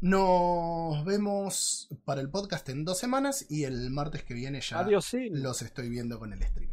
Nos 0.00 1.04
vemos 1.04 1.88
para 2.04 2.20
el 2.20 2.30
podcast 2.30 2.68
en 2.68 2.84
dos 2.84 2.98
semanas 2.98 3.46
y 3.48 3.64
el 3.64 3.90
martes 3.90 4.22
que 4.22 4.34
viene 4.34 4.60
ya 4.60 4.80
Adiós, 4.80 5.06
sí. 5.06 5.30
los 5.30 5.62
estoy 5.62 5.88
viendo 5.88 6.18
con 6.18 6.32
el 6.32 6.42
stream. 6.42 6.70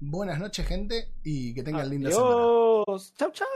Buenas 0.00 0.38
noches, 0.38 0.66
gente, 0.66 1.08
y 1.24 1.54
que 1.54 1.62
tengan 1.62 1.88
linda 1.88 2.10
semana. 2.10 2.34
Adiós. 2.34 3.14
Chau, 3.16 3.30
chau. 3.32 3.46